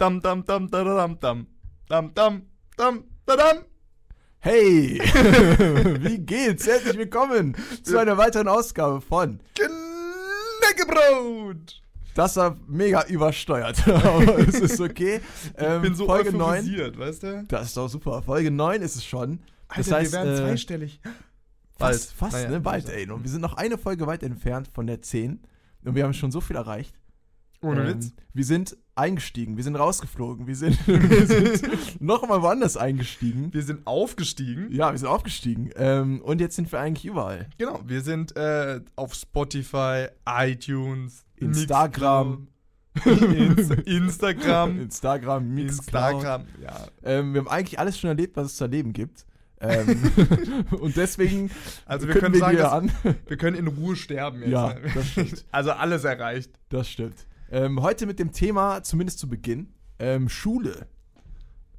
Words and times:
Dam, 0.00 0.18
dam, 0.22 0.42
dam, 0.46 0.66
da, 0.70 0.82
dam, 0.82 1.20
dam. 1.20 1.46
Dam, 1.86 2.14
dam, 2.14 2.42
dam, 2.74 3.04
da, 3.26 3.36
dam. 3.36 3.64
Hey, 4.38 4.98
wie 6.00 6.16
geht's? 6.16 6.66
Herzlich 6.66 6.96
willkommen 6.96 7.54
zu 7.82 7.98
einer 7.98 8.16
weiteren 8.16 8.48
Ausgabe 8.48 9.02
von 9.02 9.40
Knäckebrot. 10.62 11.82
Das 12.14 12.36
war 12.36 12.56
mega 12.66 13.02
übersteuert, 13.08 13.86
aber 13.88 14.38
es 14.38 14.54
ist 14.54 14.80
okay. 14.80 15.20
Ähm, 15.58 15.76
Ich 15.76 15.82
bin 15.82 15.94
so 15.94 16.06
Folge 16.06 16.32
9. 16.32 16.40
euphorisiert, 16.40 16.98
weißt 16.98 17.22
du? 17.22 17.44
Das 17.48 17.66
ist 17.66 17.76
doch 17.76 17.88
super. 17.88 18.22
Folge 18.22 18.50
9 18.50 18.80
ist 18.80 18.96
es 18.96 19.04
schon. 19.04 19.40
Das 19.68 19.92
Alter, 19.92 19.96
heißt, 19.96 20.12
wir 20.12 20.18
werden 20.18 20.32
äh, 20.32 20.38
zweistellig. 20.38 20.98
Fast, 21.78 22.14
fast 22.14 22.32
Naja, 22.32 22.48
ne? 22.48 22.60
Bald, 22.60 22.88
ey. 22.88 23.06
Und 23.10 23.22
wir 23.22 23.30
sind 23.30 23.42
noch 23.42 23.58
eine 23.58 23.76
Folge 23.76 24.06
weit 24.06 24.22
entfernt 24.22 24.70
von 24.72 24.86
der 24.86 25.02
10. 25.02 25.42
Und 25.84 25.94
wir 25.94 26.04
haben 26.04 26.14
schon 26.14 26.30
so 26.30 26.40
viel 26.40 26.56
erreicht. 26.56 26.99
Ohne 27.62 27.82
Ähm, 27.82 27.88
Witz. 27.88 28.12
Wir 28.32 28.44
sind 28.44 28.76
eingestiegen, 28.94 29.56
wir 29.56 29.64
sind 29.64 29.76
rausgeflogen, 29.76 30.46
wir 30.46 30.56
sind, 30.56 30.78
wir 30.86 31.26
sind 31.26 32.00
noch 32.00 32.26
mal 32.28 32.42
woanders 32.42 32.76
eingestiegen. 32.76 33.52
Wir 33.52 33.62
sind 33.62 33.86
aufgestiegen. 33.86 34.70
Ja, 34.70 34.90
wir 34.92 34.98
sind 34.98 35.08
aufgestiegen. 35.08 35.70
Ähm, 35.76 36.20
und 36.22 36.40
jetzt 36.40 36.56
sind 36.56 36.70
wir 36.70 36.80
eigentlich 36.80 37.04
überall. 37.06 37.48
Genau, 37.58 37.80
wir 37.84 38.02
sind 38.02 38.36
äh, 38.36 38.80
auf 38.96 39.14
Spotify, 39.14 40.06
iTunes, 40.26 41.24
Instagram. 41.36 42.48
Insta 43.04 43.74
Instagram. 43.86 44.80
Instagram, 44.80 45.54
Mixcloud. 45.54 46.14
Instagram, 46.14 46.46
ja. 46.60 46.86
Ähm, 47.02 47.32
wir 47.34 47.40
haben 47.40 47.48
eigentlich 47.48 47.78
alles 47.78 47.98
schon 47.98 48.08
erlebt, 48.08 48.36
was 48.36 48.46
es 48.48 48.56
zu 48.56 48.64
erleben 48.64 48.92
gibt. 48.92 49.26
Ähm, 49.60 50.00
und 50.80 50.96
deswegen 50.96 51.50
Also 51.86 52.06
wir 52.06 52.14
können 52.14 52.32
können 52.32 52.52
wir 52.52 52.58
sagen, 52.62 52.92
wir 53.26 53.36
können 53.36 53.56
in 53.56 53.68
Ruhe 53.68 53.94
sterben 53.94 54.40
jetzt. 54.40 54.50
Ja, 54.50 54.74
das 54.94 55.06
stimmt. 55.08 55.44
Also 55.50 55.72
alles 55.72 56.04
erreicht. 56.04 56.50
Das 56.70 56.88
stimmt. 56.88 57.26
Ähm, 57.50 57.82
heute 57.82 58.06
mit 58.06 58.18
dem 58.18 58.32
Thema, 58.32 58.82
zumindest 58.82 59.18
zu 59.18 59.28
Beginn, 59.28 59.68
ähm, 59.98 60.28
Schule. 60.28 60.86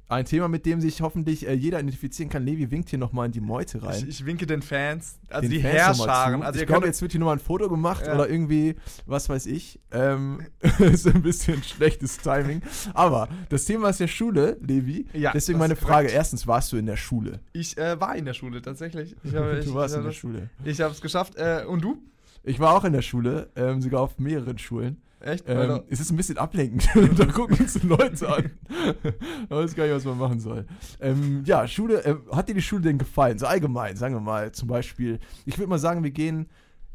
Ein 0.08 0.26
Thema, 0.26 0.46
mit 0.48 0.66
dem 0.66 0.82
sich 0.82 1.00
hoffentlich 1.00 1.48
äh, 1.48 1.54
jeder 1.54 1.80
identifizieren 1.80 2.28
kann. 2.28 2.44
Levi 2.44 2.70
winkt 2.70 2.90
hier 2.90 2.98
nochmal 2.98 3.24
in 3.24 3.32
die 3.32 3.40
Meute 3.40 3.82
rein. 3.82 3.96
Ich, 4.02 4.20
ich 4.20 4.26
winke 4.26 4.46
den 4.46 4.60
Fans, 4.60 5.18
also 5.30 5.40
Den 5.40 5.50
die 5.50 5.62
Fans 5.62 5.74
Herrscharen. 5.74 6.42
Also 6.42 6.60
ich 6.60 6.66
glaube, 6.66 6.84
jetzt 6.86 7.00
wird 7.00 7.12
hier 7.12 7.20
nochmal 7.20 7.36
ein 7.36 7.40
Foto 7.40 7.70
gemacht 7.70 8.04
Ja. 8.06 8.14
oder 8.14 8.28
irgendwie, 8.28 8.74
was 9.06 9.30
weiß 9.30 9.46
ich. 9.46 9.80
Ähm, 9.90 10.42
ist 10.80 11.06
ein 11.06 11.22
bisschen 11.22 11.62
schlechtes 11.62 12.18
Timing. 12.18 12.60
Aber 12.92 13.30
das 13.48 13.64
Thema 13.64 13.88
ist 13.88 14.00
ja 14.00 14.06
Schule, 14.06 14.58
Levi. 14.60 15.06
Ja, 15.14 15.32
Deswegen 15.32 15.58
meine 15.58 15.76
Frage: 15.76 16.08
korrekt. 16.08 16.12
Erstens, 16.14 16.46
warst 16.46 16.70
du 16.72 16.76
in 16.76 16.84
der 16.84 16.98
Schule? 16.98 17.40
ich 17.54 17.78
äh, 17.78 17.98
war 17.98 18.14
in 18.14 18.26
der 18.26 18.34
Schule 18.34 18.60
tatsächlich. 18.60 19.16
Ich 19.24 19.34
habe, 19.34 19.60
ich, 19.60 19.64
du 19.64 19.72
warst 19.72 19.96
in 19.96 20.04
der 20.04 20.12
Schule. 20.12 20.50
Ich 20.64 20.78
habe 20.82 20.92
es 20.92 21.00
geschafft. 21.00 21.36
Äh, 21.36 21.64
und 21.66 21.82
du? 21.82 21.96
Ich 22.42 22.60
war 22.60 22.74
auch 22.76 22.84
in 22.84 22.92
der 22.92 23.02
Schule, 23.02 23.48
ähm, 23.56 23.80
sogar 23.80 24.02
auf 24.02 24.18
mehreren 24.18 24.58
Schulen. 24.58 25.00
Echt? 25.22 25.44
Ähm, 25.46 25.82
es 25.88 26.00
ist 26.00 26.10
ein 26.10 26.16
bisschen 26.16 26.38
ablenkend. 26.38 26.88
da 27.18 27.26
gucken 27.26 27.56
uns 27.58 27.74
die 27.74 27.86
Leute 27.86 28.28
an. 28.28 28.50
Man 29.48 29.58
weiß 29.58 29.74
gar 29.74 29.84
nicht, 29.84 29.94
was 29.94 30.04
man 30.04 30.18
machen 30.18 30.40
soll. 30.40 30.66
Ähm, 31.00 31.42
ja, 31.46 31.66
Schule, 31.68 32.04
äh, 32.04 32.16
hat 32.32 32.48
dir 32.48 32.54
die 32.54 32.62
Schule 32.62 32.82
denn 32.82 32.98
gefallen? 32.98 33.38
So 33.38 33.46
allgemein, 33.46 33.96
sagen 33.96 34.14
wir 34.14 34.20
mal, 34.20 34.52
zum 34.52 34.68
Beispiel. 34.68 35.18
Ich 35.44 35.58
würde 35.58 35.68
mal 35.68 35.78
sagen, 35.78 36.02
wir 36.02 36.10
gehen 36.10 36.48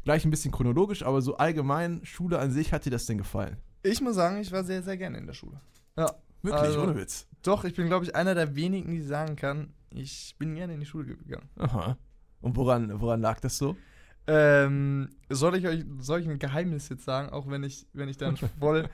gleich 0.04 0.24
ein 0.24 0.30
bisschen 0.30 0.52
chronologisch, 0.52 1.02
aber 1.02 1.22
so 1.22 1.36
allgemein, 1.36 2.00
Schule 2.04 2.38
an 2.38 2.50
sich, 2.50 2.72
hat 2.72 2.84
dir 2.84 2.90
das 2.90 3.06
denn 3.06 3.18
gefallen? 3.18 3.56
ich 3.82 4.00
muss 4.00 4.16
sagen, 4.16 4.38
ich 4.38 4.52
war 4.52 4.64
sehr, 4.64 4.82
sehr 4.82 4.96
gerne 4.96 5.18
in 5.18 5.26
der 5.26 5.32
Schule. 5.34 5.60
Ja. 5.96 6.12
Wirklich, 6.42 6.62
Also- 6.62 6.82
ohne 6.82 6.96
Witz. 6.96 7.26
Doch, 7.42 7.64
ich 7.64 7.74
bin, 7.74 7.86
glaube 7.86 8.04
ich, 8.04 8.14
einer 8.14 8.34
der 8.34 8.54
wenigen, 8.56 8.90
die 8.92 9.00
sagen 9.00 9.36
kann, 9.36 9.72
ich 9.90 10.34
bin 10.38 10.54
gerne 10.54 10.74
in 10.74 10.80
die 10.80 10.86
Schule 10.86 11.16
gegangen. 11.16 11.48
Aha. 11.56 11.96
Und 12.40 12.56
woran, 12.56 13.00
woran 13.00 13.20
lag 13.20 13.40
das 13.40 13.56
so? 13.56 13.76
Ähm, 14.28 15.08
soll 15.30 15.56
ich 15.56 15.66
euch 15.66 15.84
soll 16.00 16.20
ich 16.20 16.28
ein 16.28 16.38
Geheimnis 16.38 16.88
jetzt 16.90 17.04
sagen, 17.04 17.30
auch 17.30 17.48
wenn 17.48 17.62
ich, 17.64 17.86
wenn 17.94 18.08
ich 18.08 18.16
dann 18.18 18.36
voll. 18.60 18.88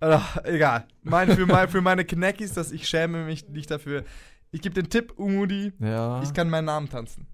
Ach, 0.00 0.36
egal. 0.44 0.86
Mein, 1.02 1.30
für, 1.34 1.46
mein, 1.46 1.68
für 1.68 1.80
meine 1.80 2.04
Knackis, 2.04 2.52
dass 2.54 2.70
ich 2.72 2.88
schäme 2.88 3.24
mich 3.24 3.48
nicht 3.48 3.70
dafür. 3.70 4.04
Ich 4.50 4.60
gebe 4.62 4.74
den 4.74 4.88
Tipp, 4.90 5.12
Umudi, 5.16 5.72
Ja. 5.78 6.22
ich 6.22 6.32
kann 6.34 6.48
meinen 6.50 6.64
Namen 6.66 6.88
tanzen. 6.88 7.26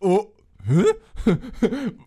oh. 0.00 0.28
Hä? 0.66 0.84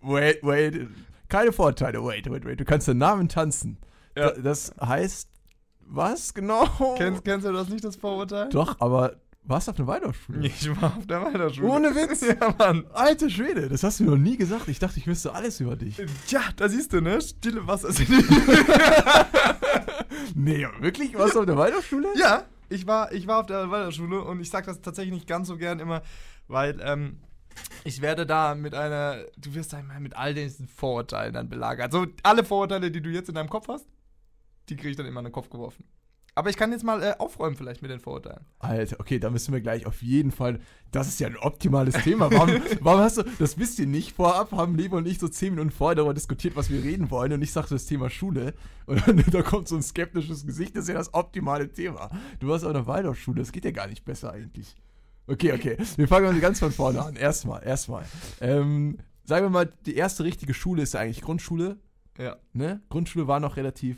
wait, 0.02 0.40
wait. 0.44 0.88
Keine 1.30 1.52
Vorteile. 1.52 2.04
Wait, 2.04 2.30
wait, 2.30 2.44
wait. 2.46 2.60
Du 2.60 2.66
kannst 2.66 2.88
den 2.88 2.98
Namen 2.98 3.30
tanzen. 3.30 3.78
Ja. 4.18 4.32
Da- 4.32 4.42
Das 4.42 4.74
heißt, 4.82 5.30
was 5.82 6.34
genau? 6.34 6.66
Kennst, 6.98 7.24
kennst 7.24 7.46
du 7.46 7.52
das 7.54 7.70
nicht, 7.70 7.84
das 7.84 7.96
Vorurteil? 7.96 8.50
Doch, 8.50 8.80
aber 8.80 9.18
warst 9.48 9.68
du 9.68 9.72
auf 9.72 9.80
einer 9.80 9.88
Waldorfschule? 9.88 10.46
Ich 10.48 10.70
war 10.82 10.98
auf 10.98 11.08
der 11.08 11.22
Weiterschule. 11.24 11.68
Ohne 11.68 11.96
Witz? 11.96 12.22
Ja, 12.40 12.54
Mann. 12.58 12.86
Alter 12.94 13.30
Schwede, 13.30 13.70
das 13.70 13.84
hast 13.84 14.00
du 14.00 14.04
mir 14.06 14.12
noch 14.12 14.18
nie 14.18 14.38
gesagt. 14.38 14.68
Ich 14.68 14.80
dachte, 14.80 15.00
ich 15.00 15.08
wüsste 15.08 15.34
alles 15.34 15.60
über 15.60 15.76
dich. 15.76 16.02
Tja, 16.28 16.42
da 16.56 16.68
siehst 16.70 16.94
du, 16.94 17.02
ne? 17.02 17.20
Stille 17.22 17.66
Wasser 17.68 17.92
sind. 17.92 18.10
Nee, 20.36 20.68
wirklich? 20.80 21.14
Warst 21.18 21.36
du 21.36 21.40
auf 21.40 21.46
der 21.46 21.58
Waldorfschule? 21.58 22.10
ja, 22.18 22.44
ich 22.70 22.86
war, 22.86 23.12
ich 23.12 23.28
war 23.28 23.40
auf 23.40 23.46
der 23.46 23.70
Waldorfschule 23.70 24.22
und 24.22 24.40
ich 24.42 24.50
sag 24.50 24.66
das 24.66 24.82
tatsächlich 24.82 25.14
nicht 25.14 25.28
ganz 25.28 25.48
so 25.48 25.58
gern 25.58 25.80
immer, 25.80 26.02
weil 26.48 26.80
ähm, 26.82 27.20
ich 27.84 28.02
werde 28.02 28.26
da 28.26 28.56
mit 28.56 28.74
einer, 28.76 29.24
du 29.38 29.54
wirst 29.54 29.74
da 29.74 29.80
immer 29.80 30.00
mit 30.00 30.16
all 30.16 30.34
diesen 30.34 30.68
Vorurteilen 30.68 31.34
dann 31.34 31.50
belagert. 31.50 31.94
Also 31.94 32.08
alle 32.24 32.44
Vorurteile, 32.44 32.92
die 32.92 33.02
du 33.02 33.10
jetzt 33.10 33.30
in 33.30 33.36
deinem 33.36 33.50
Kopf 33.50 33.68
hast, 33.68 33.86
die 34.70 34.76
kriege 34.76 34.90
ich 34.90 34.98
dann 34.98 35.06
immer 35.06 35.22
in 35.22 35.26
den 35.28 35.34
Kopf 35.34 35.50
geworfen. 35.50 35.86
Aber 36.38 36.52
ich 36.52 36.56
kann 36.56 36.72
jetzt 36.72 36.84
mal 36.84 37.02
äh, 37.02 37.16
aufräumen 37.18 37.56
vielleicht 37.56 37.82
mit 37.82 37.90
den 37.90 38.00
Vorurteilen. 38.00 38.46
Alter, 38.60 39.00
okay, 39.00 39.18
da 39.18 39.32
müssen 39.32 39.56
wir 39.56 39.60
gleich 39.60 39.88
auf 39.88 40.04
jeden 40.04 40.30
Fall. 40.30 40.60
Das 40.92 41.08
ist 41.08 41.20
ja 41.20 41.26
ein 41.26 41.36
optimales 41.36 41.96
Thema. 42.04 42.32
Warum, 42.32 42.62
warum 42.82 43.02
hast 43.02 43.18
du, 43.18 43.24
das 43.40 43.58
wisst 43.58 43.80
ihr 43.80 43.88
nicht, 43.88 44.16
vorab 44.16 44.52
haben 44.52 44.76
Levo 44.76 44.98
und 44.98 45.08
ich 45.08 45.18
so 45.18 45.28
zehn 45.28 45.56
Minuten 45.56 45.72
vorher 45.72 45.96
darüber 45.96 46.14
diskutiert, 46.14 46.56
was 46.56 46.70
wir 46.70 46.84
reden 46.84 47.10
wollen. 47.10 47.34
Und 47.34 47.42
ich 47.42 47.52
sagte 47.52 47.74
das 47.74 47.88
Thema 47.88 48.12
Schule. 48.12 48.54
Und 48.86 49.08
dann 49.08 49.18
da 49.32 49.42
kommt 49.42 49.68
so 49.68 49.78
ein 49.78 49.82
skeptisches 49.82 50.46
Gesicht, 50.46 50.76
das 50.76 50.84
ist 50.84 50.90
ja 50.90 50.94
das 50.94 51.12
optimale 51.16 51.74
Thema. 51.74 52.12
Du 52.40 52.50
warst 52.50 52.64
auf 52.64 52.70
einer 52.70 52.86
Waldorfschule, 52.86 53.40
das 53.40 53.52
geht 53.52 53.66
ja 53.66 53.72
gar 53.72 53.88
nicht 53.88 54.06
besser 54.06 54.32
eigentlich. 54.32 54.76
Okay, 55.26 55.54
okay. 55.54 55.78
Wir 55.96 56.08
fangen 56.08 56.28
mal 56.28 56.40
ganz 56.40 56.60
von 56.60 56.72
vorne 56.72 57.02
an. 57.02 57.16
Erstmal, 57.16 57.64
erstmal. 57.64 58.06
Ähm, 58.42 59.00
sagen 59.24 59.44
wir 59.44 59.50
mal, 59.50 59.74
die 59.88 59.96
erste 59.96 60.24
richtige 60.24 60.54
Schule 60.54 60.84
ist 60.84 60.94
ja 60.94 61.00
eigentlich 61.00 61.22
Grundschule. 61.22 61.78
Ja. 62.20 62.38
Ne? 62.54 62.80
Grundschule 62.90 63.28
war 63.28 63.40
noch 63.40 63.58
relativ 63.58 63.98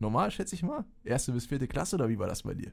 normal, 0.00 0.30
schätze 0.30 0.54
ich 0.54 0.62
mal. 0.62 0.84
Erste 1.04 1.32
bis 1.32 1.46
vierte 1.46 1.68
Klasse 1.68 1.96
oder 1.96 2.08
wie 2.08 2.18
war 2.18 2.26
das 2.26 2.42
bei 2.42 2.54
dir? 2.54 2.72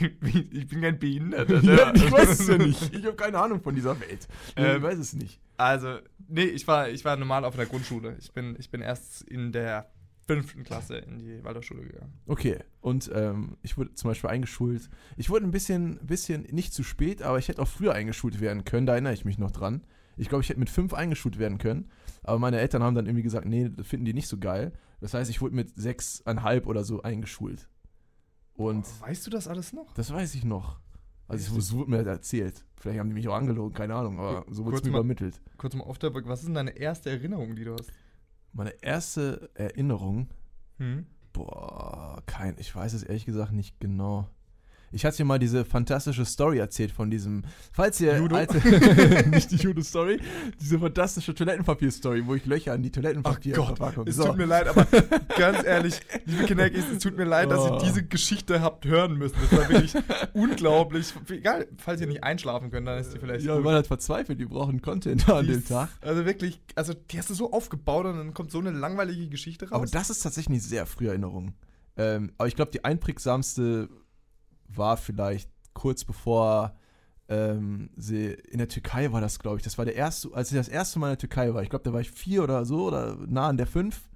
ich 0.00 0.66
bin 0.66 0.80
kein 0.80 0.98
Behinderter. 0.98 1.60
Ne? 1.62 1.92
ich 1.94 2.10
weiß 2.10 2.40
es 2.40 2.48
ja 2.48 2.58
nicht. 2.58 2.94
Ich 2.94 3.04
habe 3.04 3.16
keine 3.16 3.38
Ahnung 3.38 3.60
von 3.60 3.74
dieser 3.74 3.98
Welt. 4.00 4.26
Ähm, 4.56 4.78
ich 4.78 4.82
weiß 4.82 4.98
es 4.98 5.12
nicht. 5.14 5.40
Also, 5.56 5.98
nee, 6.28 6.44
ich 6.44 6.66
war, 6.66 6.88
ich 6.88 7.04
war 7.04 7.16
normal 7.16 7.44
auf 7.44 7.56
der 7.56 7.66
Grundschule. 7.66 8.16
Ich 8.18 8.32
bin, 8.32 8.56
ich 8.58 8.70
bin 8.70 8.80
erst 8.80 9.22
in 9.22 9.52
der 9.52 9.90
fünften 10.26 10.64
Klasse 10.64 10.96
in 10.96 11.18
die 11.18 11.44
Waldorfschule 11.44 11.82
gegangen. 11.82 12.12
Okay, 12.26 12.58
und 12.80 13.10
ähm, 13.14 13.56
ich 13.62 13.76
wurde 13.76 13.94
zum 13.94 14.10
Beispiel 14.10 14.30
eingeschult. 14.30 14.88
Ich 15.16 15.28
wurde 15.28 15.44
ein 15.44 15.50
bisschen, 15.50 15.98
bisschen 16.06 16.42
nicht 16.50 16.72
zu 16.72 16.82
spät, 16.82 17.22
aber 17.22 17.38
ich 17.38 17.48
hätte 17.48 17.60
auch 17.60 17.68
früher 17.68 17.92
eingeschult 17.92 18.40
werden 18.40 18.64
können. 18.64 18.86
Da 18.86 18.94
erinnere 18.94 19.12
ich 19.12 19.24
mich 19.24 19.38
noch 19.38 19.50
dran. 19.50 19.84
Ich 20.16 20.28
glaube, 20.28 20.42
ich 20.42 20.48
hätte 20.48 20.60
mit 20.60 20.70
fünf 20.70 20.94
eingeschult 20.94 21.38
werden 21.38 21.58
können. 21.58 21.90
Aber 22.22 22.38
meine 22.38 22.58
Eltern 22.58 22.82
haben 22.82 22.94
dann 22.94 23.06
irgendwie 23.06 23.22
gesagt, 23.22 23.46
nee, 23.46 23.68
das 23.68 23.86
finden 23.86 24.04
die 24.06 24.14
nicht 24.14 24.28
so 24.28 24.38
geil. 24.38 24.72
Das 25.00 25.14
heißt, 25.14 25.28
ich 25.30 25.40
wurde 25.40 25.54
mit 25.54 25.74
sechseinhalb 25.78 26.66
oder 26.66 26.84
so 26.84 27.02
eingeschult. 27.02 27.68
Und 28.54 28.86
Oh, 28.86 29.06
weißt 29.06 29.26
du 29.26 29.30
das 29.30 29.48
alles 29.48 29.72
noch? 29.72 29.92
das 29.94 30.12
weiß 30.12 30.34
ich 30.34 30.44
noch. 30.44 30.78
Also 31.26 31.56
es 31.58 31.72
wurde 31.72 31.90
mir 31.90 32.04
erzählt. 32.06 32.64
Vielleicht 32.76 33.00
haben 33.00 33.08
die 33.08 33.14
mich 33.14 33.26
auch 33.28 33.34
angelogen, 33.34 33.72
keine 33.74 33.94
Ahnung, 33.94 34.18
aber 34.20 34.44
so 34.50 34.64
wurde 34.64 34.76
es 34.76 34.84
mir 34.84 34.90
mal- 34.90 34.98
übermittelt. 34.98 35.40
Kurz 35.56 35.74
mal 35.74 35.84
auf 35.84 35.98
der 35.98 36.14
was 36.14 36.40
ist 36.40 36.46
denn 36.46 36.54
deine 36.54 36.76
erste 36.76 37.10
Erinnerung, 37.10 37.56
die 37.56 37.64
du 37.64 37.72
hast? 37.72 37.90
Meine 38.52 38.70
erste 38.82 39.50
Erinnerung, 39.54 40.28
Hm? 40.78 41.06
boah, 41.32 42.22
kein, 42.26 42.56
ich 42.58 42.74
weiß 42.74 42.92
es 42.92 43.02
ehrlich 43.02 43.24
gesagt 43.26 43.52
nicht 43.52 43.80
genau. 43.80 44.28
Ich 44.94 45.04
hatte 45.04 45.16
dir 45.18 45.24
mal 45.24 45.38
diese 45.38 45.64
fantastische 45.64 46.24
Story 46.24 46.58
erzählt 46.58 46.92
von 46.92 47.10
diesem, 47.10 47.42
falls 47.72 48.00
ihr 48.00 48.16
Judo? 48.16 48.36
alte, 48.36 48.58
nicht 49.28 49.50
die 49.50 49.56
Judo-Story, 49.56 50.20
diese 50.60 50.78
fantastische 50.78 51.34
Toilettenpapier-Story, 51.34 52.24
wo 52.26 52.34
ich 52.36 52.46
Löcher 52.46 52.72
an 52.74 52.82
die 52.82 52.88
Ach 52.90 52.94
Gott, 52.94 53.02
Toilettenpapierverpackung. 53.02 54.06
es 54.06 54.16
tut 54.16 54.36
mir 54.36 54.44
leid, 54.46 54.68
aber 54.68 54.86
ganz 55.36 55.64
ehrlich, 55.64 56.00
liebe 56.26 56.44
Knackis, 56.44 56.84
es 56.92 57.02
tut 57.02 57.16
mir 57.16 57.24
leid, 57.24 57.50
dass 57.50 57.60
Oh. 57.60 57.74
ihr 57.74 57.78
diese 57.84 58.04
Geschichte 58.04 58.60
habt 58.60 58.84
hören 58.86 59.18
müssen. 59.18 59.36
Das 59.50 59.58
war 59.58 59.68
wirklich 59.68 59.94
unglaublich. 60.32 61.12
Egal, 61.28 61.66
falls 61.78 62.00
ihr 62.00 62.06
nicht 62.06 62.22
einschlafen 62.24 62.70
könnt, 62.70 62.86
dann 62.86 62.98
ist 62.98 63.12
die 63.14 63.18
vielleicht 63.18 63.44
Ja, 63.44 63.52
wir 63.52 63.56
gut. 63.56 63.64
waren 63.66 63.74
halt 63.74 63.86
verzweifelt, 63.86 64.38
die 64.38 64.44
brauchen 64.46 64.80
Content 64.82 65.28
an 65.28 65.46
dem 65.46 65.64
Tag. 65.66 65.88
Also 66.02 66.24
wirklich, 66.24 66.60
also 66.74 66.92
die 66.94 67.18
hast 67.18 67.30
du 67.30 67.34
so 67.34 67.52
aufgebaut 67.52 68.06
und 68.06 68.16
dann 68.16 68.34
kommt 68.34 68.50
so 68.50 68.58
eine 68.58 68.70
langweilige 68.70 69.28
Geschichte 69.28 69.64
raus. 69.68 69.72
Aber 69.72 69.86
das 69.86 70.10
ist 70.10 70.20
tatsächlich 70.20 70.50
eine 70.54 70.60
sehr 70.60 70.86
frühe 70.86 71.08
Erinnerung. 71.08 71.54
Ähm, 71.96 72.32
aber 72.38 72.48
ich 72.48 72.56
glaube, 72.56 72.70
die 72.72 72.84
einprägsamste 72.84 73.88
war 74.68 74.96
vielleicht 74.96 75.50
kurz 75.72 76.04
bevor 76.04 76.76
ähm, 77.28 77.90
sie 77.96 78.26
in 78.26 78.58
der 78.58 78.68
Türkei 78.68 79.12
war 79.12 79.20
das, 79.20 79.38
glaube 79.38 79.58
ich. 79.58 79.62
Das 79.62 79.78
war 79.78 79.84
der 79.84 79.96
erste, 79.96 80.32
als 80.34 80.50
ich 80.50 80.56
das 80.56 80.68
erste 80.68 80.98
Mal 80.98 81.08
in 81.08 81.12
der 81.12 81.18
Türkei 81.18 81.54
war. 81.54 81.62
Ich 81.62 81.70
glaube, 81.70 81.84
da 81.84 81.92
war 81.92 82.00
ich 82.00 82.10
vier 82.10 82.42
oder 82.42 82.64
so 82.64 82.86
oder 82.86 83.16
nah 83.26 83.48
an 83.48 83.56
der 83.56 83.66
fünf. 83.66 84.08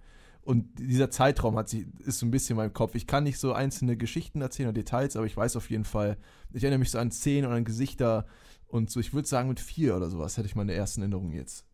Und 0.42 0.78
dieser 0.78 1.10
Zeitraum 1.10 1.56
hat 1.56 1.68
sich, 1.68 1.86
ist 2.06 2.20
so 2.20 2.26
ein 2.26 2.30
bisschen 2.30 2.54
in 2.54 2.58
meinem 2.58 2.72
Kopf. 2.72 2.94
Ich 2.94 3.06
kann 3.06 3.24
nicht 3.24 3.38
so 3.38 3.52
einzelne 3.52 3.96
Geschichten 3.96 4.40
erzählen 4.40 4.68
oder 4.68 4.80
Details, 4.80 5.14
aber 5.16 5.26
ich 5.26 5.36
weiß 5.36 5.56
auf 5.56 5.68
jeden 5.68 5.84
Fall, 5.84 6.16
ich 6.52 6.62
erinnere 6.62 6.78
mich 6.78 6.90
so 6.90 6.98
an 6.98 7.10
Szenen 7.10 7.50
und 7.50 7.54
an 7.54 7.64
Gesichter 7.64 8.26
und 8.66 8.90
so. 8.90 9.00
Ich 9.00 9.12
würde 9.12 9.28
sagen, 9.28 9.48
mit 9.48 9.60
vier 9.60 9.94
oder 9.96 10.08
sowas 10.08 10.38
hätte 10.38 10.48
ich 10.48 10.56
meine 10.56 10.72
ersten 10.72 11.02
Erinnerungen 11.02 11.32
jetzt. 11.32 11.66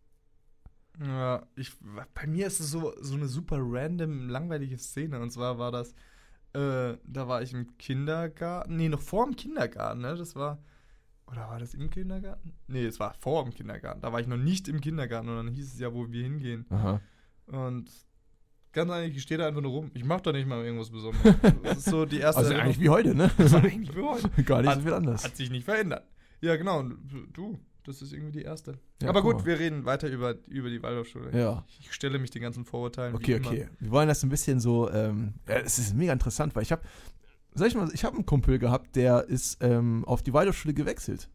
Ja, 1.00 1.46
ich, 1.56 1.72
bei 2.14 2.26
mir 2.26 2.46
ist 2.46 2.60
es 2.60 2.70
so, 2.70 2.92
so 3.00 3.14
eine 3.14 3.28
super 3.28 3.58
random, 3.60 4.28
langweilige 4.28 4.78
Szene. 4.78 5.20
Und 5.20 5.30
zwar 5.30 5.58
war 5.58 5.70
das, 5.70 5.94
Äh, 6.54 6.98
da 7.04 7.26
war 7.28 7.42
ich 7.42 7.52
im 7.52 7.76
Kindergarten. 7.78 8.76
Nee, 8.76 8.88
noch 8.88 9.00
vor 9.00 9.26
dem 9.26 9.36
Kindergarten, 9.36 10.00
ne? 10.02 10.14
Das 10.16 10.36
war. 10.36 10.58
Oder 11.26 11.48
war 11.48 11.58
das 11.58 11.74
im 11.74 11.90
Kindergarten? 11.90 12.52
Nee, 12.68 12.84
es 12.84 13.00
war 13.00 13.14
vor 13.14 13.42
dem 13.44 13.52
Kindergarten. 13.54 14.00
Da 14.02 14.12
war 14.12 14.20
ich 14.20 14.26
noch 14.26 14.36
nicht 14.36 14.68
im 14.68 14.80
Kindergarten 14.80 15.28
und 15.30 15.36
dann 15.36 15.48
hieß 15.48 15.72
es 15.74 15.80
ja, 15.80 15.92
wo 15.92 16.10
wir 16.12 16.22
hingehen. 16.22 16.66
Aha. 16.70 17.00
Und 17.46 17.90
ganz 18.72 18.90
ehrlich, 18.90 19.16
ich 19.16 19.22
stehe 19.22 19.38
da 19.38 19.48
einfach 19.48 19.62
nur 19.62 19.70
rum. 19.72 19.90
Ich 19.94 20.04
mache 20.04 20.22
da 20.22 20.32
nicht 20.32 20.46
mal 20.46 20.62
irgendwas 20.64 20.90
Besonderes. 20.90 21.34
Das 21.62 21.78
ist 21.78 21.86
so 21.86 22.04
die 22.04 22.18
erste. 22.18 22.40
Also 22.42 22.54
eigentlich 22.54 22.78
wie 22.80 22.90
heute, 22.90 23.14
ne? 23.14 23.30
Das 23.38 23.52
war 23.52 23.64
eigentlich 23.64 23.90
für 23.90 24.04
heute. 24.04 24.28
Gar 24.44 24.60
nicht 24.60 24.70
Hat- 24.70 24.76
so 24.78 24.84
viel 24.84 24.92
anders. 24.92 25.24
Hat 25.24 25.36
sich 25.36 25.50
nicht 25.50 25.64
verändert. 25.64 26.06
Ja, 26.40 26.56
genau. 26.56 26.80
Und 26.80 26.98
du, 27.32 27.58
das 27.84 28.00
ist 28.00 28.12
irgendwie 28.12 28.32
die 28.32 28.42
erste. 28.42 28.78
Ja, 29.02 29.10
Aber 29.10 29.22
gut, 29.22 29.44
wir 29.44 29.58
reden 29.58 29.84
weiter 29.84 30.08
über, 30.08 30.34
über 30.48 30.70
die 30.70 30.82
Waldorfschule. 30.82 31.38
Ja. 31.38 31.64
Ich 31.78 31.92
stelle 31.92 32.18
mich 32.18 32.30
den 32.30 32.42
ganzen 32.42 32.64
Vorurteilen. 32.64 33.14
Okay, 33.14 33.36
okay. 33.36 33.68
Wir 33.78 33.90
wollen 33.90 34.08
das 34.08 34.22
ein 34.22 34.30
bisschen 34.30 34.58
so. 34.58 34.90
Ähm, 34.90 35.34
ja, 35.46 35.56
es 35.56 35.78
ist 35.78 35.94
mega 35.94 36.12
interessant, 36.12 36.56
weil 36.56 36.62
ich 36.62 36.72
habe, 36.72 36.82
sag 37.54 37.68
ich 37.68 37.74
mal, 37.74 37.88
ich 37.92 38.04
habe 38.04 38.16
einen 38.16 38.26
Kumpel 38.26 38.58
gehabt, 38.58 38.96
der 38.96 39.24
ist 39.24 39.58
ähm, 39.62 40.04
auf 40.06 40.22
die 40.22 40.32
Waldorfschule 40.32 40.72
gewechselt. 40.72 41.28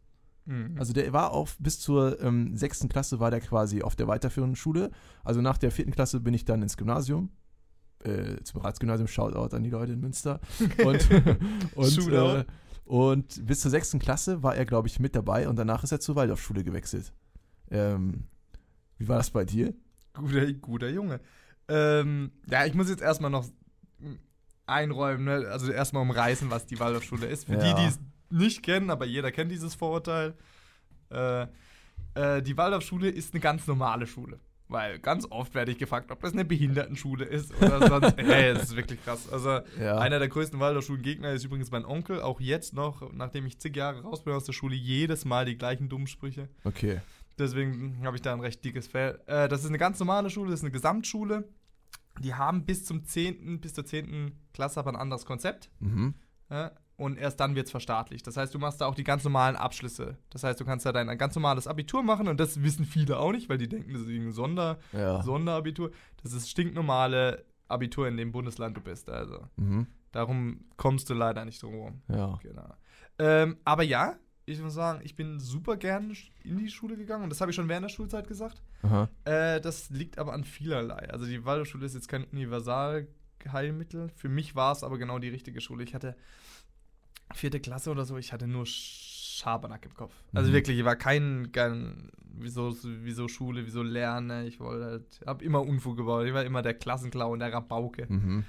Mhm. 0.46 0.76
Also 0.80 0.94
der 0.94 1.14
war 1.14 1.32
auf 1.32 1.56
bis 1.60 1.80
zur 1.80 2.20
ähm, 2.22 2.58
sechsten 2.58 2.90
Klasse 2.90 3.20
war 3.20 3.30
der 3.30 3.42
quasi 3.42 3.84
auf 3.84 3.96
der 3.96 4.08
weiterführenden 4.08 4.56
Schule. 4.56 4.90
Also 5.24 5.42
nach 5.42 5.60
der 5.60 5.72
vierten 5.72 5.92
Klasse 5.92 6.20
bin 6.20 6.34
ich 6.34 6.46
dann 6.46 6.64
ins 6.64 6.78
Gymnasium. 6.78 7.30
Äh, 8.04 8.42
zum 8.44 8.62
Ratsgymnasium, 8.62 9.08
Shoutout 9.08 9.56
an 9.56 9.64
die 9.64 9.70
Leute 9.70 9.92
in 9.94 10.00
Münster. 10.00 10.40
Und, 10.84 11.08
und, 11.76 12.08
äh, 12.08 12.46
und 12.90 13.46
bis 13.46 13.60
zur 13.62 13.70
sechsten 13.70 14.00
Klasse 14.00 14.42
war 14.42 14.56
er, 14.56 14.66
glaube 14.66 14.88
ich, 14.88 15.00
mit 15.00 15.16
dabei 15.16 15.48
und 15.48 15.58
danach 15.58 15.84
ist 15.84 15.92
er 15.92 16.00
zur 16.00 16.16
Waldorfschule 16.16 16.64
gewechselt. 16.64 17.14
Ähm, 17.70 18.24
wie 18.98 19.08
war 19.08 19.18
das 19.18 19.30
bei 19.30 19.46
dir? 19.46 19.76
Guter, 20.14 20.52
guter 20.54 20.90
Junge. 20.90 21.20
Ähm, 21.68 22.32
ja, 22.50 22.66
ich 22.66 22.74
muss 22.74 22.90
jetzt 22.90 23.04
erstmal 23.04 23.30
noch 23.30 23.46
einräumen, 24.66 25.26
ne? 25.26 25.48
also 25.52 25.72
erstmal 25.72 26.02
umreißen, 26.02 26.50
was 26.50 26.66
die 26.66 26.80
Waldorfschule 26.80 27.28
ist. 27.28 27.46
Für 27.46 27.54
Ja. 27.54 27.76
die, 27.76 27.82
die 27.82 27.88
es 27.90 28.00
nicht 28.32 28.64
kennen, 28.64 28.90
aber 28.90 29.06
jeder 29.06 29.32
kennt 29.32 29.52
dieses 29.52 29.76
Vorurteil. 29.76 30.34
Äh, 31.12 31.46
äh, 32.16 32.42
die 32.42 32.58
Waldorfschule 32.58 33.08
ist 33.10 33.36
eine 33.36 33.40
ganz 33.42 33.68
normale 33.68 34.08
Schule. 34.08 34.40
Weil 34.70 35.00
ganz 35.00 35.26
oft 35.32 35.56
werde 35.56 35.72
ich 35.72 35.80
gefragt, 35.80 36.12
ob 36.12 36.22
das 36.22 36.34
eine 36.34 36.46
Behindertenschule 36.46 37.26
ist 37.26 37.52
oder 37.62 37.88
sonst. 37.88 38.16
hey, 38.18 38.54
das 38.54 38.64
ist 38.64 38.76
wirklich 38.76 39.04
krass. 39.04 39.28
Also, 39.32 39.62
Ja. 39.80 39.98
einer 39.98 40.20
der 40.20 40.28
größten 40.30 40.60
Waldorfschulengegner 40.60 41.32
ist 41.32 41.44
übrigens 41.44 41.72
mein 41.72 41.86
Onkel, 41.86 42.22
auch 42.22 42.40
jetzt 42.40 42.74
noch, 42.76 43.12
nachdem 43.12 43.48
ich 43.48 43.58
zig 43.60 43.76
Jahre 43.76 44.02
raus 44.04 44.24
bin 44.24 44.34
aus 44.34 44.46
der 44.46 44.54
Schule, 44.54 44.76
jedes 44.76 45.26
Mal 45.26 45.46
die 45.46 45.58
gleichen 45.58 45.90
Dummsprüche. 45.90 46.50
Okay. 46.64 47.02
Deswegen 47.40 48.00
habe 48.06 48.16
ich 48.16 48.22
da 48.22 48.32
ein 48.34 48.42
recht 48.42 48.64
dickes 48.64 48.88
Fell. 48.88 49.20
Äh, 49.26 49.48
das 49.48 49.62
ist 49.64 49.70
eine 49.70 49.80
ganz 49.80 49.98
normale 50.00 50.30
Schule, 50.30 50.52
das 50.52 50.60
ist 50.60 50.64
eine 50.66 50.72
Gesamtschule. 50.72 51.48
Die 52.20 52.36
haben 52.36 52.66
bis 52.66 52.86
zum 52.86 53.04
10., 53.06 53.62
bis 53.62 53.74
zur 53.74 53.86
10. 53.86 54.34
Klasse 54.54 54.80
aber 54.80 54.92
ein 54.92 54.98
anderes 54.98 55.26
Konzept. 55.26 55.72
Mhm. 55.80 56.14
Ja? 56.52 56.72
Und 57.00 57.18
erst 57.18 57.40
dann 57.40 57.56
wird 57.56 57.66
es 57.66 57.72
verstaatlicht. 57.72 58.28
Das 58.28 58.36
heißt, 58.38 58.54
du 58.54 58.60
machst 58.60 58.82
da 58.82 58.86
auch 58.86 58.94
die 58.96 59.04
ganz 59.06 59.24
normalen 59.24 59.56
Abschlüsse. 59.56 60.18
Das 60.30 60.44
heißt, 60.44 60.60
du 60.60 60.66
kannst 60.66 60.86
da 60.86 60.92
dein 60.92 61.18
ganz 61.18 61.34
normales 61.34 61.66
Abitur 61.66 62.04
machen 62.04 62.28
und 62.28 62.40
das 62.40 62.62
wissen 62.62 62.84
viele 62.86 63.18
auch 63.18 63.32
nicht, 63.32 63.48
weil 63.50 63.58
die 63.58 63.70
denken, 63.70 63.94
das 63.94 64.02
ist 64.04 64.10
irgendein 64.10 64.34
Sonder, 64.34 64.78
Ja. 64.92 65.24
Sonderabitur. 65.24 65.92
Das 66.22 66.34
ist 66.34 66.50
stinknormale 66.50 67.46
Abitur 67.70 68.08
in 68.08 68.18
dem 68.18 68.32
Bundesland 68.32 68.76
du 68.78 68.82
bist. 68.82 69.10
Also 69.10 69.40
Mhm. 69.56 69.88
darum 70.12 70.66
kommst 70.76 71.10
du 71.10 71.14
leider 71.14 71.46
nicht 71.46 71.64
drum 71.64 71.76
rum. 71.76 72.02
Ja. 72.10 72.38
Genau. 72.44 72.74
Ähm, 73.18 73.58
aber 73.64 73.84
ja, 73.84 74.16
ich 74.46 74.60
muss 74.62 74.74
sagen, 74.74 75.02
ich 75.04 75.16
bin 75.16 75.40
super 75.40 75.78
gern 75.78 76.12
in 76.44 76.58
die 76.58 76.70
Schule 76.70 76.98
gegangen 76.98 77.24
und 77.24 77.30
das 77.30 77.40
habe 77.40 77.52
ich 77.52 77.56
schon 77.56 77.70
während 77.70 77.84
der 77.86 77.90
Schulzeit 77.90 78.28
gesagt. 78.28 78.62
Äh, 79.26 79.62
das 79.62 79.90
liegt 79.92 80.18
aber 80.18 80.34
an 80.34 80.44
vielerlei. 80.44 81.10
Also 81.12 81.26
die 81.26 81.46
Waldorfschule 81.46 81.86
ist 81.86 81.94
jetzt 81.94 82.08
kein 82.10 82.24
Universalheilmittel. 82.26 84.10
Für 84.16 84.30
mich 84.30 84.56
war 84.56 84.72
es 84.72 84.84
aber 84.84 84.98
genau 84.98 85.20
die 85.20 85.30
richtige 85.30 85.62
Schule. 85.62 85.84
Ich 85.84 85.94
hatte 85.94 86.16
vierte 87.34 87.60
Klasse 87.60 87.92
oder 87.92 88.06
so, 88.06 88.18
ich 88.18 88.34
hatte 88.34 88.48
nur 88.48 88.66
Schabernack 88.66 89.86
im 89.86 89.94
Kopf. 89.94 90.14
Also 90.34 90.50
Mhm. 90.50 90.54
wirklich, 90.56 90.80
ich 90.80 90.86
war 90.86 90.96
kein, 90.96 91.52
kein 91.52 92.10
wieso, 92.40 92.76
wieso 92.84 93.28
Schule, 93.28 93.66
wieso 93.66 93.84
Lerne. 93.84 94.48
Ich 94.48 94.60
wollte 94.60 94.86
halt, 94.86 95.22
hab 95.26 95.42
immer 95.42 95.62
Unfug 95.62 95.98
gebaut. 95.98 96.26
Ich 96.26 96.34
war 96.34 96.44
immer 96.44 96.62
der 96.62 96.74
Klassenclown, 96.74 97.40
der 97.40 97.54
Rabauke. 97.54 98.06
Mhm. 98.10 98.44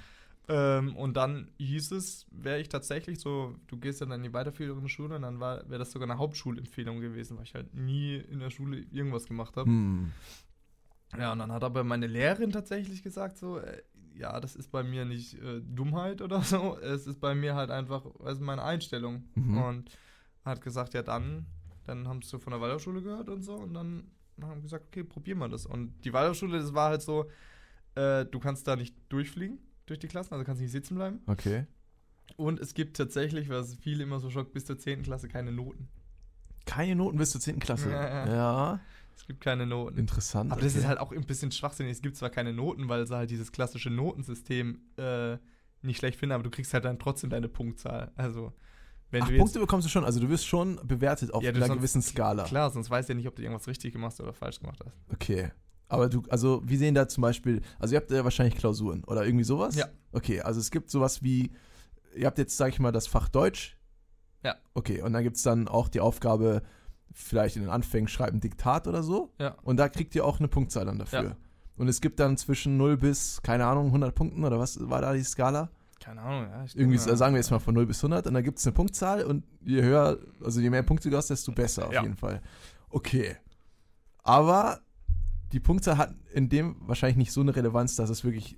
Ähm, 0.47 0.95
und 0.95 1.15
dann 1.15 1.51
hieß 1.59 1.91
es, 1.91 2.25
wäre 2.31 2.59
ich 2.59 2.67
tatsächlich 2.67 3.19
so, 3.19 3.55
du 3.67 3.77
gehst 3.77 4.01
dann 4.01 4.11
in 4.11 4.23
die 4.23 4.33
weiterführende 4.33 4.89
Schule 4.89 5.15
und 5.15 5.21
dann 5.21 5.39
wäre 5.39 5.77
das 5.77 5.91
sogar 5.91 6.09
eine 6.09 6.17
Hauptschulempfehlung 6.17 6.99
gewesen, 6.99 7.37
weil 7.37 7.43
ich 7.45 7.53
halt 7.53 7.73
nie 7.73 8.17
in 8.17 8.39
der 8.39 8.49
Schule 8.49 8.79
irgendwas 8.91 9.27
gemacht 9.27 9.55
habe. 9.55 9.69
Hm. 9.69 10.11
Ja, 11.17 11.33
und 11.33 11.39
dann 11.39 11.51
hat 11.51 11.63
aber 11.63 11.83
meine 11.83 12.07
Lehrerin 12.07 12.51
tatsächlich 12.51 13.03
gesagt, 13.03 13.37
so, 13.37 13.59
äh, 13.59 13.81
ja, 14.21 14.39
das 14.39 14.55
ist 14.55 14.71
bei 14.71 14.83
mir 14.83 15.03
nicht 15.03 15.33
äh, 15.41 15.61
Dummheit 15.61 16.21
oder 16.21 16.41
so, 16.41 16.77
es 16.79 17.07
ist 17.07 17.19
bei 17.19 17.35
mir 17.35 17.55
halt 17.55 17.71
einfach 17.71 18.05
also 18.23 18.41
meine 18.43 18.63
Einstellung. 18.63 19.23
Mhm. 19.35 19.57
Und 19.57 19.97
hat 20.45 20.61
gesagt, 20.61 20.93
ja, 20.93 21.01
dann, 21.01 21.45
dann 21.85 22.07
haben 22.07 22.21
sie 22.21 22.39
von 22.39 22.51
der 22.51 22.61
Waldorfschule 22.61 23.01
gehört 23.01 23.29
und 23.29 23.41
so 23.43 23.55
und 23.55 23.73
dann 23.73 24.09
haben 24.41 24.55
wir 24.55 24.61
gesagt, 24.61 24.85
okay, 24.87 25.03
probier 25.03 25.35
mal 25.35 25.49
das. 25.49 25.65
Und 25.65 25.93
die 26.03 26.13
Waldorfschule, 26.13 26.59
das 26.59 26.73
war 26.73 26.89
halt 26.89 27.01
so, 27.01 27.29
äh, 27.95 28.25
du 28.25 28.39
kannst 28.39 28.67
da 28.67 28.75
nicht 28.75 28.95
durchfliegen 29.09 29.59
durch 29.85 29.99
die 29.99 30.07
Klassen, 30.07 30.33
also 30.33 30.45
kannst 30.45 30.61
nicht 30.61 30.71
sitzen 30.71 30.95
bleiben. 30.95 31.19
Okay. 31.27 31.65
Und 32.37 32.59
es 32.59 32.73
gibt 32.73 32.97
tatsächlich, 32.97 33.49
was 33.49 33.75
viele 33.75 34.03
immer 34.03 34.19
so 34.19 34.29
schockt, 34.29 34.53
bis 34.53 34.65
zur 34.65 34.77
10. 34.77 35.03
Klasse 35.03 35.27
keine 35.27 35.51
Noten. 35.51 35.89
Keine 36.65 36.95
Noten 36.95 37.17
bis 37.17 37.31
zur 37.31 37.41
10. 37.41 37.59
Klasse. 37.59 37.91
Ja, 37.91 38.25
ja. 38.25 38.33
Ja. 38.33 38.79
Es 39.21 39.27
gibt 39.27 39.41
keine 39.41 39.67
Noten. 39.67 39.99
Interessant. 39.99 40.51
Aber 40.51 40.61
das 40.61 40.71
okay. 40.71 40.79
ist 40.81 40.87
halt 40.87 40.97
auch 40.99 41.11
ein 41.11 41.25
bisschen 41.25 41.51
schwachsinnig. 41.51 41.91
Es 41.91 42.01
gibt 42.01 42.17
zwar 42.17 42.31
keine 42.31 42.53
Noten, 42.53 42.89
weil 42.89 43.05
sie 43.05 43.15
halt 43.15 43.29
dieses 43.29 43.51
klassische 43.51 43.91
Notensystem 43.91 44.81
äh, 44.97 45.37
nicht 45.83 45.99
schlecht 45.99 46.17
finden, 46.17 46.33
aber 46.33 46.41
du 46.43 46.49
kriegst 46.49 46.73
halt 46.73 46.85
dann 46.85 46.97
trotzdem 46.97 47.29
deine 47.29 47.47
Punktzahl. 47.47 48.11
Also, 48.15 48.51
wenn 49.11 49.21
Ach, 49.21 49.29
du. 49.29 49.37
Punkte 49.37 49.59
bekommst 49.59 49.85
du 49.85 49.91
schon. 49.91 50.05
Also 50.05 50.19
du 50.19 50.27
wirst 50.27 50.47
schon 50.47 50.79
bewertet 50.83 51.31
auf 51.35 51.43
Ja, 51.43 51.51
einer 51.51 51.67
sonst- 51.67 51.77
gewissen 51.77 52.01
Skala. 52.01 52.45
Klar, 52.45 52.71
sonst 52.71 52.89
weißt 52.89 53.09
du 53.09 53.13
ja 53.13 53.17
nicht, 53.17 53.27
ob 53.27 53.35
du 53.35 53.43
irgendwas 53.43 53.67
richtig 53.67 53.93
gemacht 53.93 54.13
hast 54.13 54.21
oder 54.21 54.33
falsch 54.33 54.59
gemacht 54.59 54.79
hast. 54.83 54.97
Okay. 55.13 55.51
Aber 55.87 56.09
du, 56.09 56.23
also 56.29 56.63
wie 56.65 56.77
sehen 56.77 56.95
da 56.95 57.07
zum 57.07 57.21
Beispiel, 57.21 57.61
also 57.77 57.93
ihr 57.93 57.99
habt 58.01 58.09
ja 58.09 58.23
wahrscheinlich 58.23 58.55
Klausuren 58.55 59.03
oder 59.03 59.23
irgendwie 59.23 59.43
sowas? 59.43 59.75
Ja. 59.75 59.85
Okay, 60.13 60.41
also 60.41 60.59
es 60.59 60.71
gibt 60.71 60.89
sowas 60.89 61.21
wie, 61.21 61.51
ihr 62.15 62.25
habt 62.25 62.39
jetzt, 62.39 62.57
sag 62.57 62.69
ich 62.69 62.79
mal, 62.79 62.91
das 62.91 63.05
Fach 63.05 63.29
Deutsch. 63.29 63.77
Ja. 64.43 64.55
Okay, 64.73 65.03
und 65.03 65.13
dann 65.13 65.21
gibt 65.23 65.35
es 65.35 65.43
dann 65.43 65.67
auch 65.67 65.89
die 65.89 65.99
Aufgabe, 65.99 66.63
vielleicht 67.13 67.55
in 67.55 67.63
den 67.63 67.71
Anfängen 67.71 68.07
schreiben 68.07 68.39
Diktat 68.39 68.87
oder 68.87 69.03
so. 69.03 69.31
Ja. 69.39 69.55
Und 69.63 69.77
da 69.77 69.89
kriegt 69.89 70.15
ihr 70.15 70.25
auch 70.25 70.39
eine 70.39 70.47
Punktzahl 70.47 70.85
dann 70.85 70.99
dafür. 70.99 71.23
Ja. 71.23 71.35
Und 71.77 71.87
es 71.87 71.99
gibt 72.01 72.19
dann 72.19 72.37
zwischen 72.37 72.77
0 72.77 72.97
bis, 72.97 73.41
keine 73.41 73.65
Ahnung, 73.65 73.87
100 73.87 74.13
Punkten 74.13 74.43
oder 74.43 74.59
was 74.59 74.77
war 74.89 75.01
da 75.01 75.13
die 75.13 75.23
Skala? 75.23 75.69
Keine 75.99 76.21
Ahnung, 76.21 76.49
ja. 76.49 76.65
Irgendwie, 76.73 76.97
mal- 76.97 77.15
sagen 77.17 77.33
wir 77.33 77.39
jetzt 77.39 77.51
mal 77.51 77.59
von 77.59 77.73
0 77.75 77.85
bis 77.85 77.99
100 78.03 78.27
und 78.27 78.33
dann 78.33 78.43
gibt 78.43 78.59
es 78.59 78.65
eine 78.65 78.73
Punktzahl 78.73 79.23
und 79.23 79.43
je 79.63 79.81
höher, 79.81 80.17
also 80.43 80.59
je 80.59 80.69
mehr 80.69 80.83
Punkte 80.83 81.09
du 81.09 81.17
hast, 81.17 81.29
desto 81.29 81.51
besser 81.51 81.87
auf 81.87 81.93
Ja. 81.93 82.01
jeden 82.03 82.15
Fall. 82.17 82.41
Okay. 82.89 83.35
Aber 84.23 84.79
die 85.51 85.59
Punktzahl 85.59 85.97
hat 85.97 86.13
in 86.33 86.49
dem 86.49 86.75
wahrscheinlich 86.81 87.17
nicht 87.17 87.31
so 87.31 87.41
eine 87.41 87.55
Relevanz, 87.55 87.95
dass 87.95 88.09
es 88.09 88.23
wirklich 88.23 88.57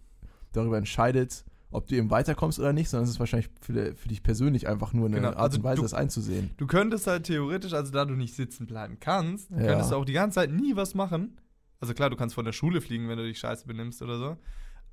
darüber 0.52 0.78
entscheidet, 0.78 1.44
ob 1.74 1.88
du 1.88 1.96
eben 1.96 2.10
weiterkommst 2.10 2.60
oder 2.60 2.74
nicht, 2.74 2.90
sondern 2.90 3.06
es 3.06 3.12
ist 3.12 3.20
wahrscheinlich 3.20 3.50
für, 3.62 3.96
für 3.96 4.08
dich 4.10 4.24
persönlich 4.24 4.68
einfach 4.68 4.94
nur 4.94 5.08
eine 5.08 5.16
Genau, 5.18 5.30
Art 5.30 5.38
also 5.38 5.58
und 5.58 5.64
Weise, 5.64 5.76
du- 5.78 5.82
das 5.84 5.94
einzusehen. 5.94 6.52
Du 6.58 6.68
könntest 6.68 7.08
halt 7.08 7.26
theoretisch, 7.26 7.74
also 7.74 7.92
da 7.92 8.06
du 8.06 8.14
nicht 8.16 8.36
sitzen 8.36 8.66
bleiben 8.66 8.98
kannst, 9.00 9.50
Ja. 9.52 9.58
könntest 9.58 9.92
du 9.92 9.96
auch 9.96 10.06
die 10.06 10.14
ganze 10.14 10.36
Zeit 10.36 10.52
nie 10.52 10.76
was 10.76 10.94
machen. 10.96 11.38
Also 11.80 11.94
klar, 11.94 12.10
du 12.10 12.16
kannst 12.16 12.36
von 12.36 12.46
der 12.46 12.54
Schule 12.54 12.80
fliegen, 12.82 13.10
wenn 13.10 13.18
du 13.18 13.24
dich 13.26 13.40
scheiße 13.40 13.68
benimmst 13.68 14.02
oder 14.02 14.18
so. 14.18 14.38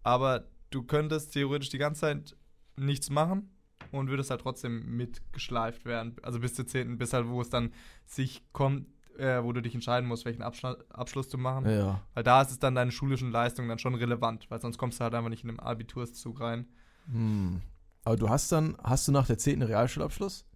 Aber 0.02 0.44
du 0.70 0.82
könntest 0.82 1.32
theoretisch 1.32 1.68
die 1.68 1.78
ganze 1.78 2.00
Zeit 2.02 2.36
nichts 2.76 3.10
machen 3.10 3.50
und 3.92 4.08
würdest 4.08 4.30
halt 4.30 4.40
trotzdem 4.40 4.96
mitgeschleift 4.96 5.84
werden. 5.84 6.16
Also 6.22 6.40
bis 6.40 6.54
zur 6.54 6.66
10., 6.66 6.98
bis 6.98 7.12
halt, 7.12 7.28
wo 7.28 7.40
es 7.40 7.50
dann 7.50 7.72
sich 8.06 8.42
kommt, 8.52 8.86
äh, 9.20 9.44
wo 9.44 9.52
du 9.52 9.60
dich 9.62 9.74
entscheiden 9.74 10.08
musst, 10.08 10.24
welchen 10.24 10.42
Abschla 10.42 10.76
Abschluss 10.90 11.28
zu 11.28 11.38
machen. 11.38 11.68
Ja. 11.68 12.00
Weil 12.14 12.22
da 12.24 12.42
ist 12.42 12.50
es 12.50 12.58
dann 12.58 12.74
deine 12.74 12.90
schulischen 12.90 13.30
Leistungen 13.30 13.68
dann 13.68 13.78
schon 13.78 13.94
relevant, 13.94 14.50
weil 14.50 14.60
sonst 14.60 14.78
kommst 14.78 14.98
du 15.00 15.04
halt 15.04 15.14
einfach 15.14 15.30
nicht 15.30 15.42
in 15.44 15.48
den 15.48 15.60
Abiturszug 15.60 16.40
rein. 16.40 16.66
Hm. 17.10 17.60
Aber 18.04 18.16
du 18.16 18.28
hast 18.28 18.50
dann, 18.52 18.76
hast 18.82 19.06
du 19.08 19.12
nach 19.12 19.26
der 19.26 19.38
10. 19.38 19.62
Realschulabschluss? 19.62 20.46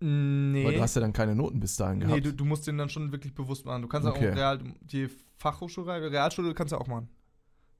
Nee. 0.00 0.64
Weil 0.64 0.74
du 0.74 0.80
hast 0.80 0.94
ja 0.94 1.00
dann 1.00 1.12
keine 1.12 1.34
Noten 1.34 1.58
bis 1.60 1.76
dahin 1.76 2.00
gehabt. 2.00 2.14
Nee, 2.14 2.20
du, 2.20 2.32
du 2.34 2.44
musst 2.44 2.66
den 2.66 2.76
dann 2.76 2.88
schon 2.88 3.12
wirklich 3.12 3.34
bewusst 3.34 3.64
machen. 3.64 3.82
Du 3.82 3.88
kannst 3.88 4.06
Okay. 4.08 4.30
auch 4.30 4.36
Real, 4.36 4.58
die 4.82 5.08
Fachhochschule, 5.38 6.10
Realschule 6.10 6.52
kannst 6.54 6.72
du 6.72 6.76
auch 6.76 6.86
machen. 6.86 7.08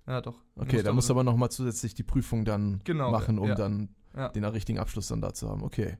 Ja, 0.06 0.20
doch. 0.20 0.40
okay, 0.56 0.82
da 0.82 0.92
musst 0.92 1.08
du 1.08 1.12
aber. 1.14 1.20
aber 1.22 1.30
nochmal 1.32 1.50
zusätzlich 1.50 1.94
die 1.94 2.04
Prüfung 2.04 2.44
dann 2.44 2.80
Genau, 2.84 3.10
machen, 3.10 3.38
um 3.38 3.48
ja. 3.48 3.54
dann 3.54 3.88
Ja. 4.16 4.28
den 4.28 4.44
richtigen 4.44 4.78
Abschluss 4.78 5.08
dann 5.08 5.20
da 5.20 5.34
zu 5.34 5.48
haben. 5.50 5.62
Okay. 5.62 5.98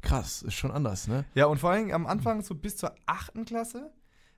Krass, 0.00 0.42
ist 0.42 0.54
schon 0.54 0.70
anders, 0.70 1.08
ne? 1.08 1.24
ja, 1.34 1.46
und 1.46 1.58
vor 1.58 1.70
allem 1.70 1.90
am 1.90 2.06
Anfang, 2.06 2.42
so 2.42 2.54
bis 2.54 2.76
zur 2.76 2.94
achten 3.06 3.44
Klasse, 3.44 3.92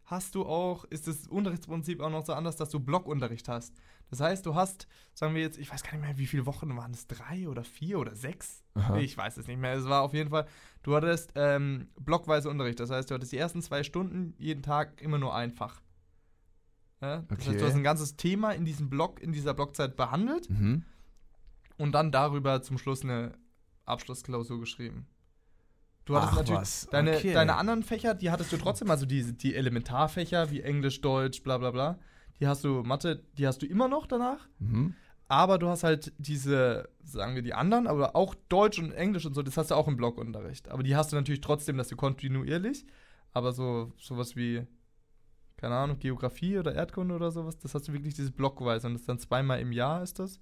hast 0.04 0.34
du 0.34 0.44
auch, 0.44 0.84
ist 0.86 1.06
das 1.06 1.28
Unterrichtsprinzip 1.28 2.00
auch 2.00 2.10
noch 2.10 2.24
so 2.26 2.32
anders, 2.32 2.56
dass 2.56 2.70
du 2.70 2.80
Blockunterricht 2.80 3.46
hast. 3.48 3.74
Das 4.08 4.18
heißt, 4.20 4.44
du 4.44 4.56
hast, 4.56 4.88
sagen 5.14 5.34
wir 5.36 5.42
jetzt, 5.42 5.56
ich 5.58 5.70
weiß 5.70 5.84
gar 5.84 5.92
nicht 5.92 6.00
mehr, 6.00 6.18
wie 6.18 6.26
viele 6.26 6.46
Wochen 6.46 6.74
waren 6.76 6.90
es, 6.92 7.06
drei 7.06 7.46
oder 7.48 7.62
vier 7.62 8.00
oder 8.00 8.16
sechs? 8.16 8.64
Aha. 8.74 8.96
Ich 8.98 9.16
weiß 9.16 9.36
es 9.36 9.46
nicht 9.46 9.58
mehr. 9.60 9.72
Es 9.74 9.84
war 9.84 10.02
auf 10.02 10.12
jeden 10.14 10.30
Fall, 10.30 10.46
du 10.82 10.96
hattest 10.96 11.30
ähm, 11.36 11.88
blockweise 12.00 12.50
Unterricht. 12.50 12.80
Das 12.80 12.90
heißt, 12.90 13.08
du 13.10 13.14
hattest 13.14 13.30
die 13.30 13.36
ersten 13.38 13.62
zwei 13.62 13.84
Stunden 13.84 14.34
jeden 14.38 14.62
Tag 14.62 15.00
immer 15.00 15.18
nur 15.18 15.32
ein 15.34 15.52
Fach. 15.52 15.80
Ja? 17.00 17.18
Das 17.28 17.38
heißt, 17.38 17.48
Okay. 17.50 17.58
du 17.58 17.66
hast 17.66 17.74
ein 17.76 17.84
ganzes 17.84 18.16
Thema 18.16 18.50
in 18.50 18.64
diesem 18.64 18.90
Block, 18.90 19.20
in 19.22 19.30
dieser 19.30 19.54
Blockzeit 19.54 19.94
behandelt 19.96 20.50
Mhm. 20.50 20.84
und 21.78 21.92
dann 21.92 22.10
darüber 22.10 22.62
zum 22.62 22.78
Schluss 22.78 23.02
eine 23.04 23.38
Abschlussklausur 23.84 24.58
geschrieben. 24.58 25.06
Du 26.04 26.16
hattest 26.16 26.32
Ach, 26.32 26.36
natürlich 26.38 26.60
was. 26.60 26.88
deine, 26.90 27.16
Okay. 27.16 27.32
deine 27.32 27.56
anderen 27.56 27.82
Fächer, 27.82 28.14
die 28.14 28.30
hattest 28.30 28.52
du 28.52 28.56
trotzdem, 28.56 28.90
also 28.90 29.06
die, 29.06 29.32
die 29.36 29.54
Elementarfächer 29.54 30.50
wie 30.50 30.60
Englisch, 30.62 31.00
Deutsch, 31.00 31.42
bla 31.42 31.58
bla 31.58 31.70
bla. 31.70 31.98
Die 32.40 32.46
hast 32.48 32.64
du, 32.64 32.82
Mathe, 32.82 33.22
die 33.36 33.46
hast 33.46 33.62
du 33.62 33.66
immer 33.66 33.86
noch 33.88 34.06
danach. 34.06 34.48
Mhm. 34.58 34.94
Aber 35.28 35.58
du 35.58 35.68
hast 35.68 35.84
halt 35.84 36.12
diese, 36.18 36.88
sagen 37.04 37.36
wir 37.36 37.42
die 37.42 37.54
anderen, 37.54 37.86
aber 37.86 38.16
auch 38.16 38.34
Deutsch 38.48 38.80
und 38.80 38.90
Englisch 38.92 39.26
und 39.26 39.34
so, 39.34 39.42
das 39.42 39.56
hast 39.56 39.70
du 39.70 39.76
auch 39.76 39.86
im 39.86 39.96
Blockunterricht. 39.96 40.68
Aber 40.70 40.82
die 40.82 40.96
hast 40.96 41.12
du 41.12 41.16
natürlich 41.16 41.40
trotzdem, 41.40 41.76
dass 41.76 41.86
du 41.88 41.96
kontinuierlich. 41.96 42.84
Aber 43.32 43.52
so 43.52 43.92
sowas 43.96 44.34
wie, 44.34 44.66
keine 45.56 45.76
Ahnung, 45.76 46.00
Geografie 46.00 46.58
oder 46.58 46.74
Erdkunde 46.74 47.14
oder 47.14 47.30
sowas, 47.30 47.58
das 47.58 47.74
hast 47.74 47.86
du 47.86 47.92
wirklich 47.92 48.14
dieses 48.14 48.32
blockweise 48.32 48.88
und 48.88 48.94
das 48.94 49.02
ist 49.02 49.08
dann 49.08 49.20
zweimal 49.20 49.60
im 49.60 49.70
Jahr 49.70 50.02
ist 50.02 50.18
das. 50.18 50.40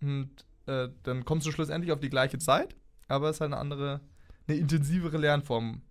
Und 0.00 0.30
äh, 0.66 0.88
dann 1.02 1.26
kommst 1.26 1.46
du 1.46 1.50
schlussendlich 1.50 1.92
auf 1.92 2.00
die 2.00 2.08
gleiche 2.08 2.38
Zeit, 2.38 2.76
aber 3.08 3.28
es 3.28 3.36
ist 3.36 3.40
halt 3.42 3.52
eine 3.52 3.60
andere, 3.60 4.00
eine 4.46 4.56
intensivere 4.58 5.16
Lernform. 5.18 5.82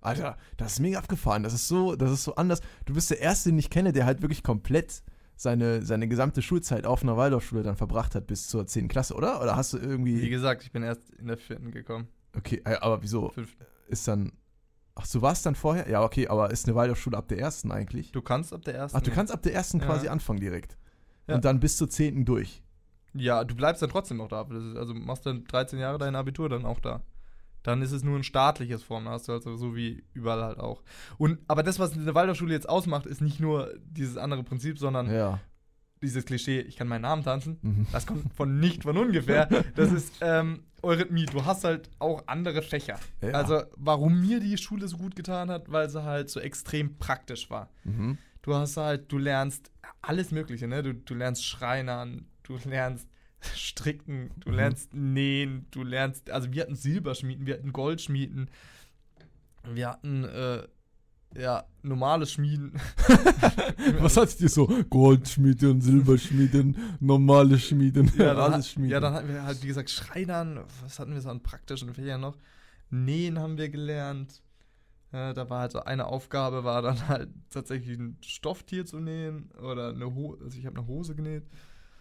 Alter, 0.00 0.36
das 0.56 0.72
ist 0.74 0.80
mega 0.80 0.98
abgefahren. 0.98 1.42
Das 1.44 1.54
ist 1.54 1.68
so, 1.68 1.94
das 1.94 2.10
ist 2.10 2.24
so 2.24 2.34
anders. 2.34 2.60
Du 2.86 2.94
bist 2.94 3.10
der 3.10 3.20
Erste, 3.20 3.50
den 3.50 3.58
ich 3.58 3.70
kenne, 3.70 3.92
der 3.92 4.04
halt 4.04 4.20
wirklich 4.20 4.42
komplett 4.42 5.02
seine, 5.36 5.82
seine 5.82 6.08
gesamte 6.08 6.42
Schulzeit 6.42 6.86
auf 6.86 7.02
einer 7.02 7.16
Waldorfschule 7.16 7.62
dann 7.62 7.76
verbracht 7.76 8.14
hat 8.14 8.26
bis 8.26 8.48
zur 8.48 8.66
10. 8.66 8.88
Klasse, 8.88 9.14
oder? 9.14 9.40
Oder 9.40 9.56
hast 9.56 9.72
du 9.72 9.80
Wie 9.80 9.84
irgendwie. 9.86 10.28
gesagt, 10.28 10.62
ich 10.64 10.72
bin 10.72 10.82
erst 10.82 11.10
in 11.10 11.28
der 11.28 11.36
vierten 11.38 11.70
gekommen. 11.70 12.08
Okay, 12.36 12.62
äh, 12.64 12.76
aber 12.76 13.02
wieso? 13.02 13.30
Fünften. 13.30 13.64
Ist 13.88 14.08
dann. 14.08 14.32
Ach, 14.94 15.06
du 15.06 15.22
warst 15.22 15.46
dann 15.46 15.54
vorher? 15.54 15.88
Ja, 15.88 16.02
okay, 16.02 16.28
aber 16.28 16.50
ist 16.50 16.66
eine 16.66 16.74
Waldorfschule 16.74 17.16
ab 17.16 17.28
der 17.28 17.38
ersten 17.38 17.70
eigentlich? 17.70 18.12
Du 18.12 18.22
kannst 18.22 18.52
ab 18.52 18.62
der 18.64 18.74
ersten. 18.74 18.98
Ach, 18.98 19.02
du 19.02 19.10
kannst 19.10 19.32
ab 19.32 19.42
der 19.42 19.54
ersten 19.54 19.78
Ja. 19.78 19.86
quasi 19.86 20.08
anfangen 20.08 20.40
direkt. 20.40 20.76
Ja. 21.28 21.36
Und 21.36 21.44
dann 21.44 21.60
bis 21.60 21.76
zur 21.76 21.88
10. 21.88 22.24
durch. 22.24 22.62
Ja, 23.14 23.44
du 23.44 23.54
bleibst 23.54 23.82
dann 23.82 23.90
trotzdem 23.90 24.16
noch 24.18 24.28
da. 24.28 24.42
Also 24.76 24.94
machst 24.94 25.26
dann 25.26 25.44
13 25.44 25.78
Jahre 25.78 25.98
dein 25.98 26.16
Abitur 26.16 26.48
dann 26.48 26.64
auch 26.64 26.80
da. 26.80 27.02
Dann 27.62 27.80
ist 27.82 27.92
es 27.92 28.02
nur 28.02 28.16
ein 28.18 28.24
staatliches 28.24 28.82
Form, 28.82 29.04
da 29.04 29.12
hast 29.12 29.28
du 29.28 29.32
also 29.32 29.56
so 29.56 29.76
wie 29.76 30.02
überall 30.14 30.42
halt 30.42 30.58
auch. 30.58 30.82
Und 31.18 31.38
aber 31.48 31.62
das, 31.62 31.78
was 31.78 31.92
eine 31.92 32.14
Waldorfschule 32.14 32.52
jetzt 32.52 32.68
ausmacht, 32.68 33.06
ist 33.06 33.20
nicht 33.20 33.38
nur 33.40 33.72
dieses 33.84 34.16
andere 34.16 34.42
Prinzip, 34.42 34.78
sondern 34.78 35.12
Ja. 35.12 35.38
dieses 36.02 36.24
Klischee, 36.24 36.60
ich 36.60 36.76
kann 36.76 36.88
meinen 36.88 37.02
Namen 37.02 37.22
tanzen. 37.22 37.58
Mhm. 37.62 37.86
Das 37.92 38.06
kommt 38.06 38.32
von 38.34 38.58
nicht 38.58 38.82
von 38.82 38.96
ungefähr. 38.98 39.46
Das 39.76 39.92
ist 39.92 40.14
ähm, 40.20 40.64
Eurythmie. 40.82 41.26
Du 41.26 41.44
hast 41.44 41.62
halt 41.62 41.88
auch 42.00 42.24
andere 42.26 42.62
Fächer. 42.62 42.98
Ja. 43.20 43.30
Also, 43.30 43.62
warum 43.76 44.20
mir 44.20 44.40
die 44.40 44.58
Schule 44.58 44.88
so 44.88 44.96
gut 44.96 45.14
getan 45.14 45.48
hat, 45.48 45.70
weil 45.70 45.88
sie 45.88 46.02
halt 46.02 46.28
so 46.30 46.40
extrem 46.40 46.98
praktisch 46.98 47.48
war. 47.50 47.68
Mhm. 47.84 48.18
Du 48.42 48.54
hast 48.56 48.76
halt, 48.76 49.12
du 49.12 49.18
lernst 49.18 49.70
alles 50.00 50.32
Mögliche, 50.32 50.66
ne? 50.66 50.82
Du, 50.82 50.92
du 50.94 51.14
lernst 51.14 51.44
Schreinern, 51.46 52.26
du 52.42 52.58
lernst 52.64 53.06
Stricken, 53.56 54.30
du 54.40 54.50
Mhm. 54.50 54.56
lernst 54.56 54.94
Nähen, 54.94 55.66
du 55.70 55.82
lernst, 55.82 56.30
also 56.30 56.52
wir 56.52 56.62
hatten 56.62 56.74
Silberschmieden, 56.76 57.46
wir 57.46 57.54
hatten 57.54 57.72
Goldschmieden, 57.72 58.48
wir 59.72 59.88
hatten, 59.90 60.24
äh, 60.24 60.62
ja, 61.34 61.64
normale 61.82 62.26
Schmieden. 62.26 62.72
Was 64.00 64.16
hattet 64.16 64.40
ihr 64.42 64.48
so? 64.50 64.66
Goldschmieden, 64.90 65.80
Silberschmieden, 65.80 66.76
normale 67.00 67.58
Schmieden, 67.58 68.12
Ja, 68.18 68.34
alles 68.34 68.70
Schmieden. 68.70 68.90
ja, 68.92 69.00
dann 69.00 69.14
hatten 69.14 69.28
wir 69.28 69.42
halt, 69.42 69.62
wie 69.62 69.66
gesagt, 69.68 69.88
Schreinern, 69.90 70.60
was 70.82 70.98
hatten 70.98 71.14
wir 71.14 71.20
so 71.22 71.30
an 71.30 71.42
praktischen 71.42 71.94
Fächern 71.94 72.20
noch? 72.20 72.36
Nähen 72.90 73.38
haben 73.38 73.56
wir 73.56 73.70
gelernt. 73.70 74.42
Ja, 75.12 75.32
da 75.32 75.48
war 75.50 75.60
halt 75.60 75.72
so 75.72 75.80
eine 75.82 76.06
Aufgabe, 76.06 76.64
war 76.64 76.80
dann 76.82 77.08
halt 77.08 77.28
tatsächlich 77.50 77.98
ein 77.98 78.16
Stofftier 78.22 78.84
zu 78.86 78.98
nähen 79.00 79.50
oder 79.62 79.88
eine 79.90 80.14
Hose, 80.14 80.42
also 80.44 80.58
ich 80.58 80.66
habe 80.66 80.78
eine 80.78 80.86
Hose 80.86 81.14
genäht. 81.14 81.44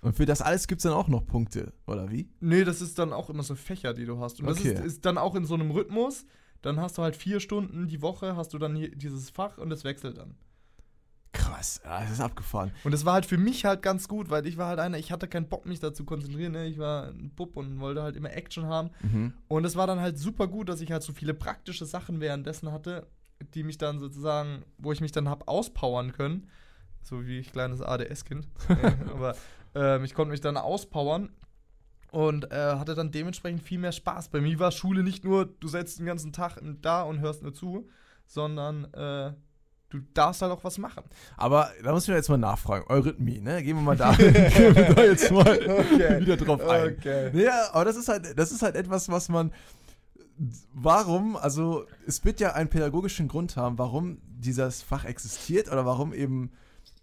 Und 0.02 0.16
für 0.18 0.26
das 0.26 0.42
alles 0.42 0.68
gibt 0.68 0.80
es 0.80 0.84
dann 0.84 0.94
auch 0.94 1.08
noch 1.08 1.26
Punkte, 1.26 1.74
oder 1.86 2.10
wie? 2.12 2.28
Nee, 2.40 2.64
das 2.64 2.82
ist 2.82 2.98
dann 2.98 3.14
auch 3.14 3.30
immer 3.30 3.44
so 3.44 3.56
Fächer, 3.56 3.94
die 3.94 4.06
du 4.06 4.20
hast. 4.20 4.40
Und 4.40 4.48
das 4.48 4.60
Okay. 4.60 4.74
ist, 4.74 4.84
ist 4.84 5.06
dann 5.06 5.18
auch 5.18 5.36
in 5.36 5.46
so 5.46 5.54
einem 5.54 5.72
Rhythmus. 5.72 6.26
Dann 6.64 6.80
hast 6.80 6.98
du 6.98 7.02
halt 7.04 7.16
vier 7.16 7.40
Stunden 7.40 7.88
die 7.88 8.02
Woche, 8.02 8.36
hast 8.36 8.54
du 8.54 8.58
dann 8.58 8.76
hier 8.76 8.90
dieses 8.96 9.30
Fach 9.30 9.58
und 9.58 9.72
es 9.72 9.84
wechselt 9.84 10.18
dann. 10.18 10.36
Krass, 11.34 11.80
ja, 11.86 12.02
das 12.02 12.12
ist 12.12 12.20
abgefahren. 12.20 12.72
Und 12.84 12.92
das 12.94 13.06
war 13.06 13.14
halt 13.14 13.26
für 13.26 13.38
mich 13.38 13.64
halt 13.64 13.82
ganz 13.82 14.08
gut, 14.10 14.30
weil 14.30 14.46
ich 14.46 14.58
war 14.58 14.68
halt 14.68 14.80
einer, 14.80 14.98
ich 14.98 15.12
hatte 15.14 15.28
keinen 15.30 15.48
Bock, 15.48 15.66
mich 15.66 15.80
da 15.80 15.94
zu 15.94 16.04
konzentrieren. 16.04 16.52
Ne? 16.52 16.66
Ich 16.68 16.78
war 16.78 17.08
ein 17.08 17.32
Bub 17.36 17.56
und 17.56 17.80
wollte 17.80 18.04
halt 18.04 18.18
immer 18.18 18.32
Action 18.34 18.66
haben. 18.66 18.90
Mhm. 19.02 19.34
Und 19.48 19.66
es 19.66 19.76
war 19.78 19.88
dann 19.88 20.02
halt 20.02 20.18
super 20.20 20.48
gut, 20.48 20.68
dass 20.68 20.82
ich 20.82 20.92
halt 20.92 21.04
so 21.04 21.14
viele 21.14 21.34
praktische 21.34 21.86
Sachen 21.86 22.20
währenddessen 22.20 22.72
hatte, 22.72 23.08
die 23.54 23.64
mich 23.64 23.78
dann 23.78 23.98
sozusagen, 24.00 24.64
wo 24.78 24.92
ich 24.92 25.00
mich 25.00 25.14
dann 25.14 25.30
hab 25.30 25.48
auspowern 25.48 26.12
können. 26.12 26.50
So 27.02 27.26
wie 27.26 27.40
ich 27.40 27.52
kleines 27.52 27.82
ADS-Kind. 27.82 28.48
Äh, 28.70 28.92
Aber 29.14 29.36
ähm, 29.76 30.04
ich 30.04 30.14
konnte 30.14 30.32
mich 30.32 30.42
dann 30.42 30.58
auspowern 30.58 31.30
und 32.12 32.52
äh, 32.52 32.76
hatte 32.76 32.94
dann 32.96 33.12
dementsprechend 33.12 33.62
viel 33.62 33.80
mehr 33.80 33.92
Spaß. 33.92 34.30
Bei 34.30 34.42
mir 34.42 34.60
war 34.60 34.72
Schule 34.72 35.04
nicht 35.04 35.24
nur, 35.24 35.46
du 35.46 35.68
sitzt 35.68 36.00
den 36.00 36.06
ganzen 36.06 36.34
Tag 36.34 36.58
da 36.82 37.04
und 37.04 37.20
hörst 37.20 37.42
nur 37.42 37.54
zu, 37.54 37.88
sondern 38.26 38.86
äh, 38.94 39.34
du 39.90 40.00
darfst 40.14 40.42
halt 40.42 40.52
auch 40.52 40.64
was 40.64 40.78
machen. 40.78 41.04
Aber 41.38 41.70
da 41.84 41.92
muss 41.92 42.08
ich 42.08 42.14
jetzt 42.14 42.30
mal 42.30 42.38
nachfragen. 42.38 42.86
Eurythmie, 42.90 43.40
ne? 43.40 43.64
Gehen 43.64 43.78
wir 43.78 43.82
mal 43.82 43.98
da, 43.98 44.12
gehen 44.16 44.34
wir 44.76 44.94
da 44.94 45.04
jetzt 45.04 45.32
mal 45.32 45.58
Okay. 45.58 46.20
wieder 46.22 46.38
drauf 46.38 46.62
ein. 46.68 46.96
Okay. 46.98 47.32
Ja, 47.42 47.70
aber 47.74 47.86
das 47.86 47.96
ist 47.96 48.10
halt, 48.10 48.38
das 48.38 48.52
ist 48.52 48.62
halt 48.62 48.76
etwas, 48.76 49.10
was 49.10 49.30
man. 49.30 49.52
Warum, 50.74 51.36
also 51.36 51.86
es 52.08 52.26
wird 52.26 52.40
ja 52.40 52.54
einen 52.54 52.70
pädagogischen 52.70 53.28
Grund 53.28 53.58
haben, 53.58 53.78
warum 53.78 54.18
dieses 54.24 54.82
Fach 54.82 55.06
existiert 55.06 55.68
oder 55.72 55.86
warum 55.86 56.14
eben 56.14 56.52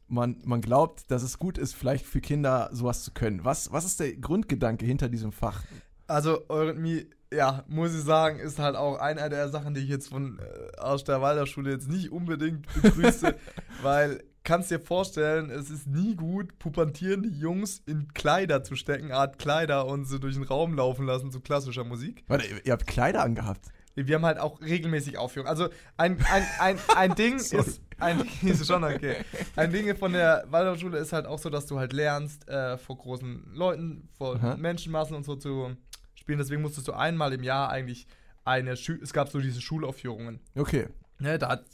man, 0.09 0.41
man 0.45 0.61
glaubt, 0.61 1.11
dass 1.11 1.23
es 1.23 1.39
gut 1.39 1.59
ist, 1.59 1.75
vielleicht 1.75 2.07
für 2.07 2.21
Kinder 2.21 2.69
sowas 2.73 3.03
zu 3.05 3.13
können. 3.13 3.45
Was, 3.45 3.73
was 3.73 3.85
ist 3.85 4.01
der 4.01 4.17
Grundgedanke 4.17 4.85
hinter 4.85 5.09
diesem 5.09 5.33
Fach? 5.33 5.63
Also 6.07 6.49
Eurythmie, 6.49 7.07
ja, 7.33 7.65
muss 7.69 7.95
ich 7.95 8.03
sagen, 8.03 8.39
ist 8.39 8.59
halt 8.59 8.77
auch 8.77 8.99
einer 8.99 9.29
der 9.29 9.49
Sachen, 9.51 9.75
die 9.75 9.81
ich 9.81 9.89
jetzt 9.89 10.09
von 10.09 10.39
äh, 10.39 10.79
aus 10.79 11.05
der 11.05 11.21
Waldorfschule 11.21 11.71
jetzt 11.71 11.89
nicht 11.89 12.11
unbedingt 12.11 12.67
begrüße, 12.75 13.35
weil 13.83 14.23
kannst 14.45 14.71
dir 14.71 14.81
vorstellen, 14.81 15.51
es 15.51 15.69
ist 15.69 15.87
nie 15.87 16.17
gut, 16.17 16.59
pubertierende 16.59 17.29
Jungs 17.29 17.83
in 17.85 18.15
Kleider 18.15 18.65
zu 18.65 18.77
stecken, 18.77 19.13
Art 19.13 19.39
Kleider 19.39 19.85
und 19.85 20.07
sie 20.07 20.19
durch 20.19 20.37
den 20.37 20.45
Raum 20.45 20.75
laufen 20.75 21.05
lassen 21.05 21.31
zu 21.31 21.41
klassischer 21.41 21.85
Musik. 21.85 22.25
Warte, 22.29 22.47
ihr 22.65 22.73
habt 22.73 22.87
Kleider 22.87 23.23
angehabt. 23.23 23.69
Wir 24.07 24.17
haben 24.17 24.27
halt 24.27 24.39
auch 24.39 24.61
regelmäßig 24.61 25.19
Aufführungen. 25.19 25.51
Also 25.51 25.69
ein, 25.97 26.19
ein, 26.31 26.45
ein, 26.61 26.79
ein 26.97 27.15
Ding 27.17 27.37
ist, 27.37 27.81
ein 27.99 28.19
Ding 28.19 28.29
ist 28.51 28.67
schon 28.67 28.85
okay. 28.85 29.17
Ein 29.57 29.73
Ding 29.73 29.95
von 29.97 30.13
der 30.13 30.45
Waldorfschule 30.49 30.99
ist 30.99 31.13
halt 31.13 31.27
auch 31.27 31.39
so, 31.39 31.51
dass 31.51 31.67
du 31.67 31.79
halt 31.79 31.93
lernst, 31.93 32.49
äh, 32.49 32.79
vor 32.79 32.99
großen 32.99 33.53
Leuten, 33.55 34.09
vor 34.17 34.37
Aha. 34.37 34.57
Menschenmassen 34.57 35.17
und 35.17 35.25
so 35.25 35.37
zu 35.37 35.77
spielen. 36.15 36.39
Deswegen 36.39 36.63
musstest 36.63 36.89
du 36.89 36.93
einmal 36.93 37.33
im 37.33 37.43
Jahr 37.43 37.71
eigentlich 37.71 38.07
eine 38.45 38.77
Schü 38.77 38.99
es 39.03 39.13
gab 39.13 39.29
so 39.29 39.41
diese 39.41 39.61
Schulaufführungen. 39.61 40.41
Okay. 40.55 40.89
Ne, 41.19 41.39
da 41.39 41.49
hat 41.49 41.65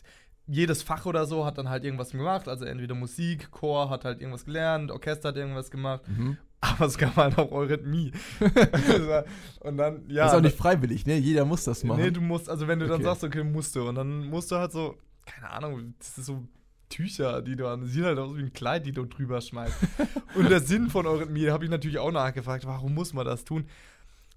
jedes 0.47 0.83
Fach 0.83 1.07
oder 1.07 1.27
so 1.27 1.47
hat 1.47 1.59
dann 1.59 1.69
halt 1.69 1.85
irgendwas 1.85 2.11
gemacht. 2.11 2.49
Also 2.49 2.65
entweder 2.65 2.95
Musik, 2.95 3.51
Chor 3.51 3.91
hat 3.91 4.05
halt 4.05 4.21
irgendwas 4.21 4.45
gelernt, 4.45 4.91
Orchester 4.91 5.29
hat 5.29 5.37
irgendwas 5.37 5.71
gemacht. 5.71 6.03
Mhm. 6.09 6.37
Aber 6.65 6.87
es 6.87 6.97
gab 6.97 7.17
halt 7.17 7.37
auch 7.39 7.51
Eurythmie. 7.53 8.13
und 9.61 9.77
dann, 9.77 10.09
ja. 10.09 10.25
das 10.25 10.33
ist 10.33 10.39
auch 10.39 10.43
nicht 10.43 10.57
freiwillig, 10.57 11.05
ne? 11.07 11.17
Jeder 11.17 11.45
muss 11.45 11.65
das 11.65 11.85
machen. 11.85 12.01
Nee, 12.01 12.11
du 12.11 12.21
musst, 12.21 12.49
also 12.49 12.67
wenn 12.67 12.79
du 12.79 12.87
dann 12.87 12.97
Okay. 12.97 13.05
sagst, 13.05 13.25
okay, 13.25 13.45
musst 13.45 13.77
du, 13.77 13.89
und 13.89 13.97
dann 13.97 14.27
musst 14.29 14.51
du 14.51 14.57
halt 14.57 14.73
so, 14.73 14.97
keine 15.27 15.51
Ahnung, 15.51 15.95
das 15.99 16.19
ist 16.19 16.27
so 16.27 16.43
Tücher, 16.89 17.43
die 17.43 17.57
du 17.57 17.67
an, 17.67 17.85
sieht 17.87 18.05
halt 18.05 18.19
aus 18.19 18.37
wie 18.37 18.43
ein 18.43 18.53
Kleid, 18.53 18.87
die 18.87 18.93
du 18.93 19.05
drüber 19.05 19.41
schmeißt. 19.41 19.77
und 20.37 20.49
der 20.49 20.61
Sinn 20.61 20.89
von 20.91 21.07
Eurythmie, 21.07 21.51
habe 21.51 21.65
ich 21.65 21.71
natürlich 21.71 21.99
auch 21.99 22.13
nachgefragt, 22.13 22.67
warum 22.67 22.95
muss 22.95 23.13
man 23.13 23.27
das 23.27 23.45
tun? 23.45 23.67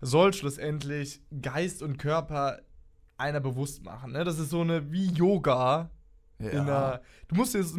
Soll 0.02 0.34
schlussendlich 0.34 1.22
Geist 1.42 1.82
und 1.82 1.98
Körper 1.98 2.60
einer 3.18 3.40
bewusst 3.40 3.84
machen. 3.84 4.12
Ne? 4.12 4.24
Das 4.24 4.38
ist 4.38 4.50
so 4.50 4.62
eine 4.62 4.92
wie 4.92 5.08
Yoga. 5.12 5.90
ja. 6.40 6.50
In 6.50 6.60
einer, 6.60 7.02
du 7.28 7.36
musst 7.36 7.54
dir 7.54 7.60
das 7.60 7.74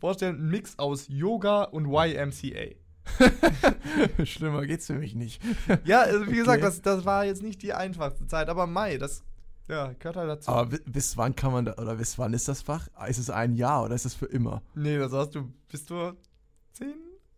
vorstellen, 0.00 0.36
ein 0.36 0.48
Mix 0.50 0.78
aus 0.78 1.06
Yoga 1.08 1.64
und 1.64 1.86
YMCA. 1.86 2.74
Schlimmer 4.24 4.66
geht's 4.66 4.86
für 4.86 4.94
mich 4.94 5.14
nicht. 5.14 5.40
Ja, 5.84 6.02
also 6.02 6.26
wie 6.28 6.36
gesagt, 6.36 6.58
Okay. 6.62 6.70
das, 6.70 6.82
das 6.82 7.04
war 7.04 7.24
jetzt 7.24 7.42
nicht 7.42 7.62
die 7.62 7.72
einfachste 7.72 8.26
Zeit, 8.26 8.48
aber 8.48 8.66
Mai, 8.66 8.98
das 8.98 9.22
ja, 9.68 9.92
gehört 9.98 10.16
halt 10.16 10.28
dazu. 10.28 10.50
Aber 10.50 10.66
bi- 10.70 10.80
bis 10.86 11.16
wann 11.16 11.34
kann 11.36 11.52
man 11.52 11.64
da, 11.64 11.74
oder 11.74 11.96
bis 11.96 12.18
wann 12.18 12.32
ist 12.34 12.48
das 12.48 12.62
Fach? 12.62 12.88
Ist 13.08 13.18
es 13.18 13.30
ein 13.30 13.54
Jahr 13.54 13.84
oder 13.84 13.94
ist 13.94 14.04
es 14.04 14.14
für 14.14 14.26
immer? 14.26 14.62
Nee, 14.74 14.98
das 14.98 15.12
hast 15.12 15.34
du, 15.34 15.52
bist 15.70 15.88
du 15.90 16.14
zehn? 16.72 16.94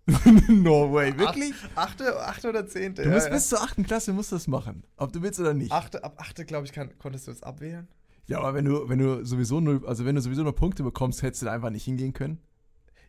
no 0.63 0.93
way, 0.93 1.17
wirklich? 1.19 1.55
Achte, 1.75 2.21
achte 2.21 2.49
oder 2.51 2.67
zehnte? 2.67 3.03
Du 3.05 3.11
musst 3.11 3.27
ja, 3.29 3.33
bis 3.33 3.49
zur 3.49 3.63
achten 3.63 3.85
Klasse 3.85 4.13
musst 4.13 4.33
du 4.33 4.37
das 4.37 4.47
machen. 4.47 4.85
Ob 4.97 5.13
du 5.13 5.23
willst 5.23 5.41
oder 5.41 5.55
nicht. 5.55 5.71
ja. 5.71 5.79
achte, 5.79 6.05
ab 6.05 6.15
achte, 6.19 6.45
glaube 6.45 6.67
ich, 6.67 6.73
kann, 6.73 6.91
konntest 6.99 7.27
du 7.27 7.31
das 7.33 7.43
abwählen. 7.43 7.89
Ja, 8.27 8.39
aber 8.39 8.55
wenn 8.55 8.65
du, 8.67 8.89
wenn 8.89 8.99
du 8.99 9.25
sowieso 9.25 9.61
null, 9.61 9.83
also 9.87 10.05
wenn 10.05 10.15
du 10.15 10.21
sowieso 10.21 10.43
nur 10.43 10.55
Punkte 10.55 10.83
bekommst, 10.83 11.23
hättest 11.23 11.43
du 11.43 11.47
da 11.47 11.53
einfach 11.53 11.71
nicht 11.71 11.85
hingehen 11.85 12.13
können. 12.13 12.39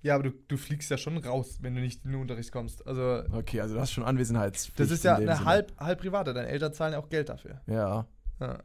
Ja, 0.05 0.13
aber 0.13 0.25
du, 0.25 0.31
du 0.47 0.55
fliegst 0.55 0.91
ja 0.91 0.99
schon 0.99 1.17
raus, 1.17 1.57
wenn 1.61 1.73
du 1.73 1.81
nicht 1.81 2.05
in 2.05 2.11
den 2.11 2.21
Unterricht 2.21 2.51
kommst. 2.51 2.85
Also, 2.85 3.23
Okay, 3.31 3.59
also 3.59 3.73
du 3.73 3.81
hast 3.81 3.91
schon 3.91 4.03
Anwesenheitspflicht. 4.03 4.79
das 4.79 4.91
ist 4.91 5.03
ja 5.03 5.15
eine 5.15 5.35
Sinne. 5.37 5.45
halb, 5.45 5.73
halb 5.79 5.99
private. 5.99 6.31
Deine 6.31 6.47
Eltern 6.47 6.73
zahlen 6.73 6.93
ja 6.93 6.99
auch 6.99 7.09
Geld 7.09 7.27
dafür. 7.29 7.59
Ja. 7.65 8.05
Ja. 8.39 8.59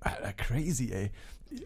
Alter, 0.00 0.32
crazy, 0.32 0.90
ey. 0.90 1.12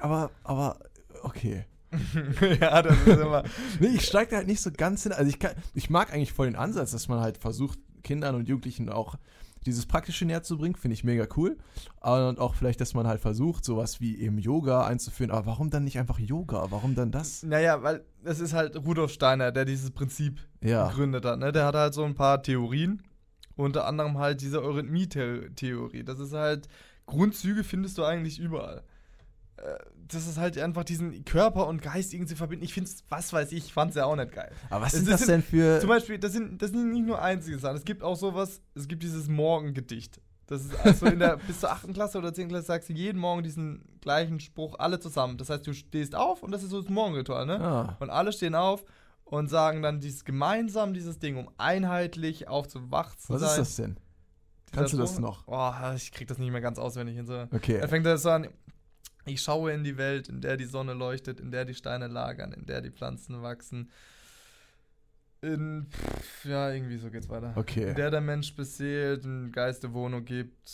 Aber, 0.01 0.31
aber, 0.45 0.79
okay. 1.23 1.65
ja, 2.61 2.83
das 2.83 2.95
ist 3.07 3.07
immer. 3.21 3.43
Nee, 3.81 3.89
ich 3.89 4.05
steige 4.05 4.33
da 4.33 4.37
halt 4.37 4.49
nicht 4.49 4.61
so 4.61 4.71
ganz 4.71 5.05
hin. 5.05 5.13
Also 5.13 5.31
ich, 5.31 5.39
kann, 5.39 5.53
ich 5.73 5.89
mag 5.89 6.13
eigentlich 6.13 6.35
voll 6.35 6.49
den 6.49 6.57
Ansatz, 6.57 6.91
dass 6.91 7.09
man 7.09 7.21
halt 7.21 7.39
versucht, 7.39 7.79
Kindern 8.03 8.35
und 8.35 8.51
Jugendlichen 8.51 8.91
auch 8.91 9.17
dieses 9.67 9.87
Praktische 9.87 10.25
näher 10.25 10.43
zu 10.43 10.57
bringen, 10.57 10.75
finde 10.75 10.95
ich 10.95 11.05
mega 11.05 11.27
cool. 11.37 11.59
Und 12.01 12.39
auch 12.39 12.55
vielleicht, 12.55 12.81
dass 12.81 12.95
man 12.95 13.07
halt 13.07 13.21
versucht, 13.21 13.65
sowas 13.65 14.01
wie 14.01 14.19
eben 14.19 14.39
Yoga 14.39 14.87
einzuführen. 14.87 15.31
Aber 15.31 15.47
warum 15.47 15.71
dann 15.71 15.85
nicht 15.85 15.99
einfach 15.99 16.19
Yoga? 16.19 16.67
Warum 16.71 16.95
dann 16.95 17.11
das? 17.11 17.43
Naja, 17.43 17.83
weil 17.83 18.05
es 18.25 18.41
ist 18.41 18.53
halt 18.55 18.77
Rudolf 18.77 19.13
Steiner, 19.13 19.53
der 19.53 19.65
dieses 19.65 19.91
Prinzip 19.91 20.41
Ja. 20.63 20.89
gegründet 20.89 21.25
hat. 21.25 21.39
Ne? 21.39 21.53
Der 21.53 21.67
hat 21.67 21.75
halt 21.75 21.95
so 21.95 22.05
ein 22.05 22.15
paar 22.15 22.43
Theorien. 22.43 23.03
Unter 23.57 23.87
anderem 23.87 24.17
halt 24.17 24.41
diese 24.41 24.63
Eurythmie-Theorie. 24.63 26.05
Das 26.05 26.19
ist 26.19 26.33
halt, 26.33 26.69
Grundzüge 27.05 27.63
findest 27.65 27.99
du 27.99 28.05
eigentlich 28.05 28.39
überall. 28.39 28.83
Das 30.13 30.27
ist 30.27 30.39
halt 30.39 30.59
einfach 30.59 30.85
diesen 30.85 31.25
Körper 31.25 31.67
und 31.67 31.83
Geist 31.83 32.13
irgendwie 32.13 32.31
zu 32.31 32.37
verbinden. 32.37 32.65
Ich 32.65 32.75
finde 32.75 32.91
es, 32.91 33.05
was 33.09 33.33
weiß 33.33 33.53
ich, 33.53 33.73
fand 33.73 33.91
es 33.91 33.97
ja 33.97 34.05
auch 34.07 34.17
nicht 34.17 34.33
geil. 34.33 34.51
Aber 34.69 34.85
was 34.87 34.93
sind 34.93 35.09
das 35.09 35.21
sind- 35.21 35.29
denn 35.31 35.43
für. 35.43 35.81
Zum 35.81 35.89
Beispiel, 35.89 36.19
das 36.19 36.33
sind, 36.33 36.61
das 36.61 36.71
sind 36.71 36.91
nicht 36.93 37.07
nur 37.07 37.21
einzige 37.23 37.59
Sachen. 37.59 37.77
Es 37.77 37.85
gibt 37.85 38.03
auch 38.03 38.17
sowas, 38.17 38.61
es 38.75 38.89
gibt 38.89 39.03
dieses 39.03 39.29
Morgengedicht. 39.29 40.21
Das 40.47 40.65
ist 40.65 40.75
also 40.85 41.07
in 41.07 41.21
der, 41.21 41.37
bis 41.47 41.61
zur 41.61 41.71
8. 41.71 41.95
Klasse 41.95 42.19
oder 42.19 42.35
10. 42.35 42.49
Klasse 42.49 42.67
sagst 42.67 42.89
du 42.89 42.93
jeden 42.93 43.19
Morgen 43.21 43.45
diesen 43.45 43.85
gleichen 44.01 44.41
Spruch, 44.41 44.75
alle 44.81 44.99
zusammen. 44.99 45.39
Das 45.39 45.49
heißt, 45.49 45.65
du 45.67 45.73
stehst 45.73 46.17
auf 46.17 46.43
und 46.43 46.51
das 46.51 46.65
ist 46.65 46.71
so 46.71 46.81
das 46.81 46.91
Morgenritual, 46.91 47.47
ne? 47.47 47.61
Ah, 47.61 47.97
Und 48.01 48.11
alle 48.11 48.33
stehen 48.33 48.57
auf 48.57 48.85
und 49.23 49.49
sagen 49.49 49.81
dann 49.81 50.01
dieses 50.01 50.25
gemeinsam 50.25 50.93
dieses 50.93 51.21
Ding, 51.21 51.37
um 51.37 51.49
einheitlich 51.57 52.49
aufzuwach 52.49 53.15
zu 53.15 53.33
was 53.35 53.43
sein. 53.43 53.51
ist 53.51 53.57
das 53.59 53.77
denn? 53.77 53.97
Kannst 54.73 54.93
du 54.93 54.99
das 54.99 55.19
noch? 55.21 55.45
Oh, 55.47 55.73
ich 55.95 56.11
krieg 56.13 56.27
das 56.29 56.39
nicht 56.39 56.51
mehr 56.51 56.61
ganz 56.61 56.79
auswendig 56.81 57.17
hin. 57.17 57.27
So. 57.27 57.47
Okay. 57.53 57.77
Er 57.77 57.89
fängt 57.89 58.07
das 58.07 58.23
so 58.23 58.31
an. 58.31 58.49
Ich 59.27 59.43
schaue 59.43 59.73
in 59.73 59.85
die 59.85 59.97
Welt, 59.97 60.29
in 60.29 60.41
der 60.41 60.57
die 60.57 60.65
Sonne 60.65 60.95
leuchtet, 60.95 61.41
in 61.41 61.51
der 61.51 61.65
die 61.65 61.75
Steine 61.75 62.07
lagern, 62.07 62.53
in 62.53 62.67
der 62.67 62.81
die 62.81 62.91
Pflanzen 62.91 63.43
wachsen. 63.43 63.91
In, 65.43 65.87
pff, 65.91 66.45
ja, 66.45 66.71
irgendwie 66.71 66.99
so 66.99 67.11
geht's 67.11 67.29
weiter. 67.29 67.53
Okay. 67.57 67.91
In 67.91 67.95
der 67.95 68.11
der 68.11 68.21
Mensch 68.21 68.55
beseelt, 68.55 69.25
ein 69.25 69.53
Geiste 69.53 69.93
Wohnung 69.93 70.25
gibt, 70.25 70.71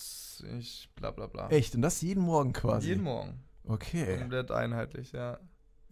ich, 0.59 0.89
bla 0.97 1.11
bla 1.13 1.27
bla. 1.27 1.49
Echt? 1.51 1.75
Und 1.75 1.83
das 1.83 2.01
jeden 2.03 2.23
Morgen 2.23 2.53
quasi? 2.53 2.89
Jeden 2.89 3.05
Morgen. 3.05 3.43
Okay. 3.65 4.19
Komplett 4.19 4.51
einheitlich, 4.51 5.13
ja. 5.13 5.39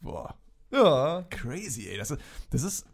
Boah. 0.01 0.37
Ja. 0.73 1.25
Crazy, 1.31 1.89
ey. 1.89 1.99
Das 1.99 2.11
ist, 2.11 2.21
das 2.51 2.63
ist, 2.63 2.87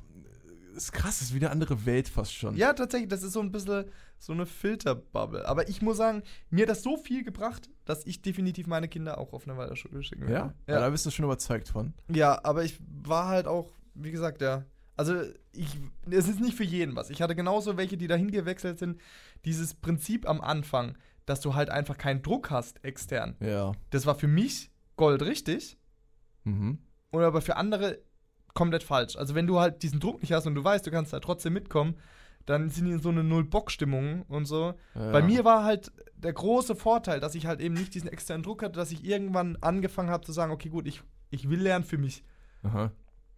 ist 0.76 0.92
krass. 0.92 1.18
Das 1.18 1.28
ist 1.28 1.34
wie 1.34 1.38
eine 1.38 1.50
andere 1.50 1.84
Welt 1.86 2.08
fast 2.08 2.34
schon. 2.34 2.56
Ja, 2.56 2.72
tatsächlich, 2.72 3.08
das 3.08 3.22
ist 3.22 3.32
so 3.32 3.40
ein 3.40 3.52
bisschen 3.52 3.84
so 4.18 4.32
eine 4.32 4.46
Filterbubble. 4.46 5.46
Aber 5.48 5.68
ich 5.68 5.82
muss 5.82 5.96
sagen, 5.96 6.22
mir 6.50 6.62
hat 6.62 6.70
das 6.70 6.82
so 6.82 6.96
viel 6.96 7.24
gebracht, 7.24 7.70
dass 7.84 8.04
ich 8.06 8.22
definitiv 8.22 8.66
meine 8.66 8.88
Kinder 8.88 9.18
auch 9.18 9.32
auf 9.32 9.46
eine 9.48 9.56
Weiterschule 9.56 10.02
schicken 10.02 10.28
werde. 10.28 10.54
Ja? 10.66 10.74
ja. 10.74 10.80
Da 10.80 10.90
bist 10.90 11.06
du 11.06 11.10
schon 11.10 11.24
überzeugt 11.24 11.68
von. 11.68 11.94
Ja, 12.08 12.40
aber 12.44 12.64
ich 12.64 12.78
war 13.02 13.28
halt 13.28 13.46
auch, 13.46 13.70
wie 13.94 14.10
gesagt, 14.10 14.40
ja. 14.42 14.64
Also, 14.96 15.14
ich, 15.52 15.78
es 16.10 16.28
ist 16.28 16.40
nicht 16.40 16.56
für 16.56 16.64
jeden 16.64 16.94
was. 16.94 17.08
Ich 17.08 17.22
hatte 17.22 17.34
genauso 17.34 17.76
welche, 17.78 17.96
die 17.96 18.06
dahin 18.06 18.30
gewechselt 18.30 18.78
sind. 18.78 19.00
Dieses 19.46 19.72
Prinzip 19.72 20.28
am 20.28 20.42
Anfang, 20.42 20.98
dass 21.24 21.40
du 21.40 21.54
halt 21.54 21.70
einfach 21.70 21.96
keinen 21.96 22.22
Druck 22.22 22.50
hast 22.50 22.84
extern. 22.84 23.36
Ja. 23.40 23.72
Das 23.90 24.04
war 24.04 24.14
für 24.14 24.28
mich 24.28 24.70
goldrichtig 24.96 25.78
Mhm. 26.44 26.78
und 27.10 27.22
aber 27.22 27.40
für 27.40 27.56
andere 27.56 27.98
komplett 28.54 28.82
falsch. 28.82 29.16
Also, 29.16 29.34
wenn 29.34 29.46
du 29.46 29.60
halt 29.60 29.82
diesen 29.82 30.00
Druck 30.00 30.20
nicht 30.20 30.32
hast 30.32 30.46
und 30.46 30.54
du 30.54 30.64
weißt, 30.64 30.86
du 30.86 30.90
kannst 30.90 31.12
da 31.12 31.20
trotzdem 31.20 31.52
mitkommen, 31.52 31.94
dann 32.46 32.70
sind 32.70 32.86
die 32.86 32.92
in 32.92 33.00
so 33.00 33.10
eine 33.10 33.22
Null-Bock-Stimmung 33.22 34.22
und 34.22 34.44
so. 34.46 34.74
Ja. 34.94 35.12
Bei 35.12 35.22
mir 35.22 35.44
war 35.44 35.64
halt 35.64 35.92
der 36.16 36.32
große 36.32 36.74
Vorteil, 36.74 37.20
dass 37.20 37.34
ich 37.34 37.46
halt 37.46 37.60
eben 37.60 37.74
nicht 37.74 37.94
diesen 37.94 38.08
externen 38.08 38.42
Druck 38.42 38.62
hatte, 38.62 38.78
dass 38.78 38.92
ich 38.92 39.04
irgendwann 39.04 39.56
angefangen 39.60 40.10
habe 40.10 40.24
zu 40.24 40.32
sagen, 40.32 40.52
okay, 40.52 40.68
gut, 40.68 40.86
ich, 40.86 41.02
ich 41.30 41.48
will 41.48 41.60
lernen 41.60 41.84
für 41.84 41.98
mich. 41.98 42.24
Aha. 42.62 42.92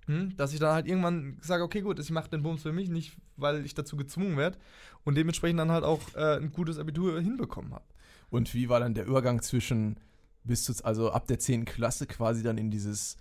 Hm? 0.07 0.37
Dass 0.37 0.52
ich 0.52 0.61
dann 0.61 0.75
halt 0.75 0.87
irgendwann 0.87 1.38
sage, 1.40 1.62
okay, 1.62 1.81
gut, 1.81 1.99
ich 1.99 2.11
mache 2.11 2.31
den 2.31 2.42
Bums 2.42 2.62
für 2.62 2.73
mich, 2.73 2.88
nicht 2.88 3.16
weil 3.37 3.64
ich 3.64 3.75
dazu 3.75 3.97
gezwungen 3.97 4.37
werde 4.37 4.59
und 5.04 5.16
dementsprechend 5.16 5.61
dann 5.61 5.71
halt 5.71 5.85
auch 5.85 6.00
äh, 6.14 6.37
ein 6.37 6.52
gutes 6.52 6.78
Abitur 6.78 7.21
hinbekommen 7.21 7.73
habe. 7.73 7.85
Und 8.31 8.54
wie 8.54 8.69
war 8.69 8.81
dann 8.81 8.95
der 8.95 9.07
Übergang 9.07 9.42
zwischen 9.42 10.00
bis 10.45 10.65
zu, 10.65 10.73
also 10.84 11.13
ab 11.13 11.26
der 11.28 11.39
10. 11.39 11.67
Klasse 11.67 12.06
quasi 12.06 12.43
dann 12.43 12.58
in 12.58 12.71
dieses 12.71 13.17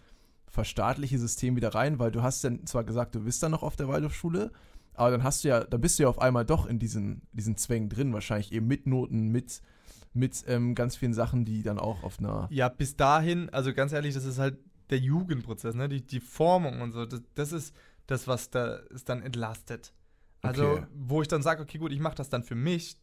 verstaatliche 0.51 1.17
System 1.17 1.55
wieder 1.55 1.73
rein, 1.73 1.97
weil 1.97 2.11
du 2.11 2.21
hast 2.21 2.43
dann 2.43 2.65
zwar 2.65 2.83
gesagt, 2.83 3.15
du 3.15 3.21
bist 3.21 3.41
dann 3.41 3.51
noch 3.51 3.63
auf 3.63 3.75
der 3.77 3.87
Waldorfschule, 3.87 4.51
aber 4.93 5.11
dann 5.11 5.23
hast 5.23 5.43
du 5.43 5.47
ja, 5.47 5.63
da 5.63 5.77
bist 5.77 5.97
du 5.97 6.03
ja 6.03 6.09
auf 6.09 6.19
einmal 6.21 6.45
doch 6.45 6.65
in 6.67 6.77
diesen, 6.77 7.21
diesen 7.31 7.55
Zwängen 7.57 7.89
drin, 7.89 8.13
wahrscheinlich 8.13 8.51
eben 8.51 8.67
mit 8.67 8.85
Noten, 8.85 9.29
mit, 9.29 9.61
mit 10.13 10.43
ähm, 10.47 10.75
ganz 10.75 10.97
vielen 10.97 11.13
Sachen, 11.13 11.45
die 11.45 11.63
dann 11.63 11.79
auch 11.79 12.03
auf 12.03 12.19
einer. 12.19 12.47
Ja, 12.51 12.67
bis 12.67 12.97
dahin, 12.97 13.49
also 13.49 13.73
ganz 13.73 13.93
ehrlich, 13.93 14.13
das 14.13 14.25
ist 14.25 14.39
halt 14.39 14.57
der 14.89 14.99
Jugendprozess, 14.99 15.73
ne? 15.73 15.87
Die, 15.87 16.05
die 16.05 16.19
Formung 16.19 16.81
und 16.81 16.91
so, 16.91 17.05
das, 17.05 17.21
das 17.33 17.53
ist 17.53 17.73
das, 18.07 18.27
was 18.27 18.49
da 18.49 18.75
ist 18.75 19.07
dann 19.07 19.21
entlastet. 19.21 19.93
Also, 20.41 20.63
Okay. 20.63 20.87
wo 20.93 21.21
ich 21.21 21.29
dann 21.29 21.41
sage, 21.41 21.61
okay, 21.63 21.77
gut, 21.77 21.93
ich 21.93 21.99
mache 22.01 22.15
das 22.15 22.29
dann 22.29 22.43
für 22.43 22.55
mich, 22.55 22.97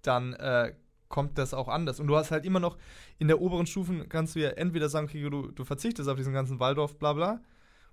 dann 0.00 0.32
äh, 0.32 0.74
kommt 1.14 1.38
das 1.38 1.54
auch 1.54 1.68
anders. 1.68 2.00
Und 2.00 2.08
du 2.08 2.16
hast 2.16 2.32
halt 2.32 2.44
immer 2.44 2.58
noch 2.58 2.76
in 3.18 3.28
der 3.28 3.40
oberen 3.40 3.66
Stufen 3.66 4.08
kannst 4.08 4.34
du 4.34 4.40
ja 4.40 4.48
entweder 4.50 4.88
sagen, 4.88 5.06
okay, 5.06 5.22
du, 5.30 5.52
du 5.52 5.64
verzichtest 5.64 6.08
auf 6.08 6.16
diesen 6.16 6.32
ganzen 6.32 6.58
Waldorf, 6.58 6.98
bla 6.98 7.12
bla, 7.12 7.40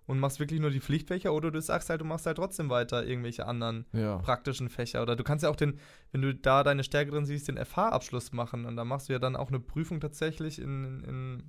und 0.07 0.19
machst 0.19 0.39
wirklich 0.39 0.60
nur 0.60 0.71
die 0.71 0.79
Pflichtfächer, 0.79 1.31
oder 1.31 1.51
du 1.51 1.62
sagst 1.62 1.91
halt, 1.91 2.01
du 2.01 2.05
machst 2.05 2.25
halt 2.25 2.38
trotzdem 2.38 2.71
weiter 2.71 3.05
irgendwelche 3.05 3.45
anderen 3.45 3.86
Ja. 3.93 4.17
praktischen 4.17 4.69
Fächer. 4.69 5.03
Oder 5.03 5.15
du 5.15 5.23
kannst 5.23 5.43
ja 5.43 5.51
auch 5.51 5.55
den, 5.55 5.77
wenn 6.12 6.23
du 6.23 6.34
da 6.34 6.63
deine 6.63 6.84
Stärke 6.84 7.12
drin 7.12 7.27
siehst, 7.27 7.47
den 7.47 7.63
FH-Abschluss 7.63 8.31
machen. 8.31 8.65
Und 8.65 8.75
da 8.75 8.86
machst 8.86 9.07
du 9.07 9.13
ja 9.13 9.19
dann 9.19 9.36
auch 9.36 9.49
eine 9.49 9.60
Prüfung 9.60 9.99
tatsächlich 9.99 10.57
in, 10.60 11.03
in, 11.03 11.43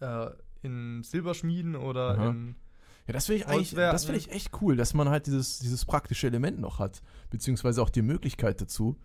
äh, 0.00 0.30
in 0.62 1.04
Silberschmieden 1.04 1.76
oder 1.76 2.18
Aha. 2.18 2.30
in. 2.30 2.56
Ja, 3.06 3.12
das 3.12 3.26
finde 3.26 3.42
ich 3.42 3.46
eigentlich, 3.46 3.74
das 3.74 4.04
finde 4.06 4.18
ich 4.18 4.32
echt 4.32 4.60
cool, 4.60 4.74
dass 4.76 4.92
man 4.92 5.08
halt 5.08 5.28
dieses, 5.28 5.60
dieses 5.60 5.84
praktische 5.84 6.26
Element 6.26 6.58
noch 6.58 6.80
hat, 6.80 7.00
beziehungsweise 7.30 7.80
auch 7.80 7.90
die 7.90 8.02
Möglichkeit 8.02 8.60
dazu. 8.60 8.96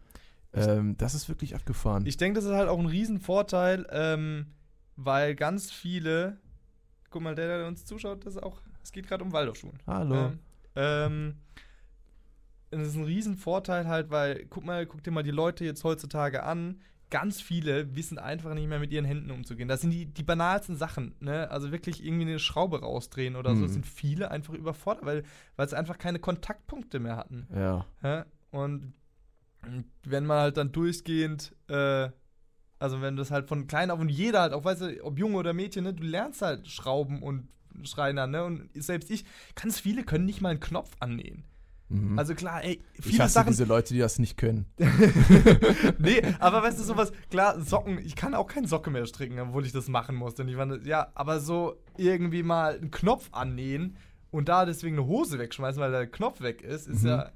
Ähm, 0.56 0.98
das 0.98 1.14
ist 1.14 1.28
wirklich 1.30 1.56
abgefahren. 1.56 2.06
Ich 2.06 2.18
denke, 2.18 2.36
das 2.40 2.46
ist 2.46 2.52
halt 2.56 2.70
auch 2.70 2.80
ein 2.80 2.86
Riesenvorteil, 2.86 3.86
ähm, 3.92 4.48
weil 4.96 5.36
ganz 5.36 5.72
viele. 5.72 6.38
Guck 7.10 7.22
mal, 7.22 7.36
der, 7.36 7.60
der 7.60 7.68
uns 7.68 7.86
zuschaut, 7.86 8.26
das 8.26 8.36
ist 8.36 8.44
auch. 8.44 8.62
Es 8.84 8.92
geht 8.92 9.08
gerade 9.08 9.24
um 9.24 9.32
Waldorfschulen. 9.32 9.80
Hallo. 9.88 10.16
Ähm, 10.26 10.40
ähm, 10.76 11.36
das 12.72 12.90
ist 12.90 12.96
ein 12.96 13.06
Riesenvorteil 13.06 13.88
halt, 13.88 14.10
weil, 14.10 14.46
guck 14.50 14.66
mal, 14.66 14.86
guck 14.86 15.04
dir 15.04 15.12
mal 15.12 15.24
die 15.24 15.32
Leute 15.32 15.64
jetzt 15.66 15.84
heutzutage 15.84 16.44
an. 16.44 16.82
Ganz 17.12 17.40
viele 17.40 17.96
wissen 17.96 18.18
einfach 18.18 18.54
nicht 18.56 18.68
mehr 18.68 18.80
mit 18.80 18.92
ihren 18.92 19.06
Händen 19.06 19.32
umzugehen. 19.32 19.68
Das 19.70 19.82
sind 19.82 19.92
die, 19.92 20.08
die 20.08 20.24
banalsten 20.24 20.76
Sachen, 20.76 21.16
ne? 21.20 21.50
Also 21.52 21.72
wirklich 21.72 22.04
irgendwie 22.04 22.24
eine 22.24 22.40
Schraube 22.40 22.82
rausdrehen 22.82 23.36
oder 23.36 23.56
so, 23.56 23.64
Mhm. 23.64 23.68
sind 23.70 23.86
viele 23.86 24.32
einfach 24.32 24.54
überfordert, 24.56 25.06
weil, 25.06 25.24
weil 25.56 25.70
sie 25.70 25.78
einfach 25.78 25.98
keine 25.98 26.20
Kontaktpunkte 26.20 27.00
mehr 27.00 27.16
hatten. 27.16 27.48
ja. 27.56 27.86
Hä? 28.02 28.24
Und 28.52 28.94
wenn 30.04 30.26
man 30.26 30.40
halt 30.40 30.58
dann 30.58 30.72
durchgehend, 30.72 31.56
äh, 31.68 32.10
also 32.80 33.02
wenn 33.02 33.16
das 33.16 33.32
halt 33.32 33.48
von 33.48 33.68
klein 33.68 33.92
auf 33.92 34.00
und 34.00 34.10
jeder 34.10 34.42
halt, 34.42 34.54
auch 34.54 34.64
weißt 34.66 34.82
du, 34.82 35.04
ob 35.04 35.18
Junge 35.18 35.38
oder 35.38 35.54
Mädchen, 35.54 35.84
ne, 35.84 35.94
du 35.94 36.04
lernst 36.04 36.42
halt 36.42 36.68
Schrauben 36.68 37.22
und 37.24 37.48
Schreiner, 37.84 38.28
ne? 38.28 38.44
Und 38.44 38.70
selbst 38.74 39.12
ich, 39.12 39.26
ganz 39.56 39.80
viele 39.80 40.04
können 40.04 40.26
nicht 40.26 40.42
mal 40.42 40.50
einen 40.50 40.60
Knopf 40.60 40.92
annähen. 41.00 41.44
Mhm. 41.90 42.18
Also 42.18 42.34
klar, 42.34 42.64
ey, 42.64 42.82
ich 42.94 43.06
viele 43.06 43.24
hasse 43.24 43.34
Sachen. 43.34 43.50
diese 43.52 43.66
Leute, 43.66 43.94
die 43.94 44.00
das 44.00 44.18
nicht 44.18 44.38
können. 44.38 44.66
nee, 46.00 46.22
aber 46.40 46.64
weißt 46.64 46.80
du, 46.80 46.84
sowas, 46.84 47.12
klar, 47.30 47.60
Socken, 47.62 48.00
ich 48.00 48.16
kann 48.16 48.34
auch 48.34 48.48
keine 48.48 48.68
Socke 48.68 48.90
mehr 48.90 49.06
stricken, 49.06 49.40
obwohl 49.40 49.66
ich 49.66 49.72
das 49.72 49.88
machen 49.88 50.16
musste. 50.16 50.42
Und 50.42 50.50
ich 50.50 50.56
fand, 50.56 50.86
ja, 50.86 51.12
aber 51.16 51.40
so 51.40 51.76
irgendwie 51.98 52.44
mal 52.44 52.76
einen 52.78 52.92
Knopf 52.92 53.30
annähen 53.32 53.98
und 54.32 54.50
da 54.50 54.66
deswegen 54.66 54.98
eine 54.98 55.06
Hose 55.08 55.38
wegschmeißen, 55.38 55.80
weil 55.82 55.92
der 55.92 56.08
Knopf 56.08 56.42
weg 56.42 56.62
ist, 56.62 56.88
ist 56.88 57.04
Mhm. 57.04 57.10
ja. 57.10 57.32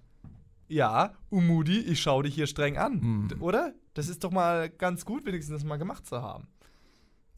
Ja, 0.69 1.13
Umudi, 1.29 1.79
ich 1.79 1.99
schau 1.99 2.21
dich 2.21 2.36
hier 2.36 2.47
streng 2.47 2.77
an. 2.77 2.99
Mhm. 2.99 3.41
Oder? 3.41 3.73
Das 3.93 4.08
ist 4.08 4.23
doch 4.23 4.32
mal 4.32 4.69
ganz 4.69 5.03
gut, 5.03 5.25
wenigstens 5.25 5.58
das 5.58 5.63
mal 5.65 5.77
gemacht 5.77 6.05
zu 6.05 6.21
haben. 6.21 6.47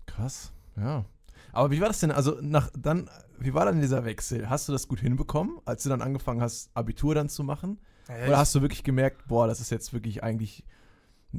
Krass, 0.06 0.52
ja. 0.78 1.06
Aber 1.54 1.72
wie 1.72 1.82
war 1.82 1.88
das 1.88 2.00
denn? 2.00 2.12
Also 2.12 2.38
nach 2.41 2.70
dann, 2.78 3.10
wie 3.39 3.54
war 3.54 3.65
dann 3.65 3.82
dieser 3.82 4.06
Wechsel? 4.06 4.50
Hast 4.50 4.67
du 4.67 4.72
das 4.74 4.88
gut 4.88 5.00
hinbekommen, 5.00 5.60
als 5.65 5.84
du 5.84 5.89
dann 5.89 6.02
angefangen 6.02 6.41
hast, 6.41 6.70
Abitur 6.74 7.15
dann 7.15 7.30
zu 7.30 7.44
machen? 7.44 7.80
Oder 8.28 8.38
hast 8.38 8.54
du 8.54 8.62
wirklich 8.62 8.84
gemerkt, 8.84 9.28
boah, 9.28 9.48
das 9.48 9.62
ist 9.62 9.70
jetzt 9.70 9.94
wirklich 9.94 10.24
eigentlich 10.24 10.65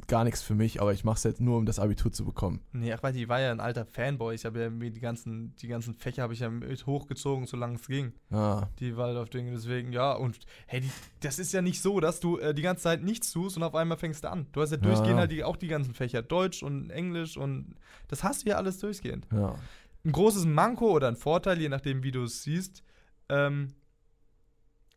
gar 0.07 0.23
nichts 0.23 0.41
für 0.41 0.55
mich, 0.55 0.81
aber 0.81 0.91
ich 0.93 1.03
mache 1.03 1.17
es 1.17 1.23
jetzt 1.23 1.39
nur, 1.39 1.57
um 1.57 1.65
das 1.65 1.77
Abitur 1.79 2.11
zu 2.11 2.25
bekommen? 2.25 2.61
Nee, 2.71 2.91
ach, 2.93 3.03
weil 3.03 3.15
ich 3.15 3.27
war 3.27 3.39
ja 3.39 3.51
ein 3.51 3.59
alter 3.59 3.85
Fanboy. 3.85 4.33
Ich 4.33 4.43
habe 4.45 4.59
ja 4.61 4.69
mir 4.69 4.89
die 4.89 4.99
ganzen, 4.99 5.55
die 5.57 5.67
ganzen 5.67 5.93
Fächer 5.93 6.23
habe 6.23 6.33
ich 6.33 6.39
ja 6.39 6.49
mit 6.49 6.85
hochgezogen, 6.87 7.45
solange 7.45 7.75
es 7.75 7.87
ging. 7.87 8.11
Ah, 8.31 8.67
Die 8.79 8.97
Waldorf-Dinge, 8.97 9.51
deswegen, 9.51 9.93
ja. 9.93 10.13
Und 10.13 10.39
hey, 10.65 10.81
die, 10.81 10.89
das 11.19 11.37
ist 11.37 11.53
ja 11.53 11.61
nicht 11.61 11.81
so, 11.81 11.99
dass 11.99 12.19
du 12.19 12.37
äh, 12.39 12.53
die 12.55 12.63
ganze 12.63 12.83
Zeit 12.83 13.03
nichts 13.03 13.31
tust 13.31 13.55
und 13.57 13.63
auf 13.63 13.75
einmal 13.75 13.97
fängst 13.97 14.23
du 14.23 14.31
an. 14.31 14.47
Du 14.51 14.61
hast 14.61 14.71
ja 14.71 14.77
Ja. 14.77 14.83
durchgehend 14.83 15.19
halt 15.19 15.31
die, 15.31 15.43
auch 15.43 15.57
die 15.57 15.67
ganzen 15.67 15.93
Fächer, 15.93 16.21
Deutsch 16.23 16.63
und 16.63 16.89
Englisch 16.89 17.37
und 17.37 17.75
das 18.07 18.23
hast 18.23 18.45
du 18.45 18.49
ja 18.49 18.55
alles 18.57 18.79
durchgehend. 18.79 19.27
ja. 19.31 19.55
Ein 20.05 20.11
großes 20.11 20.45
Manko 20.45 20.91
oder 20.91 21.07
ein 21.07 21.15
Vorteil, 21.15 21.61
je 21.61 21.69
nachdem, 21.69 22.03
wie 22.03 22.11
du 22.11 22.23
es 22.23 22.43
siehst. 22.43 22.83
Ähm, 23.29 23.69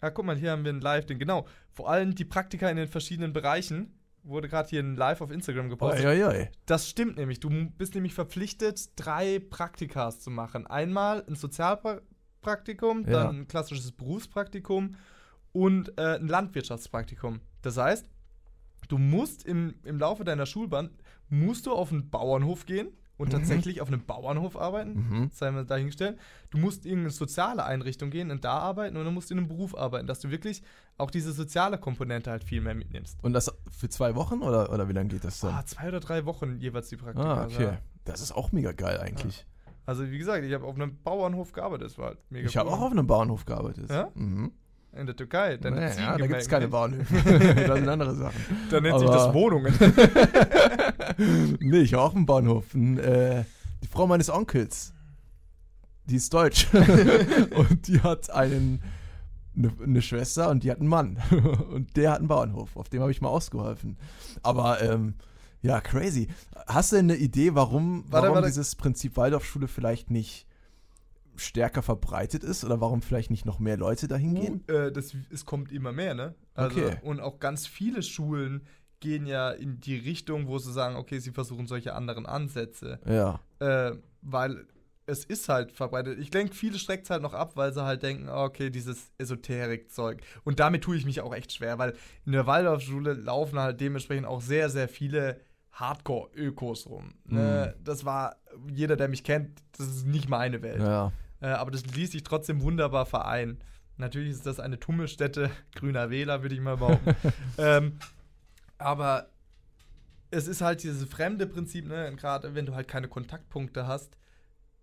ah, 0.01 0.11
guck 0.11 0.25
mal, 0.25 0.37
hier 0.37 0.51
haben 0.51 0.65
wir 0.65 0.73
ein 0.73 0.81
Live-Ding. 0.81 1.19
Genau. 1.21 1.47
Vor 1.71 1.89
allem 1.91 2.15
die 2.15 2.25
Praktika 2.25 2.69
in 2.71 2.77
den 2.77 2.89
verschiedenen 2.89 3.33
Bereichen. 3.33 3.93
Wurde 4.27 4.49
gerade 4.49 4.69
hier 4.69 4.81
ein 4.83 4.97
Live 4.97 5.21
auf 5.21 5.31
Instagram 5.31 5.69
gepostet. 5.69 6.05
Oi, 6.05 6.25
oi, 6.25 6.25
oi. 6.25 6.49
Das 6.67 6.89
stimmt 6.89 7.17
nämlich. 7.17 7.39
Du 7.39 7.49
bist 7.79 7.95
nämlich 7.95 8.13
verpflichtet, 8.13 8.91
drei 8.97 9.39
Praktikas 9.39 10.19
zu 10.21 10.31
machen. 10.31 10.67
Einmal 10.67 11.25
ein 11.29 11.37
Sozialpraktikum, 11.37 13.05
Ja. 13.05 13.11
dann 13.25 13.41
ein 13.43 13.49
klassisches 13.49 13.93
Berufspraktikum 13.93 14.97
und 15.53 15.97
äh, 15.97 16.17
ein 16.17 16.27
Landwirtschaftspraktikum. 16.27 17.41
Das 17.63 17.77
heißt, 17.77 18.09
du 18.89 18.99
musst 18.99 19.47
im, 19.47 19.75
im 19.85 19.99
Laufe 19.99 20.25
deiner 20.25 20.47
Schulbahn, 20.47 20.91
musst 21.29 21.67
du 21.67 21.73
auf 21.73 21.93
einen 21.93 22.11
Bauernhof 22.11 22.67
gehen 22.67 22.89
und 23.19 23.29
Mhm. 23.29 23.33
tatsächlich 23.33 23.81
auf 23.81 23.89
einem 23.89 24.05
Bauernhof 24.05 24.57
arbeiten, 24.57 24.93
Mhm. 25.09 25.31
sei 25.33 25.51
mal 25.51 25.65
dahingestellt. 25.65 26.19
Du 26.51 26.59
musst 26.59 26.85
in 26.87 27.01
eine 27.01 27.11
soziale 27.11 27.65
Einrichtung 27.65 28.11
gehen 28.11 28.31
und 28.31 28.45
da 28.45 28.59
arbeiten 28.59 28.97
und 28.97 29.05
du 29.05 29.11
musst 29.11 29.31
in 29.31 29.39
einem 29.39 29.49
Beruf 29.49 29.77
arbeiten, 29.77 30.07
dass 30.07 30.21
du 30.21 30.31
wirklich 30.31 30.63
auch 30.99 31.11
diese 31.11 31.33
soziale 31.33 31.79
Komponente 31.79 32.31
halt 32.31 32.45
viel 32.45 32.61
mehr 32.61 32.75
mitnimmst. 32.75 33.23
Und 33.23 33.33
das 33.33 33.51
für 33.71 33.89
zwei 33.89 34.15
Wochen 34.15 34.43
oder, 34.43 34.73
oder 34.73 34.89
wie 34.89 34.93
lange 34.93 35.09
geht 35.09 35.25
das 35.25 35.41
dann? 35.41 35.55
Ah, 35.55 35.65
zwei 35.65 35.89
oder 35.89 36.01
drei 36.01 36.25
Wochen 36.27 36.59
jeweils 36.61 36.89
die 36.89 36.97
Praktika. 36.97 37.43
Ah, 37.43 37.45
okay. 37.45 37.63
ja. 37.65 37.79
Das 38.05 38.21
ist 38.21 38.33
auch 38.33 38.53
mega 38.53 38.73
geil 38.73 38.99
eigentlich. 39.01 39.47
Also 39.85 40.11
wie 40.11 40.19
gesagt, 40.19 40.45
ich 40.45 40.53
habe 40.53 40.65
auf 40.67 40.75
einem 40.75 40.97
Bauernhof 41.03 41.53
gearbeitet, 41.53 41.87
das 41.91 41.99
war 41.99 42.07
halt 42.09 42.19
mega 42.31 42.49
ich 42.49 42.57
habe 42.57 42.69
cool. 42.69 42.77
auch 42.77 42.81
auf 42.83 42.91
einem 42.93 43.07
Bauernhof 43.07 43.45
gearbeitet. 43.45 43.89
Ja? 43.91 44.11
Mhm. 44.15 44.53
In 44.97 45.07
der 45.07 45.17
Türkei. 45.17 45.57
Dann 45.57 45.75
Ziegen 45.91 46.05
ja, 46.05 46.17
da 46.17 46.27
gibt 46.27 46.41
es 46.41 46.49
keine. 46.49 46.69
Bauernhöfe. 46.69 47.15
das 47.67 47.79
sind 47.79 47.89
andere 47.89 48.15
Sachen. 48.15 48.41
Dann 48.71 48.83
nennt 48.83 48.99
sich 48.99 49.09
Aber- 49.09 49.17
das 49.17 49.35
Wohnungen. 49.35 49.75
nee, 51.61 51.79
ich 51.81 51.93
war 51.93 52.03
auch 52.03 52.15
im 52.15 52.27
Bauernhof. 52.27 52.75
Ein, 52.75 52.99
äh, 52.99 53.45
die 53.83 53.89
Frau 53.89 54.07
meines 54.07 54.31
Onkels, 54.31 54.93
die 56.05 56.17
ist 56.17 56.33
deutsch. 56.33 56.67
und 57.55 57.89
die 57.89 58.01
hat 58.01 58.31
einen 58.31 58.83
eine, 59.57 59.73
eine 59.83 60.03
Schwester 60.03 60.51
und 60.51 60.65
die 60.65 60.71
hat 60.71 60.81
einen 60.81 60.89
Mann. 60.89 61.19
und 61.73 61.97
der 61.97 62.13
hat 62.13 62.19
einen 62.19 62.29
Bauernhof. 62.29 62.77
Auf 62.77 62.89
dem 62.89 63.01
habe 63.01 63.11
ich 63.11 63.21
mal 63.21 63.29
ausgeholfen. 63.29 63.97
Aber 64.43 64.83
ähm, 64.83 65.15
ja, 65.63 65.81
crazy. 65.81 66.29
Hast 66.67 66.93
du 66.93 66.97
denn 66.97 67.11
eine 67.11 67.19
Idee, 67.19 67.55
warum, 67.55 68.05
Warte, 68.09 68.25
warum 68.25 68.35
warte. 68.37 68.49
dieses 68.49 68.77
Prinzip 68.77 69.17
Waldorfschule 69.17 69.69
vielleicht 69.69 70.11
nicht 70.11 70.47
stärker 71.41 71.83
verbreitet 71.83 72.45
ist 72.45 72.65
oder 72.65 72.81
warum 72.81 73.03
vielleicht 73.03 73.31
nicht 73.31 73.47
noch 73.47 73.59
mehr 73.59 73.77
Leute 73.77 74.09
dahin 74.09 74.35
gehen? 74.35 74.65
Uh, 74.71 74.73
äh, 74.73 74.93
das, 74.93 75.15
es 75.31 75.45
kommt 75.45 75.73
immer 75.73 75.93
mehr, 75.93 76.15
ne? 76.15 76.35
Also, 76.55 76.81
Okay. 76.81 76.97
Und 77.03 77.21
auch 77.21 77.39
ganz 77.39 77.67
viele 77.67 78.03
Schulen 78.03 78.63
gehen 79.01 79.27
ja 79.27 79.51
in 79.51 79.81
die 79.81 79.97
Richtung, 79.97 80.49
wo 80.49 80.59
sie 80.59 80.73
sagen, 80.73 80.97
okay, 80.97 81.19
sie 81.19 81.31
versuchen 81.31 81.67
solche 81.67 81.95
anderen 81.95 82.27
Ansätze. 82.27 82.99
Ja. 83.07 83.41
Äh, 83.59 83.97
weil 84.23 84.67
es 85.07 85.25
ist 85.25 85.49
halt 85.49 85.73
verbreitet. 85.73 86.19
Ich 86.19 86.31
denke, 86.31 86.55
viele 86.55 86.79
schreckt 86.79 87.05
es 87.05 87.11
halt 87.11 87.23
noch 87.23 87.35
ab, 87.35 87.53
weil 87.57 87.73
sie 87.73 87.85
halt 87.85 88.03
denken, 88.03 88.29
ah, 88.29 88.45
okay, 88.45 88.71
dieses 88.71 89.13
Esoterik-Zeug. 89.19 90.21
Und 90.45 90.59
damit 90.59 90.83
tue 90.83 90.97
ich 90.97 91.05
mich 91.05 91.21
auch 91.21 91.35
echt 91.35 91.53
schwer, 91.53 91.79
weil 91.79 91.95
in 92.25 92.33
der 92.33 92.47
Waldorfschule 92.47 93.13
laufen 93.13 93.59
halt 93.59 93.81
dementsprechend 93.81 94.27
auch 94.27 94.41
sehr, 94.41 94.69
sehr 94.69 94.89
viele 94.89 95.41
Hardcore-Ökos 95.73 96.87
rum. 96.87 97.15
Ne? 97.27 97.77
Das 97.85 98.05
war, 98.05 98.37
jeder, 98.73 98.97
der 98.97 99.09
mich 99.09 99.23
kennt, 99.23 99.63
das 99.79 99.87
ist 99.89 100.07
nicht 100.07 100.29
meine 100.29 100.63
Welt. 100.63 100.81
Ja. 100.81 101.13
Äh, 101.41 101.49
aber 101.49 101.71
das 101.71 101.87
ließ 101.87 102.13
sich 102.13 102.23
trotzdem 102.23 102.63
wunderbar 102.63 103.07
vereinen. 103.07 103.59
Natürlich 103.97 104.31
ist 104.31 104.47
das 104.47 104.61
eine 104.61 104.79
Tummelstätte, 104.79 105.51
grüner 105.75 106.11
Wähler, 106.11 106.43
würde 106.43 106.55
ich 106.55 106.61
mal 106.61 106.77
behaupten. 106.77 107.17
ähm, 107.59 107.99
aber 108.79 109.31
es 110.31 110.49
ist 110.49 110.61
halt 110.61 110.83
dieses 110.83 111.09
fremde 111.09 111.47
Prinzip, 111.47 111.87
ne? 111.87 112.13
Gerade 112.17 112.55
wenn 112.55 112.67
du 112.67 112.75
halt 112.75 112.89
keine 112.89 113.09
Kontaktpunkte 113.09 113.87
hast, 113.87 114.17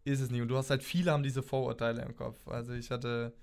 ist 0.03 0.19
es 0.19 0.31
nicht. 0.31 0.41
Und 0.41 0.47
du 0.47 0.57
hast 0.57 0.69
halt, 0.69 0.83
viele 0.83 1.11
haben 1.11 1.23
diese 1.23 1.43
Vorurteile 1.43 2.01
im 2.01 2.15
Kopf. 2.15 2.47
Also 2.47 2.73
ich 2.73 2.91
hatte, 2.91 3.33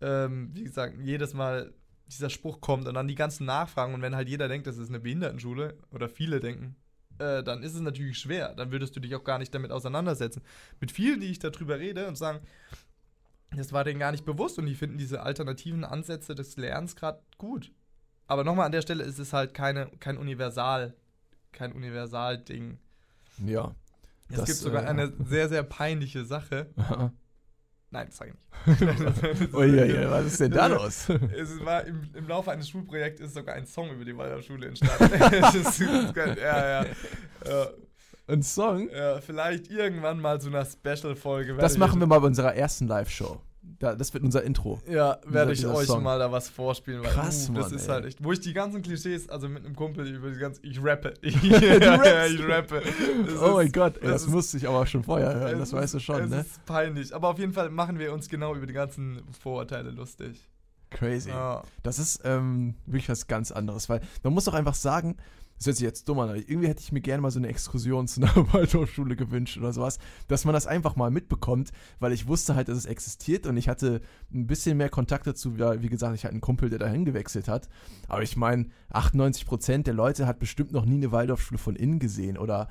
ähm, 0.00 0.50
wie 0.54 0.64
gesagt, 0.64 0.96
jedes 1.00 1.34
Mal 1.34 1.72
dieser 2.06 2.30
Spruch 2.30 2.60
kommt 2.60 2.86
und 2.86 2.94
dann 2.94 3.08
die 3.08 3.14
ganzen 3.14 3.46
Nachfragen 3.46 3.94
und 3.94 4.02
wenn 4.02 4.16
halt 4.16 4.28
jeder 4.28 4.48
denkt, 4.48 4.66
das 4.66 4.78
ist 4.78 4.88
eine 4.88 5.00
Behindertenschule 5.00 5.76
oder 5.90 6.08
viele 6.08 6.40
denken, 6.40 6.76
äh, 7.18 7.42
dann 7.42 7.62
ist 7.62 7.74
es 7.74 7.80
natürlich 7.80 8.18
schwer. 8.18 8.54
Dann 8.54 8.70
würdest 8.70 8.94
du 8.96 9.00
dich 9.00 9.14
auch 9.14 9.24
gar 9.24 9.38
nicht 9.38 9.54
damit 9.54 9.70
auseinandersetzen. 9.70 10.42
Mit 10.80 10.92
vielen, 10.92 11.20
die 11.20 11.28
ich 11.28 11.38
darüber 11.38 11.78
rede 11.78 12.08
und 12.08 12.16
sagen, 12.16 12.40
das 13.56 13.72
war 13.72 13.84
denen 13.84 14.00
gar 14.00 14.12
nicht 14.12 14.24
bewusst 14.24 14.58
und 14.58 14.66
die 14.66 14.74
finden 14.74 14.98
diese 14.98 15.22
alternativen 15.22 15.84
Ansätze 15.84 16.34
des 16.34 16.56
Lernens 16.56 16.96
gerade 16.96 17.20
gut. 17.38 17.72
Aber 18.26 18.44
nochmal 18.44 18.66
an 18.66 18.72
der 18.72 18.82
Stelle 18.82 19.04
ist 19.04 19.18
es 19.18 19.32
halt 19.32 19.54
keine, 19.54 19.90
kein 20.00 20.18
Universal, 20.18 20.94
kein 21.52 21.72
Universal-Ding. 21.72 22.78
Ja. 23.46 23.74
Es 24.28 24.36
Das, 24.36 24.46
gibt 24.46 24.58
sogar 24.58 24.84
äh, 24.84 24.86
eine 24.86 25.12
sehr, 25.24 25.48
sehr 25.48 25.62
peinliche 25.62 26.24
Sache. 26.24 26.70
Nein, 27.90 28.06
das 28.06 28.16
sage 28.18 28.32
ich 28.66 28.80
nicht. 28.80 29.54
Uiuiui, 29.54 30.10
was 30.10 30.26
ist 30.26 30.40
denn 30.40 30.50
da 30.50 30.66
los? 30.66 31.08
Es 31.08 31.64
war 31.64 31.84
im, 31.86 32.02
im 32.14 32.28
Laufe 32.28 32.50
eines 32.50 32.68
Schulprojekts 32.68 33.20
ist 33.20 33.34
sogar 33.34 33.54
ein 33.54 33.66
Song 33.66 33.90
über 33.90 34.04
die 34.04 34.16
Waldorfschule 34.16 34.68
entstanden. 34.68 35.18
das 35.18 35.54
ist, 35.54 35.80
ja, 35.80 36.34
ja, 36.36 36.84
ja. 36.84 37.66
Ein 38.26 38.42
Song? 38.42 38.90
ja. 38.90 39.20
Vielleicht 39.22 39.70
irgendwann 39.70 40.20
mal 40.20 40.38
so 40.38 40.50
einer 40.50 40.66
Special-Folge. 40.66 41.56
Das 41.56 41.78
machen 41.78 41.98
wir 41.98 42.06
mal 42.06 42.18
bei 42.18 42.26
unserer 42.26 42.54
ersten 42.54 42.86
Live-Show. 42.86 43.40
Da, 43.78 43.94
das 43.94 44.12
wird 44.12 44.24
unser 44.24 44.42
Intro. 44.42 44.80
Ja, 44.88 45.18
werde 45.26 45.52
ich 45.52 45.64
euch 45.66 45.86
Song. 45.86 46.02
mal 46.02 46.18
da 46.18 46.32
was 46.32 46.48
vorspielen. 46.48 47.02
Weil, 47.02 47.10
Krass, 47.10 47.48
uh, 47.48 47.54
das 47.54 47.66
Mann, 47.66 47.74
ist 47.76 47.82
ey. 47.86 47.88
halt 47.88 48.04
echt, 48.06 48.24
wo 48.24 48.32
ich 48.32 48.40
die 48.40 48.52
ganzen 48.52 48.82
Klischees, 48.82 49.28
also 49.28 49.48
mit 49.48 49.64
einem 49.64 49.76
Kumpel 49.76 50.06
über 50.06 50.30
die 50.30 50.38
ganzen, 50.38 50.64
ich 50.64 50.82
rappe. 50.82 51.14
Ich, 51.22 51.34
rappe. 52.48 52.82
Das 53.26 53.40
oh 53.42 53.54
mein 53.54 53.66
ist- 53.68 53.72
Gott, 53.74 53.96
ey, 53.98 54.02
das 54.02 54.12
das, 54.12 54.22
ist- 54.22 54.28
musste 54.30 54.56
ich 54.56 54.68
aber 54.68 54.86
schon 54.86 55.04
vorher 55.04 55.34
hören, 55.34 55.58
das 55.58 55.68
ist- 55.68 55.74
weißt 55.74 55.94
du 55.94 55.98
schon, 56.00 56.22
es 56.22 56.30
ne? 56.30 56.40
ist 56.40 56.64
peinlich. 56.66 57.14
Aber 57.14 57.28
auf 57.28 57.38
jeden 57.38 57.52
Fall 57.52 57.70
machen 57.70 57.98
wir 57.98 58.12
uns 58.12 58.28
genau 58.28 58.54
über 58.54 58.66
die 58.66 58.72
ganzen 58.72 59.22
Vorurteile 59.40 59.90
lustig. 59.90 60.48
Crazy. 60.90 61.28
Ja. 61.30 61.62
Das 61.82 61.98
ist 61.98 62.22
ähm, 62.24 62.74
wirklich 62.86 63.08
was 63.08 63.26
ganz 63.26 63.52
anderes, 63.52 63.88
weil 63.88 64.00
man 64.22 64.32
muss 64.32 64.44
doch 64.44 64.54
einfach 64.54 64.74
sagen, 64.74 65.16
das 65.58 65.66
hört 65.66 65.76
sich 65.76 65.84
jetzt 65.84 66.08
dumm 66.08 66.20
an, 66.20 66.30
aber 66.30 66.38
irgendwie 66.38 66.68
hätte 66.68 66.80
ich 66.80 66.92
mir 66.92 67.00
gerne 67.00 67.20
mal 67.20 67.30
so 67.30 67.38
eine 67.38 67.48
Exkursion 67.48 68.08
zu 68.08 68.22
einer 68.22 68.52
Waldorfschule 68.52 69.16
gewünscht 69.16 69.58
oder 69.58 69.72
sowas, 69.72 69.98
dass 70.28 70.44
man 70.44 70.54
das 70.54 70.66
einfach 70.66 70.96
mal 70.96 71.10
mitbekommt, 71.10 71.72
weil 71.98 72.12
ich 72.12 72.26
wusste 72.26 72.54
halt, 72.54 72.68
dass 72.68 72.78
es 72.78 72.86
existiert 72.86 73.46
und 73.46 73.56
ich 73.56 73.68
hatte 73.68 74.00
ein 74.32 74.46
bisschen 74.46 74.76
mehr 74.76 74.88
Kontakt 74.88 75.26
dazu, 75.26 75.58
weil, 75.58 75.82
wie 75.82 75.88
gesagt, 75.88 76.14
ich 76.14 76.24
hatte 76.24 76.32
einen 76.32 76.40
Kumpel, 76.40 76.70
der 76.70 76.78
dahin 76.78 77.04
gewechselt 77.04 77.48
hat, 77.48 77.68
aber 78.06 78.22
ich 78.22 78.36
meine, 78.36 78.66
98% 78.92 79.82
der 79.82 79.94
Leute 79.94 80.26
hat 80.26 80.38
bestimmt 80.38 80.72
noch 80.72 80.84
nie 80.84 80.96
eine 80.96 81.12
Waldorfschule 81.12 81.58
von 81.58 81.76
innen 81.76 81.98
gesehen 81.98 82.38
oder 82.38 82.68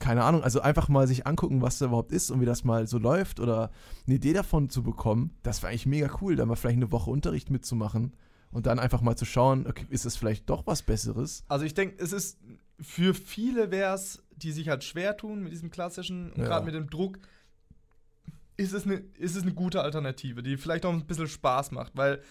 keine 0.00 0.24
Ahnung, 0.24 0.42
also 0.42 0.60
einfach 0.60 0.88
mal 0.88 1.06
sich 1.06 1.26
angucken, 1.26 1.62
was 1.62 1.78
da 1.78 1.86
überhaupt 1.86 2.10
ist 2.10 2.32
und 2.32 2.40
wie 2.40 2.46
das 2.46 2.64
mal 2.64 2.88
so 2.88 2.98
läuft 2.98 3.38
oder 3.38 3.70
eine 4.06 4.16
Idee 4.16 4.32
davon 4.32 4.68
zu 4.68 4.82
bekommen, 4.82 5.30
das 5.44 5.62
war 5.62 5.70
eigentlich 5.70 5.86
mega 5.86 6.10
cool, 6.20 6.34
da 6.34 6.44
mal 6.46 6.56
vielleicht 6.56 6.76
eine 6.76 6.90
Woche 6.90 7.10
Unterricht 7.10 7.50
mitzumachen 7.50 8.12
und 8.54 8.66
dann 8.66 8.78
einfach 8.78 9.02
mal 9.02 9.16
zu 9.16 9.24
schauen, 9.26 9.66
okay, 9.66 9.84
ist 9.90 10.06
es 10.06 10.16
vielleicht 10.16 10.48
doch 10.48 10.66
was 10.66 10.82
Besseres? 10.82 11.44
Also 11.48 11.64
ich 11.66 11.74
denke, 11.74 12.02
es 12.02 12.12
ist 12.12 12.38
für 12.80 13.12
viele 13.14 13.70
wäre 13.70 13.94
es, 13.94 14.22
die 14.36 14.50
sich 14.52 14.68
halt 14.68 14.82
schwer 14.84 15.16
tun 15.16 15.42
mit 15.42 15.52
diesem 15.52 15.70
klassischen 15.70 16.32
und 16.32 16.38
Ja. 16.38 16.44
gerade 16.46 16.64
mit 16.66 16.74
dem 16.74 16.88
Druck, 16.88 17.18
ist 18.56 18.72
es, 18.72 18.84
eine, 18.84 18.94
ist 19.18 19.36
es 19.36 19.42
eine 19.42 19.52
gute 19.52 19.80
Alternative, 19.82 20.42
die 20.42 20.56
vielleicht 20.56 20.86
auch 20.86 20.92
ein 20.92 21.06
bisschen 21.06 21.26
Spaß 21.28 21.72
macht, 21.72 21.96
weil 21.96 22.22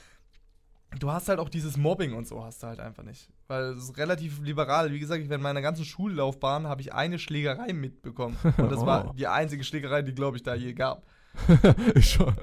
du 1.00 1.12
hast 1.12 1.28
halt 1.28 1.40
auch 1.40 1.50
dieses 1.50 1.76
Mobbing 1.76 2.14
und 2.14 2.28
so 2.28 2.44
hast 2.44 2.64
du 2.64 2.68
halt 2.68 2.80
einfach 2.80 3.04
nicht. 3.04 3.30
Weil 3.48 3.72
es 3.74 3.84
ist 3.84 3.98
relativ 3.98 4.40
liberal. 4.42 4.92
Wie 4.92 5.00
gesagt, 5.00 5.22
ich 5.24 5.30
in 5.30 5.42
meiner 5.42 5.62
ganzen 5.62 5.84
Schullaufbahn 5.86 6.68
habe 6.68 6.82
ich 6.82 6.94
eine 6.94 7.20
Schlägerei 7.20 7.74
mitbekommen. 7.74 8.38
Und 8.58 8.72
das 8.72 8.86
war 8.86 9.10
Oh. 9.10 9.14
die 9.18 9.28
einzige 9.28 9.64
Schlägerei, 9.66 10.02
die, 10.02 10.14
glaube 10.14 10.38
ich, 10.38 10.44
da 10.44 10.56
je 10.56 10.74
gab. 10.74 11.06
Schon 12.00 12.34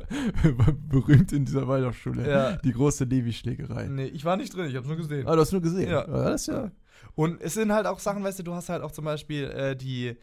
berühmt 0.89 1.33
in 1.33 1.45
dieser 1.45 1.67
Waldorfschule. 1.69 2.29
Ja. 2.29 2.57
Die 2.57 2.73
große 2.73 3.05
Levi-Schlägerei. 3.05 3.87
Nee, 3.87 4.07
ich 4.07 4.25
war 4.25 4.37
nicht 4.37 4.55
drin, 4.55 4.67
ich 4.69 4.75
habe 4.75 4.83
es 4.83 4.89
nur 4.89 4.97
gesehen. 4.97 5.27
Ah, 5.27 5.35
du 5.35 5.41
hast 5.41 5.53
nur 5.53 5.61
gesehen. 5.61 5.91
Ja. 5.91 6.05
das 6.07 6.43
ist 6.43 6.47
ja. 6.49 6.71
Und 7.15 7.41
es 7.41 7.55
sind 7.55 7.73
halt 7.73 7.87
auch 7.87 7.99
Sachen, 7.99 8.23
weißt 8.23 8.41
du, 8.41 8.43
du 8.43 8.55
hast 8.55 8.69
halt 8.69 8.83
auch 8.83 8.93
zum 8.93 9.05
Beispiel 9.05 9.45
äh, 9.45 9.77
die 9.77 10.17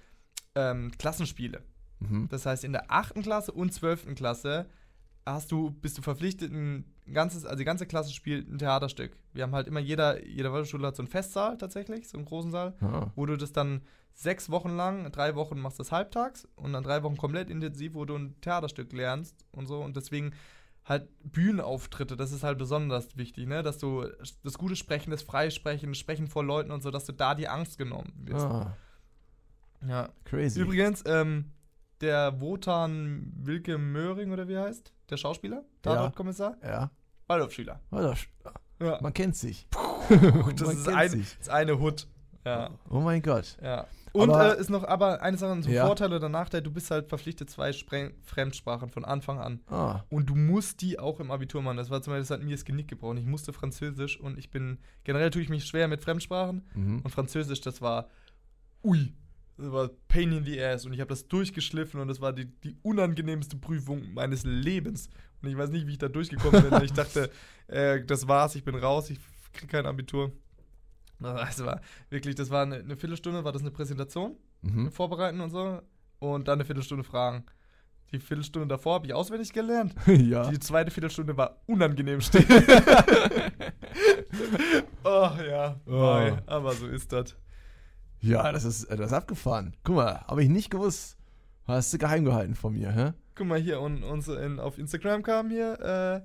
ähm, 0.55 0.91
Klassenspiele. 0.97 1.61
Mhm. 1.99 2.27
Das 2.29 2.45
heißt, 2.45 2.63
in 2.63 2.73
der 2.73 2.91
8. 2.91 3.21
Klasse 3.23 3.51
und 3.51 3.73
12. 3.73 4.15
Klasse 4.15 4.67
hast 5.33 5.51
du, 5.51 5.71
bist 5.71 5.97
du 5.97 6.01
verpflichtet, 6.01 6.51
ein 6.51 6.85
ganzes, 7.13 7.45
also 7.45 7.57
die 7.57 7.65
ganze 7.65 7.85
Klasse 7.85 8.11
spielt 8.13 8.49
ein 8.49 8.57
Theaterstück. 8.57 9.17
Wir 9.33 9.43
haben 9.43 9.53
halt 9.53 9.67
immer, 9.67 9.79
jeder, 9.79 10.25
jeder 10.25 10.51
Waldorfschule 10.51 10.87
hat 10.87 10.95
so 10.95 11.01
einen 11.03 11.07
Festsaal 11.09 11.57
tatsächlich, 11.57 12.07
so 12.09 12.17
einen 12.17 12.25
großen 12.25 12.51
Saal, 12.51 12.75
Ah. 12.81 13.11
wo 13.15 13.25
du 13.25 13.37
das 13.37 13.51
dann 13.51 13.81
sechs 14.13 14.49
Wochen 14.49 14.69
lang, 14.75 15.11
drei 15.11 15.35
Wochen 15.35 15.59
machst 15.59 15.77
du 15.79 15.83
das 15.83 15.91
halbtags 15.91 16.47
und 16.55 16.73
dann 16.73 16.83
drei 16.83 17.03
Wochen 17.03 17.17
komplett 17.17 17.49
intensiv, 17.49 17.93
wo 17.93 18.05
du 18.05 18.15
ein 18.15 18.35
Theaterstück 18.41 18.91
lernst 18.93 19.35
und 19.51 19.67
so. 19.67 19.79
Und 19.79 19.95
deswegen 19.95 20.33
halt 20.85 21.07
Bühnenauftritte, 21.23 22.15
das 22.15 22.31
ist 22.31 22.43
halt 22.43 22.57
besonders 22.57 23.15
wichtig, 23.17 23.45
ne? 23.47 23.61
Dass 23.61 23.77
du 23.77 24.05
das 24.43 24.57
gute 24.57 24.75
Sprechen, 24.75 25.11
das 25.11 25.21
Freisprechen, 25.21 25.89
das 25.91 25.97
Sprechen 25.99 26.27
vor 26.27 26.43
Leuten 26.43 26.71
und 26.71 26.81
so, 26.81 26.89
dass 26.91 27.05
du 27.05 27.11
da 27.11 27.35
die 27.35 27.47
Angst 27.49 27.77
genommen 27.77 28.13
wirst. 28.23 28.45
Ah, 28.45 28.75
Ja. 29.87 30.09
crazy. 30.23 30.59
Übrigens, 30.61 31.03
ähm, 31.05 31.51
der 32.01 32.39
Wotan 32.41 33.31
Wilke 33.35 33.77
Möhring 33.77 34.31
oder 34.31 34.47
wie 34.47 34.57
heißt, 34.57 34.93
der 35.09 35.17
Schauspieler, 35.17 35.63
Tatortkommissar, 35.81 36.57
Ja. 36.63 36.91
Waldorfschüler. 37.27 37.79
Waldorf- 37.91 38.27
Ja. 38.79 38.99
Man 39.01 39.13
kennt 39.13 39.35
sich. 39.35 39.67
das, 40.09 40.21
Man 40.21 40.49
ist 40.51 40.85
kennt 40.85 40.87
ein, 40.97 41.09
sich. 41.09 41.29
das 41.37 41.41
ist 41.47 41.49
eine 41.49 41.79
Hut. 41.79 42.07
Ja. 42.45 42.69
Oh 42.89 42.99
mein 43.01 43.21
Gott. 43.21 43.57
ja. 43.61 43.87
Und 44.13 44.31
Aber- 44.31 44.57
äh, 44.57 44.59
ist 44.61 44.69
noch 44.69 44.83
aber 44.85 45.21
eine 45.21 45.37
Sache, 45.37 45.61
so 45.61 45.69
ein 45.69 45.73
Ja. 45.75 45.85
Vorteil 45.85 46.11
oder 46.13 46.29
Nachteil, 46.29 46.61
du 46.61 46.71
bist 46.71 46.89
halt 46.89 47.07
verpflichtet 47.09 47.49
zwei 47.49 47.71
Spre 47.73 48.13
Fremdsprachen 48.23 48.89
von 48.89 49.03
Anfang 49.05 49.37
an. 49.39 49.59
Ah. 49.67 50.01
Und 50.09 50.27
du 50.29 50.35
musst 50.35 50.81
die 50.81 50.97
auch 50.97 51.19
im 51.19 51.29
Abitur 51.29 51.61
machen. 51.61 51.77
Das 51.77 51.89
war 51.89 52.01
zum 52.01 52.13
Beispiel, 52.13 52.21
das 52.23 52.31
hat 52.31 52.43
mir 52.43 52.55
das 52.55 52.65
Genick 52.65 52.87
gebrochen. 52.87 53.17
Ich 53.17 53.25
musste 53.25 53.51
Französisch 53.53 54.19
und 54.19 54.39
ich 54.39 54.49
bin, 54.49 54.79
generell 55.03 55.29
tue 55.29 55.41
ich 55.41 55.49
mich 55.49 55.65
schwer 55.65 55.87
mit 55.87 56.01
Fremdsprachen. 56.01 56.65
Mhm. 56.73 57.01
Und 57.03 57.11
Französisch, 57.11 57.61
das 57.61 57.81
war, 57.81 58.07
ui, 58.83 59.13
das 59.57 59.71
war 59.71 59.89
Pain 60.07 60.31
in 60.31 60.43
the 60.45 60.61
Ass. 60.61 60.85
Und 60.85 60.93
ich 60.93 60.99
habe 60.99 61.09
das 61.09 61.27
durchgeschliffen 61.27 61.99
und 61.99 62.07
das 62.07 62.21
war 62.21 62.33
die, 62.33 62.45
die 62.45 62.75
unangenehmste 62.83 63.57
Prüfung 63.57 64.13
meines 64.13 64.43
Lebens. 64.43 65.09
Und 65.41 65.49
ich 65.49 65.57
weiß 65.57 65.69
nicht, 65.69 65.87
wie 65.87 65.91
ich 65.93 65.97
da 65.97 66.07
durchgekommen 66.09 66.69
bin. 66.69 66.81
ich 66.83 66.93
dachte, 66.93 67.29
äh, 67.67 68.03
das 68.05 68.27
war's, 68.27 68.55
ich 68.55 68.63
bin 68.63 68.75
raus, 68.75 69.09
ich 69.09 69.19
krieg 69.53 69.69
kein 69.69 69.85
Abitur. 69.85 70.31
Das 71.19 71.63
war 71.65 71.81
wirklich, 72.11 72.35
das 72.35 72.49
war 72.51 72.61
eine, 72.63 72.75
eine 72.75 72.95
Viertelstunde, 72.95 73.43
war 73.43 73.51
das 73.51 73.61
eine 73.63 73.71
Präsentation, 73.71 74.35
Mhm. 74.61 74.91
vorbereiten 74.91 75.39
und 75.41 75.49
so. 75.51 75.81
Und 76.19 76.47
dann 76.47 76.55
eine 76.59 76.65
Viertelstunde 76.65 77.03
Fragen. 77.03 77.43
Die 78.11 78.19
Viertelstunde 78.19 78.67
davor 78.67 78.95
habe 78.95 79.05
ich 79.07 79.13
auswendig 79.13 79.51
gelernt. 79.53 79.93
ja. 80.07 80.49
Die 80.49 80.59
zweite 80.59 80.91
Viertelstunde 80.91 81.35
war 81.37 81.61
unangenehm 81.67 82.21
still. 82.21 82.45
oh 85.03 85.29
ja, 85.49 85.79
Oh. 85.85 86.37
aber 86.45 86.73
so 86.73 86.87
ist 86.87 87.11
das. 87.11 87.35
Ja, 88.19 88.51
das 88.51 88.63
ist, 88.63 88.85
äh, 88.85 88.97
das 88.97 89.07
ist 89.11 89.13
abgefahren. 89.13 89.75
Guck 89.83 89.95
mal, 89.95 90.21
habe 90.27 90.43
ich 90.43 90.49
nicht 90.49 90.69
gewusst. 90.69 91.17
Hast 91.65 91.93
du 91.93 91.97
geheim 91.97 92.23
gehalten 92.25 92.55
von 92.55 92.73
mir, 92.73 92.91
hä? 92.91 93.13
Guck 93.35 93.47
mal 93.47 93.59
hier, 93.59 93.79
und 93.81 94.03
uns 94.03 94.27
in, 94.27 94.59
auf 94.59 94.77
Instagram 94.77 95.21
kam 95.23 95.49
hier, 95.49 95.79
äh, 95.79 96.21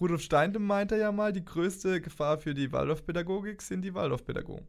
Rudolf 0.00 0.22
Steinde 0.22 0.58
meinte 0.58 0.96
ja 0.98 1.12
mal, 1.12 1.32
die 1.32 1.44
größte 1.44 2.00
Gefahr 2.00 2.38
für 2.38 2.52
die 2.54 2.72
Waldorfpädagogik 2.72 3.62
sind 3.62 3.82
die 3.82 3.94
Waldorfpädagogen. 3.94 4.66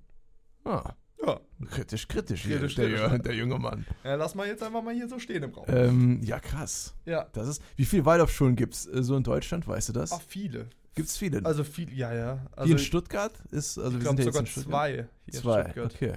Ah, 0.66 0.94
Ja. 1.26 1.40
kritisch, 1.72 2.08
kritisch 2.08 2.44
hier, 2.44 2.58
Kritisch, 2.60 2.76
der, 2.76 2.90
kritisch, 2.92 3.22
der 3.24 3.36
junge 3.36 3.58
Mann. 3.58 3.86
ja. 4.04 4.16
Lass 4.16 4.36
mal 4.36 4.46
jetzt 4.48 4.62
einfach 4.62 4.84
mal 4.84 4.94
hier 4.94 5.08
so 5.10 5.18
stehen 5.20 5.44
im 5.44 5.52
Raum. 5.54 5.66
Ähm, 5.68 6.22
ja, 6.24 6.40
krass. 6.40 6.94
ja. 7.06 7.28
Das 7.34 7.48
ist, 7.48 7.62
wie 7.76 7.86
viele 7.86 8.06
Waldorfschulen 8.06 8.56
gibt 8.56 8.76
es 8.76 8.84
so 8.84 9.18
in 9.18 9.24
Deutschland, 9.24 9.68
weißt 9.68 9.90
du 9.90 9.94
das? 9.94 10.12
Ach, 10.12 10.22
viele. 10.26 10.68
Gibt 10.96 11.10
es 11.10 11.18
viele? 11.18 11.44
Also 11.44 11.64
viel, 11.64 11.92
ja, 11.98 12.14
ja. 12.14 12.40
Hier 12.50 12.58
Also 12.58 12.72
in 12.74 12.80
Stuttgart 12.80 13.34
ist, 13.50 13.80
also 13.80 14.00
wir 14.00 14.06
sind 14.08 14.20
ja 14.20 14.26
jetzt 14.26 14.34
sogar 14.34 14.42
in 14.42 14.48
Stuttgart. 14.48 14.72
zwei 14.72 15.08
hier 15.26 15.42
Zwei, 15.42 15.60
in 15.62 15.66
Stuttgart. 15.72 15.94
okay. 15.96 16.14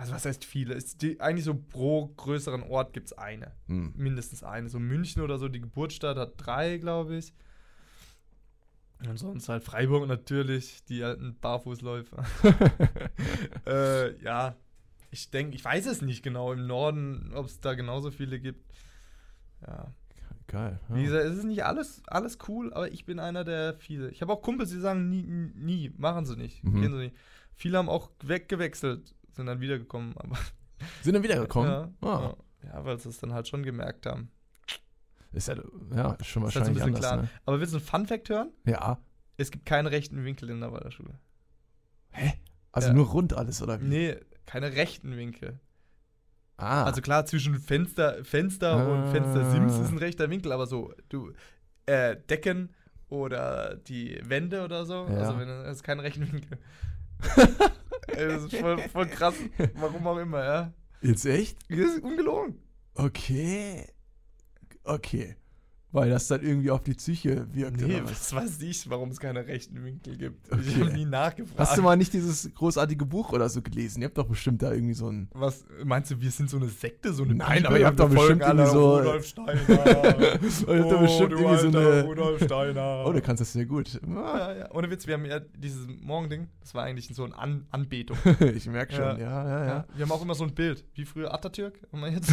Also 0.00 0.14
was 0.14 0.24
heißt 0.24 0.44
viele? 0.46 0.72
Ist 0.74 1.02
die, 1.02 1.20
eigentlich 1.20 1.44
so 1.44 1.54
pro 1.54 2.06
größeren 2.16 2.62
Ort 2.62 2.94
gibt 2.94 3.08
es 3.08 3.12
eine. 3.12 3.52
Hm. 3.66 3.92
Mindestens 3.96 4.42
eine. 4.42 4.68
So 4.70 4.78
München 4.78 5.22
oder 5.22 5.38
so, 5.38 5.48
die 5.48 5.60
Geburtsstadt 5.60 6.16
hat 6.16 6.34
drei, 6.38 6.78
glaube 6.78 7.16
ich. 7.16 7.34
Und 9.06 9.18
sonst 9.18 9.48
halt 9.48 9.62
Freiburg 9.62 10.08
natürlich, 10.08 10.84
die 10.84 11.02
alten 11.04 11.36
Barfußläufer. 11.38 12.24
äh, 13.66 14.18
ja, 14.22 14.56
ich 15.10 15.30
denke, 15.30 15.56
ich 15.56 15.64
weiß 15.64 15.86
es 15.86 16.00
nicht 16.02 16.22
genau 16.22 16.52
im 16.52 16.66
Norden, 16.66 17.32
ob 17.34 17.46
es 17.46 17.60
da 17.60 17.74
genauso 17.74 18.10
viele 18.10 18.40
gibt. 18.40 18.64
Ja. 19.66 19.92
Geil. 20.46 20.80
Ja. 20.88 20.94
Wie 20.96 21.04
gesagt, 21.04 21.24
es 21.26 21.36
ist 21.38 21.44
nicht 21.44 21.64
alles, 21.64 22.02
alles 22.06 22.38
cool, 22.48 22.72
aber 22.72 22.90
ich 22.90 23.04
bin 23.04 23.20
einer 23.20 23.44
der 23.44 23.74
viele. 23.74 24.10
Ich 24.10 24.20
habe 24.20 24.32
auch 24.32 24.42
Kumpels, 24.42 24.70
die 24.70 24.80
sagen, 24.80 25.08
nie, 25.08 25.22
nie, 25.22 25.92
machen 25.96 26.24
sie 26.24 26.36
nicht, 26.36 26.64
Mhm. 26.64 26.80
gehen 26.80 26.92
sie 26.92 26.98
nicht. 26.98 27.16
Viele 27.54 27.78
haben 27.78 27.88
auch 27.88 28.10
weggewechselt, 28.22 29.14
sind 29.40 29.46
dann 29.46 29.60
wiedergekommen, 29.60 30.16
aber 30.16 30.36
Sind 31.02 31.14
dann 31.14 31.22
wiedergekommen? 31.22 31.70
ja, 31.70 31.90
Ah. 32.02 32.34
ja. 32.62 32.68
ja, 32.74 32.84
weil 32.84 32.98
sie 32.98 33.08
es 33.08 33.18
dann 33.18 33.32
halt 33.32 33.48
schon 33.48 33.62
gemerkt 33.62 34.06
haben. 34.06 34.30
Ist 35.32 35.48
ja, 35.48 35.54
ja, 35.94 36.12
ist 36.14 36.26
schon 36.26 36.42
Ist 36.44 36.56
halt 36.56 36.66
so 36.66 36.70
ein 36.72 36.76
wahrscheinlich 36.76 36.76
bisschen 36.76 36.82
anders, 36.94 37.00
klar. 37.00 37.16
ne? 37.22 37.28
Aber 37.46 37.60
willst 37.60 37.72
du 37.72 37.78
einen 37.78 37.86
Fun-Fact 37.86 38.28
hören? 38.30 38.52
Ja. 38.64 38.98
Es 39.36 39.50
gibt 39.50 39.64
keinen 39.66 39.86
rechten 39.86 40.24
Winkel 40.24 40.50
in 40.50 40.60
der 40.60 40.72
Waldorfschule. 40.72 41.18
Hä? 42.10 42.32
Also 42.72 42.88
Ja. 42.88 42.94
nur 42.94 43.06
rund 43.06 43.32
alles, 43.34 43.62
oder 43.62 43.80
wie? 43.80 43.84
Nee, 43.86 44.16
keine 44.46 44.72
rechten 44.72 45.16
Winkel. 45.16 45.60
Ah. 46.56 46.84
Also 46.84 47.00
klar, 47.00 47.24
zwischen 47.26 47.58
Fenster, 47.58 48.24
Fenster 48.24 48.72
Ah. 48.72 48.92
und 48.92 49.10
Fenstersims 49.12 49.78
ist 49.78 49.90
ein 49.90 49.98
rechter 49.98 50.28
Winkel, 50.30 50.52
aber 50.52 50.66
so, 50.66 50.92
du, 51.08 51.32
äh, 51.86 52.16
Decken 52.28 52.74
oder 53.08 53.76
die 53.76 54.20
Wände 54.24 54.64
oder 54.64 54.84
so, 54.84 55.06
Ja. 55.08 55.16
also 55.18 55.38
wenn, 55.38 55.48
das 55.48 55.76
ist 55.76 55.82
kein 55.84 56.00
rechten 56.00 56.30
Winkel. 56.32 56.58
Ey, 58.16 58.28
das 58.28 58.44
ist 58.44 58.56
voll, 58.56 58.78
voll 58.88 59.06
krass, 59.06 59.34
warum 59.74 60.06
auch 60.06 60.18
immer, 60.18 60.44
ja. 60.44 60.72
Jetzt 61.02 61.24
echt? 61.24 61.58
Das 61.68 61.78
ist 61.78 62.02
ungelogen. 62.02 62.58
Okay. 62.94 63.86
Okay. 64.84 65.36
Weil 65.92 66.08
das 66.10 66.28
dann 66.28 66.40
irgendwie 66.42 66.70
auf 66.70 66.84
die 66.84 66.94
Psyche 66.94 67.46
wirkt. 67.52 67.80
Nee, 67.80 68.00
was? 68.04 68.32
weiß 68.32 68.62
ich, 68.62 68.88
warum 68.88 69.08
es 69.10 69.18
keine 69.18 69.44
rechten 69.46 69.82
Winkel 69.84 70.16
gibt. 70.16 70.46
Ich 70.46 70.52
Okay. 70.76 70.80
habe 70.84 70.92
nie 70.92 71.04
nachgefragt. 71.04 71.58
Hast 71.58 71.76
du 71.76 71.82
mal 71.82 71.96
nicht 71.96 72.12
dieses 72.12 72.48
großartige 72.54 73.04
Buch 73.04 73.32
oder 73.32 73.48
so 73.48 73.60
gelesen? 73.60 74.00
Ihr 74.00 74.06
habt 74.06 74.16
doch 74.16 74.26
bestimmt 74.28 74.62
da 74.62 74.72
irgendwie 74.72 74.94
so 74.94 75.08
ein. 75.10 75.28
Was 75.32 75.64
meinst 75.84 76.12
du, 76.12 76.20
wir 76.20 76.30
sind 76.30 76.48
so 76.48 76.58
eine 76.58 76.68
Sekte, 76.68 77.12
so 77.12 77.24
eine 77.24 77.34
Nein, 77.34 77.54
Bibel 77.56 77.66
aber 77.66 77.78
ihr 77.80 77.86
habt 77.86 77.98
doch 77.98 78.08
bestimmt 78.08 78.42
irgendwie 78.42 78.62
alle 78.62 78.70
so- 78.70 78.98
Rudolf 78.98 79.26
Steiner. 79.26 79.60
Ihr 79.68 80.80
habt 80.80 80.92
doch 80.92 81.00
bestimmt 81.00 81.32
du 81.32 81.36
irgendwie 81.38 81.58
so 81.58 81.66
alter 81.66 81.78
eine- 81.80 82.02
Rudolf 82.04 82.44
Steiner. 82.44 83.04
Oh, 83.06 83.12
du 83.12 83.20
kannst 83.20 83.40
das 83.40 83.52
sehr 83.52 83.66
gut. 83.66 84.00
ja, 84.06 84.52
ja. 84.54 84.70
Ohne 84.72 84.90
Witz, 84.90 85.06
wir 85.08 85.14
haben 85.14 85.24
ja 85.24 85.40
dieses 85.40 85.88
Morgending, 86.02 86.46
das 86.60 86.72
war 86.74 86.84
eigentlich 86.84 87.08
so 87.12 87.24
eine 87.24 87.36
An 87.36 87.66
Anbetung. 87.72 88.16
ich 88.54 88.66
merke 88.68 88.92
schon, 88.94 89.02
ja, 89.02 89.18
ja, 89.18 89.48
ja. 89.48 89.64
Ja. 89.66 89.84
Wir 89.96 90.04
haben 90.04 90.12
auch 90.12 90.22
immer 90.22 90.34
so 90.36 90.44
ein 90.44 90.54
Bild, 90.54 90.84
wie 90.94 91.04
früher 91.04 91.34
Atatürk, 91.34 91.80
haben 91.92 92.00
wir 92.00 92.10
jetzt 92.10 92.32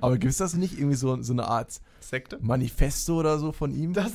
Aber 0.00 0.18
gibt 0.18 0.30
es 0.32 0.36
das 0.38 0.54
nicht 0.54 0.76
irgendwie 0.78 0.96
so, 0.96 1.20
so 1.22 1.32
eine 1.32 1.44
Art 1.46 1.80
Sekte. 2.00 2.38
Manifesto 2.42 3.20
oder 3.20 3.38
so 3.38 3.52
von 3.52 3.72
ihm? 3.74 3.92
Das 3.92 4.12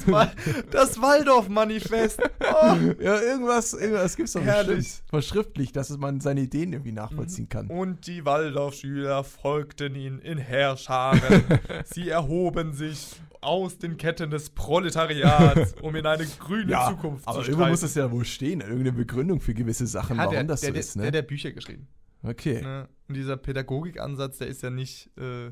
das 0.72 1.02
Waldorf-Manifest. 1.02 2.20
Oh. 2.40 2.76
ja, 3.02 3.20
irgendwas, 3.22 3.74
irgendwas 3.74 4.16
gibt 4.16 4.28
es 4.28 4.34
doch 4.34 4.42
Herrlich. 4.42 5.02
Verschriftlich, 5.10 5.72
dass 5.72 5.96
man 5.98 6.20
seine 6.20 6.42
Ideen 6.42 6.74
irgendwie 6.74 6.92
nachvollziehen 6.92 7.50
kann. 7.50 7.68
Und 7.68 8.06
die 8.08 8.26
Waldorfschüler 8.26 9.24
folgten 9.24 9.96
ihnen 9.96 10.20
in 10.20 10.38
Heerscharen. 10.38 11.44
Sie 11.86 12.10
erhoben 12.10 12.74
sich 12.74 13.20
aus 13.42 13.78
den 13.78 13.98
Ketten 13.98 14.30
des 14.32 14.50
Proletariats, 14.50 15.76
um 15.82 15.96
in 15.96 16.06
eine 16.06 16.26
grüne 16.40 16.72
Ja, 16.72 16.90
Zukunft 16.90 17.28
aber 17.28 17.44
zu 17.44 17.52
irgendwo 17.52 17.70
muss 17.70 17.82
das 17.82 17.96
ja 17.96 18.12
wohl 18.12 18.26
stehen. 18.26 18.62
Irgendeine 18.62 18.94
Begründung 18.94 19.40
für 19.40 19.54
gewisse 19.54 19.88
Sachen, 19.88 20.18
Ja, 20.18 20.24
warum 20.24 20.34
der, 20.34 20.44
das 20.46 20.62
so 20.62 20.72
der, 20.72 20.80
ist, 20.80 20.96
ne? 20.96 21.04
der, 21.04 21.12
der 21.12 21.22
Bücher 21.22 21.52
geschrieben. 21.52 21.88
okay, 22.24 22.62
Ne? 22.62 22.88
Und 23.08 23.16
dieser 23.16 23.38
Pädagogikansatz, 23.38 24.40
der 24.40 24.48
ist 24.48 24.64
ja 24.64 24.70
nicht 24.70 25.12
äh, 25.18 25.52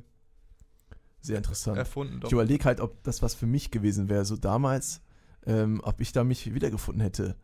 sehr 1.25 1.37
interessant. 1.37 1.77
erfunden. 1.77 2.19
Doch. 2.19 2.29
Ich 2.29 2.33
überlege 2.33 2.63
halt, 2.65 2.79
ob 2.79 3.03
das 3.03 3.21
was 3.21 3.35
für 3.35 3.45
mich 3.45 3.71
gewesen 3.71 4.09
wäre, 4.09 4.25
so 4.25 4.35
damals, 4.37 5.01
ähm, 5.45 5.81
ob 5.83 6.01
ich 6.01 6.11
da 6.11 6.23
mich 6.23 6.53
wiedergefunden 6.53 7.01
hätte. 7.01 7.35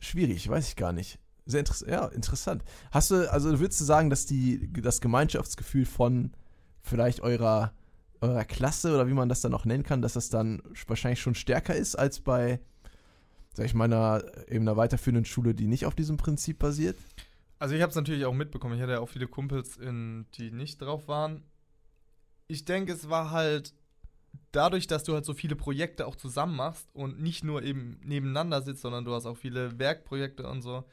Schwierig, 0.00 0.48
weiß 0.48 0.68
ich 0.68 0.76
gar 0.76 0.92
nicht. 0.92 1.18
Sehr 1.46 1.60
interessant, 1.60 1.90
ja, 1.90 2.06
interessant. 2.06 2.64
Hast 2.90 3.10
du, 3.10 3.30
also 3.30 3.58
würdest 3.60 3.80
du 3.80 3.84
sagen, 3.84 4.10
dass 4.10 4.26
die, 4.26 4.72
das 4.72 5.00
Gemeinschaftsgefühl 5.00 5.84
von 5.84 6.32
vielleicht 6.82 7.20
eurer, 7.20 7.72
eurer 8.20 8.44
Klasse 8.44 8.94
oder 8.94 9.08
wie 9.08 9.14
man 9.14 9.28
das 9.28 9.40
dann 9.40 9.54
auch 9.54 9.64
nennen 9.64 9.82
kann, 9.82 10.02
dass 10.02 10.14
das 10.14 10.28
dann 10.28 10.62
wahrscheinlich 10.86 11.20
schon 11.20 11.34
stärker 11.34 11.74
ist 11.74 11.96
als 11.96 12.20
bei, 12.20 12.60
sag 13.52 13.66
ich 13.66 13.74
mal, 13.74 13.84
einer, 13.84 14.22
eben 14.48 14.66
einer 14.66 14.76
weiterführenden 14.76 15.24
Schule, 15.24 15.54
die 15.54 15.66
nicht 15.66 15.86
auf 15.86 15.94
diesem 15.94 16.16
Prinzip 16.16 16.58
basiert? 16.58 16.96
Also 17.58 17.74
ich 17.74 17.82
habe 17.82 17.90
es 17.90 17.96
natürlich 17.96 18.24
auch 18.24 18.32
mitbekommen. 18.32 18.74
Ich 18.74 18.80
hatte 18.80 18.92
ja 18.92 19.00
auch 19.00 19.08
viele 19.08 19.26
Kumpels, 19.26 19.76
in, 19.76 20.26
die 20.34 20.50
nicht 20.50 20.80
drauf 20.80 21.08
waren. 21.08 21.42
Ich 22.50 22.64
denke, 22.64 22.92
es 22.92 23.08
war 23.08 23.30
halt 23.30 23.74
dadurch, 24.52 24.86
dass 24.86 25.04
du 25.04 25.14
halt 25.14 25.24
so 25.24 25.34
viele 25.34 25.56
Projekte 25.56 26.06
auch 26.06 26.16
zusammen 26.16 26.56
machst 26.56 26.88
und 26.94 27.20
nicht 27.20 27.44
nur 27.44 27.62
eben 27.62 28.00
nebeneinander 28.02 28.62
sitzt, 28.62 28.82
sondern 28.82 29.04
du 29.04 29.14
hast 29.14 29.26
auch 29.26 29.36
viele 29.36 29.78
Werkprojekte 29.78 30.46
und 30.48 30.62
so, 30.62 30.84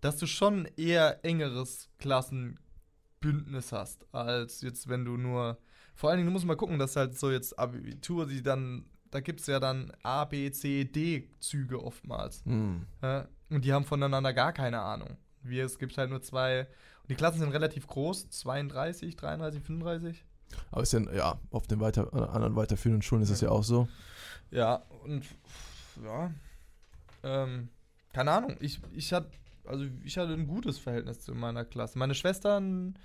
dass 0.00 0.16
du 0.16 0.26
schon 0.26 0.66
eher 0.76 1.24
engeres 1.24 1.90
Klassenbündnis 1.98 3.72
hast, 3.72 4.06
als 4.14 4.62
jetzt, 4.62 4.88
wenn 4.88 5.04
du 5.04 5.16
nur. 5.16 5.58
Vor 5.94 6.10
allen 6.10 6.18
Dingen, 6.18 6.26
du 6.26 6.32
musst 6.32 6.44
mal 6.44 6.56
gucken, 6.56 6.78
dass 6.78 6.96
halt 6.96 7.18
so 7.18 7.30
jetzt 7.30 7.58
Abitur, 7.58 8.26
die 8.26 8.42
dann, 8.42 8.84
da 9.10 9.20
gibt 9.20 9.40
es 9.40 9.46
ja 9.46 9.60
dann 9.60 9.92
A, 10.02 10.26
B, 10.26 10.50
C, 10.50 10.84
D-Züge 10.84 11.82
oftmals. 11.82 12.44
Hm. 12.44 12.86
Ja, 13.02 13.28
und 13.48 13.64
die 13.64 13.72
haben 13.72 13.84
voneinander 13.84 14.34
gar 14.34 14.52
keine 14.52 14.80
Ahnung. 14.80 15.16
Wir, 15.42 15.64
es 15.64 15.78
gibt 15.78 15.96
halt 15.96 16.10
nur 16.10 16.20
zwei. 16.20 16.60
Und 17.02 17.10
die 17.10 17.14
Klassen 17.14 17.40
sind 17.40 17.52
relativ 17.52 17.86
groß: 17.86 18.28
32, 18.28 19.16
33, 19.16 19.62
35. 19.62 20.24
Aber 20.70 20.82
ist 20.82 20.92
ja, 20.92 21.00
ja, 21.12 21.38
auf 21.50 21.66
den 21.66 21.80
weiter, 21.80 22.12
anderen 22.12 22.56
weiterführenden 22.56 23.02
Schulen 23.02 23.22
ist 23.22 23.30
es 23.30 23.40
ja 23.40 23.50
auch 23.50 23.64
so. 23.64 23.88
Ja, 24.50 24.82
und 25.04 25.24
ja. 26.04 26.30
Ähm, 27.22 27.68
keine 28.12 28.32
Ahnung. 28.32 28.56
Ich, 28.60 28.80
ich 28.92 29.12
hatte, 29.12 29.30
also 29.64 29.84
ich 30.04 30.16
hatte 30.18 30.32
ein 30.32 30.46
gutes 30.46 30.78
Verhältnis 30.78 31.20
zu 31.20 31.34
meiner 31.34 31.64
Klasse. 31.64 31.98
Meine 31.98 32.14
Schwestern 32.14 32.98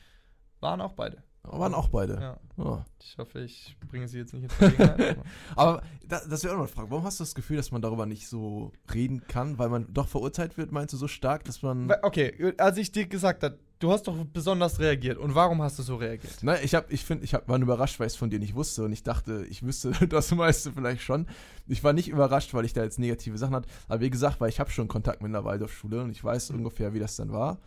waren 0.60 0.82
auch 0.82 0.94
beide. 0.94 1.24
Waren 1.44 1.74
auch 1.74 1.90
beide. 1.90 2.22
Ja. 2.22 2.40
Oh. 2.58 2.80
Ich 3.02 3.18
hoffe, 3.18 3.40
ich 3.40 3.76
bringe 3.90 4.08
sie 4.08 4.20
jetzt 4.20 4.32
nicht 4.34 4.44
in 4.44 4.50
Verlegenheit. 4.50 5.18
aber- 5.18 5.24
Aber 5.56 5.84
da, 6.08 6.22
das 6.30 6.44
wäre 6.44 6.54
auch 6.54 6.58
noch 6.60 6.66
eine 6.66 6.72
Frage. 6.74 6.92
Warum 6.92 7.04
hast 7.04 7.20
du 7.20 7.24
das 7.24 7.34
Gefühl, 7.34 7.58
dass 7.58 7.72
man 7.72 7.82
darüber 7.82 8.06
nicht 8.06 8.28
so 8.28 8.72
reden 8.94 9.26
kann? 9.28 9.58
Weil 9.58 9.70
man 9.70 9.92
doch 9.92 10.08
verurteilt 10.08 10.58
wird, 10.60 10.72
meinst 10.72 10.94
du, 10.94 10.98
so 10.98 11.08
stark, 11.08 11.44
dass 11.46 11.64
man. 11.64 11.92
Okay, 12.04 12.54
als 12.60 12.78
ich 12.78 12.92
dir 12.92 13.08
gesagt 13.08 13.42
habe, 13.44 13.58
du 13.82 13.92
hast 13.92 14.08
doch 14.08 14.16
besonders 14.26 14.80
reagiert. 14.80 15.18
Und 15.18 15.36
warum 15.36 15.62
hast 15.62 15.78
du 15.80 15.84
so 15.84 15.96
reagiert? 15.96 16.38
Nein, 16.42 16.60
ich 16.64 16.76
habe, 16.76 16.88
ich 16.90 17.04
finde, 17.04 17.26
ich 17.26 17.34
hab, 17.34 17.48
war 17.48 17.60
überrascht, 17.60 18.00
weil 18.00 18.08
ich 18.08 18.14
es 18.14 18.18
von 18.18 18.30
dir 18.30 18.40
nicht 18.40 18.56
wusste 18.56 18.84
und 18.86 18.94
ich 18.94 19.04
dachte, 19.04 19.46
ich 19.50 19.64
wüsste 19.64 19.92
das 20.08 20.32
meiste 20.32 20.72
vielleicht 20.72 21.02
schon. 21.02 21.28
Ich 21.68 21.84
war 21.84 21.94
nicht 21.94 22.08
überrascht, 22.08 22.54
weil 22.54 22.66
ich 22.66 22.74
da 22.74 22.84
jetzt 22.84 23.00
negative 23.00 23.38
Sachen 23.38 23.56
hatte. 23.56 23.70
Aber 23.88 24.02
wie 24.02 24.10
gesagt, 24.10 24.40
weil 24.40 24.50
ich 24.50 24.60
habe 24.60 24.72
schon 24.72 24.88
Kontakt 24.88 25.22
mit 25.22 25.30
einer 25.30 25.44
Waldorfschule 25.44 26.02
und 26.02 26.12
ich 26.12 26.24
weiß 26.24 26.52
ungefähr, 26.52 26.94
wie 26.94 27.00
das 27.00 27.16
dann 27.16 27.32
war. 27.32 27.60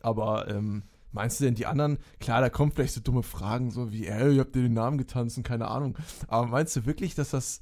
Aber 0.00 0.48
ähm, 0.48 0.82
meinst 1.12 1.40
du 1.40 1.44
denn 1.44 1.54
die 1.54 1.66
anderen? 1.66 1.98
Klar, 2.20 2.40
da 2.40 2.48
kommen 2.48 2.72
vielleicht 2.72 2.94
so 2.94 3.00
dumme 3.00 3.22
Fragen, 3.22 3.70
so 3.70 3.92
wie, 3.92 4.06
ey, 4.06 4.34
ihr 4.34 4.40
habt 4.40 4.54
dir 4.54 4.62
den 4.62 4.74
Namen 4.74 4.98
getanzt 4.98 5.36
und 5.36 5.42
keine 5.42 5.68
Ahnung. 5.68 5.96
Aber 6.28 6.46
meinst 6.46 6.74
du 6.76 6.86
wirklich, 6.86 7.14
dass 7.14 7.30
das 7.30 7.60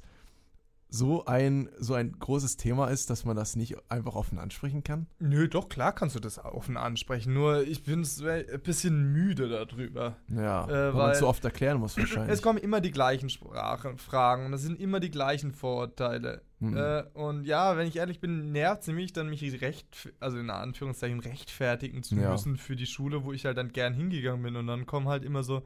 so 0.89 1.25
ein, 1.25 1.69
so 1.77 1.95
ein 1.95 2.13
großes 2.17 2.55
Thema 2.55 2.87
ist, 2.87 3.09
dass 3.09 3.25
man 3.25 3.35
das 3.35 3.55
nicht 3.57 3.75
einfach 3.91 4.15
offen 4.15 4.39
ansprechen 4.39 4.83
kann? 4.83 5.07
Nö, 5.19 5.47
doch, 5.49 5.67
klar 5.67 5.93
kannst 5.93 6.15
du 6.15 6.19
das 6.21 6.39
offen 6.43 6.77
ansprechen. 6.77 7.33
Nur 7.33 7.61
ich 7.63 7.83
bin 7.83 8.03
ein 8.03 8.61
bisschen 8.63 9.11
müde 9.11 9.49
darüber. 9.49 10.15
Ja, 10.29 10.65
Äh, 10.65 10.69
weil 10.69 10.85
man 10.93 11.01
weil- 11.01 11.11
es 11.11 11.19
so 11.19 11.27
oft 11.27 11.43
erklären 11.43 11.79
muss 11.79 11.97
wahrscheinlich. 11.97 12.33
Es 12.33 12.41
kommen 12.41 12.57
immer 12.59 12.79
die 12.79 12.91
gleichen 12.91 13.29
Sprachen, 13.29 13.97
Fragen 13.97 14.45
und 14.45 14.53
es 14.53 14.61
sind 14.61 14.79
immer 14.79 14.99
die 15.01 15.11
gleichen 15.11 15.51
Vorurteile. 15.51 16.41
Hm. 16.59 16.75
Äh, 16.75 17.03
und 17.13 17.43
ja, 17.45 17.75
wenn 17.77 17.87
ich 17.87 17.97
ehrlich 17.97 18.19
bin, 18.19 18.51
nervt 18.53 18.81
es 18.83 18.87
mich 18.87 19.11
dann, 19.13 19.29
mich 19.29 19.61
recht, 19.61 20.13
also 20.21 20.37
in 20.39 20.49
Anführungszeichen 20.49 21.19
rechtfertigen 21.19 22.01
zu 22.01 22.15
Ja. 22.15 22.31
müssen 22.31 22.55
für 22.57 22.75
die 22.77 22.87
Schule, 22.87 23.23
wo 23.25 23.33
ich 23.33 23.45
halt 23.45 23.57
dann 23.57 23.73
gern 23.73 23.93
hingegangen 23.93 24.41
bin. 24.41 24.55
Und 24.55 24.67
dann 24.67 24.85
kommen 24.85 25.07
halt 25.09 25.23
immer 25.25 25.43
so, 25.43 25.57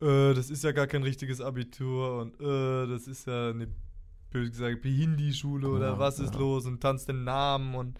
äh, 0.00 0.34
das 0.34 0.50
ist 0.50 0.62
ja 0.64 0.72
gar 0.72 0.86
kein 0.86 1.02
richtiges 1.02 1.40
Abitur 1.40 2.20
und 2.20 2.40
äh, 2.40 2.86
das 2.86 3.06
ist 3.08 3.26
ja 3.26 3.50
eine, 3.50 3.66
böse 4.40 4.50
gesagt, 4.50 4.82
Behindi-Schule 4.82 5.68
oder 5.68 5.88
Ja, 5.92 5.98
was 5.98 6.18
ist 6.18 6.34
ja. 6.34 6.40
los 6.40 6.66
und 6.66 6.80
tanzt 6.80 7.08
den 7.08 7.24
Namen 7.24 7.74
und 7.74 7.98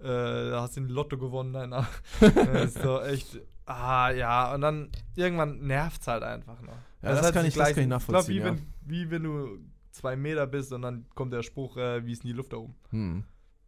äh, 0.00 0.52
hast 0.52 0.76
den 0.76 0.88
Lotto 0.88 1.18
gewonnen, 1.18 1.52
dein 1.52 1.70
Name. 1.70 1.86
das 2.20 2.74
ist 2.74 2.84
doch 2.84 3.04
echt, 3.04 3.40
ah 3.66 4.10
ja, 4.10 4.54
und 4.54 4.60
dann 4.60 4.90
irgendwann 5.16 5.66
nervt 5.66 6.00
es 6.02 6.06
halt 6.08 6.22
einfach 6.22 6.60
noch. 6.62 6.72
Ja, 7.02 7.10
das 7.10 7.26
hat 7.26 7.34
kann 7.34 7.42
die 7.44 7.48
ich- 7.48 7.54
das 7.54 7.70
kann 7.74 7.82
ich 7.82 7.88
nachvollziehen, 7.88 8.36
ja. 8.36 8.42
glaube, 8.44 8.58
wie, 8.84 9.10
wenn, 9.10 9.10
wie 9.10 9.10
wenn 9.10 9.22
du 9.24 9.58
zwei 9.90 10.16
Meter 10.16 10.46
bist 10.46 10.72
und 10.72 10.82
dann 10.82 11.06
kommt 11.14 11.32
der 11.32 11.42
Spruch, 11.42 11.76
äh, 11.76 12.04
wie 12.06 12.12
ist 12.12 12.22
denn 12.22 12.28
die 12.30 12.36
Luft 12.36 12.52
da 12.52 12.56
oben? 12.58 12.74
Hm. 12.90 13.24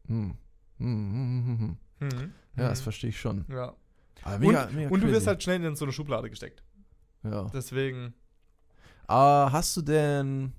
Hm. 0.07 0.35
Hm, 0.79 0.87
hm, 0.87 1.47
hm, 1.47 1.59
hm. 1.59 1.77
Mhm. 2.09 2.33
Ja, 2.57 2.69
das 2.69 2.81
Mhm. 2.81 2.85
verstehe 2.85 3.11
ich 3.11 3.21
schon. 3.21 3.45
Ja. 3.49 3.75
Aber 4.23 4.35
Und, 4.37 4.41
mega, 4.41 4.69
mega 4.73 4.91
und 4.91 5.03
du 5.03 5.09
wirst 5.09 5.27
halt 5.27 5.43
schnell 5.43 5.63
in 5.65 5.77
so 5.77 5.85
eine 5.85 5.93
Schublade 5.93 6.31
gesteckt. 6.31 6.63
Ja. 7.23 7.45
Deswegen. 7.53 8.15
Ah, 9.07 9.51
hast 9.53 9.77
du 9.77 9.83
denn 9.83 10.53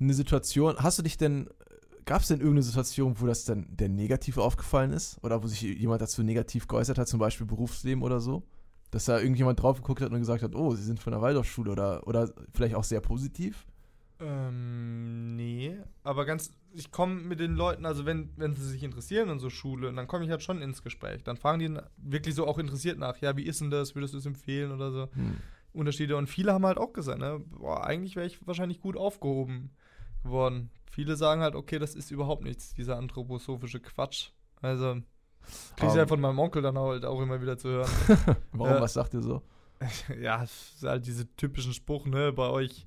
eine 0.00 0.14
Situation, 0.14 0.76
hast 0.78 0.98
du 0.98 1.02
dich 1.02 1.16
denn, 1.16 1.48
gab 2.04 2.22
es 2.22 2.28
denn 2.28 2.38
irgendeine 2.38 2.62
Situation, 2.62 3.20
wo 3.20 3.26
das 3.26 3.44
dann 3.44 3.66
der 3.70 3.88
negativ 3.88 4.38
aufgefallen 4.38 4.92
ist? 4.92 5.18
Oder 5.22 5.42
wo 5.42 5.46
sich 5.46 5.62
jemand 5.62 6.02
dazu 6.02 6.22
negativ 6.22 6.68
geäußert 6.68 6.98
hat, 6.98 7.08
zum 7.08 7.20
Beispiel 7.20 7.46
Berufsleben 7.46 8.02
oder 8.02 8.20
so? 8.20 8.42
Dass 8.90 9.06
da 9.06 9.18
irgendjemand 9.18 9.60
drauf 9.60 9.78
geguckt 9.78 10.00
hat 10.00 10.12
und 10.12 10.18
gesagt 10.18 10.42
hat, 10.42 10.54
oh, 10.54 10.74
sie 10.74 10.82
sind 10.82 11.00
von 11.00 11.12
der 11.12 11.22
Waldorfschule 11.22 11.70
oder, 11.70 12.06
oder 12.06 12.32
vielleicht 12.52 12.74
auch 12.74 12.84
sehr 12.84 13.00
positiv? 13.00 13.66
Ähm, 14.20 15.36
nee. 15.36 15.76
Aber 16.02 16.24
ganz, 16.24 16.52
ich 16.72 16.90
komme 16.90 17.20
mit 17.20 17.40
den 17.40 17.54
Leuten, 17.54 17.84
also 17.84 18.06
wenn, 18.06 18.30
wenn 18.36 18.54
sie 18.54 18.66
sich 18.66 18.82
interessieren 18.82 19.28
in 19.28 19.38
so 19.38 19.50
Schule, 19.50 19.92
dann 19.92 20.06
komme 20.06 20.24
ich 20.24 20.30
halt 20.30 20.42
schon 20.42 20.62
ins 20.62 20.82
Gespräch. 20.82 21.24
Dann 21.24 21.36
fragen 21.36 21.58
die 21.58 21.78
wirklich 21.96 22.34
so 22.34 22.46
auch 22.46 22.58
interessiert 22.58 22.98
nach, 22.98 23.18
ja, 23.18 23.36
wie 23.36 23.44
ist 23.44 23.60
denn 23.60 23.70
das, 23.70 23.94
würdest 23.94 24.14
du 24.14 24.18
es 24.18 24.26
empfehlen 24.26 24.72
oder 24.72 24.90
so. 24.90 25.08
Hm. 25.12 25.36
Unterschiede. 25.72 26.16
Und 26.16 26.28
viele 26.28 26.52
haben 26.52 26.64
halt 26.64 26.78
auch 26.78 26.92
gesagt, 26.92 27.18
ne, 27.18 27.42
boah, 27.50 27.84
eigentlich 27.84 28.16
wäre 28.16 28.26
ich 28.26 28.46
wahrscheinlich 28.46 28.80
gut 28.80 28.96
aufgehoben 28.96 29.70
geworden. 30.26 30.70
Viele 30.90 31.16
sagen 31.16 31.40
halt, 31.40 31.54
okay, 31.54 31.78
das 31.78 31.94
ist 31.94 32.10
überhaupt 32.10 32.44
nichts, 32.44 32.74
dieser 32.74 32.96
anthroposophische 32.96 33.80
Quatsch. 33.80 34.30
Also, 34.62 34.94
krieg 34.94 35.04
ich 35.78 35.84
Aber- 35.84 35.96
ja 35.96 36.06
von 36.06 36.20
meinem 36.20 36.38
Onkel 36.38 36.62
dann 36.62 36.78
halt 36.78 37.04
auch 37.04 37.20
immer 37.20 37.40
wieder 37.40 37.56
zu 37.58 37.68
hören. 37.68 37.90
Warum, 38.52 38.74
Ja. 38.74 38.80
was 38.80 38.92
sagt 38.94 39.14
ihr 39.14 39.22
so? 39.22 39.42
ja, 40.20 40.42
es 40.42 40.74
ist 40.76 40.82
halt 40.84 41.06
diese 41.06 41.26
typischen 41.36 41.72
Spruch, 41.74 42.06
ne, 42.06 42.32
bei 42.32 42.48
euch 42.48 42.86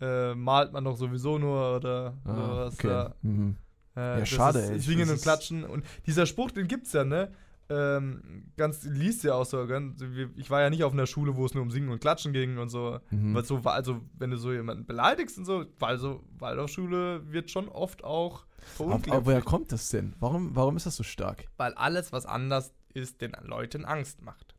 äh, 0.00 0.34
malt 0.34 0.72
man 0.72 0.84
doch 0.84 0.96
sowieso 0.96 1.38
nur 1.38 1.76
oder 1.76 2.14
Ah, 2.24 2.34
sowas. 2.34 2.74
okay. 2.74 2.88
Ja. 2.88 3.14
Mhm. 3.22 3.56
Äh, 3.96 4.18
Ja, 4.20 4.26
schade, 4.26 4.58
ist 4.60 4.70
ey. 4.70 4.78
Singen 4.80 5.10
und 5.10 5.20
Klatschen. 5.22 5.64
Und 5.64 5.84
dieser 6.06 6.26
Spruch, 6.26 6.50
den 6.50 6.68
gibt's 6.68 6.92
ja, 6.92 7.04
ne? 7.04 7.32
Ähm, 7.68 8.52
ganz, 8.56 8.84
liest 8.84 9.24
ja 9.24 9.34
auch 9.34 9.44
so, 9.44 9.66
ich 10.36 10.50
war 10.50 10.60
ja 10.60 10.70
nicht 10.70 10.84
auf 10.84 10.92
einer 10.92 11.06
Schule, 11.06 11.36
wo 11.36 11.44
es 11.44 11.54
nur 11.54 11.62
um 11.62 11.70
Singen 11.70 11.88
und 11.88 12.00
Klatschen 12.00 12.32
ging 12.32 12.58
und 12.58 12.68
so. 12.68 13.00
Mhm. 13.10 13.34
Weil 13.34 13.44
so, 13.44 13.60
also, 13.64 14.00
wenn 14.18 14.30
du 14.30 14.36
so 14.36 14.52
jemanden 14.52 14.86
beleidigst 14.86 15.36
und 15.38 15.46
so, 15.46 15.66
weil 15.78 15.98
so, 15.98 16.22
Waldorfschule 16.38 17.32
wird 17.32 17.50
schon 17.50 17.68
oft 17.68 18.04
auch 18.04 18.46
Aber, 18.78 18.94
aber 18.94 18.94
woher 18.94 19.10
verunglimpft. 19.10 19.46
kommt 19.46 19.72
das 19.72 19.88
denn? 19.88 20.14
Warum, 20.20 20.54
warum 20.54 20.76
ist 20.76 20.86
das 20.86 20.96
so 20.96 21.02
stark? 21.02 21.48
Weil 21.56 21.74
alles, 21.74 22.12
was 22.12 22.24
anders 22.24 22.72
ist, 22.94 23.20
den 23.20 23.32
Leuten 23.42 23.84
Angst 23.84 24.22
macht. 24.22 24.54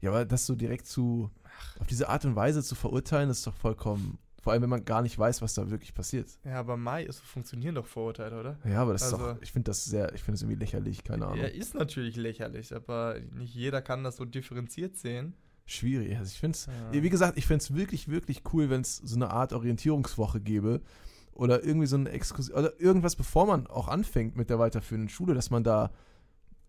Ja, 0.00 0.10
aber 0.10 0.24
das 0.24 0.46
so 0.46 0.54
direkt 0.54 0.86
zu, 0.86 1.30
auf 1.78 1.86
diese 1.86 2.08
Art 2.08 2.24
und 2.24 2.36
Weise 2.36 2.62
zu 2.62 2.74
verurteilen, 2.74 3.28
ist 3.28 3.46
doch 3.46 3.54
vollkommen, 3.54 4.18
vor 4.40 4.52
allem 4.52 4.62
wenn 4.62 4.70
man 4.70 4.84
gar 4.84 5.02
nicht 5.02 5.18
weiß, 5.18 5.42
was 5.42 5.54
da 5.54 5.70
wirklich 5.70 5.92
passiert. 5.94 6.28
Ja, 6.44 6.58
aber 6.60 6.76
Mai, 6.76 7.06
so 7.06 7.20
funktionieren 7.22 7.74
doch 7.74 7.86
Vorurteile, 7.86 8.38
oder? 8.40 8.58
Ja, 8.64 8.82
aber 8.82 8.92
das 8.92 9.02
ist 9.02 9.12
Also- 9.12 9.34
doch, 9.34 9.42
ich 9.42 9.52
finde 9.52 9.70
das 9.70 9.84
sehr, 9.84 10.14
ich 10.14 10.22
finde 10.22 10.36
es 10.36 10.42
irgendwie 10.42 10.58
lächerlich, 10.58 11.04
keine 11.04 11.26
Ahnung. 11.26 11.38
Ja, 11.40 11.46
ist 11.48 11.74
natürlich 11.74 12.16
lächerlich, 12.16 12.74
aber 12.74 13.16
nicht 13.34 13.54
jeder 13.54 13.82
kann 13.82 14.02
das 14.04 14.16
so 14.16 14.24
differenziert 14.24 14.96
sehen. 14.96 15.34
Schwierig. 15.66 16.16
Also 16.16 16.30
ich 16.32 16.40
finde 16.40 16.56
es, 16.56 16.66
Ja. 16.66 17.02
wie 17.02 17.10
gesagt, 17.10 17.36
ich 17.38 17.46
finde 17.46 17.62
es 17.62 17.74
wirklich, 17.74 18.08
wirklich 18.08 18.42
cool, 18.52 18.70
wenn 18.70 18.80
es 18.80 18.96
so 18.96 19.14
eine 19.14 19.30
Art 19.30 19.52
Orientierungswoche 19.52 20.40
gäbe 20.40 20.80
oder 21.32 21.62
irgendwie 21.62 21.86
so 21.86 21.96
eine 21.96 22.08
Exkursion 22.10 22.56
oder 22.58 22.80
irgendwas, 22.80 23.14
bevor 23.14 23.46
man 23.46 23.66
auch 23.68 23.86
anfängt 23.88 24.36
mit 24.36 24.50
der 24.50 24.58
weiterführenden 24.58 25.08
Schule, 25.08 25.34
dass 25.34 25.50
man 25.50 25.62
da 25.62 25.92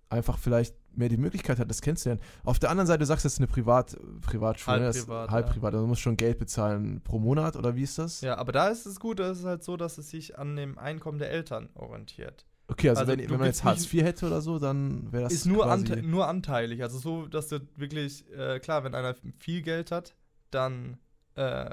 einfach 0.10 0.38
vielleicht 0.38 0.75
mehr 0.93 1.10
die 1.10 1.17
Möglichkeit 1.17 1.60
hat, 1.60 1.69
das 1.69 1.82
kennenzulernen. 1.82 2.21
Auf 2.43 2.60
der 2.60 2.69
anderen 2.69 2.88
Seite, 2.88 2.99
du 2.99 3.06
sagst, 3.06 3.25
das 3.25 3.34
ist 3.34 3.39
eine 3.39 3.47
Privat, 3.47 3.97
Privatschule, 4.21 4.82
Halb 4.82 4.93
privat, 4.93 5.30
halb 5.32 5.47
ja. 5.47 5.54
privat, 5.54 5.73
also 5.73 5.86
du 5.86 5.88
musst 5.88 6.01
schon 6.01 6.17
Geld 6.17 6.38
bezahlen 6.39 7.01
pro 7.01 7.19
Monat 7.19 7.56
oder 7.56 7.75
wie 7.75 7.84
ist 7.84 7.97
das? 7.97 8.21
Ja, 8.21 8.38
aber 8.38 8.51
da 8.51 8.67
ist 8.69 8.86
es 8.86 8.99
gut, 8.99 9.19
da 9.19 9.32
ist 9.32 9.39
es 9.39 9.45
halt 9.45 9.63
so, 9.63 9.77
dass 9.77 9.97
es 9.97 10.10
sich 10.10 10.38
an 10.38 10.56
dem 10.56 10.77
Einkommen 10.77 11.19
der 11.19 11.32
Eltern 11.32 11.69
orientiert. 11.75 12.45
Okay, 12.67 12.89
also, 12.89 13.01
Also 13.01 13.12
wenn, 13.12 13.30
wenn 13.30 13.38
man 13.38 13.47
jetzt 13.47 13.65
Hartz 13.65 13.91
IV 13.93 14.01
hätte 14.01 14.27
oder 14.27 14.41
so, 14.41 14.58
dann 14.58 15.12
wäre 15.12 15.23
das 15.23 15.34
ist 15.34 15.45
nur, 15.45 15.65
quasi, 15.65 15.91
ante 15.91 16.08
nur 16.08 16.27
anteilig. 16.27 16.82
Also 16.82 16.99
so, 16.99 17.27
dass 17.27 17.49
du 17.49 17.60
wirklich, 17.75 18.32
äh, 18.32 18.60
klar, 18.60 18.86
wenn 18.86 18.95
einer 18.95 19.15
viel 19.39 19.62
Geld 19.62 19.91
hat, 19.91 20.15
dann 20.51 20.97
äh, 21.36 21.69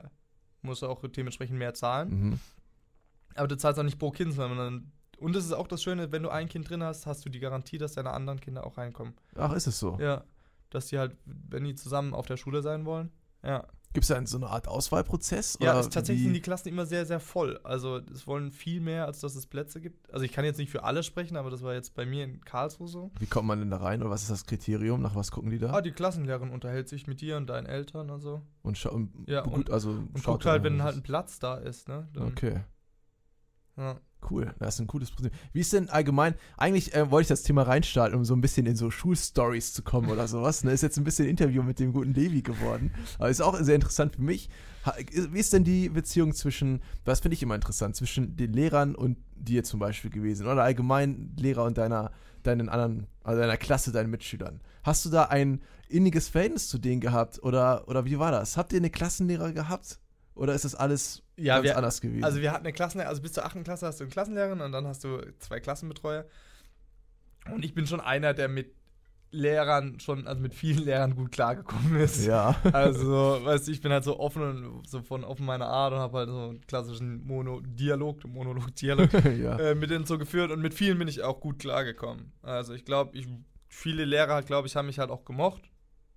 muss 0.63 0.83
er 0.83 0.91
auch 0.91 1.03
dementsprechend 1.07 1.57
mehr 1.57 1.75
zahlen. 1.75 2.11
Mhm. 2.11 2.41
Aber 3.37 3.47
du 3.47 3.57
zahlst 3.57 3.79
auch 3.79 3.85
nicht 3.85 3.99
pro 3.99 4.11
Kind, 4.11 4.35
sondern 4.35 4.59
dann. 4.59 4.93
Und 5.19 5.35
das 5.35 5.45
ist 5.45 5.53
auch 5.53 5.67
das 5.67 5.83
Schöne, 5.83 6.13
wenn 6.13 6.23
du 6.23 6.29
ein 6.31 6.49
Kind 6.49 6.69
drin 6.69 6.83
hast, 6.83 7.07
hast 7.07 7.25
du 7.25 7.29
die 7.29 7.41
Garantie, 7.41 7.79
dass 7.79 7.93
deine 7.95 8.11
anderen 8.13 8.41
Kinder 8.41 8.65
auch 8.65 8.79
reinkommen. 8.79 9.15
Ach, 9.37 9.53
ist 9.53 9.67
es 9.67 9.79
so? 9.79 9.99
Ja. 10.01 10.25
Dass 10.71 10.87
die 10.87 10.99
halt, 10.99 11.17
wenn 11.25 11.65
die 11.65 11.75
zusammen 11.75 12.15
auf 12.15 12.27
der 12.27 12.37
Schule 12.37 12.63
sein 12.63 12.85
wollen. 12.85 13.11
Ja. 13.43 13.67
Gibt 13.95 14.05
es 14.05 14.09
da 14.09 14.27
so 14.27 14.37
eine 14.37 14.49
Art 14.49 14.69
Auswahlprozess? 14.69 15.59
Ja, 15.61 15.71
oder 15.71 15.81
es, 15.81 15.89
tatsächlich 15.89 16.21
wie? 16.21 16.25
sind 16.25 16.35
die 16.35 16.43
Klassen 16.43 16.69
immer 16.69 16.85
sehr, 16.85 17.07
sehr 17.07 17.21
voll. 17.21 17.59
Also 17.65 17.97
es 18.13 18.27
wollen 18.27 18.53
viel 18.53 18.81
mehr, 18.81 19.07
als 19.07 19.21
dass 19.21 19.35
es 19.35 19.47
Plätze 19.47 19.81
gibt. 19.81 20.13
Also 20.13 20.27
ich 20.27 20.33
kann 20.33 20.45
jetzt 20.45 20.59
nicht 20.59 20.71
für 20.71 20.85
alle 20.85 21.03
sprechen, 21.03 21.39
aber 21.39 21.49
das 21.51 21.63
war 21.63 21.73
jetzt 21.73 21.95
bei 21.95 22.05
mir 22.05 22.25
in 22.25 22.43
Karlsruhe 22.43 22.87
so. 22.87 23.11
Wie 23.19 23.27
kommt 23.27 23.49
man 23.49 23.59
denn 23.61 23.71
da 23.71 23.79
rein 23.79 24.03
oder 24.03 24.11
was 24.11 24.23
ist 24.23 24.31
das 24.31 24.45
Kriterium? 24.45 25.01
Nach 25.01 25.15
was 25.15 25.31
gucken 25.31 25.51
die 25.51 25.59
da? 25.59 25.73
Ah, 25.73 25.81
die 25.81 25.93
Klassenlehrerin 25.93 26.51
unterhält 26.51 26.89
sich 26.89 27.07
mit 27.07 27.23
dir 27.23 27.39
und 27.39 27.47
deinen 27.47 27.67
Eltern 27.67 28.11
und 28.11 28.21
so. 28.21 28.43
Und, 28.63 28.77
scha 28.77 28.91
und, 28.91 29.11
Ja, 29.27 29.41
gut, 29.41 29.71
also 29.71 29.91
Und 29.91 30.11
schaut 30.19 30.35
guckt 30.35 30.47
halt, 30.47 30.65
wenn 30.65 30.83
halt 30.83 30.97
ein 30.97 30.99
ist. 30.99 31.05
Platz 31.05 31.39
da 31.39 31.57
ist, 31.57 31.89
ne? 31.89 32.09
Dann, 32.13 32.29
Okay, 32.29 32.61
ja. 33.79 33.99
Cool. 34.31 34.55
Das 34.59 34.75
ist 34.75 34.81
ein 34.81 34.87
cooles 34.87 35.11
Prinzip. 35.11 35.33
Wie 35.53 35.61
ist 35.61 35.73
denn 35.73 35.89
allgemein, 35.89 36.35
eigentlich 36.57 36.95
äh, 36.95 37.11
wollte 37.11 37.23
ich 37.23 37.29
das 37.29 37.43
Thema 37.43 37.63
reinstarten, 37.63 38.17
um 38.17 38.25
so 38.25 38.35
ein 38.35 38.41
bisschen 38.41 38.67
in 38.67 38.77
so 38.77 38.91
Schulstories 38.91 39.73
zu 39.73 39.83
kommen 39.83 40.11
oder 40.11 40.29
sowas. 40.29 40.65
Ne? 40.65 40.73
Ist 40.73 40.83
jetzt 40.83 40.99
ein 40.99 41.05
bisschen 41.05 41.27
Interview 41.27 41.63
mit 41.63 41.79
dem 41.79 41.93
guten 41.93 42.15
Levi 42.15 42.43
geworden. 42.43 42.93
Aber 43.19 43.29
ist 43.29 43.41
auch 43.41 43.59
sehr 43.61 43.75
interessant 43.75 44.17
für 44.17 44.23
mich. 44.23 44.49
Wie 45.13 45.39
ist 45.39 45.53
denn 45.53 45.65
die 45.65 45.89
Beziehung 45.89 46.35
zwischen, 46.35 46.81
das 47.05 47.21
finde 47.21 47.35
ich 47.35 47.43
immer 47.43 47.55
interessant, 47.55 47.97
zwischen 47.97 48.37
den 48.37 48.53
Lehrern 48.53 48.95
und 48.95 49.19
dir 49.37 49.65
zum 49.65 49.81
Beispiel 49.81 50.11
gewesen? 50.11 50.47
Oder 50.47 50.63
allgemein 50.63 51.33
Lehrer 51.37 51.65
und 51.65 51.79
deiner, 51.79 52.13
deinen 52.43 52.69
anderen, 52.69 53.07
also 53.23 53.41
deiner 53.41 53.57
Klasse, 53.57 53.93
deinen 53.93 54.11
Mitschülern? 54.11 54.61
Hast 54.83 55.05
du 55.05 55.11
da 55.11 55.25
ein 55.25 55.61
inniges 55.89 56.29
Verhältnis 56.29 56.69
zu 56.69 56.79
denen 56.79 57.01
gehabt? 57.01 57.43
Oder, 57.43 57.89
oder 57.89 58.05
wie 58.05 58.19
war 58.19 58.31
das? 58.31 58.57
Habt 58.57 58.73
ihr 58.73 58.79
eine 58.79 58.91
Klassenlehrer 58.91 59.53
gehabt? 59.53 59.99
Oder 60.39 60.55
ist 60.55 60.65
das 60.65 60.75
alles 60.75 61.23
Ja, 61.37 61.57
ganz 61.57 61.65
wir, 61.65 61.77
anders 61.77 62.01
gewesen? 62.01 62.25
also 62.25 62.41
wir 62.41 62.53
hatten 62.53 62.65
eine 62.65 62.73
Klassenlehrerin, 62.73 63.11
also 63.11 63.23
bis 63.23 63.33
zur 63.33 63.45
8. 63.45 63.65
Klasse 63.65 63.87
hast 63.87 64.01
du 64.01 64.05
eine 64.05 64.11
Klassenlehrerin 64.11 64.61
und 64.61 64.73
dann 64.73 64.87
hast 64.87 65.05
du 65.05 65.21
zwei 65.39 65.61
Klassenbetreuer. 65.61 66.25
Und 67.51 67.65
ich 67.65 67.75
bin 67.75 67.87
schon 67.87 68.01
einer, 68.01 68.35
der 68.35 68.49
mit 68.49 68.73
Lehrern 69.31 70.01
schon, 70.01 70.27
also 70.27 70.41
mit 70.41 70.55
vielen 70.55 70.85
Lehrern 70.85 71.15
gut 71.15 71.33
klargekommen 71.33 71.97
ist. 71.97 72.25
ja. 72.25 72.57
Also, 72.73 73.39
weißt 73.43 73.69
du, 73.69 73.73
ich 73.73 73.81
bin 73.81 73.93
halt 73.93 74.05
so 74.05 74.19
offen 74.19 74.43
und 74.43 74.89
so 74.89 75.03
von 75.03 75.23
offen 75.25 75.45
meiner 75.45 75.67
Art 75.67 75.93
und 75.93 75.99
habe 75.99 76.19
halt 76.19 76.29
so 76.31 76.49
einen 76.49 76.67
klassischen 76.67 77.27
Mono-Dialog, 77.27 78.25
Monolog-Dialog 78.27 79.13
ja. 79.39 79.59
äh, 79.59 79.75
mit 79.75 79.91
denen 79.91 80.07
so 80.07 80.19
geführt 80.19 80.51
und 80.51 80.61
mit 80.61 80.73
vielen 80.73 80.99
bin 80.99 81.09
ich 81.09 81.23
auch 81.23 81.41
gut 81.41 81.59
klargekommen. 81.59 82.33
Also 82.43 82.73
ich 82.73 82.85
glaube, 82.85 83.17
ich, 83.19 83.27
viele 83.69 84.05
Lehrer, 84.05 84.43
glaube 84.43 84.67
ich, 84.67 84.77
haben 84.77 84.87
mich 84.87 84.99
halt 84.99 85.11
auch 85.11 85.25
gemocht, 85.27 85.71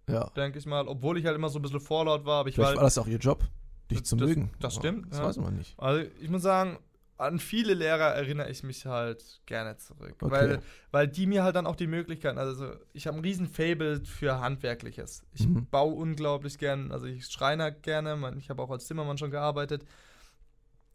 ja. 0.07 0.29
denke 0.37 0.59
ich 0.59 0.65
mal, 0.65 0.87
obwohl 0.87 1.17
ich 1.17 1.25
halt 1.25 1.35
immer 1.35 1.49
so 1.49 1.59
ein 1.59 1.63
bisschen 1.63 1.81
vorlaut 1.81 2.23
war, 2.25 2.41
aber 2.41 2.49
ich 2.49 2.55
Vielleicht 2.55 2.71
war 2.71 2.77
war 2.77 2.83
das 2.83 2.97
auch 2.97 3.07
ihr 3.07 3.17
Job, 3.17 3.43
dich 3.91 3.99
Das- 3.99 4.09
zu 4.09 4.15
das- 4.15 4.27
mögen. 4.29 4.51
das 4.59 4.75
stimmt, 4.75 5.11
Das 5.11 5.19
ja. 5.19 5.25
weiß 5.25 5.37
man 5.37 5.55
nicht. 5.57 5.79
Also 5.79 6.09
ich 6.19 6.29
muss 6.29 6.41
sagen, 6.41 6.79
an 7.17 7.37
viele 7.37 7.75
Lehrer 7.75 8.15
erinnere 8.15 8.49
ich 8.49 8.63
mich 8.63 8.85
halt 8.87 9.41
gerne 9.45 9.77
zurück. 9.77 10.15
Okay. 10.21 10.31
Weil, 10.31 10.61
weil 10.89 11.07
die 11.07 11.27
mir 11.27 11.43
halt 11.43 11.55
dann 11.55 11.67
auch 11.67 11.75
die 11.75 11.85
Möglichkeiten, 11.85 12.39
also 12.39 12.73
ich 12.93 13.05
habe 13.05 13.17
ein 13.17 13.21
riesen 13.21 13.47
Fable 13.47 14.03
für 14.03 14.39
Handwerkliches. 14.39 15.23
Ich 15.33 15.47
Mhm. 15.47 15.67
baue 15.69 15.93
unglaublich 15.93 16.57
gern, 16.57 16.91
also 16.91 17.05
ich 17.05 17.27
schreiner 17.27 17.69
gerne, 17.69 18.17
ich 18.39 18.49
habe 18.49 18.61
auch 18.63 18.71
als 18.71 18.87
Zimmermann 18.87 19.19
schon 19.19 19.29
gearbeitet. 19.29 19.85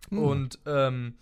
Hm. 0.08 0.18
Und 0.18 0.58
ähm, 0.66 1.14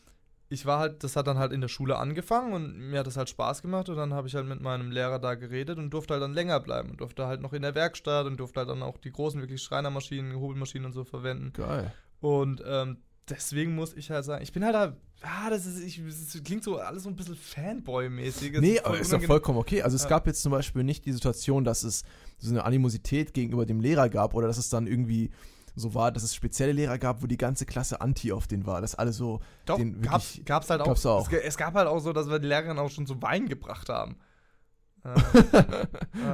ich 0.55 0.64
war 0.66 0.78
halt, 0.78 1.05
das 1.05 1.16
hat 1.16 1.26
dann 1.26 1.38
halt 1.38 1.52
in 1.52 1.61
der 1.61 1.68
Schule 1.68 1.96
angefangen 1.98 2.52
und 2.55 2.78
mir 2.90 3.00
hat 3.00 3.07
das 3.07 3.16
halt 3.16 3.28
Spaß 3.28 3.61
gemacht 3.61 3.88
und 3.88 3.96
dann 3.96 4.14
habe 4.14 4.26
ich 4.28 4.34
halt 4.34 4.46
mit 4.46 4.61
meinem 4.61 4.90
Lehrer 4.90 5.18
da 5.18 5.34
geredet 5.34 5.78
und 5.78 5.90
durfte 5.90 6.14
halt 6.14 6.22
dann 6.22 6.32
länger 6.32 6.61
bleiben 6.61 6.90
und 6.90 7.00
durfte 7.00 7.26
halt 7.26 7.42
noch 7.42 7.52
in 7.52 7.62
der 7.62 7.74
Werkstatt 7.74 8.26
und 8.26 8.38
durfte 8.38 8.61
halt 8.61 8.70
dann 8.70 8.82
auch 8.82 8.96
die 8.96 9.12
großen 9.12 9.40
wirklich 9.40 9.62
Schreinermaschinen, 9.62 10.34
Hobelmaschinen 10.40 10.86
und 10.86 10.92
so 10.92 11.05
verwenden. 11.05 11.52
Geil. 11.52 11.92
Und 12.20 12.62
ähm, 12.66 12.98
deswegen 13.28 13.74
muss 13.74 13.94
ich 13.94 14.11
halt 14.11 14.24
sagen, 14.24 14.42
ich 14.42 14.52
bin 14.52 14.64
halt 14.64 14.74
da, 14.74 14.96
ah, 15.22 15.50
das, 15.50 15.66
ist, 15.66 15.82
ich, 15.82 16.02
das 16.07 16.42
klingt 16.42 16.64
so 16.64 16.78
alles 16.78 17.02
so 17.02 17.09
ein 17.09 17.16
bisschen 17.16 17.36
Fanboy-mäßig. 17.36 18.61
Nee, 18.61 18.80
aber 18.80 18.98
ist 18.98 19.12
doch 19.12 19.22
vollkommen 19.22 19.59
okay. 19.59 19.82
Also 19.82 19.96
es 19.96 20.05
Ja. 20.05 20.09
gab 20.11 20.26
jetzt 20.26 20.42
zum 20.42 20.52
Beispiel 20.52 20.84
nicht 20.84 21.05
die 21.07 21.12
Situation, 21.12 21.64
dass 21.64 21.82
es 21.82 22.02
so 22.38 22.50
eine 22.50 22.64
Animosität 22.64 23.34
gegenüber 23.34 23.66
dem 23.66 23.80
Lehrer 23.80 24.09
gab 24.09 24.34
oder 24.34 24.46
dass 24.46 24.59
es 24.59 24.68
dann 24.68 24.86
irgendwie 24.86 25.30
so 25.76 25.94
war, 25.94 26.12
dass 26.12 26.22
es 26.22 26.34
spezielle 26.34 26.72
Lehrer 26.72 26.98
gab, 26.98 27.22
wo 27.22 27.26
die 27.26 27.36
ganze 27.36 27.66
Klasse 27.66 28.00
anti 28.00 28.32
auf 28.32 28.46
den 28.46 28.64
war. 28.66 28.80
Dass 28.80 28.94
alle 28.94 29.12
so 29.12 29.40
Doch, 29.66 29.76
den 29.76 30.00
gab's, 30.02 30.40
gab's 30.44 30.70
halt 30.70 30.80
auch. 30.80 30.86
gab's 30.86 31.04
auch. 31.06 31.30
Es, 31.32 31.38
es 31.44 31.56
gab 31.56 31.74
halt 31.74 31.88
auch 31.88 31.98
so, 32.00 32.12
dass 32.12 32.28
wir 32.28 32.38
die 32.38 32.46
Lehrerin 32.48 32.78
auch 32.78 32.90
schon 32.90 33.06
so 33.06 33.20
Wein 33.22 33.48
gebracht 33.48 33.88
haben. 33.88 34.16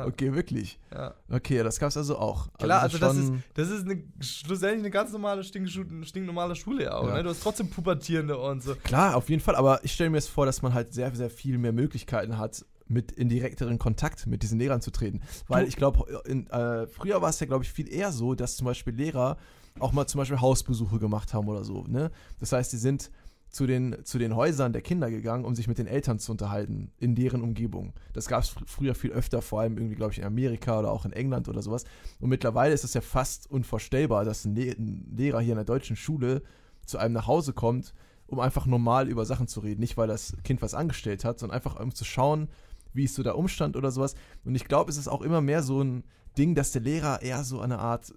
Okay, 0.07 0.33
wirklich. 0.35 0.79
ja. 0.93 1.15
Okay, 1.31 1.63
das 1.63 1.79
gab 1.81 1.89
es 1.89 1.97
also 1.97 2.19
auch. 2.19 2.53
Klar, 2.59 2.83
also 2.83 2.99
das 2.99 3.17
schon- 3.17 3.43
Das 3.55 3.69
ist 3.69 3.85
eine, 3.85 4.03
schlussendlich 4.21 4.81
eine 4.81 4.91
ganz 4.91 5.13
normale, 5.13 5.43
stinknormale 5.43 6.55
Schule 6.55 6.85
ja 6.85 6.95
auch, 6.95 7.09
Ja. 7.09 7.15
ne? 7.15 7.23
Du 7.23 7.31
hast 7.31 7.43
trotzdem 7.43 7.69
Pubertierende 7.71 8.39
und 8.39 8.63
so. 8.63 8.75
Klar, 8.77 9.17
auf 9.17 9.29
jeden 9.29 9.43
Fall, 9.43 9.57
aber 9.57 9.81
ich 9.85 9.93
stelle 9.93 10.11
mir 10.11 10.19
jetzt 10.19 10.29
vor, 10.31 10.47
dass 10.47 10.63
man 10.63 10.75
halt 10.75 10.93
sehr, 10.95 11.15
sehr 11.15 11.31
viel 11.31 11.59
mehr 11.59 11.73
Möglichkeiten 11.73 12.39
hat, 12.39 12.65
mit 12.91 13.13
in 13.13 13.29
direkteren 13.29 13.79
Kontakt 13.79 14.27
mit 14.27 14.43
diesen 14.43 14.59
Lehrern 14.59 14.81
zu 14.81 14.91
treten. 14.91 15.21
Weil 15.49 15.67
ich 15.67 15.77
glaube, 15.77 16.25
äh, 16.25 16.87
früher 16.87 17.23
war 17.23 17.31
es 17.31 17.41
ja, 17.41 17.47
glaube 17.47 17.65
ich, 17.65 17.73
viel 17.73 17.93
eher 17.93 18.13
so, 18.13 18.35
dass 18.35 18.57
zum 18.57 18.67
Beispiel 18.67 18.95
Lehrer 18.95 19.37
auch 19.79 19.93
mal 19.93 20.07
zum 20.07 20.19
Beispiel 20.19 20.41
Hausbesuche 20.41 20.99
gemacht 20.99 21.33
haben 21.33 21.49
oder 21.49 21.65
so. 21.65 21.85
Ne? 21.85 22.11
Das 22.41 22.53
heißt, 22.53 22.73
die 22.73 22.77
sind 22.77 23.11
zu 23.51 23.67
den, 23.67 23.97
zu 24.05 24.19
den 24.19 24.37
Häusern 24.37 24.73
der 24.73 24.83
Kinder 24.83 25.11
gegangen, 25.11 25.45
um 25.45 25.55
sich 25.55 25.67
mit 25.67 25.79
den 25.79 25.89
Eltern 25.89 26.19
zu 26.19 26.33
unterhalten, 26.33 26.93
in 26.99 27.15
deren 27.15 27.43
Umgebung. 27.43 27.93
Das 28.13 28.29
gab 28.29 28.43
es 28.43 28.49
fr 28.49 28.63
früher 28.67 28.95
viel 28.95 29.11
öfter, 29.11 29.43
vor 29.43 29.61
allem 29.61 29.77
irgendwie, 29.77 29.97
glaube 29.97 30.13
ich, 30.13 30.19
in 30.19 30.25
Amerika 30.25 30.79
oder 30.79 30.93
auch 30.93 31.05
in 31.05 31.13
England 31.13 31.49
oder 31.49 31.61
sowas. 31.61 31.85
Und 32.21 32.29
mittlerweile 32.29 32.73
ist 32.73 32.85
es 32.85 32.95
ja 32.95 33.01
fast 33.01 33.51
unvorstellbar, 33.51 34.25
dass 34.25 34.45
ein, 34.45 34.55
Le 34.55 34.73
ein 34.79 35.13
Lehrer 35.17 35.41
hier 35.41 35.53
in 35.53 35.59
der 35.59 35.65
deutschen 35.65 35.97
Schule 35.97 36.43
zu 36.87 36.99
einem 36.99 37.15
nach 37.15 37.27
Hause 37.27 37.53
kommt, 37.53 37.93
um 38.29 38.39
einfach 38.39 38.67
normal 38.67 39.09
über 39.09 39.25
Sachen 39.25 39.49
zu 39.49 39.61
reden. 39.61 39.81
Nicht, 39.81 39.97
weil 39.97 40.07
das 40.07 40.37
Kind 40.45 40.63
was 40.63 40.75
angestellt 40.75 41.25
hat, 41.25 41.41
sondern 41.41 41.57
einfach 41.57 41.79
um 41.81 41.93
zu 41.93 42.05
schauen, 42.05 42.49
wie 42.93 43.05
ist 43.05 43.15
so 43.15 43.23
der 43.23 43.37
Umstand 43.37 43.77
oder 43.77 43.91
sowas. 43.91 44.15
Und 44.45 44.55
ich 44.55 44.65
glaube, 44.65 44.91
es 44.91 44.97
ist 44.97 45.09
auch 45.09 45.23
immer 45.23 45.41
mehr 45.41 45.63
so 45.63 45.83
ein 45.83 46.05
Ding, 46.39 46.55
dass 46.55 46.73
der 46.73 46.83
Lehrer 46.83 47.23
eher 47.23 47.45
so 47.45 47.61
eine 47.61 47.79
Art, 47.79 48.15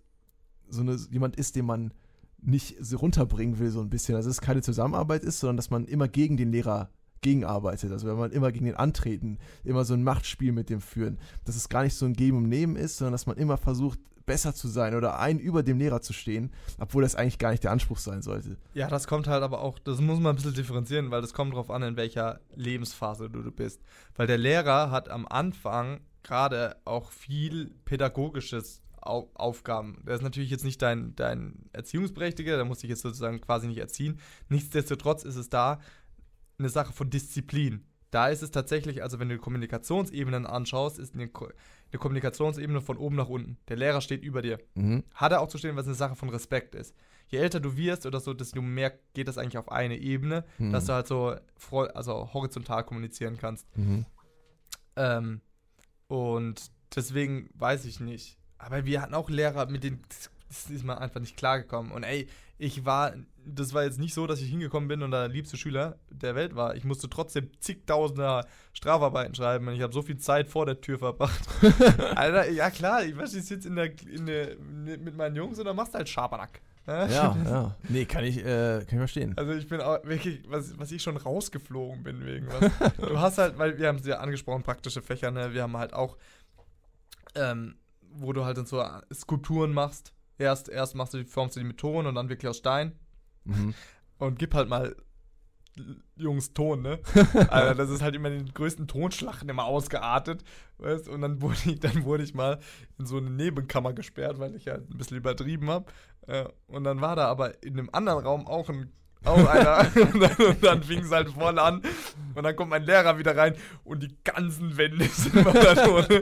so 0.69 0.81
eine, 0.81 0.97
jemand 1.11 1.35
ist, 1.35 1.55
den 1.55 1.65
man 1.65 1.93
nicht 2.41 2.75
so 2.79 2.97
runterbringen 2.97 3.59
will, 3.59 3.69
so 3.69 3.81
ein 3.81 3.89
bisschen. 3.89 4.15
Also, 4.15 4.29
dass 4.29 4.37
es 4.37 4.41
keine 4.41 4.61
Zusammenarbeit 4.61 5.23
ist, 5.23 5.39
sondern 5.39 5.57
dass 5.57 5.69
man 5.69 5.85
immer 5.85 6.07
gegen 6.07 6.37
den 6.37 6.51
Lehrer 6.51 6.89
gegenarbeitet. 7.21 7.91
Also, 7.91 8.07
wenn 8.07 8.17
man 8.17 8.31
immer 8.31 8.51
gegen 8.51 8.65
den 8.65 8.75
antreten, 8.75 9.39
immer 9.63 9.85
so 9.85 9.93
ein 9.93 10.03
Machtspiel 10.03 10.51
mit 10.51 10.69
dem 10.69 10.81
führen. 10.81 11.19
Dass 11.45 11.55
es 11.55 11.69
gar 11.69 11.83
nicht 11.83 11.95
so 11.95 12.05
ein 12.05 12.13
Geben 12.13 12.37
und 12.37 12.49
Nehmen 12.49 12.75
ist, 12.75 12.97
sondern 12.97 13.13
dass 13.13 13.25
man 13.25 13.37
immer 13.37 13.57
versucht, 13.57 13.99
besser 14.25 14.53
zu 14.53 14.67
sein 14.67 14.95
oder 14.95 15.19
ein 15.19 15.39
über 15.39 15.63
dem 15.63 15.79
Lehrer 15.79 16.01
zu 16.01 16.13
stehen, 16.13 16.51
obwohl 16.79 17.03
das 17.03 17.15
eigentlich 17.15 17.39
gar 17.39 17.51
nicht 17.51 17.63
der 17.63 17.71
Anspruch 17.71 17.97
sein 17.97 18.21
sollte. 18.21 18.57
Ja, 18.73 18.87
das 18.87 19.07
kommt 19.07 19.27
halt 19.27 19.43
aber 19.43 19.61
auch, 19.61 19.79
das 19.79 20.01
muss 20.01 20.19
man 20.19 20.33
ein 20.33 20.35
bisschen 20.35 20.53
differenzieren, 20.53 21.11
weil 21.11 21.21
das 21.21 21.33
kommt 21.33 21.53
drauf 21.53 21.69
an, 21.69 21.83
in 21.83 21.97
welcher 21.97 22.39
Lebensphase 22.55 23.29
du, 23.29 23.41
du 23.41 23.51
bist. 23.51 23.81
Weil 24.15 24.27
der 24.27 24.37
Lehrer 24.37 24.91
hat 24.91 25.09
am 25.09 25.27
Anfang 25.27 26.01
gerade 26.23 26.77
auch 26.85 27.11
viel 27.11 27.71
pädagogisches 27.85 28.81
Au 29.01 29.29
Aufgaben. 29.33 30.01
Der 30.07 30.15
ist 30.15 30.21
natürlich 30.21 30.49
jetzt 30.49 30.63
nicht 30.63 30.81
dein, 30.81 31.13
dein 31.15 31.65
Erziehungsberechtigter, 31.73 32.55
der 32.55 32.65
muss 32.65 32.79
dich 32.79 32.89
jetzt 32.89 33.01
sozusagen 33.01 33.41
quasi 33.41 33.67
nicht 33.67 33.79
erziehen. 33.79 34.19
Nichtsdestotrotz 34.47 35.23
ist 35.23 35.35
es 35.35 35.49
da 35.49 35.79
eine 36.57 36.69
Sache 36.69 36.93
von 36.93 37.09
Disziplin. 37.09 37.83
Da 38.11 38.27
ist 38.27 38.43
es 38.43 38.51
tatsächlich, 38.51 39.03
also 39.03 39.19
wenn 39.19 39.27
du 39.27 39.37
Kommunikationsebenen 39.37 40.45
anschaust, 40.45 40.99
ist 40.99 41.15
eine, 41.15 41.29
eine 41.93 41.99
Kommunikationsebene 41.99 42.81
von 42.81 42.97
oben 42.97 43.15
nach 43.15 43.29
unten. 43.29 43.57
Der 43.69 43.77
Lehrer 43.77 44.01
steht 44.01 44.23
über 44.23 44.41
dir 44.41 44.59
Mhm. 44.75 45.03
hat 45.13 45.31
er 45.31 45.41
auch 45.41 45.47
zu 45.47 45.57
stehen, 45.57 45.75
was 45.75 45.85
eine 45.85 45.95
Sache 45.95 46.15
von 46.15 46.29
Respekt 46.29 46.75
ist. 46.75 46.95
Je 47.27 47.37
älter 47.39 47.59
du 47.59 47.77
wirst 47.77 48.05
oder 48.05 48.19
so, 48.19 48.33
desto 48.33 48.61
mehr 48.61 48.93
geht 49.13 49.27
das 49.27 49.37
eigentlich 49.37 49.57
auf 49.57 49.71
eine 49.71 49.97
Ebene, 49.97 50.43
Mhm. 50.57 50.71
dass 50.71 50.85
du 50.85 50.93
halt 50.93 51.07
so 51.07 51.35
also 51.93 52.33
horizontal 52.33 52.83
kommunizieren 52.83 53.37
kannst. 53.37 53.65
Mhm. 53.77 54.05
Ähm, 54.95 55.41
und 56.07 56.71
deswegen 56.95 57.49
weiß 57.53 57.85
ich 57.85 57.99
nicht. 57.99 58.37
Aber 58.57 58.85
wir 58.85 59.01
hatten 59.01 59.13
auch 59.13 59.29
Lehrer, 59.29 59.65
mit 59.67 59.83
denen 59.83 60.01
das 60.47 60.69
ist 60.69 60.83
man 60.83 60.97
einfach 60.99 61.19
nicht 61.19 61.35
klargekommen. 61.37 61.91
Und 61.91 62.03
ey, 62.03 62.27
ich 62.63 62.85
war, 62.85 63.13
das 63.45 63.73
war 63.73 63.83
jetzt 63.83 63.99
nicht 63.99 64.13
so, 64.13 64.25
dass 64.25 64.41
ich 64.41 64.49
hingekommen 64.49 64.87
bin 64.87 65.03
und 65.03 65.11
der 65.11 65.27
liebste 65.27 65.57
Schüler 65.57 65.97
der 66.09 66.33
Welt 66.33 66.55
war. 66.55 66.75
Ich 66.75 66.85
musste 66.85 67.09
trotzdem 67.09 67.49
zigtausender 67.59 68.47
Strafarbeiten 68.71 69.35
schreiben 69.35 69.67
und 69.67 69.75
ich 69.75 69.81
habe 69.81 69.93
so 69.93 70.01
viel 70.01 70.17
Zeit 70.17 70.47
vor 70.47 70.65
der 70.65 70.79
Tür 70.79 70.97
verbracht. 70.97 71.43
Alter, 72.15 72.49
ja 72.49 72.69
klar, 72.69 73.03
ich 73.03 73.17
weiß, 73.17 73.33
ich 73.33 73.43
sitze 73.43 73.67
in 73.67 73.75
der, 73.75 73.91
in 74.07 74.25
der, 74.25 74.57
mit 74.57 75.17
meinen 75.17 75.35
Jungs 75.35 75.59
und 75.59 75.65
dann 75.65 75.75
machst 75.75 75.93
du 75.93 75.97
halt 75.97 76.07
Schabernack. 76.07 76.61
ne? 76.87 77.07
Ja, 77.11 77.37
ja. 77.45 77.75
Nee, 77.89 78.05
kann 78.05 78.23
ich, 78.23 78.37
äh, 78.37 78.79
kann 78.79 78.87
ich 78.91 78.97
verstehen. 78.97 79.33
Also 79.35 79.51
ich 79.51 79.67
bin 79.67 79.81
auch 79.81 80.01
wirklich, 80.05 80.43
was, 80.47 80.79
was 80.79 80.91
ich 80.93 81.03
schon 81.03 81.17
rausgeflogen 81.17 82.01
bin 82.01 82.25
wegen 82.25 82.47
was. 82.47 82.95
du 82.97 83.19
hast 83.19 83.39
halt, 83.39 83.57
weil 83.57 83.77
wir 83.77 83.89
haben 83.89 83.97
es 83.97 84.05
ja 84.05 84.19
angesprochen, 84.19 84.63
praktische 84.63 85.01
Fächer, 85.01 85.31
ne? 85.31 85.53
Wir 85.53 85.63
haben 85.63 85.75
halt 85.75 85.93
auch, 85.93 86.17
ähm, 87.35 87.75
wo 88.15 88.31
du 88.31 88.45
halt 88.45 88.57
dann 88.57 88.65
so 88.65 88.81
Skulpturen 89.13 89.73
machst. 89.73 90.13
Erst, 90.37 90.69
erst 90.69 90.95
machst 90.95 91.13
du 91.13 91.19
die, 91.19 91.25
formst 91.25 91.55
du 91.55 91.59
die 91.59 91.65
mit 91.65 91.77
Ton 91.77 92.05
und 92.05 92.15
dann 92.15 92.29
wirklich 92.29 92.49
aus 92.49 92.57
Stein. 92.57 92.93
Mhm. 93.45 93.73
Und 94.19 94.39
gib 94.39 94.53
halt 94.53 94.69
mal 94.69 94.95
Jungs 96.15 96.53
Ton, 96.53 96.81
ne? 96.81 96.99
Alter, 97.49 97.75
das 97.75 97.89
ist 97.89 98.01
halt 98.01 98.15
immer 98.15 98.29
in 98.29 98.45
den 98.45 98.53
größten 98.53 98.87
Tonschlachten 98.87 99.49
immer 99.49 99.65
ausgeartet. 99.65 100.43
Weißt? 100.77 101.09
Und 101.09 101.21
dann 101.21 101.41
wurde, 101.41 101.57
ich, 101.65 101.79
dann 101.79 102.05
wurde 102.05 102.23
ich 102.23 102.33
mal 102.33 102.59
in 102.99 103.05
so 103.05 103.17
eine 103.17 103.29
Nebenkammer 103.29 103.93
gesperrt, 103.93 104.39
weil 104.39 104.55
ich 104.55 104.67
halt 104.67 104.89
ein 104.89 104.97
bisschen 104.97 105.17
übertrieben 105.17 105.69
habe. 105.69 105.91
Äh, 106.27 106.45
und 106.67 106.83
dann 106.83 107.01
war 107.01 107.15
da 107.15 107.27
aber 107.27 107.63
in 107.63 107.77
einem 107.77 107.89
anderen 107.91 108.23
Raum 108.23 108.47
auch 108.47 108.69
ein 108.69 108.91
auch 109.25 109.47
einer. 109.47 109.87
und 110.13 110.19
dann, 110.19 110.47
und 110.47 110.63
dann 110.63 110.83
fing 110.83 110.99
es 110.99 111.11
halt 111.11 111.29
voll 111.29 111.57
an. 111.59 111.81
Und 112.35 112.43
dann 112.43 112.55
kommt 112.55 112.71
mein 112.71 112.83
Lehrer 112.83 113.17
wieder 113.17 113.37
rein 113.37 113.55
und 113.83 114.01
die 114.03 114.15
ganzen 114.23 114.75
Wände 114.75 115.05
sind 115.13 115.35
immer 115.35 115.53
da 115.53 115.73
drin. 115.75 116.21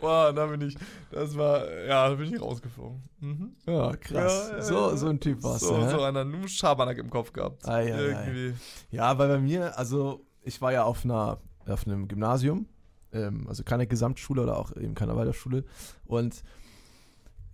Boah, 0.00 0.32
da 0.32 0.46
bin 0.46 0.62
ich, 0.62 0.76
das 1.10 1.36
war, 1.36 1.70
ja, 1.86 2.08
da 2.08 2.14
bin 2.14 2.34
ich 2.34 2.40
rausgeflogen. 2.40 3.02
Mhm. 3.20 3.56
Ja, 3.66 3.94
krass. 3.96 4.48
Ja, 4.50 4.56
ja, 4.56 4.62
so, 4.62 4.90
ja. 4.90 4.96
so 4.96 5.08
ein 5.08 5.20
Typ 5.20 5.42
warst 5.42 5.60
So, 5.66 5.76
du. 5.76 5.84
hä? 5.84 5.90
so 5.90 6.02
einer, 6.02 6.24
nur 6.24 6.48
Schabernack 6.48 6.98
im 6.98 7.10
Kopf 7.10 7.32
gehabt. 7.32 7.68
Ei, 7.68 7.94
ei. 7.94 7.98
Irgendwie. 8.00 8.54
Ja, 8.90 9.18
weil 9.18 9.28
bei 9.28 9.38
mir, 9.38 9.78
also 9.78 10.24
ich 10.42 10.60
war 10.62 10.72
ja 10.72 10.84
auf 10.84 11.04
einer, 11.04 11.38
auf 11.66 11.86
einem 11.86 12.08
Gymnasium, 12.08 12.66
ähm, 13.12 13.46
also 13.48 13.62
keine 13.62 13.86
Gesamtschule 13.86 14.42
oder 14.42 14.56
auch 14.58 14.74
eben 14.76 14.94
keine 14.94 15.14
Waldorfschule. 15.14 15.64
Und 16.06 16.42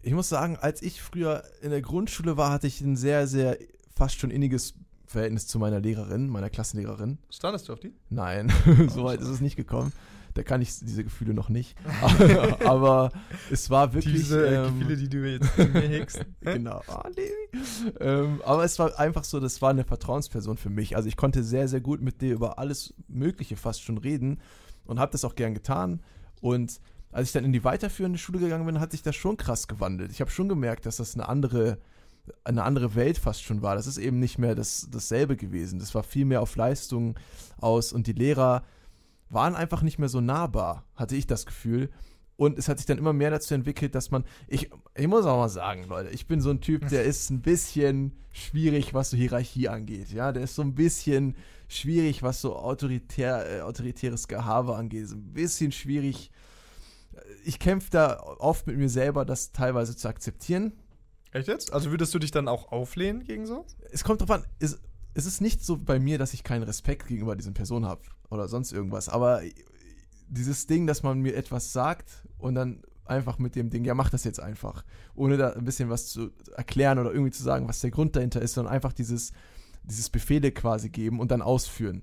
ich 0.02 0.12
muss 0.12 0.28
sagen, 0.28 0.56
als 0.60 0.82
ich 0.82 1.02
früher 1.02 1.42
in 1.60 1.70
der 1.70 1.82
Grundschule 1.82 2.36
war, 2.36 2.52
hatte 2.52 2.68
ich 2.68 2.80
ein 2.80 2.94
sehr, 2.96 3.26
sehr 3.26 3.58
fast 3.92 4.20
schon 4.20 4.30
inniges 4.30 4.74
Verhältnis 5.16 5.46
zu 5.46 5.58
meiner 5.58 5.80
Lehrerin, 5.80 6.28
meiner 6.28 6.50
Klassenlehrerin. 6.50 7.16
Standest 7.30 7.68
du 7.68 7.72
auf 7.72 7.80
die? 7.80 7.94
Nein, 8.10 8.52
so 8.88 9.04
weit 9.04 9.22
ist 9.22 9.28
es 9.28 9.40
nicht 9.40 9.56
gekommen. 9.56 9.92
Da 10.34 10.42
kann 10.42 10.60
ich 10.60 10.78
diese 10.80 11.02
Gefühle 11.02 11.32
noch 11.32 11.48
nicht. 11.48 11.74
Aber 12.66 13.10
es 13.50 13.70
war 13.70 13.94
wirklich. 13.94 14.14
Diese 14.14 14.46
äh, 14.46 14.66
ähm, 14.66 14.78
Gefühle, 14.78 14.96
die 14.98 15.08
du 15.08 15.26
jetzt 15.26 15.58
in 15.58 15.72
mir 15.72 15.88
hegst. 15.88 16.26
genau. 16.42 16.82
Ah, 16.88 17.08
nee. 17.16 17.58
ähm, 18.00 18.42
aber 18.44 18.62
es 18.64 18.78
war 18.78 18.98
einfach 18.98 19.24
so, 19.24 19.40
das 19.40 19.62
war 19.62 19.70
eine 19.70 19.84
Vertrauensperson 19.84 20.58
für 20.58 20.68
mich. 20.68 20.94
Also 20.94 21.08
ich 21.08 21.16
konnte 21.16 21.42
sehr, 21.42 21.68
sehr 21.68 21.80
gut 21.80 22.02
mit 22.02 22.20
dir 22.20 22.34
über 22.34 22.58
alles 22.58 22.92
Mögliche 23.08 23.56
fast 23.56 23.82
schon 23.82 23.96
reden 23.96 24.42
und 24.84 25.00
habe 25.00 25.10
das 25.12 25.24
auch 25.24 25.36
gern 25.36 25.54
getan. 25.54 26.02
Und 26.42 26.80
als 27.12 27.28
ich 27.28 27.32
dann 27.32 27.46
in 27.46 27.54
die 27.54 27.64
weiterführende 27.64 28.18
Schule 28.18 28.38
gegangen 28.38 28.66
bin, 28.66 28.78
hat 28.78 28.90
sich 28.90 29.02
das 29.02 29.16
schon 29.16 29.38
krass 29.38 29.68
gewandelt. 29.68 30.10
Ich 30.10 30.20
habe 30.20 30.30
schon 30.30 30.50
gemerkt, 30.50 30.84
dass 30.84 30.98
das 30.98 31.14
eine 31.14 31.26
andere, 31.26 31.78
eine 32.44 32.62
andere 32.64 32.94
Welt 32.94 33.18
fast 33.18 33.42
schon 33.42 33.62
war. 33.62 33.74
Das 33.74 33.86
ist 33.86 33.98
eben 33.98 34.18
nicht 34.18 34.38
mehr 34.38 34.54
das, 34.54 34.88
dasselbe 34.90 35.36
gewesen. 35.36 35.78
Das 35.78 35.94
war 35.94 36.02
viel 36.02 36.24
mehr 36.24 36.42
auf 36.42 36.56
Leistung 36.56 37.18
aus 37.60 37.92
und 37.92 38.06
die 38.06 38.12
Lehrer 38.12 38.62
waren 39.28 39.54
einfach 39.54 39.82
nicht 39.82 39.98
mehr 39.98 40.08
so 40.08 40.20
nahbar, 40.20 40.84
hatte 40.94 41.16
ich 41.16 41.26
das 41.26 41.46
Gefühl. 41.46 41.90
Und 42.36 42.58
es 42.58 42.68
hat 42.68 42.78
sich 42.78 42.86
dann 42.86 42.98
immer 42.98 43.14
mehr 43.14 43.30
dazu 43.30 43.54
entwickelt, 43.54 43.94
dass 43.94 44.10
man, 44.10 44.24
ich, 44.46 44.70
ich 44.94 45.08
muss 45.08 45.24
auch 45.24 45.38
mal 45.38 45.48
sagen, 45.48 45.84
Leute, 45.88 46.10
ich 46.10 46.26
bin 46.26 46.40
so 46.42 46.50
ein 46.50 46.60
Typ, 46.60 46.88
der 46.88 47.04
ist 47.04 47.30
ein 47.30 47.40
bisschen 47.40 48.12
schwierig, 48.30 48.92
was 48.92 49.10
so 49.10 49.16
Hierarchie 49.16 49.68
angeht. 49.68 50.12
Ja, 50.12 50.32
der 50.32 50.42
ist 50.42 50.54
so 50.54 50.62
ein 50.62 50.74
bisschen 50.74 51.34
schwierig, 51.66 52.22
was 52.22 52.42
so 52.42 52.56
autoritär, 52.56 53.58
äh, 53.58 53.60
autoritäres 53.62 54.28
Gehabe 54.28 54.76
angeht. 54.76 55.04
Ist 55.04 55.12
ein 55.12 55.32
bisschen 55.32 55.72
schwierig. 55.72 56.30
Ich 57.44 57.58
kämpfe 57.58 57.90
da 57.90 58.20
oft 58.38 58.66
mit 58.66 58.76
mir 58.76 58.90
selber, 58.90 59.24
das 59.24 59.52
teilweise 59.52 59.96
zu 59.96 60.06
akzeptieren. 60.06 60.72
Echt 61.32 61.48
jetzt? 61.48 61.72
Also 61.72 61.90
würdest 61.90 62.14
du 62.14 62.18
dich 62.18 62.30
dann 62.30 62.48
auch 62.48 62.72
auflehnen 62.72 63.24
gegen 63.24 63.46
so? 63.46 63.66
Es 63.90 64.04
kommt 64.04 64.20
drauf 64.20 64.30
an, 64.30 64.44
es, 64.58 64.78
es 65.14 65.26
ist 65.26 65.40
nicht 65.40 65.64
so 65.64 65.76
bei 65.76 65.98
mir, 65.98 66.18
dass 66.18 66.34
ich 66.34 66.44
keinen 66.44 66.62
Respekt 66.62 67.06
gegenüber 67.08 67.36
diesen 67.36 67.54
Personen 67.54 67.86
habe 67.86 68.02
oder 68.30 68.48
sonst 68.48 68.72
irgendwas, 68.72 69.08
aber 69.08 69.42
dieses 70.28 70.66
Ding, 70.66 70.86
dass 70.86 71.02
man 71.02 71.20
mir 71.20 71.36
etwas 71.36 71.72
sagt 71.72 72.24
und 72.38 72.54
dann 72.54 72.82
einfach 73.04 73.38
mit 73.38 73.54
dem 73.54 73.70
Ding, 73.70 73.84
ja, 73.84 73.94
mach 73.94 74.10
das 74.10 74.24
jetzt 74.24 74.40
einfach, 74.40 74.84
ohne 75.14 75.36
da 75.36 75.52
ein 75.52 75.64
bisschen 75.64 75.88
was 75.90 76.08
zu 76.08 76.30
erklären 76.56 76.98
oder 76.98 77.12
irgendwie 77.12 77.30
zu 77.30 77.42
sagen, 77.42 77.68
was 77.68 77.80
der 77.80 77.90
Grund 77.90 78.16
dahinter 78.16 78.42
ist, 78.42 78.54
sondern 78.54 78.74
einfach 78.74 78.92
dieses, 78.92 79.32
dieses 79.84 80.10
Befehle 80.10 80.50
quasi 80.52 80.88
geben 80.88 81.20
und 81.20 81.30
dann 81.30 81.42
ausführen. 81.42 82.02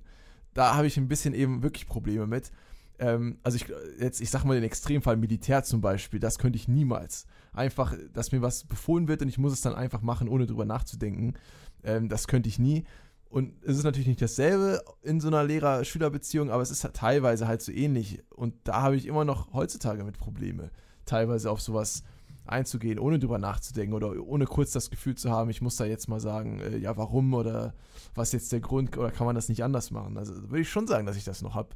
Da 0.53 0.75
habe 0.75 0.87
ich 0.87 0.97
ein 0.97 1.07
bisschen 1.07 1.33
eben 1.33 1.63
wirklich 1.63 1.87
Probleme 1.87 2.27
mit. 2.27 2.51
ähm, 2.99 3.37
also 3.43 3.57
ich, 3.57 3.65
jetzt, 3.99 4.21
ich 4.21 4.29
sag 4.29 4.43
mal 4.45 4.53
den 4.53 4.63
Extremfall 4.63 5.17
Militär 5.17 5.63
zum 5.63 5.81
Beispiel, 5.81 6.19
das 6.19 6.37
könnte 6.37 6.57
ich 6.57 6.67
niemals. 6.67 7.25
Einfach, 7.53 7.95
dass 8.11 8.31
mir 8.31 8.41
was 8.41 8.63
befohlen 8.63 9.07
wird 9.07 9.21
und 9.21 9.27
ich 9.27 9.37
muss 9.37 9.53
es 9.53 9.61
dann 9.61 9.75
einfach 9.75 10.01
machen, 10.01 10.27
ohne 10.27 10.45
drüber 10.45 10.65
nachzudenken. 10.65 11.35
Ähm, 11.83 12.09
das 12.09 12.27
könnte 12.27 12.49
ich 12.49 12.59
nie. 12.59 12.83
Und 13.29 13.53
es 13.63 13.77
ist 13.77 13.83
natürlich 13.83 14.07
nicht 14.07 14.21
dasselbe 14.21 14.83
in 15.01 15.19
so 15.19 15.27
einer 15.27 15.43
Lehrer-Schüler-Beziehung, 15.43 16.51
aber 16.51 16.61
es 16.61 16.69
ist 16.69 16.83
halt 16.83 16.95
teilweise 16.95 17.47
halt 17.47 17.61
so 17.63 17.71
ähnlich. 17.71 18.21
Und 18.29 18.53
da 18.63 18.81
habe 18.81 18.95
ich 18.95 19.07
immer 19.07 19.25
noch 19.25 19.53
heutzutage 19.53 20.03
mit 20.03 20.19
Probleme, 20.19 20.69
teilweise 21.05 21.49
auf 21.49 21.59
sowas 21.59 22.03
einzugehen, 22.45 22.99
ohne 22.99 23.19
drüber 23.19 23.37
nachzudenken 23.37 23.93
oder 23.93 24.21
ohne 24.21 24.45
kurz 24.45 24.71
das 24.71 24.89
Gefühl 24.89 25.15
zu 25.15 25.31
haben, 25.31 25.49
ich 25.49 25.61
muss 25.61 25.77
da 25.77 25.85
jetzt 25.85 26.09
mal 26.09 26.19
sagen, 26.19 26.59
äh, 26.59 26.77
ja, 26.77 26.95
warum 26.97 27.33
oder 27.33 27.73
was 28.15 28.33
jetzt 28.33 28.51
der 28.51 28.59
Grund 28.59 28.97
oder 28.97 29.11
kann 29.11 29.25
man 29.25 29.35
das 29.35 29.49
nicht 29.49 29.63
anders 29.63 29.91
machen? 29.91 30.17
Also 30.17 30.33
würde 30.49 30.61
ich 30.61 30.69
schon 30.69 30.87
sagen, 30.87 31.05
dass 31.05 31.17
ich 31.17 31.23
das 31.23 31.41
noch 31.41 31.55
habe. 31.55 31.69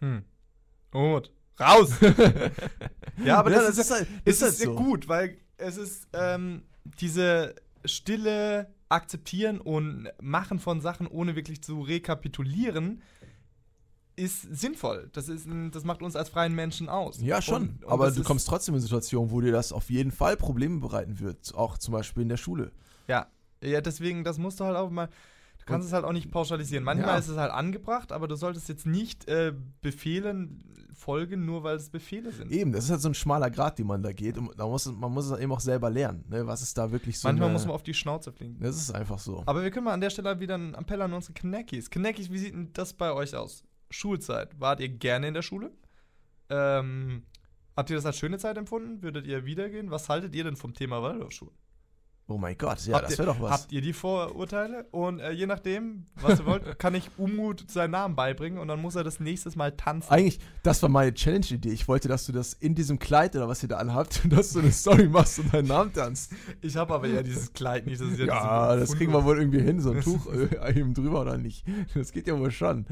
Hm. 0.00 0.22
Und 0.92 1.32
raus! 1.60 1.90
ja, 3.24 3.38
aber 3.38 3.50
Ja, 3.50 3.62
das, 3.62 3.78
ist, 3.78 3.90
halt, 3.90 4.06
ist, 4.24 4.42
halt 4.42 4.54
sehr 4.54 4.68
gut, 4.68 5.08
weil 5.08 5.36
es 5.56 5.76
ist 5.76 6.08
ähm, 6.12 6.62
diese 7.00 7.54
stille 7.84 8.68
Akzeptieren 8.88 9.60
und 9.60 10.08
Machen 10.20 10.58
von 10.58 10.80
Sachen, 10.80 11.06
ohne 11.06 11.34
wirklich 11.36 11.62
zu 11.62 11.80
rekapitulieren, 11.80 13.02
ist 14.16 14.42
sinnvoll. 14.42 15.10
Das, 15.12 15.28
ist 15.28 15.46
ein, 15.46 15.72
das 15.72 15.82
macht 15.84 16.00
uns 16.02 16.14
als 16.14 16.28
freien 16.28 16.54
Menschen 16.54 16.88
aus. 16.88 17.20
Ja, 17.20 17.42
schon. 17.42 17.62
Und- 17.62 17.84
und 17.84 17.90
aber 17.92 18.06
das 18.06 18.14
du 18.14 18.22
kommst 18.22 18.46
trotzdem 18.46 18.74
in 18.76 18.80
Situationen, 18.80 19.30
wo 19.32 19.40
dir 19.40 19.50
das 19.52 19.72
auf 19.72 19.90
jeden 19.90 20.12
Fall 20.12 20.36
Probleme 20.36 20.78
bereiten 20.80 21.18
wird. 21.18 21.52
Auch 21.54 21.78
zum 21.78 21.92
Beispiel 21.92 22.22
in 22.22 22.28
der 22.28 22.36
Schule. 22.36 22.70
Ja, 23.08 23.26
ja, 23.62 23.80
deswegen, 23.80 24.22
das 24.22 24.38
musst 24.38 24.60
du 24.60 24.64
halt 24.64 24.76
auch 24.76 24.90
mal. 24.90 25.08
Du 25.58 25.64
kannst 25.64 25.84
Und- 25.84 25.88
es 25.88 25.92
halt 25.94 26.04
auch 26.04 26.12
nicht 26.12 26.30
pauschalisieren. 26.30 26.84
Manchmal 26.84 27.14
Ja. 27.14 27.18
ist 27.18 27.28
es 27.28 27.36
halt 27.36 27.50
angebracht, 27.50 28.12
aber 28.12 28.28
du 28.28 28.36
solltest 28.36 28.68
jetzt 28.68 28.86
nicht 28.86 29.26
äh, 29.28 29.52
Befehlen 29.80 30.62
folgen, 31.04 31.44
nur 31.44 31.62
weil 31.62 31.76
es 31.76 31.90
Befehle 31.90 32.32
sind. 32.32 32.50
Eben, 32.50 32.72
das 32.72 32.84
ist 32.84 32.90
halt 32.90 33.02
so 33.02 33.08
ein 33.08 33.14
schmaler 33.14 33.50
Grad, 33.50 33.78
den 33.78 33.86
man 33.86 34.02
da 34.02 34.12
geht. 34.12 34.38
Und 34.38 34.58
da 34.58 34.66
muss, 34.66 34.86
man 34.86 35.12
muss 35.12 35.26
es 35.30 35.38
eben 35.38 35.52
auch 35.52 35.60
selber 35.60 35.90
lernen. 35.90 36.24
Ne? 36.30 36.46
Was 36.46 36.62
ist 36.62 36.78
da 36.78 36.90
wirklich 36.90 37.18
so. 37.18 37.28
Manchmal 37.28 37.48
eine, 37.48 37.52
muss 37.52 37.66
man 37.66 37.74
auf 37.74 37.82
die 37.82 37.92
Schnauze 37.92 38.32
fliegen. 38.32 38.58
Das 38.60 38.76
ist 38.76 38.90
einfach 38.90 39.18
so. 39.18 39.42
Aber 39.44 39.62
wir 39.62 39.70
können 39.70 39.84
mal 39.84 39.92
an 39.92 40.00
der 40.00 40.10
Stelle 40.10 40.40
wieder 40.40 40.54
einen 40.54 40.74
Appell 40.74 41.02
an 41.02 41.12
unsere 41.12 41.34
Knackis. 41.34 41.90
Knackis, 41.90 42.30
wie 42.30 42.38
sieht 42.38 42.54
denn 42.54 42.72
das 42.72 42.94
bei 42.94 43.12
euch 43.12 43.36
aus? 43.36 43.64
Schulzeit. 43.90 44.58
Wart 44.58 44.80
ihr 44.80 44.88
gerne 44.88 45.28
in 45.28 45.34
der 45.34 45.42
Schule? 45.42 45.72
Ähm, 46.48 47.24
habt 47.76 47.90
ihr 47.90 47.96
das 47.96 48.06
als 48.06 48.16
schöne 48.16 48.38
Zeit 48.38 48.56
empfunden? 48.56 49.02
Würdet 49.02 49.26
ihr 49.26 49.44
wiedergehen? 49.44 49.90
Was 49.90 50.08
haltet 50.08 50.34
ihr 50.34 50.44
denn 50.44 50.56
vom 50.56 50.72
Thema 50.72 51.02
Waldorfschule? 51.02 51.52
Oh 52.26 52.38
mein 52.38 52.56
Gott, 52.56 52.86
ja, 52.86 52.94
Habt 52.94 53.10
das 53.10 53.18
wäre 53.18 53.26
doch 53.26 53.40
was. 53.40 53.50
Habt 53.50 53.72
ihr 53.72 53.82
die 53.82 53.92
Vorurteile? 53.92 54.86
Und 54.92 55.20
äh, 55.20 55.32
je 55.32 55.44
nachdem, 55.44 56.06
was 56.22 56.38
ihr 56.40 56.46
wollt, 56.46 56.78
kann 56.78 56.94
ich 56.94 57.10
Umut 57.18 57.70
seinen 57.70 57.90
Namen 57.90 58.16
beibringen 58.16 58.58
und 58.58 58.68
dann 58.68 58.80
muss 58.80 58.94
er 58.94 59.04
das 59.04 59.20
nächstes 59.20 59.56
Mal 59.56 59.72
tanzen. 59.72 60.10
Eigentlich, 60.10 60.38
das 60.62 60.82
war 60.82 60.88
meine 60.88 61.12
Challenge-Idee. 61.12 61.68
Ich 61.68 61.86
wollte, 61.86 62.08
dass 62.08 62.24
du 62.24 62.32
das 62.32 62.54
in 62.54 62.74
diesem 62.74 62.98
Kleid 62.98 63.36
oder 63.36 63.46
was 63.46 63.62
ihr 63.62 63.68
da 63.68 63.76
anhabt, 63.76 64.22
dass 64.30 64.54
du 64.54 64.60
eine 64.60 64.72
Story 64.72 65.06
machst 65.06 65.38
und 65.38 65.52
deinen 65.52 65.68
Namen 65.68 65.92
tanzt. 65.92 66.32
Ich 66.62 66.76
habe 66.76 66.94
aber 66.94 67.08
ja 67.08 67.22
dieses 67.22 67.52
Kleid 67.52 67.84
nicht. 67.84 68.00
Das 68.00 68.08
ist 68.08 68.18
ja, 68.18 68.26
Ja, 68.26 68.76
das 68.76 68.96
kriegen 68.96 69.12
wir 69.12 69.22
wohl 69.24 69.38
irgendwie 69.38 69.60
hin, 69.60 69.80
so 69.80 69.90
ein 69.90 70.00
Tuch 70.00 70.26
äh, 70.32 70.78
eben 70.78 70.94
drüber 70.94 71.20
oder 71.20 71.36
nicht. 71.36 71.66
Das 71.94 72.12
geht 72.12 72.26
ja 72.26 72.38
wohl 72.38 72.50
schon. 72.50 72.86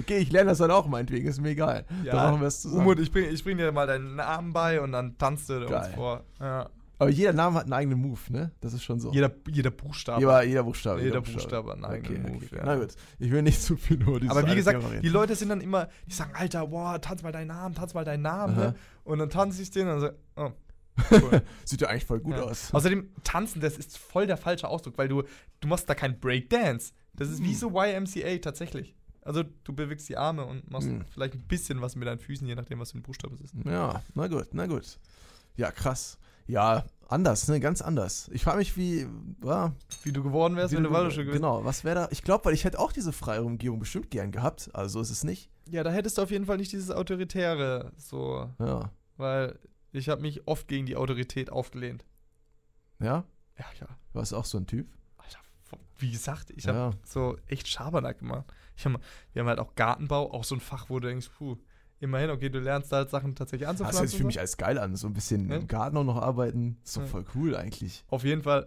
Okay, 0.00 0.18
ich 0.18 0.32
lerne 0.32 0.50
das 0.50 0.58
dann 0.58 0.72
auch 0.72 0.88
meinetwegen, 0.88 1.28
ist 1.28 1.40
mir 1.40 1.50
egal. 1.50 1.84
Ja, 2.02 2.14
dann 2.14 2.32
machen 2.32 2.40
wir 2.40 2.48
es 2.48 2.62
zusammen. 2.62 2.80
Umut, 2.82 2.98
ich 2.98 3.12
bring, 3.12 3.30
ich 3.30 3.44
bring 3.44 3.58
dir 3.58 3.70
mal 3.70 3.86
deinen 3.86 4.16
Namen 4.16 4.52
bei 4.52 4.80
und 4.80 4.90
dann 4.90 5.16
tanzt 5.18 5.48
du 5.48 5.60
uns 5.60 5.70
Geil. 5.70 5.92
vor. 5.94 6.24
Ja. 6.40 6.68
Aber 7.02 7.10
jeder 7.10 7.32
Name 7.32 7.56
hat 7.56 7.64
einen 7.64 7.72
eigenen 7.72 8.00
Move, 8.00 8.20
ne? 8.30 8.52
Das 8.60 8.72
ist 8.72 8.84
schon 8.84 9.00
so. 9.00 9.12
Jeder, 9.12 9.32
jeder 9.50 9.70
Buchstabe. 9.70 10.20
jeder, 10.20 10.42
jeder 10.42 10.62
Buchstabe. 10.62 11.02
Jeder 11.02 11.20
Buchstabe 11.20 11.70
hat 11.70 11.76
einen 11.76 11.84
eigenen 11.84 12.22
Move, 12.22 12.46
ja. 12.52 12.62
Na 12.64 12.76
gut, 12.76 12.94
ich 13.18 13.30
will 13.30 13.42
nicht 13.42 13.60
zu 13.60 13.76
viel 13.76 14.00
über 14.00 14.20
dieses 14.20 14.36
Aber 14.36 14.48
wie 14.48 14.54
gesagt, 14.54 14.82
die 15.02 15.08
Leute 15.08 15.34
sind 15.34 15.48
dann 15.48 15.60
immer, 15.60 15.88
die 16.06 16.12
sagen, 16.12 16.32
Alter, 16.34 16.66
boah, 16.68 17.00
tanz 17.00 17.22
mal 17.22 17.32
deinen 17.32 17.48
Namen, 17.48 17.74
tanz 17.74 17.94
mal 17.94 18.04
deinen 18.04 18.22
Namen. 18.22 18.56
Ne? 18.56 18.74
Und 19.04 19.18
dann 19.18 19.30
tanze 19.30 19.60
ich 19.62 19.70
den 19.70 19.88
und 19.88 20.00
dann 20.00 20.00
so, 20.00 20.10
oh, 20.36 20.52
cool. 21.10 21.42
Sieht 21.64 21.80
ja 21.80 21.88
eigentlich 21.88 22.04
voll 22.04 22.20
gut 22.20 22.36
ja. 22.36 22.42
aus. 22.42 22.72
Außerdem, 22.72 23.10
tanzen, 23.24 23.60
das 23.60 23.78
ist 23.78 23.98
voll 23.98 24.26
der 24.26 24.36
falsche 24.36 24.68
Ausdruck, 24.68 24.96
weil 24.98 25.08
du, 25.08 25.22
du 25.60 25.68
machst 25.68 25.88
da 25.88 25.94
kein 25.94 26.20
Breakdance. 26.20 26.92
Das 27.14 27.28
ist 27.28 27.42
wie 27.42 27.54
so 27.54 27.70
YMCA 27.70 28.38
tatsächlich. 28.38 28.94
Also 29.22 29.44
du 29.64 29.72
bewegst 29.72 30.08
die 30.08 30.16
Arme 30.16 30.44
und 30.44 30.70
machst 30.70 30.88
Hm. 30.88 31.04
vielleicht 31.10 31.34
ein 31.34 31.42
bisschen 31.46 31.80
was 31.80 31.96
mit 31.96 32.08
deinen 32.08 32.18
Füßen, 32.18 32.46
je 32.46 32.54
nachdem, 32.54 32.80
was 32.80 32.92
für 32.92 32.98
ein 32.98 33.02
Buchstabe 33.02 33.34
es 33.36 33.40
ist. 33.40 33.54
Ja, 33.64 34.02
na 34.14 34.26
gut, 34.26 34.48
na 34.52 34.66
gut. 34.66 34.98
Ja, 35.56 35.70
krass. 35.70 36.18
Ja, 36.46 36.84
anders, 37.08 37.48
ne? 37.48 37.60
Ganz 37.60 37.82
anders. 37.82 38.28
Ich 38.32 38.42
frage 38.44 38.58
mich, 38.58 38.76
wie. 38.76 39.06
Ja, 39.44 39.72
Wie 40.02 40.12
du 40.12 40.22
geworden 40.22 40.56
wärst, 40.56 40.72
wie 40.72 40.76
wenn 40.76 40.84
du 40.84 40.90
Waldorfschule 40.90 41.26
gewesen 41.26 41.40
Genau, 41.42 41.64
was 41.64 41.84
wäre 41.84 41.94
da? 41.94 42.08
Ich 42.10 42.22
glaube, 42.22 42.44
weil 42.46 42.54
ich 42.54 42.64
hätte 42.64 42.78
auch 42.78 42.92
diese 42.92 43.12
freie 43.12 43.42
Umgebung 43.42 43.78
bestimmt 43.78 44.10
gern 44.10 44.32
gehabt. 44.32 44.70
Also 44.74 44.94
so 44.94 45.00
ist 45.02 45.10
es 45.10 45.24
nicht. 45.24 45.50
Ja, 45.70 45.82
da 45.84 45.90
hättest 45.90 46.18
du 46.18 46.22
auf 46.22 46.30
jeden 46.30 46.46
Fall 46.46 46.56
nicht 46.56 46.72
dieses 46.72 46.90
Autoritäre, 46.90 47.92
so, 47.96 48.50
Ja. 48.58 48.90
weil 49.16 49.58
ich 49.92 50.08
habe 50.08 50.22
mich 50.22 50.46
oft 50.48 50.68
gegen 50.68 50.86
die 50.86 50.96
Autorität 50.96 51.50
aufgelehnt. 51.50 52.04
Ja? 52.98 53.24
Ja, 53.58 53.64
ja. 53.80 53.86
Du 54.12 54.18
warst 54.18 54.34
auch 54.34 54.44
so 54.44 54.58
ein 54.58 54.66
Typ. 54.66 54.88
Alter, 55.18 55.38
wie 55.98 56.10
gesagt, 56.10 56.50
ich 56.50 56.66
habe 56.66 56.78
Ja. 56.78 56.90
so 57.04 57.36
echt 57.46 57.68
Schabernack 57.68 58.18
gemacht. 58.18 58.44
Ich 58.76 58.84
hab, 58.86 59.00
wir 59.32 59.40
haben 59.42 59.48
halt 59.48 59.58
auch 59.60 59.74
Gartenbau, 59.74 60.32
auch 60.32 60.44
so 60.44 60.54
ein 60.56 60.60
Fach, 60.60 60.88
wo 60.88 60.98
du 60.98 61.08
denkst, 61.08 61.30
puh, 61.38 61.56
immerhin, 62.02 62.30
okay, 62.30 62.48
du 62.50 62.58
lernst 62.58 62.92
da 62.92 62.96
halt 62.98 63.10
Sachen 63.10 63.34
tatsächlich 63.34 63.66
Das 63.66 63.70
anzupflanzen. 63.80 64.00
hört 64.00 64.10
sich 64.10 64.18
für 64.18 64.24
und 64.24 64.26
mich 64.28 64.40
als 64.40 64.56
geil 64.56 64.78
an. 64.78 64.96
So 64.96 65.06
ein 65.06 65.12
bisschen 65.14 65.48
Ja. 65.48 65.56
im 65.56 65.68
Garten 65.68 65.96
auch 65.96 66.04
noch 66.04 66.20
arbeiten. 66.20 66.76
Ist 66.84 66.96
doch 66.96 67.02
Ja. 67.02 67.08
voll 67.08 67.24
cool 67.34 67.56
eigentlich. 67.56 68.04
Auf 68.08 68.24
jeden 68.24 68.42
Fall, 68.42 68.66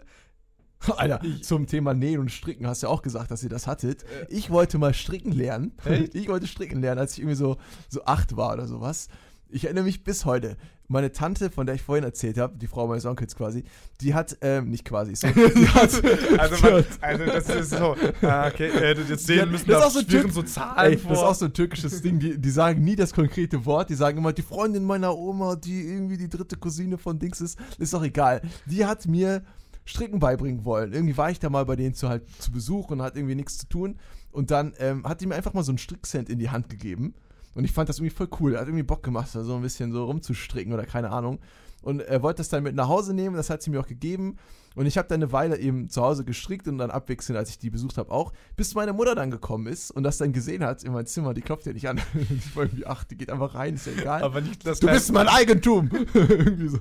Alter, 0.97 1.23
Ich- 1.23 1.43
zum 1.43 1.67
Thema 1.67 1.93
Nähen 1.93 2.19
und 2.19 2.31
Stricken 2.31 2.67
hast 2.67 2.83
du 2.83 2.88
ja 2.88 2.93
auch 2.93 3.01
gesagt, 3.01 3.31
dass 3.31 3.43
ihr 3.43 3.49
das 3.49 3.67
hattet. 3.67 4.03
Ich 4.29 4.49
wollte 4.49 4.77
mal 4.77 4.93
stricken 4.93 5.31
lernen. 5.31 5.73
Echt? 5.86 6.15
Ich 6.15 6.27
wollte 6.27 6.47
stricken 6.47 6.81
lernen, 6.81 6.99
als 6.99 7.13
ich 7.13 7.19
irgendwie 7.19 7.36
so, 7.36 7.57
so 7.89 8.03
acht 8.05 8.36
war 8.38 8.53
oder 8.53 8.67
sowas. 8.67 9.07
Ich 9.49 9.65
erinnere 9.65 9.83
mich 9.85 10.03
bis 10.03 10.25
heute. 10.25 10.57
Meine 10.87 11.11
Tante, 11.11 11.49
von 11.49 11.65
der 11.65 11.75
ich 11.75 11.81
vorhin 11.81 12.03
erzählt 12.03 12.37
habe, 12.37 12.57
die 12.57 12.67
Frau 12.67 12.85
meines 12.87 13.05
Onkels 13.05 13.35
quasi, 13.35 13.63
die 14.01 14.13
hat, 14.13 14.37
ähm, 14.41 14.69
nicht 14.69 14.85
quasi, 14.85 15.15
so, 15.15 15.27
hat, 15.73 16.03
also, 16.37 16.61
man, 16.61 16.85
also 17.01 17.25
das 17.25 17.49
ist 17.49 17.69
so, 17.71 17.95
ah, 18.21 18.47
okay, 18.47 18.67
ihr 18.67 18.81
hättet 18.81 19.09
jetzt 19.09 19.25
sehen 19.25 19.49
müssen, 19.49 19.67
das 19.67 19.77
ist 19.77 19.81
da 19.81 19.87
auch 19.87 19.91
so 19.91 19.99
typ- 20.01 20.31
so 20.31 20.43
Zahlen 20.43 20.91
Ey, 20.93 20.97
vor. 20.99 21.09
das 21.11 21.19
ist 21.19 21.25
auch 21.25 21.35
so 21.35 21.45
ein 21.45 21.53
türkisches 21.53 22.01
Ding, 22.03 22.19
die, 22.19 22.37
die 22.37 22.49
sagen 22.51 22.83
nie 22.83 22.95
das 22.95 23.13
konkrete 23.13 23.65
Wort, 23.65 23.89
die 23.89 23.95
sagen 23.95 24.19
immer, 24.19 24.31
die 24.31 24.43
Freundin 24.43 24.83
meiner 24.83 25.15
Oma, 25.17 25.55
die 25.55 25.87
irgendwie 25.87 26.17
die 26.17 26.29
dritte 26.29 26.55
Cousine 26.55 26.99
von 26.99 27.17
Dings 27.17 27.41
ist, 27.41 27.57
ist 27.79 27.93
doch 27.93 28.03
egal. 28.03 28.41
Die 28.67 28.85
hat 28.85 29.07
mir 29.07 29.43
Stricken 29.85 30.19
beibringen 30.19 30.65
wollen. 30.65 30.93
Irgendwie 30.93 31.17
war 31.17 31.31
ich 31.31 31.39
da 31.39 31.49
mal 31.49 31.65
bei 31.65 31.75
denen 31.75 31.93
zu, 31.95 32.09
halt, 32.09 32.23
zu 32.39 32.51
Besuch 32.51 32.89
und 32.89 33.01
hat 33.01 33.15
irgendwie 33.15 33.35
nichts 33.35 33.57
zu 33.57 33.67
tun. 33.67 33.99
Und 34.31 34.51
dann 34.51 34.73
ähm, 34.79 35.03
hat 35.07 35.21
die 35.21 35.27
mir 35.27 35.35
einfach 35.35 35.53
mal 35.53 35.63
so 35.63 35.71
einen 35.71 35.77
Strickcent 35.77 36.29
in 36.29 36.39
die 36.39 36.49
Hand 36.49 36.69
gegeben. 36.69 37.13
Und 37.55 37.63
ich 37.63 37.71
fand 37.71 37.89
das 37.89 37.97
irgendwie 37.97 38.15
voll 38.15 38.29
cool. 38.39 38.57
Hat 38.57 38.67
irgendwie 38.67 38.83
Bock 38.83 39.01
gemacht, 39.01 39.33
da 39.33 39.43
so 39.43 39.55
ein 39.55 39.61
bisschen 39.61 39.91
so 39.91 40.05
rumzustricken 40.05 40.73
oder 40.73 40.85
keine 40.85 41.09
Ahnung. 41.09 41.39
Und 41.81 42.01
er 42.01 42.21
wollte 42.21 42.37
das 42.37 42.49
dann 42.49 42.63
mit 42.63 42.75
nach 42.75 42.87
Hause 42.87 43.13
nehmen, 43.13 43.35
das 43.35 43.49
hat 43.49 43.61
sie 43.61 43.71
mir 43.71 43.79
auch 43.79 43.87
gegeben. 43.87 44.37
Und 44.76 44.86
ich 44.86 44.97
habe 44.97 45.07
dann 45.07 45.23
eine 45.23 45.32
Weile 45.32 45.57
eben 45.57 45.89
zu 45.89 46.01
Hause 46.01 46.26
gestrickt 46.26 46.67
und 46.67 46.78
dann 46.78 46.91
abwechselnd, 46.91 47.38
als 47.38 47.49
ich 47.49 47.57
die 47.57 47.69
besucht 47.69 47.97
habe, 47.97 48.11
auch, 48.11 48.34
bis 48.55 48.76
meine 48.76 48.93
Mutter 48.93 49.15
dann 49.15 49.32
gekommen 49.32 49.67
ist 49.67 49.91
und 49.91 50.03
das 50.03 50.17
dann 50.17 50.34
gesehen 50.34 50.63
hat 50.63 50.84
in 50.84 50.91
mein 50.91 51.05
Zimmer. 51.05 51.34
Die 51.34 51.41
klopft 51.41 51.65
ja 51.65 51.73
nicht 51.73 51.88
an. 51.88 52.01
ich 52.30 52.55
war 52.55 52.63
irgendwie, 52.63 52.86
ach, 52.86 53.03
die 53.05 53.17
geht 53.17 53.32
einfach 53.32 53.55
rein, 53.55 53.76
ist 53.76 53.88
ja 53.88 53.93
egal. 53.93 54.23
aber 54.23 54.41
nicht 54.41 54.65
das 54.65 54.80
Du 54.80 54.88
bist 54.88 55.11
mein 55.11 55.28
Eigentum. 55.28 55.89
Irgendwie 56.13 56.67
so. 56.67 56.80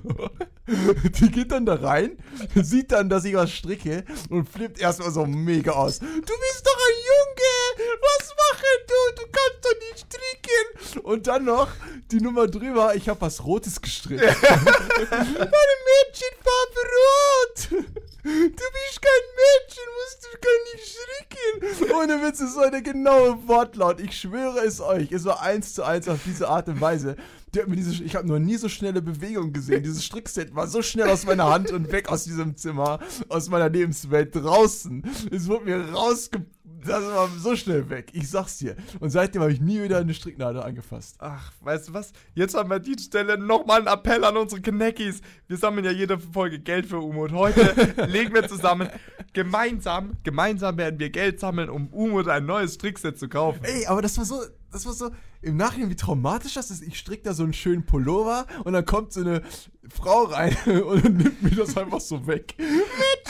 Die 0.67 1.29
geht 1.29 1.51
dann 1.51 1.65
da 1.65 1.75
rein, 1.75 2.17
sieht 2.55 2.91
dann, 2.91 3.07
dass 3.09 3.23
ich 3.25 3.35
was 3.35 3.51
stricke 3.51 4.03
und 4.29 4.49
flippt 4.49 4.79
erstmal 4.79 5.11
so 5.11 5.25
mega 5.25 5.71
aus. 5.71 5.99
Du 5.99 6.05
bist 6.05 6.65
doch 6.65 6.77
ein 6.77 6.97
Junge! 7.05 7.89
Was 8.01 8.29
machen 8.35 8.75
du? 8.87 9.21
Du 9.21 9.27
kannst 9.31 9.63
doch 9.63 9.75
nicht 9.79 9.99
stricken! 9.99 11.03
Und 11.03 11.27
dann 11.27 11.45
noch 11.45 11.67
die 12.11 12.19
Nummer 12.19 12.47
drüber, 12.47 12.95
ich 12.95 13.07
habe 13.09 13.21
was 13.21 13.43
Rotes 13.45 13.79
gestrickt. 13.79 14.23
Meine 14.41 15.75
Mädchenfarbe 15.85 16.81
rot! 16.95 17.84
Du 18.23 18.31
bist 18.31 19.01
kein 19.01 19.25
Mädchen, 19.37 19.87
musst 19.99 20.19
du 20.23 20.29
gar 20.41 20.59
nicht 20.73 20.83
stricken! 20.89 21.95
Ohne 21.95 22.27
Witz, 22.27 22.39
es 22.39 22.55
war 22.55 22.71
der 22.71 22.81
genaue 22.81 23.47
Wortlaut. 23.47 23.99
Ich 23.99 24.19
schwöre 24.19 24.59
es 24.65 24.81
euch. 24.81 25.11
Es 25.11 25.25
war 25.25 25.41
eins 25.41 25.73
zu 25.73 25.83
eins 25.83 26.07
auf 26.07 26.19
diese 26.25 26.47
Art 26.47 26.67
und 26.67 26.81
Weise. 26.81 27.15
Diese, 27.53 28.03
ich 28.03 28.15
habe 28.15 28.27
noch 28.27 28.39
nie 28.39 28.57
so 28.57 28.67
schnelle 28.67 29.01
Bewegungen 29.01 29.53
gesehen. 29.53 29.83
Dieses 29.83 30.03
Strickset 30.03 30.55
war 30.55 30.67
so 30.67 30.81
schnell 30.81 31.09
aus 31.09 31.25
meiner 31.25 31.49
Hand 31.49 31.71
und 31.71 31.91
weg 31.91 32.09
aus 32.09 32.25
diesem 32.25 32.57
Zimmer, 32.57 32.99
aus 33.29 33.49
meiner 33.49 33.69
Lebenswelt 33.69 34.35
draußen. 34.35 35.03
Es 35.31 35.47
wurde 35.47 35.65
mir 35.65 35.89
rausge... 35.93 36.45
Das 36.85 37.03
war 37.03 37.29
so 37.29 37.55
schnell 37.55 37.89
weg. 37.89 38.09
Ich 38.13 38.29
sag's 38.29 38.57
dir. 38.57 38.75
Und 38.99 39.09
seitdem 39.09 39.41
habe 39.41 39.51
ich 39.51 39.61
nie 39.61 39.81
wieder 39.81 39.97
eine 39.97 40.13
Stricknadel 40.13 40.61
angefasst. 40.61 41.15
Ach, 41.19 41.51
weißt 41.61 41.89
du 41.89 41.93
was? 41.93 42.11
Jetzt 42.33 42.55
haben 42.55 42.69
wir 42.69 42.75
an 42.75 42.83
die 42.83 42.97
Stelle 42.99 43.37
nochmal 43.37 43.79
einen 43.79 43.87
Appell 43.87 44.23
an 44.23 44.37
unsere 44.37 44.61
Kneckis. 44.61 45.21
Wir 45.47 45.57
sammeln 45.57 45.85
ja 45.85 45.91
jede 45.91 46.19
Folge 46.19 46.59
Geld 46.59 46.85
für 46.85 46.99
Umut. 46.99 47.31
Heute 47.31 47.73
legen 48.07 48.33
wir 48.33 48.47
zusammen, 48.47 48.89
gemeinsam, 49.33 50.13
gemeinsam 50.23 50.77
werden 50.77 50.99
wir 50.99 51.09
Geld 51.09 51.39
sammeln, 51.39 51.69
um 51.69 51.87
Umut 51.87 52.27
ein 52.27 52.45
neues 52.45 52.75
Strickset 52.75 53.17
zu 53.17 53.29
kaufen. 53.29 53.59
Ey, 53.63 53.85
aber 53.87 54.01
das 54.01 54.17
war 54.17 54.25
so, 54.25 54.41
das 54.71 54.85
war 54.85 54.93
so 54.93 55.11
im 55.41 55.57
Nachhinein, 55.57 55.89
wie 55.89 55.95
traumatisch 55.95 56.55
das 56.55 56.71
ist. 56.71 56.81
Ich 56.83 56.97
stricke 56.97 57.23
da 57.23 57.33
so 57.33 57.43
einen 57.43 57.53
schönen 57.53 57.85
Pullover 57.85 58.45
und 58.63 58.73
dann 58.73 58.85
kommt 58.85 59.13
so 59.13 59.21
eine 59.21 59.41
Frau 59.89 60.23
rein 60.23 60.55
und 60.65 61.03
nimmt 61.17 61.43
mir 61.43 61.51
das 61.51 61.77
einfach 61.77 62.01
so 62.01 62.25
weg. 62.27 62.55
Mädchen, 62.57 62.83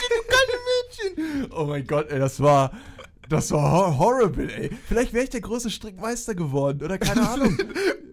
du 0.10 1.14
kleine 1.14 1.26
Mädchen. 1.36 1.52
Oh 1.52 1.66
mein 1.66 1.86
Gott, 1.86 2.10
ey, 2.10 2.20
das 2.20 2.40
war, 2.40 2.72
Das 3.30 3.52
war 3.52 3.72
hor 3.72 3.98
horrible, 4.00 4.50
ey. 4.50 4.70
Vielleicht 4.88 5.14
wäre 5.14 5.24
ich 5.24 5.30
der 5.30 5.42
große 5.42 5.70
Strickmeister 5.70 6.36
geworden 6.36 6.84
oder 6.84 6.98
keine 6.98 7.28
Ahnung. 7.28 7.58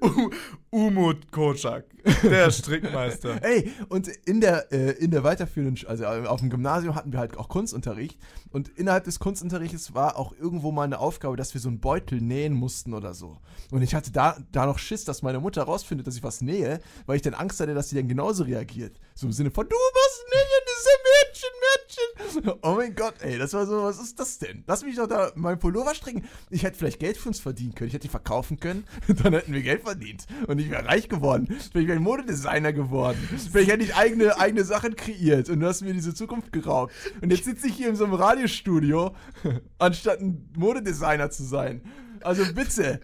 Umut 0.70 1.30
Koschak, 1.30 1.84
der 2.22 2.50
Strickmeister. 2.50 3.42
ey, 3.42 3.72
und 3.88 4.08
in 4.08 4.40
der, 4.40 4.72
äh, 4.72 4.92
in 4.92 5.10
der 5.10 5.24
weiterführenden, 5.24 5.86
also 5.86 6.06
auf 6.06 6.40
dem 6.40 6.50
Gymnasium 6.50 6.94
hatten 6.94 7.12
wir 7.12 7.18
halt 7.18 7.36
auch 7.36 7.48
Kunstunterricht. 7.48 8.18
Und 8.50 8.68
innerhalb 8.68 9.04
des 9.04 9.18
Kunstunterrichts 9.18 9.94
war 9.94 10.16
auch 10.18 10.32
irgendwo 10.38 10.72
mal 10.72 10.84
eine 10.84 10.98
Aufgabe, 10.98 11.36
dass 11.36 11.54
wir 11.54 11.60
so 11.60 11.68
einen 11.68 11.80
Beutel 11.80 12.20
nähen 12.20 12.52
mussten 12.52 12.92
oder 12.94 13.14
so. 13.14 13.38
Und 13.70 13.82
ich 13.82 13.94
hatte 13.94 14.12
da, 14.12 14.36
da 14.52 14.66
noch 14.66 14.78
Schiss, 14.78 15.04
dass 15.04 15.22
meine 15.22 15.40
Mutter 15.40 15.62
rausfindet, 15.62 16.06
dass 16.06 16.16
ich 16.16 16.22
was 16.22 16.40
nähe, 16.40 16.80
weil 17.06 17.16
ich 17.16 17.22
dann 17.22 17.34
Angst 17.34 17.60
hatte, 17.60 17.74
dass 17.74 17.88
sie 17.88 17.96
dann 17.96 18.08
genauso 18.08 18.44
reagiert. 18.44 18.98
So 19.14 19.26
im 19.26 19.32
Sinne 19.32 19.50
von, 19.50 19.68
du 19.68 19.76
musst 19.76 20.24
nähen, 20.32 20.62
diese 20.68 20.90
Mädchen, 21.12 21.50
Mädchen. 21.62 22.58
Oh 22.62 22.74
mein 22.76 22.94
Gott, 22.94 23.14
ey, 23.20 23.38
das 23.38 23.52
war 23.52 23.66
so, 23.66 23.82
was 23.82 24.00
ist 24.00 24.18
das 24.18 24.38
denn? 24.38 24.64
Lass 24.66 24.84
mich 24.84 24.96
doch 24.96 25.06
da 25.06 25.32
meinen 25.34 25.58
Pullover 25.58 25.94
stricken. 25.94 26.24
Ich 26.50 26.62
hätte 26.62 26.78
vielleicht 26.78 27.00
Geld 27.00 27.16
für 27.16 27.28
uns 27.28 27.40
verdienen 27.40 27.74
können. 27.74 27.88
Ich 27.88 27.94
hätte 27.94 28.06
die 28.06 28.10
verkaufen 28.10 28.58
können. 28.58 28.84
Dann 29.22 29.32
hätten 29.32 29.52
wir 29.52 29.62
Geld 29.62 29.82
verdient. 29.82 30.26
Und 30.46 30.58
ich 30.58 30.70
wäre 30.70 30.84
reich 30.84 31.08
geworden. 31.08 31.48
Vielleicht 31.72 31.88
wäre 31.92 32.00
ich 32.00 32.04
Modedesigner 32.04 32.72
geworden. 32.72 33.18
Vielleicht 33.50 33.70
hätte 33.70 33.84
ich 33.84 33.94
eigene, 33.94 34.38
eigene 34.38 34.64
Sachen 34.64 34.96
kreiert. 34.96 35.48
Und 35.48 35.60
du 35.60 35.66
hast 35.66 35.82
mir 35.82 35.92
diese 35.92 36.14
Zukunft 36.14 36.52
geraubt. 36.52 36.92
Und 37.20 37.30
jetzt 37.30 37.44
sitze 37.44 37.68
ich 37.68 37.74
hier 37.74 37.88
in 37.88 37.96
so 37.96 38.04
einem 38.04 38.14
Radiostudio, 38.14 39.14
anstatt 39.78 40.20
ein 40.20 40.50
Modedesigner 40.56 41.30
zu 41.30 41.44
sein. 41.44 41.82
Also 42.22 42.44
bitte. 42.54 43.00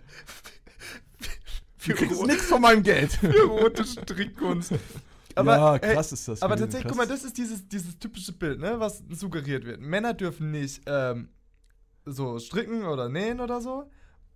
Du 1.87 1.95
kriegst 1.95 2.23
nichts 2.27 2.47
von 2.47 2.61
meinem 2.61 2.83
Geld. 2.83 3.13
Für 3.21 3.45
rote 3.45 3.85
Strickkunst. 3.85 4.73
Aber, 5.35 5.57
ja, 5.57 5.77
ey, 5.77 5.95
krass 5.95 6.13
ist 6.13 6.27
das. 6.27 6.43
aber 6.43 6.57
tatsächlich, 6.57 6.83
krass. 6.83 6.99
guck 6.99 6.99
mal, 6.99 7.07
das 7.07 7.25
ist 7.25 7.39
dieses, 7.39 7.69
dieses 7.69 7.99
typische 7.99 8.33
Bild, 8.33 8.59
ne, 8.59 8.81
was 8.81 9.05
suggeriert 9.11 9.65
wird. 9.65 9.81
Männer 9.81 10.13
dürfen 10.13 10.51
nicht 10.51 10.83
ähm, 10.87 11.29
so 12.05 12.41
stricken 12.41 12.85
oder 12.85 13.09
nähen 13.09 13.41
oder 13.41 13.61
so. 13.61 13.89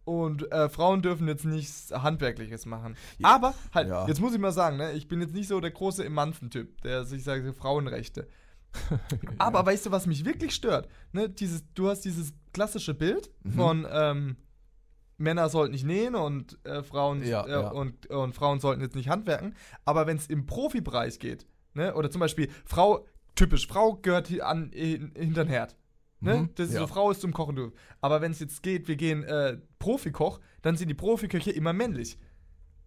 Und 0.04 0.50
äh, 0.50 0.68
Frauen 0.68 1.00
dürfen 1.02 1.28
jetzt 1.28 1.44
nichts 1.44 1.92
Handwerkliches 1.92 2.66
machen. 2.66 2.96
Ja. 3.18 3.34
Aber 3.36 3.54
halt, 3.72 3.88
Ja. 3.88 4.06
jetzt 4.08 4.20
muss 4.20 4.32
ich 4.34 4.40
mal 4.40 4.50
sagen, 4.52 4.76
ne, 4.76 4.92
ich 4.92 5.06
bin 5.08 5.20
jetzt 5.20 5.34
nicht 5.34 5.46
so 5.48 5.60
der 5.60 5.70
große 5.70 6.04
Emanzen-Typ, 6.04 6.80
der 6.82 7.04
sich 7.04 7.22
sagt, 7.22 7.44
Frauenrechte. 7.56 8.26
Aber 9.38 9.64
weißt 9.64 9.86
du, 9.86 9.90
was 9.90 10.06
mich 10.06 10.24
wirklich 10.24 10.54
stört? 10.54 10.88
Ne, 11.12 11.28
dieses, 11.28 11.62
du 11.74 11.88
hast 11.88 12.00
dieses 12.00 12.32
klassische 12.52 12.94
Bild 12.94 13.30
Mhm. 13.44 13.52
von 13.52 13.86
ähm, 13.90 14.36
Männer 15.18 15.48
sollten 15.50 15.72
nicht 15.72 15.84
nähen 15.84 16.14
und 16.16 16.58
äh, 16.64 16.82
Frauen 16.82 17.22
Ja, 17.24 17.44
äh, 17.46 17.50
ja. 17.50 17.68
Und, 17.70 18.06
und 18.08 18.34
Frauen 18.34 18.58
sollten 18.60 18.80
jetzt 18.82 18.96
nicht 18.96 19.08
handwerken. 19.08 19.54
Aber 19.84 20.06
wenn 20.06 20.16
es 20.16 20.26
im 20.26 20.46
Profibereich 20.46 21.18
geht, 21.20 21.46
ne, 21.74 21.94
oder 21.94 22.10
zum 22.10 22.20
Beispiel 22.20 22.48
Frau, 22.64 23.06
typisch, 23.36 23.68
Frau 23.68 23.94
gehört 23.96 24.26
hier 24.26 24.48
an 24.48 24.70
hin, 24.72 25.12
hinter 25.16 25.44
den 25.44 25.50
Herd. 25.50 25.76
Ne? 26.22 26.36
Mhm, 26.42 26.50
Das 26.54 26.68
ist 26.68 26.74
ja. 26.74 26.80
so, 26.80 26.86
Frau 26.86 27.10
ist 27.10 27.20
zum 27.20 27.32
Kochen. 27.32 27.56
Du. 27.56 27.72
Aber 28.00 28.20
wenn 28.20 28.32
es 28.32 28.40
jetzt 28.40 28.62
geht, 28.62 28.88
wir 28.88 28.96
gehen 28.96 29.24
äh, 29.24 29.58
Profikoch, 29.78 30.40
dann 30.62 30.76
sind 30.76 30.88
die 30.88 30.94
Profiköche 30.94 31.50
immer 31.50 31.72
männlich. 31.72 32.18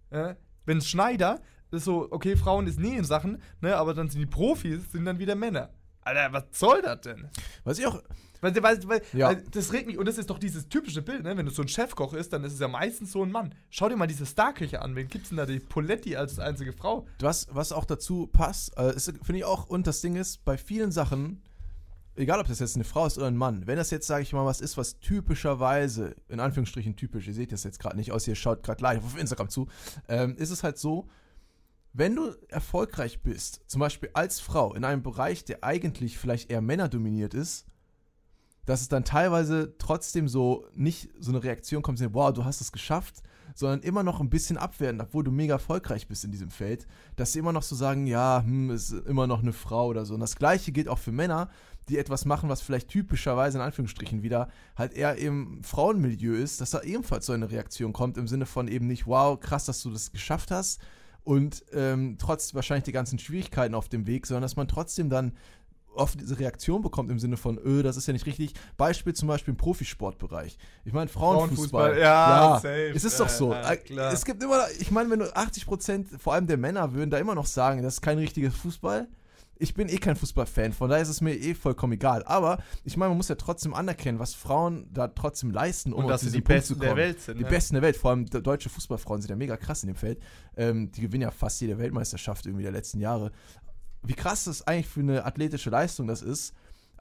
Äh? 0.09 0.35
Wenn 0.65 0.77
es 0.79 0.87
Schneider, 0.87 1.41
ist 1.71 1.83
so, 1.85 2.07
okay, 2.11 2.37
Frauen 2.37 2.67
ist 2.67 2.79
nähen 2.79 3.03
Sachen, 3.03 3.41
ne, 3.59 3.75
aber 3.75 3.93
dann 3.93 4.09
sind 4.09 4.21
die 4.21 4.25
Profis, 4.25 4.91
sind 4.91 5.05
dann 5.05 5.19
wieder 5.19 5.35
Männer. 5.35 5.69
Alter, 6.01 6.31
was 6.31 6.43
soll 6.51 6.81
das 6.81 7.01
denn? 7.01 7.27
Was 7.63 7.79
ich 7.79 7.85
auch. 7.87 8.01
Weil, 8.41 8.55
weil, 8.61 8.87
weil, 8.87 9.01
Ja. 9.13 9.29
weil 9.29 9.43
das 9.51 9.73
regt 9.73 9.87
mich, 9.87 9.97
und 9.97 10.07
das 10.07 10.17
ist 10.19 10.29
doch 10.29 10.37
dieses 10.37 10.69
typische 10.69 11.01
Bild, 11.01 11.23
ne? 11.23 11.35
Wenn 11.35 11.45
du 11.47 11.51
so 11.51 11.63
ein 11.63 11.67
Chefkoch 11.67 12.13
ist, 12.13 12.31
dann 12.31 12.43
ist 12.43 12.53
es 12.53 12.59
ja 12.59 12.67
meistens 12.67 13.11
so 13.11 13.23
ein 13.23 13.31
Mann. 13.31 13.55
Schau 13.71 13.89
dir 13.89 13.95
mal 13.97 14.05
diese 14.07 14.25
Starköche 14.25 14.81
an. 14.81 14.95
Wen 14.95 15.07
gibt's 15.07 15.29
denn 15.29 15.37
da? 15.37 15.45
Die 15.47 15.59
Poletti 15.59 16.15
als 16.15 16.37
einzige 16.39 16.71
Frau. 16.71 17.07
Was, 17.19 17.47
was 17.51 17.71
auch 17.71 17.85
dazu 17.85 18.27
passt, 18.27 18.77
äh, 18.77 18.93
finde 18.99 19.37
ich 19.37 19.45
auch, 19.45 19.65
und 19.67 19.87
das 19.87 20.01
Ding 20.01 20.15
ist, 20.15 20.45
bei 20.45 20.57
vielen 20.57 20.91
Sachen, 20.91 21.41
egal 22.15 22.39
ob 22.39 22.47
das 22.47 22.59
jetzt 22.59 22.75
eine 22.75 22.83
Frau 22.83 23.05
ist 23.05 23.17
oder 23.17 23.27
ein 23.27 23.37
Mann, 23.37 23.67
wenn 23.67 23.77
das 23.77 23.91
jetzt, 23.91 24.07
sage 24.07 24.23
ich 24.23 24.33
mal, 24.33 24.45
was 24.45 24.61
ist, 24.61 24.77
was 24.77 24.99
typischerweise, 24.99 26.15
in 26.27 26.39
Anführungsstrichen 26.39 26.95
typisch, 26.95 27.27
ihr 27.27 27.33
seht 27.33 27.51
das 27.51 27.63
jetzt 27.63 27.79
gerade 27.79 27.97
nicht 27.97 28.11
aus, 28.11 28.27
ihr 28.27 28.35
schaut 28.35 28.63
gerade 28.63 28.81
live 28.81 29.03
auf 29.03 29.17
Instagram 29.17 29.49
zu, 29.49 29.67
ähm, 30.07 30.35
ist 30.37 30.49
es 30.49 30.63
halt 30.63 30.77
so, 30.77 31.07
wenn 31.93 32.15
du 32.15 32.35
erfolgreich 32.49 33.21
bist, 33.21 33.61
zum 33.67 33.79
Beispiel 33.79 34.09
als 34.13 34.39
Frau 34.39 34.73
in 34.73 34.83
einem 34.83 35.01
Bereich, 35.01 35.45
der 35.45 35.63
eigentlich 35.63 36.17
vielleicht 36.17 36.51
eher 36.51 36.61
männerdominiert 36.61 37.33
ist, 37.33 37.65
dass 38.65 38.81
es 38.81 38.89
dann 38.89 39.05
teilweise 39.05 39.75
trotzdem 39.77 40.27
so 40.27 40.65
nicht 40.73 41.09
so 41.19 41.31
eine 41.31 41.43
Reaktion 41.43 41.81
kommt, 41.81 41.99
so, 41.99 42.13
wow, 42.13 42.33
du 42.33 42.43
hast 42.43 42.61
es 42.61 42.71
geschafft, 42.71 43.21
sondern 43.53 43.81
immer 43.81 44.03
noch 44.03 44.19
ein 44.19 44.29
bisschen 44.29 44.57
abwertend, 44.57 45.01
obwohl 45.01 45.23
du 45.23 45.31
mega 45.31 45.53
erfolgreich 45.53 46.07
bist 46.07 46.25
in 46.25 46.31
diesem 46.31 46.49
Feld, 46.49 46.87
dass 47.15 47.31
sie 47.31 47.39
immer 47.39 47.53
noch 47.53 47.63
so 47.63 47.75
sagen, 47.75 48.07
ja, 48.07 48.43
hm, 48.43 48.71
ist 48.71 48.91
immer 48.91 49.27
noch 49.27 49.41
eine 49.41 49.53
Frau 49.53 49.87
oder 49.87 50.05
so. 50.05 50.15
Und 50.15 50.19
das 50.19 50.35
gleiche 50.35 50.71
gilt 50.71 50.87
auch 50.87 50.97
für 50.97 51.11
Männer, 51.11 51.49
die 51.89 51.97
etwas 51.97 52.25
machen, 52.25 52.49
was 52.49 52.61
vielleicht 52.61 52.89
typischerweise 52.89 53.57
in 53.57 53.63
Anführungsstrichen 53.63 54.23
wieder 54.23 54.49
halt 54.75 54.93
eher 54.93 55.15
im 55.17 55.63
Frauenmilieu 55.63 56.33
ist, 56.33 56.61
dass 56.61 56.71
da 56.71 56.81
ebenfalls 56.81 57.25
so 57.25 57.33
eine 57.33 57.51
Reaktion 57.51 57.93
kommt 57.93 58.17
im 58.17 58.27
Sinne 58.27 58.45
von 58.45 58.67
eben 58.67 58.87
nicht, 58.87 59.05
wow, 59.07 59.39
krass, 59.39 59.65
dass 59.65 59.81
du 59.83 59.91
das 59.91 60.11
geschafft 60.11 60.51
hast 60.51 60.81
und 61.23 61.63
ähm, 61.73 62.17
trotz 62.19 62.53
wahrscheinlich 62.53 62.85
die 62.85 62.91
ganzen 62.91 63.19
Schwierigkeiten 63.19 63.75
auf 63.75 63.89
dem 63.89 64.07
Weg, 64.07 64.25
sondern 64.27 64.43
dass 64.43 64.55
man 64.55 64.67
trotzdem 64.67 65.09
dann 65.09 65.33
oft 65.95 66.19
diese 66.19 66.39
Reaktion 66.39 66.81
bekommt 66.81 67.09
im 67.09 67.19
Sinne 67.19 67.37
von, 67.37 67.57
öh, 67.57 67.81
das 67.81 67.97
ist 67.97 68.07
ja 68.07 68.13
nicht 68.13 68.25
richtig. 68.25 68.53
Beispiel 68.77 69.13
zum 69.13 69.27
Beispiel 69.27 69.53
im 69.53 69.57
Profisportbereich. 69.57 70.57
Ich 70.83 70.93
meine, 70.93 71.07
Frauenfußball. 71.07 71.95
Frauenfußball, 71.95 71.99
ja, 71.99 72.59
safe. 72.61 72.91
Es 72.93 73.03
ist 73.03 73.19
doch 73.19 73.29
so. 73.29 73.53
Ja, 73.53 73.73
ja, 73.73 74.09
Äh. 74.09 74.13
Es 74.13 74.25
gibt 74.25 74.43
immer, 74.43 74.65
ich 74.77 74.91
meine, 74.91 75.09
wenn 75.09 75.19
du 75.19 75.35
80 75.35 75.65
Prozent, 75.65 76.09
vor 76.19 76.33
allem 76.33 76.47
der 76.47 76.57
Männer, 76.57 76.93
würden 76.93 77.09
da 77.09 77.17
immer 77.17 77.35
noch 77.35 77.45
sagen, 77.45 77.81
das 77.81 77.95
ist 77.95 78.01
kein 78.01 78.17
richtiges 78.17 78.55
Fußball. 78.55 79.07
Ich 79.57 79.73
bin 79.73 79.87
eh 79.87 79.97
kein 79.97 80.15
Fußballfan, 80.15 80.73
von 80.73 80.89
daher 80.89 81.01
ist 81.01 81.09
es 81.09 81.21
mir 81.21 81.33
eh 81.33 81.53
vollkommen 81.53 81.93
egal. 81.93 82.23
Aber 82.25 82.57
ich 82.83 82.97
meine, 82.97 83.09
man 83.09 83.17
muss 83.17 83.29
ja 83.29 83.35
trotzdem 83.35 83.73
anerkennen, 83.73 84.19
was 84.19 84.33
Frauen 84.33 84.87
da 84.91 85.07
trotzdem 85.07 85.51
leisten, 85.51 85.93
um 85.93 86.03
und 86.03 86.09
dass 86.09 86.21
sie 86.21 86.31
die 86.31 86.41
Punkt 86.41 86.47
Besten 86.61 86.79
der. 86.79 86.95
Welt 86.95 87.21
sind. 87.21 87.39
Die 87.39 87.43
ne? 87.43 87.49
Besten 87.49 87.75
der 87.75 87.81
Welt, 87.81 87.95
vor 87.95 88.11
allem 88.11 88.25
de- 88.25 88.41
deutsche 88.41 88.69
Fußballfrauen 88.69 89.21
sind 89.21 89.29
ja 89.29 89.35
mega 89.35 89.55
krass 89.55 89.83
in 89.83 89.87
dem 89.87 89.95
Feld. 89.95 90.19
Ähm, 90.57 90.91
die 90.91 91.01
gewinnen 91.01 91.23
ja 91.23 91.31
fast 91.31 91.61
jede 91.61 91.77
Weltmeisterschaft 91.77 92.45
irgendwie 92.45 92.63
der 92.63 92.73
letzten 92.73 92.99
Jahre. 92.99 93.31
Wie 94.03 94.13
krass 94.13 94.43
das 94.43 94.61
eigentlich 94.67 94.87
für 94.87 94.99
eine 94.99 95.25
athletische 95.25 95.69
Leistung 95.69 96.07
das 96.07 96.21
ist. 96.21 96.53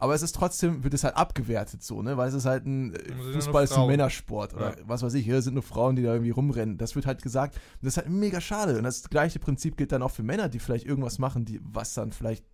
Aber 0.04 0.14
es 0.14 0.20
ist 0.20 0.34
trotzdem, 0.34 0.84
wird 0.84 0.92
es 0.92 1.02
halt 1.02 1.16
abgewertet 1.16 1.82
so, 1.82 2.02
ne? 2.02 2.18
Weil 2.18 2.28
es 2.28 2.34
ist 2.34 2.44
halt 2.44 2.66
ein, 2.66 2.92
äh, 2.94 3.08
ja 3.08 3.32
Fußball 3.32 3.64
ist 3.64 3.72
ein. 3.72 3.86
Männersport 3.86 4.52
oder 4.52 4.76
was 4.84 5.02
weiß 5.02 5.14
ich, 5.14 5.24
hier 5.24 5.40
sind 5.40 5.54
nur 5.54 5.62
Frauen, 5.62 5.96
die 5.96 6.02
da 6.02 6.12
irgendwie 6.12 6.30
rumrennen. 6.30 6.76
Das 6.76 6.94
wird 6.94 7.06
halt 7.06 7.22
gesagt. 7.22 7.54
Und 7.54 7.86
das 7.86 7.94
ist 7.94 7.96
halt 7.96 8.10
mega 8.10 8.38
schade. 8.42 8.76
Und 8.76 8.84
das 8.84 9.08
gleiche 9.08 9.38
Prinzip 9.38 9.78
gilt 9.78 9.92
dann 9.92 10.02
auch 10.02 10.10
für 10.10 10.22
Männer, 10.22 10.50
die 10.50 10.58
vielleicht 10.58 10.84
irgendwas 10.84 11.18
machen, 11.18 11.46
die, 11.46 11.58
was 11.64 11.94
dann 11.94 12.12
vielleicht 12.12 12.44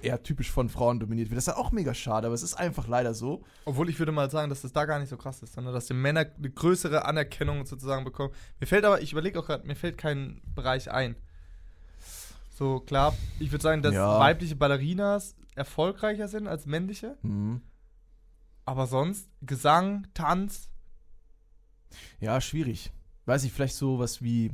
eher 0.00 0.22
typisch 0.22 0.52
von 0.52 0.68
Frauen 0.68 1.00
dominiert 1.00 1.28
wird. 1.30 1.38
Das 1.38 1.44
ist 1.44 1.48
halt 1.48 1.58
auch 1.58 1.72
mega 1.72 1.92
schade, 1.92 2.28
aber 2.28 2.34
es 2.36 2.44
ist 2.44 2.54
einfach 2.54 2.86
leider 2.86 3.14
so. 3.14 3.42
Obwohl 3.64 3.88
ich 3.90 3.98
würde 3.98 4.12
mal 4.12 4.30
sagen, 4.30 4.48
dass 4.48 4.62
das 4.62 4.72
da 4.72 4.84
gar 4.84 5.00
nicht 5.00 5.08
so 5.08 5.16
krass 5.16 5.42
ist, 5.42 5.54
sondern 5.54 5.74
dass 5.74 5.86
die 5.86 5.94
Männer 5.94 6.24
eine 6.38 6.50
größere 6.50 7.04
Anerkennung 7.04 7.66
sozusagen 7.66 8.04
bekommen. 8.04 8.32
Mir 8.60 8.68
fällt 8.68 8.84
aber, 8.84 9.02
ich 9.02 9.10
überlege 9.10 9.40
auch 9.40 9.46
gerade, 9.46 9.66
mir 9.66 9.74
fällt 9.74 9.98
kein 9.98 10.40
Bereich 10.54 10.88
ein. 10.88 11.16
So, 12.54 12.78
klar, 12.78 13.12
ich 13.40 13.50
würde 13.50 13.62
sagen, 13.62 13.82
dass 13.82 13.94
Ja. 13.94 14.20
weibliche 14.20 14.54
Ballerinas 14.54 15.34
erfolgreicher 15.54 16.28
sind 16.28 16.46
als 16.48 16.66
männliche, 16.66 17.16
Mhm. 17.22 17.62
aber 18.64 18.86
sonst 18.86 19.28
Gesang, 19.42 20.06
Tanz, 20.14 20.68
Ja, 22.20 22.40
schwierig. 22.40 22.90
Weiß 23.26 23.44
ich, 23.44 23.52
vielleicht 23.52 23.74
so 23.74 23.98
was 23.98 24.22
wie. 24.22 24.50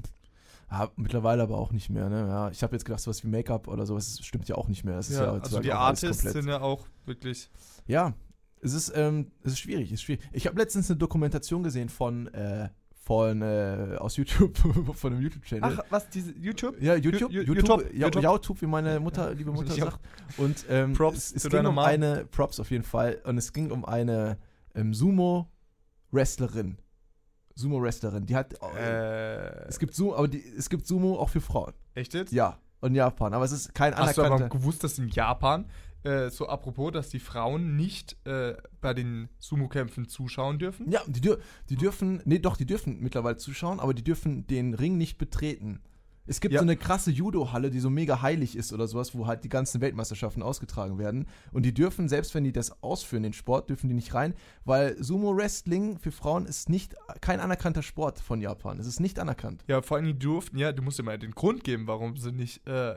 Ah, 0.68 0.88
mittlerweile 0.96 1.42
aber 1.42 1.56
auch 1.56 1.70
nicht 1.72 1.88
mehr, 1.88 2.08
ne? 2.10 2.26
Ja, 2.28 2.50
ich 2.50 2.62
habe 2.62 2.74
jetzt 2.74 2.84
gedacht, 2.84 3.00
sowas 3.00 3.22
wie 3.24 3.28
Make-up 3.28 3.68
oder 3.68 3.86
sowas 3.86 4.16
das 4.16 4.26
stimmt 4.26 4.48
ja 4.48 4.56
auch 4.56 4.68
nicht 4.68 4.84
mehr. 4.84 4.96
Das 4.96 5.08
ist 5.08 5.16
ja, 5.18 5.26
ja, 5.36 5.40
also 5.40 5.60
die 5.60 5.72
Artists 5.72 6.22
sind 6.24 6.46
ja 6.48 6.60
auch 6.60 6.86
wirklich. 7.06 7.48
Ja, 7.86 8.12
es 8.60 8.74
ist, 8.74 8.92
ähm, 8.94 9.30
es 9.42 9.52
ist 9.52 9.60
schwierig, 9.60 9.86
es 9.92 9.94
ist 10.00 10.02
schwierig. 10.02 10.28
Ich 10.32 10.46
habe 10.46 10.58
letztens 10.58 10.90
eine 10.90 10.98
Dokumentation 10.98 11.62
gesehen 11.62 11.88
von, 11.88 12.26
äh, 12.34 12.68
von 13.08 13.40
äh, 13.40 13.96
aus 13.98 14.18
YouTube, 14.18 14.54
von 14.92 15.12
einem 15.14 15.22
YouTube-Channel. 15.22 15.78
Ach, 15.78 15.84
was, 15.88 16.10
diese 16.10 16.30
YouTube? 16.32 16.78
Ja, 16.78 16.94
YouTube, 16.94 17.32
YouTube, 17.32 17.56
YouTube, 17.56 17.94
ja, 17.94 18.06
YouTube. 18.06 18.22
YouTube, 18.22 18.60
wie 18.60 18.66
meine 18.66 19.00
Mutter, 19.00 19.32
liebe 19.34 19.50
Mutter 19.50 19.72
sagt. 19.72 19.98
Und 20.36 20.66
ähm, 20.68 20.92
Props 20.92 21.32
es, 21.32 21.44
es 21.46 21.50
ging 21.50 21.64
um 21.64 21.76
Mom. 21.76 21.84
eine, 21.84 22.26
Props 22.26 22.60
auf 22.60 22.70
jeden 22.70 22.84
Fall, 22.84 23.18
und 23.24 23.38
es 23.38 23.54
ging 23.54 23.70
um 23.70 23.86
eine 23.86 24.36
ähm, 24.74 24.92
Sumo-Wrestlerin. 24.92 26.76
Sumo-Wrestlerin, 27.54 28.26
die 28.26 28.36
hat, 28.36 28.52
Äh, 28.76 29.68
es 29.68 29.78
gibt 29.78 29.94
Sumo, 29.94 30.14
aber 30.14 30.28
die, 30.28 30.44
es 30.44 30.68
gibt 30.68 30.86
Sumo 30.86 31.16
auch 31.18 31.30
für 31.30 31.40
Frauen. 31.40 31.72
echt 31.94 32.12
jetzt? 32.12 32.30
Ja, 32.30 32.58
und 32.80 32.94
Japan, 32.94 33.32
aber 33.32 33.46
es 33.46 33.52
ist 33.52 33.74
kein 33.74 33.96
Hast 33.96 34.18
du 34.18 34.20
aber 34.20 34.34
anerkannter. 34.34 34.58
gewusst, 34.58 34.84
dass 34.84 34.98
in 34.98 35.08
Japan, 35.08 35.64
äh, 36.04 36.30
so 36.30 36.48
apropos, 36.48 36.92
dass 36.92 37.08
die 37.10 37.18
Frauen 37.20 37.76
nicht 37.76 38.16
äh, 38.26 38.56
bei 38.80 38.94
den 38.94 39.28
Sumo-Kämpfen 39.38 40.08
zuschauen 40.08 40.58
dürfen? 40.58 40.90
Ja, 40.90 41.00
die, 41.06 41.20
dür 41.20 41.38
die 41.68 41.76
dürfen, 41.76 42.22
nee, 42.24 42.38
doch, 42.38 42.56
die 42.56 42.66
dürfen 42.66 43.00
mittlerweile 43.00 43.36
zuschauen, 43.36 43.80
aber 43.80 43.94
die 43.94 44.04
dürfen 44.04 44.46
den 44.46 44.74
Ring 44.74 44.96
nicht 44.96 45.18
betreten. 45.18 45.80
Es 46.30 46.40
gibt 46.40 46.52
Ja. 46.52 46.60
so 46.60 46.64
eine 46.64 46.76
krasse 46.76 47.10
Judo-Halle, 47.10 47.70
die 47.70 47.80
so 47.80 47.88
mega 47.88 48.20
heilig 48.20 48.54
ist 48.54 48.74
oder 48.74 48.86
sowas, 48.86 49.14
wo 49.14 49.26
halt 49.26 49.44
die 49.44 49.48
ganzen 49.48 49.80
Weltmeisterschaften 49.80 50.42
ausgetragen 50.42 50.98
werden. 50.98 51.26
Und 51.52 51.64
die 51.64 51.72
dürfen, 51.72 52.06
selbst 52.06 52.34
wenn 52.34 52.44
die 52.44 52.52
das 52.52 52.82
ausführen, 52.82 53.22
den 53.22 53.32
Sport, 53.32 53.70
dürfen 53.70 53.88
die 53.88 53.94
nicht 53.94 54.12
rein, 54.12 54.34
weil 54.66 55.02
Sumo-Wrestling 55.02 55.98
für 55.98 56.12
Frauen 56.12 56.44
ist 56.44 56.68
nicht 56.68 56.94
kein 57.22 57.40
anerkannter 57.40 57.82
Sport 57.82 58.18
von 58.20 58.42
Japan. 58.42 58.78
Es 58.78 58.86
ist 58.86 59.00
nicht 59.00 59.18
anerkannt. 59.18 59.64
Ja, 59.68 59.80
vor 59.80 59.96
allem 59.96 60.04
die 60.06 60.18
durften, 60.18 60.58
ja, 60.58 60.70
du 60.72 60.82
musst 60.82 60.98
dir 60.98 61.02
mal 61.02 61.18
den 61.18 61.30
Grund 61.32 61.64
geben, 61.64 61.86
warum 61.86 62.16
sie 62.18 62.30
nicht 62.30 62.66
äh, 62.68 62.96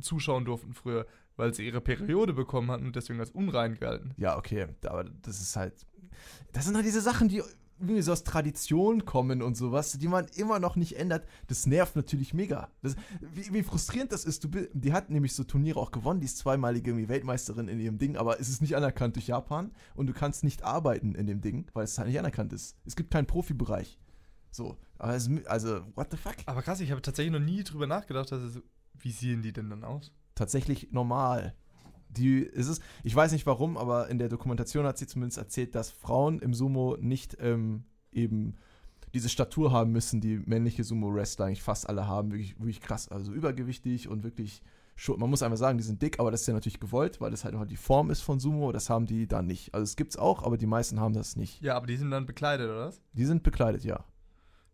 zuschauen 0.00 0.44
durften 0.44 0.74
früher. 0.74 1.06
Weil 1.38 1.54
sie 1.54 1.64
ihre 1.64 1.80
Periode 1.80 2.34
bekommen 2.34 2.70
hatten 2.70 2.84
und 2.84 2.96
deswegen 2.96 3.20
als 3.20 3.30
unrein 3.30 3.78
galten. 3.78 4.12
Ja, 4.18 4.36
okay, 4.36 4.66
aber 4.84 5.04
das 5.04 5.40
ist 5.40 5.56
halt. 5.56 5.86
Das 6.52 6.66
sind 6.66 6.74
halt 6.74 6.84
diese 6.84 7.00
Sachen, 7.00 7.28
die 7.28 7.42
irgendwie 7.80 8.02
so 8.02 8.10
aus 8.10 8.24
Tradition 8.24 9.04
kommen 9.04 9.40
und 9.40 9.56
sowas, 9.56 9.92
die 9.92 10.08
man 10.08 10.26
immer 10.34 10.58
noch 10.58 10.74
nicht 10.74 10.98
ändert. 10.98 11.28
Das 11.46 11.64
nervt 11.64 11.94
natürlich 11.94 12.34
mega. 12.34 12.68
Das, 12.82 12.96
wie, 13.20 13.54
wie 13.54 13.62
frustrierend 13.62 14.10
das 14.10 14.24
ist. 14.24 14.42
Du, 14.42 14.48
die 14.72 14.92
hat 14.92 15.10
nämlich 15.10 15.32
so 15.32 15.44
Turniere 15.44 15.78
auch 15.78 15.92
gewonnen, 15.92 16.18
die 16.18 16.26
ist 16.26 16.38
zweimalige 16.38 17.08
Weltmeisterin 17.08 17.68
in 17.68 17.78
ihrem 17.78 17.98
Ding, 17.98 18.16
aber 18.16 18.40
es 18.40 18.48
ist 18.48 18.60
nicht 18.60 18.74
anerkannt 18.74 19.14
durch 19.14 19.28
Japan 19.28 19.70
und 19.94 20.08
du 20.08 20.12
kannst 20.12 20.42
nicht 20.42 20.64
arbeiten 20.64 21.14
in 21.14 21.28
dem 21.28 21.40
Ding, 21.40 21.66
weil 21.72 21.84
es 21.84 21.96
halt 21.98 22.08
nicht 22.08 22.18
anerkannt 22.18 22.52
ist. 22.52 22.76
Es 22.84 22.96
gibt 22.96 23.12
keinen 23.12 23.26
Profibereich. 23.26 23.96
So, 24.50 24.76
aber 24.98 25.14
es, 25.14 25.30
also, 25.46 25.82
what 25.94 26.08
the 26.10 26.16
fuck? 26.16 26.34
Aber 26.46 26.62
krass, 26.62 26.80
ich 26.80 26.90
habe 26.90 27.00
tatsächlich 27.02 27.32
noch 27.32 27.38
nie 27.38 27.62
drüber 27.62 27.86
nachgedacht, 27.86 28.32
dass 28.32 28.42
es, 28.42 28.60
wie 28.98 29.12
sehen 29.12 29.42
die 29.42 29.52
denn 29.52 29.70
dann 29.70 29.84
aus? 29.84 30.12
Tatsächlich 30.38 30.92
normal. 30.92 31.54
Die 32.10 32.38
ist 32.38 32.68
es, 32.68 32.80
ich 33.04 33.14
weiß 33.14 33.32
nicht 33.32 33.46
warum, 33.46 33.76
aber 33.76 34.08
in 34.08 34.18
der 34.18 34.28
Dokumentation 34.28 34.86
hat 34.86 34.98
sie 34.98 35.06
zumindest 35.06 35.38
erzählt, 35.38 35.74
dass 35.74 35.90
Frauen 35.90 36.38
im 36.40 36.54
Sumo 36.54 36.96
nicht 37.00 37.36
ähm, 37.40 37.84
eben 38.12 38.56
diese 39.14 39.28
Statur 39.28 39.72
haben 39.72 39.92
müssen, 39.92 40.20
die 40.20 40.38
männliche 40.38 40.84
Sumo-Wrestler 40.84 41.46
eigentlich 41.46 41.62
fast 41.62 41.88
alle 41.88 42.06
haben. 42.06 42.30
Wirklich, 42.30 42.58
wirklich 42.58 42.80
krass. 42.80 43.08
Also 43.08 43.32
übergewichtig 43.32 44.08
und 44.08 44.22
wirklich 44.22 44.62
schon, 44.96 45.18
man 45.18 45.30
muss 45.30 45.42
einfach 45.42 45.56
sagen, 45.56 45.78
die 45.78 45.84
sind 45.84 46.02
dick, 46.02 46.18
aber 46.18 46.30
das 46.30 46.42
ist 46.42 46.46
ja 46.46 46.54
natürlich 46.54 46.80
gewollt, 46.80 47.20
weil 47.20 47.30
das 47.30 47.44
halt 47.44 47.54
die 47.70 47.76
Form 47.76 48.10
ist 48.10 48.20
von 48.20 48.40
Sumo. 48.40 48.72
Das 48.72 48.90
haben 48.90 49.06
die 49.06 49.26
da 49.26 49.42
nicht. 49.42 49.72
Also 49.74 49.84
es 49.84 49.96
gibt's 49.96 50.16
auch, 50.16 50.42
aber 50.42 50.58
die 50.58 50.66
meisten 50.66 51.00
haben 51.00 51.14
das 51.14 51.36
nicht. 51.36 51.62
Ja, 51.62 51.76
aber 51.76 51.86
die 51.86 51.96
sind 51.96 52.10
dann 52.10 52.26
bekleidet, 52.26 52.68
oder 52.68 52.86
was? 52.86 53.00
Die 53.12 53.24
sind 53.24 53.42
bekleidet, 53.42 53.84
ja. 53.84 54.04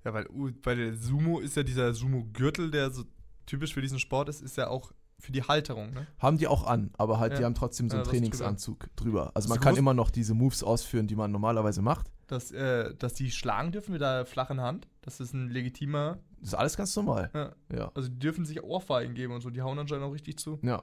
Ja, 0.04 0.12
weil 0.12 0.26
bei 0.62 0.74
der 0.74 0.94
Sumo 0.96 1.40
ist 1.40 1.56
ja 1.56 1.62
dieser 1.62 1.94
Sumo-Gürtel, 1.94 2.70
der 2.70 2.90
so 2.90 3.04
typisch 3.46 3.74
für 3.74 3.82
diesen 3.82 3.98
Sport 3.98 4.28
ist, 4.28 4.42
ist 4.42 4.56
ja 4.56 4.68
auch 4.68 4.92
für 5.18 5.32
die 5.32 5.42
Halterung, 5.42 5.92
ne? 5.94 6.06
Haben 6.18 6.38
die 6.38 6.46
auch 6.48 6.66
an, 6.66 6.90
aber 6.98 7.18
halt, 7.18 7.32
die 7.34 7.40
Ja. 7.40 7.44
haben 7.46 7.54
trotzdem 7.54 7.88
so 7.88 7.96
Ja, 7.96 8.02
einen 8.02 8.04
drüber. 8.04 8.18
Trainingsanzug 8.18 8.88
drüber. 8.96 9.32
Also 9.34 9.46
Hast 9.46 9.48
man 9.48 9.60
kann 9.60 9.76
immer 9.76 9.94
noch 9.94 10.10
diese 10.10 10.34
Moves 10.34 10.62
ausführen, 10.62 11.06
die 11.06 11.16
man 11.16 11.30
normalerweise 11.32 11.82
macht. 11.82 12.10
Dass, 12.26 12.50
äh, 12.52 12.94
dass 12.96 13.14
die 13.14 13.30
schlagen 13.30 13.72
dürfen 13.72 13.92
mit 13.92 14.00
der 14.00 14.24
flachen 14.26 14.60
Hand. 14.60 14.88
Das 15.02 15.20
ist 15.20 15.32
ein 15.34 15.48
legitimer. 15.50 16.18
Das 16.40 16.48
ist 16.48 16.54
alles 16.54 16.76
ganz 16.76 16.94
normal. 16.96 17.30
Ja. 17.34 17.52
Ja. 17.74 17.92
Also 17.94 18.08
die 18.08 18.18
dürfen 18.18 18.44
sich 18.44 18.62
Ohrfeigen 18.62 19.14
geben 19.14 19.32
und 19.34 19.40
so. 19.42 19.50
Die 19.50 19.62
hauen 19.62 19.78
anscheinend 19.78 20.04
auch 20.04 20.12
richtig 20.12 20.38
zu. 20.38 20.58
Ja. 20.62 20.82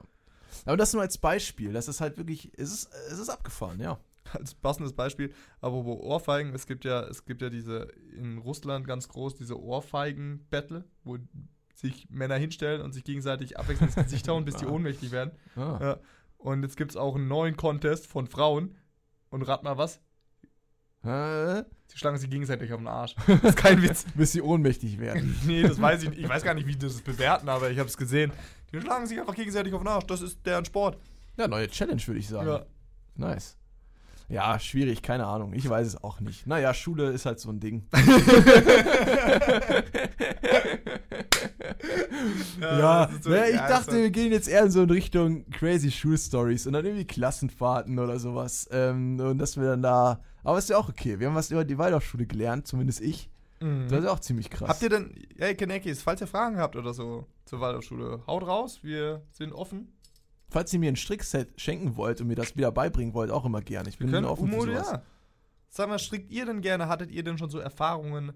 Aber 0.66 0.76
das 0.76 0.92
nur 0.92 1.02
als 1.02 1.18
Beispiel. 1.18 1.72
Das 1.72 1.88
ist 1.88 2.00
halt 2.00 2.16
wirklich, 2.18 2.52
es 2.56 2.72
ist, 2.72 2.90
es 3.10 3.18
ist 3.18 3.28
abgefahren, 3.28 3.80
ja. 3.80 3.98
Als 4.34 4.54
passendes 4.54 4.92
Beispiel, 4.92 5.34
aber 5.60 5.84
wo 5.84 5.94
Ohrfeigen, 5.94 6.54
es 6.54 6.66
gibt 6.66 6.84
ja, 6.84 7.02
es 7.02 7.24
gibt 7.24 7.42
ja 7.42 7.50
diese 7.50 7.88
in 8.16 8.38
Russland 8.38 8.86
ganz 8.86 9.08
groß 9.08 9.34
diese 9.34 9.60
Ohrfeigen-Battle, 9.60 10.84
wo 11.04 11.18
sich 11.82 12.08
Männer 12.08 12.36
hinstellen 12.36 12.80
und 12.80 12.92
sich 12.92 13.04
gegenseitig 13.04 13.58
abwechselnd 13.58 13.94
ins 13.96 14.04
Gesicht 14.06 14.26
hauen, 14.28 14.44
bis 14.46 14.56
die 14.56 14.64
Ah. 14.66 14.70
ohnmächtig 14.70 15.10
werden. 15.10 15.32
Ah. 15.56 15.78
Ja. 15.80 15.96
Und 16.38 16.62
jetzt 16.62 16.76
gibt 16.76 16.92
es 16.92 16.96
auch 16.96 17.14
einen 17.16 17.28
neuen 17.28 17.56
Contest 17.56 18.06
von 18.06 18.26
Frauen. 18.26 18.76
Und 19.30 19.42
rat 19.42 19.62
mal 19.62 19.76
was? 19.78 20.00
Äh, 21.04 21.64
Sie 21.88 21.98
schlagen 21.98 22.16
sich 22.16 22.30
gegenseitig 22.30 22.72
auf 22.72 22.78
den 22.80 22.86
Arsch. 22.88 23.14
Das 23.26 23.42
ist 23.42 23.56
kein 23.56 23.82
Witz. 23.82 24.06
bis 24.14 24.32
sie 24.32 24.40
ohnmächtig 24.40 24.98
werden. 24.98 25.38
nee, 25.44 25.62
das 25.62 25.80
weiß 25.80 26.04
ich 26.04 26.10
nicht. 26.10 26.20
Ich 26.20 26.28
weiß 26.28 26.42
gar 26.42 26.54
nicht, 26.54 26.66
wie 26.66 26.72
die 26.72 26.78
das 26.86 27.00
bewerten, 27.02 27.48
aber 27.48 27.70
ich 27.70 27.78
habe 27.78 27.88
es 27.88 27.96
gesehen. 27.96 28.32
Die 28.72 28.80
schlagen 28.80 29.06
sich 29.06 29.18
einfach 29.20 29.34
gegenseitig 29.34 29.74
auf 29.74 29.82
den 29.82 29.88
Arsch. 29.88 30.06
Das 30.06 30.22
ist 30.22 30.44
deren 30.46 30.64
Sport. 30.64 30.98
Ja, 31.36 31.48
neue 31.48 31.68
Challenge, 31.68 32.00
würde 32.06 32.20
ich 32.20 32.28
sagen. 32.28 32.46
Ja. 32.48 32.66
Nice. 33.16 33.56
Ja, 34.32 34.58
schwierig, 34.58 35.02
keine 35.02 35.26
Ahnung. 35.26 35.52
Ich 35.52 35.68
weiß 35.68 35.86
es 35.86 36.02
auch 36.02 36.20
nicht. 36.20 36.46
Naja, 36.46 36.72
Schule 36.72 37.10
ist 37.10 37.26
halt 37.26 37.38
so 37.38 37.50
ein 37.50 37.60
Ding. 37.60 37.86
ja, 42.60 43.10
so- 43.20 43.28
naja, 43.28 43.46
ich 43.46 43.54
ja, 43.56 43.68
dachte, 43.68 43.92
wir 43.92 44.10
gehen 44.10 44.32
jetzt 44.32 44.48
eher 44.48 44.70
so 44.70 44.82
in 44.82 44.90
Richtung 44.90 45.44
crazy 45.50 45.90
Schulstories 45.90 46.66
und 46.66 46.72
dann 46.72 46.84
irgendwie 46.86 47.04
Klassenfahrten 47.04 47.98
oder 47.98 48.18
sowas. 48.18 48.68
Ähm, 48.72 49.20
und 49.20 49.38
dass 49.38 49.56
wir 49.58 49.64
dann 49.68 49.82
da. 49.82 50.20
Aber 50.44 50.58
ist 50.58 50.70
ja 50.70 50.78
auch 50.78 50.88
okay. 50.88 51.20
Wir 51.20 51.28
haben 51.28 51.34
was 51.34 51.50
über 51.50 51.64
die 51.64 51.76
Waldorfschule 51.78 52.26
gelernt, 52.26 52.66
zumindest 52.66 53.00
ich. 53.00 53.28
Mhm. 53.60 53.86
Das 53.88 54.00
ist 54.00 54.06
auch 54.10 54.20
ziemlich 54.20 54.50
krass. 54.50 54.68
Habt 54.68 54.82
ihr 54.82 54.88
denn, 54.88 55.14
hey 55.38 55.54
Kenekis, 55.54 56.02
falls 56.02 56.20
ihr 56.20 56.26
Fragen 56.26 56.56
habt 56.58 56.74
oder 56.76 56.94
so 56.94 57.26
zur 57.44 57.60
Waldorfschule, 57.60 58.22
haut 58.26 58.46
raus, 58.46 58.80
wir 58.82 59.22
sind 59.30 59.52
offen. 59.52 59.92
Falls 60.52 60.70
ihr 60.74 60.78
mir 60.78 60.92
ein 60.92 60.96
Strickset 60.96 61.58
schenken 61.58 61.96
wollt 61.96 62.20
und 62.20 62.26
mir 62.26 62.34
das 62.34 62.54
wieder 62.56 62.70
beibringen 62.70 63.14
wollt, 63.14 63.30
auch 63.30 63.46
immer 63.46 63.62
gerne. 63.62 63.88
Ich 63.88 63.96
bin 63.96 64.10
können 64.10 64.26
offen 64.26 64.48
für 64.50 64.56
Umo, 64.56 64.66
sowas. 64.66 64.90
ja. 64.92 65.02
Sag 65.70 65.88
mal, 65.88 65.98
strickt 65.98 66.30
ihr 66.30 66.44
denn 66.44 66.60
gerne, 66.60 66.88
hattet 66.88 67.10
ihr 67.10 67.24
denn 67.24 67.38
schon 67.38 67.48
so 67.48 67.58
Erfahrungen, 67.58 68.34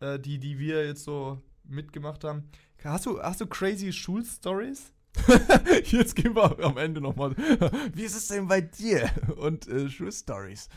äh, 0.00 0.18
die, 0.18 0.38
die 0.38 0.58
wir 0.58 0.86
jetzt 0.86 1.04
so 1.04 1.42
mitgemacht 1.64 2.24
haben? 2.24 2.48
Hast 2.82 3.04
du, 3.04 3.20
hast 3.20 3.42
du 3.42 3.46
crazy 3.46 3.92
Schulstories? 3.92 4.94
Jetzt 5.84 6.16
gehen 6.16 6.34
wir 6.34 6.58
am 6.64 6.78
Ende 6.78 7.02
nochmal. 7.02 7.36
Wie 7.92 8.04
ist 8.04 8.16
es 8.16 8.28
denn 8.28 8.46
bei 8.48 8.62
dir? 8.62 9.10
Und 9.36 9.68
äh, 9.68 9.90
Schulstories. 9.90 10.70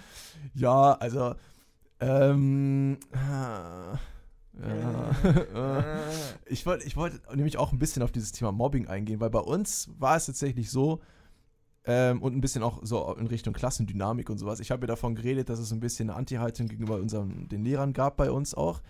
Ja, 0.53 0.93
also, 0.93 1.35
ähm, 2.01 2.97
äh, 3.13 3.97
ja, 4.61 5.81
äh, 5.81 5.83
ich 6.45 6.65
wollte 6.65 6.85
ich 6.85 6.95
wollt 6.95 7.21
nämlich 7.35 7.57
auch 7.57 7.71
ein 7.71 7.79
bisschen 7.79 8.03
auf 8.03 8.11
dieses 8.11 8.31
Thema 8.31 8.51
Mobbing 8.51 8.87
eingehen, 8.87 9.19
weil 9.19 9.29
bei 9.29 9.39
uns 9.39 9.89
war 9.97 10.15
es 10.15 10.27
tatsächlich 10.27 10.69
so, 10.69 11.01
ähm, 11.85 12.21
und 12.21 12.35
ein 12.35 12.41
bisschen 12.41 12.63
auch 12.63 12.79
so 12.83 13.13
in 13.15 13.27
Richtung 13.27 13.53
Klassendynamik 13.53 14.29
und 14.29 14.37
sowas. 14.37 14.59
Ich 14.59 14.71
habe 14.71 14.83
ja 14.83 14.87
davon 14.87 15.15
geredet, 15.15 15.49
dass 15.49 15.59
es 15.59 15.71
ein 15.73 15.79
bisschen 15.79 16.09
eine 16.09 16.17
Anti-Haltung 16.17 16.67
gegenüber 16.67 16.95
unseren, 16.95 17.49
den 17.49 17.63
Lehrern 17.63 17.93
gab 17.93 18.15
bei 18.17 18.31
uns 18.31 18.53
auch. 18.53 18.81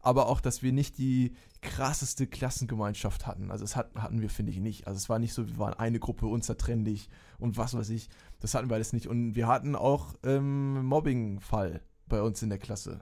Aber 0.00 0.28
auch, 0.28 0.40
dass 0.40 0.62
wir 0.62 0.72
nicht 0.72 0.96
die 0.98 1.34
krasseste 1.60 2.28
Klassengemeinschaft 2.28 3.26
hatten. 3.26 3.50
Also 3.50 3.64
das 3.64 3.74
hat, 3.74 3.92
hatten 3.96 4.22
wir, 4.22 4.30
finde 4.30 4.52
ich, 4.52 4.60
nicht. 4.60 4.86
Also 4.86 4.96
es 4.96 5.08
war 5.08 5.18
nicht 5.18 5.34
so, 5.34 5.48
wir 5.48 5.58
waren 5.58 5.74
eine 5.74 5.98
Gruppe 5.98 6.26
unzertrennlich 6.26 7.10
und 7.38 7.56
was 7.56 7.74
weiß 7.74 7.90
ich. 7.90 8.08
Das 8.38 8.54
hatten 8.54 8.70
wir 8.70 8.76
alles 8.76 8.92
nicht. 8.92 9.08
Und 9.08 9.34
wir 9.34 9.48
hatten 9.48 9.74
auch 9.74 10.14
ähm, 10.22 10.84
Mobbing-Fall 10.86 11.82
bei 12.06 12.22
uns 12.22 12.40
in 12.42 12.50
der 12.50 12.58
Klasse. 12.58 13.00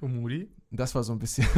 Umudi? 0.00 0.48
Das 0.70 0.94
war 0.94 1.02
so 1.02 1.12
ein 1.12 1.18
bisschen. 1.18 1.46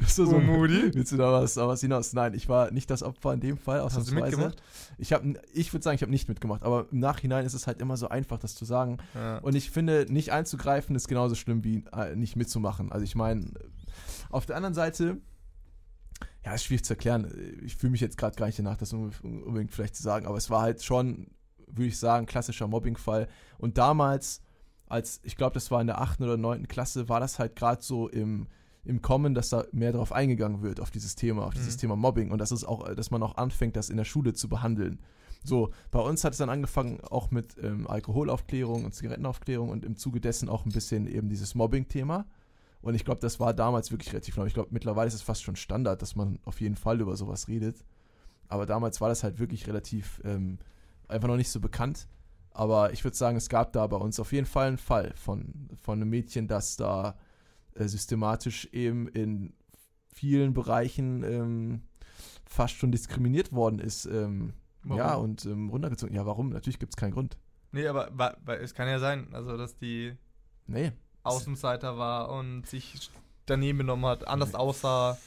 das 0.00 0.18
war 0.18 0.26
so 0.26 0.36
Umudi? 0.36 0.90
Willst 0.94 1.12
du 1.12 1.16
da 1.16 1.32
was, 1.32 1.54
da 1.54 1.66
was 1.66 1.80
hinaus? 1.80 2.12
Nein, 2.12 2.34
ich 2.34 2.48
war 2.48 2.70
nicht 2.70 2.90
das 2.90 3.02
Opfer 3.02 3.32
in 3.32 3.40
dem 3.40 3.56
Fall, 3.58 3.82
Hast 3.82 3.96
du 3.96 4.00
ausnahmsweise. 4.00 4.36
mitgemacht? 4.36 4.62
Ich, 4.98 5.12
hab, 5.12 5.22
ich 5.52 5.72
würde 5.72 5.82
sagen, 5.82 5.94
ich 5.96 6.02
habe 6.02 6.12
nicht 6.12 6.28
mitgemacht, 6.28 6.62
aber 6.62 6.86
im 6.90 6.98
Nachhinein 7.00 7.44
ist 7.46 7.54
es 7.54 7.66
halt 7.66 7.80
immer 7.80 7.96
so 7.96 8.08
einfach, 8.08 8.38
das 8.38 8.54
zu 8.54 8.64
sagen. 8.64 8.98
Ja. 9.14 9.38
Und 9.38 9.54
ich 9.54 9.70
finde, 9.70 10.06
nicht 10.08 10.32
einzugreifen 10.32 10.94
ist 10.96 11.08
genauso 11.08 11.34
schlimm 11.34 11.64
wie 11.64 11.84
äh, 11.92 12.14
nicht 12.14 12.36
mitzumachen. 12.36 12.92
Also 12.92 13.04
ich 13.04 13.14
meine, 13.14 13.50
auf 14.30 14.46
der 14.46 14.56
anderen 14.56 14.74
Seite, 14.74 15.18
ja, 16.44 16.54
ist 16.54 16.64
schwierig 16.64 16.84
zu 16.84 16.92
erklären. 16.92 17.30
Ich 17.64 17.76
fühle 17.76 17.90
mich 17.90 18.00
jetzt 18.00 18.18
gerade 18.18 18.36
gar 18.36 18.46
nicht 18.46 18.58
danach, 18.58 18.76
das 18.76 18.92
unbe- 18.94 19.20
unbedingt 19.22 19.72
vielleicht 19.72 19.96
zu 19.96 20.02
sagen, 20.02 20.26
aber 20.26 20.36
es 20.36 20.48
war 20.50 20.62
halt 20.62 20.82
schon, 20.82 21.28
würde 21.66 21.86
ich 21.88 21.98
sagen, 21.98 22.26
klassischer 22.26 22.68
Mobbingfall. 22.68 23.28
Und 23.58 23.78
damals, 23.78 24.40
als 24.88 25.20
ich 25.24 25.36
glaube, 25.36 25.54
das 25.54 25.70
war 25.70 25.80
in 25.80 25.86
der 25.86 26.00
8. 26.00 26.20
oder 26.20 26.36
9. 26.36 26.68
Klasse, 26.68 27.08
war 27.08 27.20
das 27.20 27.38
halt 27.38 27.56
gerade 27.56 27.82
so 27.82 28.08
im, 28.08 28.46
im 28.84 29.02
Kommen, 29.02 29.34
dass 29.34 29.48
da 29.48 29.64
mehr 29.72 29.92
darauf 29.92 30.12
eingegangen 30.12 30.62
wird, 30.62 30.80
auf 30.80 30.90
dieses 30.90 31.16
Thema, 31.16 31.44
auf 31.44 31.54
dieses 31.54 31.76
Mhm. 31.76 31.80
Thema 31.80 31.96
Mobbing 31.96 32.30
und 32.30 32.38
dass 32.38 32.50
es 32.50 32.64
auch, 32.64 32.92
dass 32.94 33.10
man 33.10 33.22
auch 33.22 33.36
anfängt, 33.36 33.76
das 33.76 33.90
in 33.90 33.96
der 33.96 34.04
Schule 34.04 34.32
zu 34.32 34.48
behandeln. 34.48 35.00
So, 35.44 35.70
bei 35.90 36.00
uns 36.00 36.24
hat 36.24 36.32
es 36.32 36.38
dann 36.38 36.50
angefangen 36.50 37.00
auch 37.02 37.30
mit 37.30 37.56
ähm, 37.62 37.86
Alkoholaufklärung 37.86 38.84
und 38.84 38.94
Zigarettenaufklärung 38.94 39.70
und 39.70 39.84
im 39.84 39.96
Zuge 39.96 40.20
dessen 40.20 40.48
auch 40.48 40.64
ein 40.64 40.72
bisschen 40.72 41.06
eben 41.06 41.28
dieses 41.28 41.54
Mobbing-Thema. 41.54 42.26
Und 42.82 42.94
ich 42.94 43.04
glaube, 43.04 43.20
das 43.20 43.40
war 43.40 43.54
damals 43.54 43.90
wirklich 43.90 44.12
relativ 44.12 44.36
neu. 44.36 44.46
Ich 44.46 44.54
glaube, 44.54 44.70
mittlerweile 44.72 45.08
ist 45.08 45.14
es 45.14 45.22
fast 45.22 45.42
schon 45.42 45.56
Standard, 45.56 46.02
dass 46.02 46.16
man 46.16 46.38
auf 46.44 46.60
jeden 46.60 46.76
Fall 46.76 47.00
über 47.00 47.16
sowas 47.16 47.48
redet. 47.48 47.84
Aber 48.48 48.66
damals 48.66 49.00
war 49.00 49.08
das 49.08 49.22
halt 49.22 49.38
wirklich 49.38 49.66
relativ 49.66 50.20
ähm, 50.24 50.58
einfach 51.08 51.28
noch 51.28 51.36
nicht 51.36 51.50
so 51.50 51.60
bekannt. 51.60 52.08
Aber 52.56 52.92
ich 52.92 53.04
würde 53.04 53.16
sagen, 53.16 53.36
es 53.36 53.48
gab 53.50 53.72
da 53.74 53.86
bei 53.86 53.98
uns 53.98 54.18
auf 54.18 54.32
jeden 54.32 54.46
Fall 54.46 54.68
einen 54.68 54.78
Fall 54.78 55.12
von, 55.14 55.68
von 55.82 56.00
einem 56.00 56.08
Mädchen, 56.08 56.48
das 56.48 56.76
da 56.76 57.16
äh, 57.74 57.86
systematisch 57.86 58.64
eben 58.72 59.08
in 59.08 59.52
vielen 60.12 60.54
Bereichen 60.54 61.22
ähm, 61.22 61.82
fast 62.46 62.74
schon 62.76 62.90
diskriminiert 62.92 63.52
worden 63.52 63.78
ist. 63.78 64.06
Ähm, 64.06 64.54
ja, 64.88 65.16
und 65.16 65.44
ähm, 65.44 65.68
runtergezogen. 65.68 66.14
Ja, 66.14 66.24
warum? 66.24 66.48
Natürlich 66.50 66.78
gibt 66.78 66.92
es 66.92 66.96
keinen 66.96 67.10
Grund. 67.12 67.36
Nee, 67.72 67.86
aber 67.88 68.08
wa- 68.12 68.36
wa- 68.44 68.54
es 68.54 68.72
kann 68.72 68.88
ja 68.88 69.00
sein, 69.00 69.28
also 69.34 69.56
dass 69.58 69.76
die 69.76 70.14
Nee. 70.66 70.92
Außenseiter 71.24 71.98
war 71.98 72.30
und 72.30 72.66
sich 72.66 73.10
daneben 73.46 73.78
genommen 73.78 74.06
hat, 74.06 74.26
anders 74.28 74.54
aussah. 74.54 75.18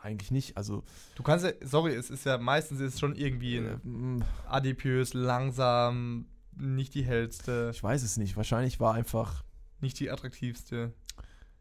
Eigentlich 0.00 0.30
nicht. 0.30 0.56
Also, 0.56 0.84
Du 1.16 1.22
kannst 1.24 1.44
ja, 1.44 1.50
sorry, 1.64 1.92
es 1.94 2.10
ist 2.10 2.24
ja 2.24 2.38
meistens 2.38 2.80
ist 2.80 3.00
schon 3.00 3.14
irgendwie 3.16 3.56
äh, 3.56 3.76
mh, 3.82 4.24
adipös, 4.48 5.14
langsam, 5.14 6.26
nicht 6.56 6.94
die 6.94 7.04
hellste, 7.04 7.70
ich 7.72 7.82
weiß 7.82 8.02
es 8.02 8.16
nicht. 8.16 8.36
Wahrscheinlich 8.36 8.80
war 8.80 8.94
einfach, 8.94 9.44
nicht 9.80 9.98
die 10.00 10.10
attraktivste. 10.10 10.92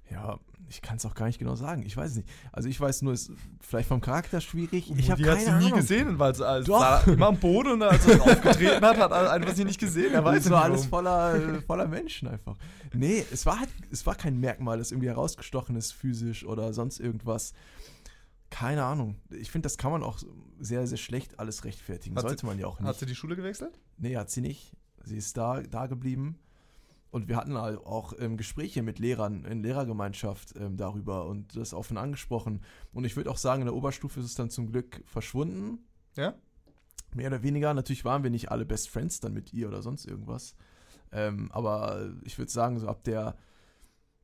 ja, 0.09 0.39
ich 0.67 0.81
kann 0.81 0.97
es 0.97 1.05
auch 1.05 1.13
gar 1.13 1.25
nicht 1.27 1.37
genau 1.37 1.55
sagen. 1.55 1.83
Ich 1.85 1.95
weiß 1.95 2.11
es 2.11 2.17
nicht. 2.17 2.29
Also, 2.51 2.69
ich 2.69 2.79
weiß 2.79 3.01
nur, 3.03 3.13
es 3.13 3.27
ist 3.29 3.37
vielleicht 3.61 3.87
vom 3.87 4.01
Charakter 4.01 4.41
schwierig. 4.41 4.91
Ich 4.97 5.11
habe 5.11 5.21
keine 5.21 5.39
sie 5.39 5.51
nie 5.51 5.65
Ahnung. 5.67 5.79
gesehen, 5.79 6.17
weil 6.19 6.33
sie 6.33 6.47
als 6.47 6.67
immer 7.07 7.27
am 7.27 7.37
Boden 7.39 7.73
und 7.73 7.83
als 7.83 8.05
er 8.07 8.21
aufgetreten 8.21 8.83
hat, 8.85 8.97
hat 8.97 9.11
einfach 9.11 9.53
sie 9.53 9.65
nicht 9.65 9.79
gesehen. 9.79 10.13
Er 10.13 10.23
weiß 10.23 10.45
es 10.45 10.51
war 10.51 10.63
alles 10.63 10.85
voller, 10.87 11.61
voller 11.67 11.87
Menschen 11.87 12.27
einfach. 12.29 12.57
Nee, 12.93 13.23
es 13.31 13.45
war 13.45 13.59
halt, 13.59 13.69
es 13.91 14.05
war 14.05 14.15
kein 14.15 14.39
Merkmal, 14.39 14.77
das 14.79 14.91
irgendwie 14.91 15.09
herausgestochen 15.09 15.75
ist, 15.75 15.91
physisch 15.91 16.45
oder 16.45 16.73
sonst 16.73 16.99
irgendwas. 16.99 17.53
keine 18.49 18.83
Ahnung. 18.85 19.17
Ich 19.29 19.51
finde, 19.51 19.65
das 19.65 19.77
kann 19.77 19.91
man 19.91 20.01
auch 20.03 20.17
sehr, 20.59 20.87
sehr 20.87 20.97
schlecht 20.97 21.39
alles 21.39 21.63
rechtfertigen. 21.65 22.15
Hat 22.15 22.23
sie- 22.23 22.27
Sollte 22.29 22.45
man 22.45 22.57
ja 22.57 22.67
auch 22.67 22.79
nicht. 22.79 22.87
Hat 22.87 22.97
sie 22.97 23.05
die 23.05 23.15
Schule 23.15 23.35
gewechselt? 23.35 23.77
Nee, 23.97 24.15
hat 24.15 24.29
sie 24.31 24.41
nicht. 24.41 24.71
Sie 25.05 25.17
ist 25.17 25.37
da, 25.37 25.61
da 25.61 25.87
geblieben. 25.87 26.39
Und 27.11 27.29
wir 27.29 27.37
hatten 27.37 27.57
halt 27.57 27.79
auch 27.85 28.13
ähm, 28.19 28.35
Gespräche 28.35 28.83
mit 28.83 28.99
Lehrern 28.99 29.45
in 29.45 29.63
Lehrergemeinschaft 29.63 30.53
ähm, 30.57 30.75
darüber 30.75 31.27
und 31.27 31.55
das 31.55 31.73
offen 31.73 31.97
angesprochen. 31.97 32.61
Und 32.91 33.05
ich 33.05 33.15
würde 33.15 33.31
auch 33.31 33.37
sagen, 33.37 33.61
in 33.61 33.67
der 33.67 33.75
Oberstufe 33.75 34.19
ist 34.19 34.25
es 34.25 34.35
dann 34.35 34.49
zum 34.49 34.69
Glück 34.69 35.01
verschwunden. 35.05 35.79
Ja? 36.17 36.35
Mehr 37.13 37.27
oder 37.27 37.41
weniger. 37.41 37.73
Natürlich 37.73 38.03
waren 38.03 38.23
wir 38.23 38.31
nicht 38.31 38.51
alle 38.51 38.65
Best 38.65 38.89
Friends 38.89 39.21
dann 39.21 39.33
mit 39.33 39.53
ihr 39.53 39.69
oder 39.69 39.81
sonst 39.81 40.05
irgendwas. 40.05 40.55
Ähm, 41.13 41.49
aber 41.53 42.11
ich 42.23 42.37
würde 42.37 42.51
sagen, 42.51 42.79
so 42.79 42.89
ab 42.89 43.05
der 43.05 43.37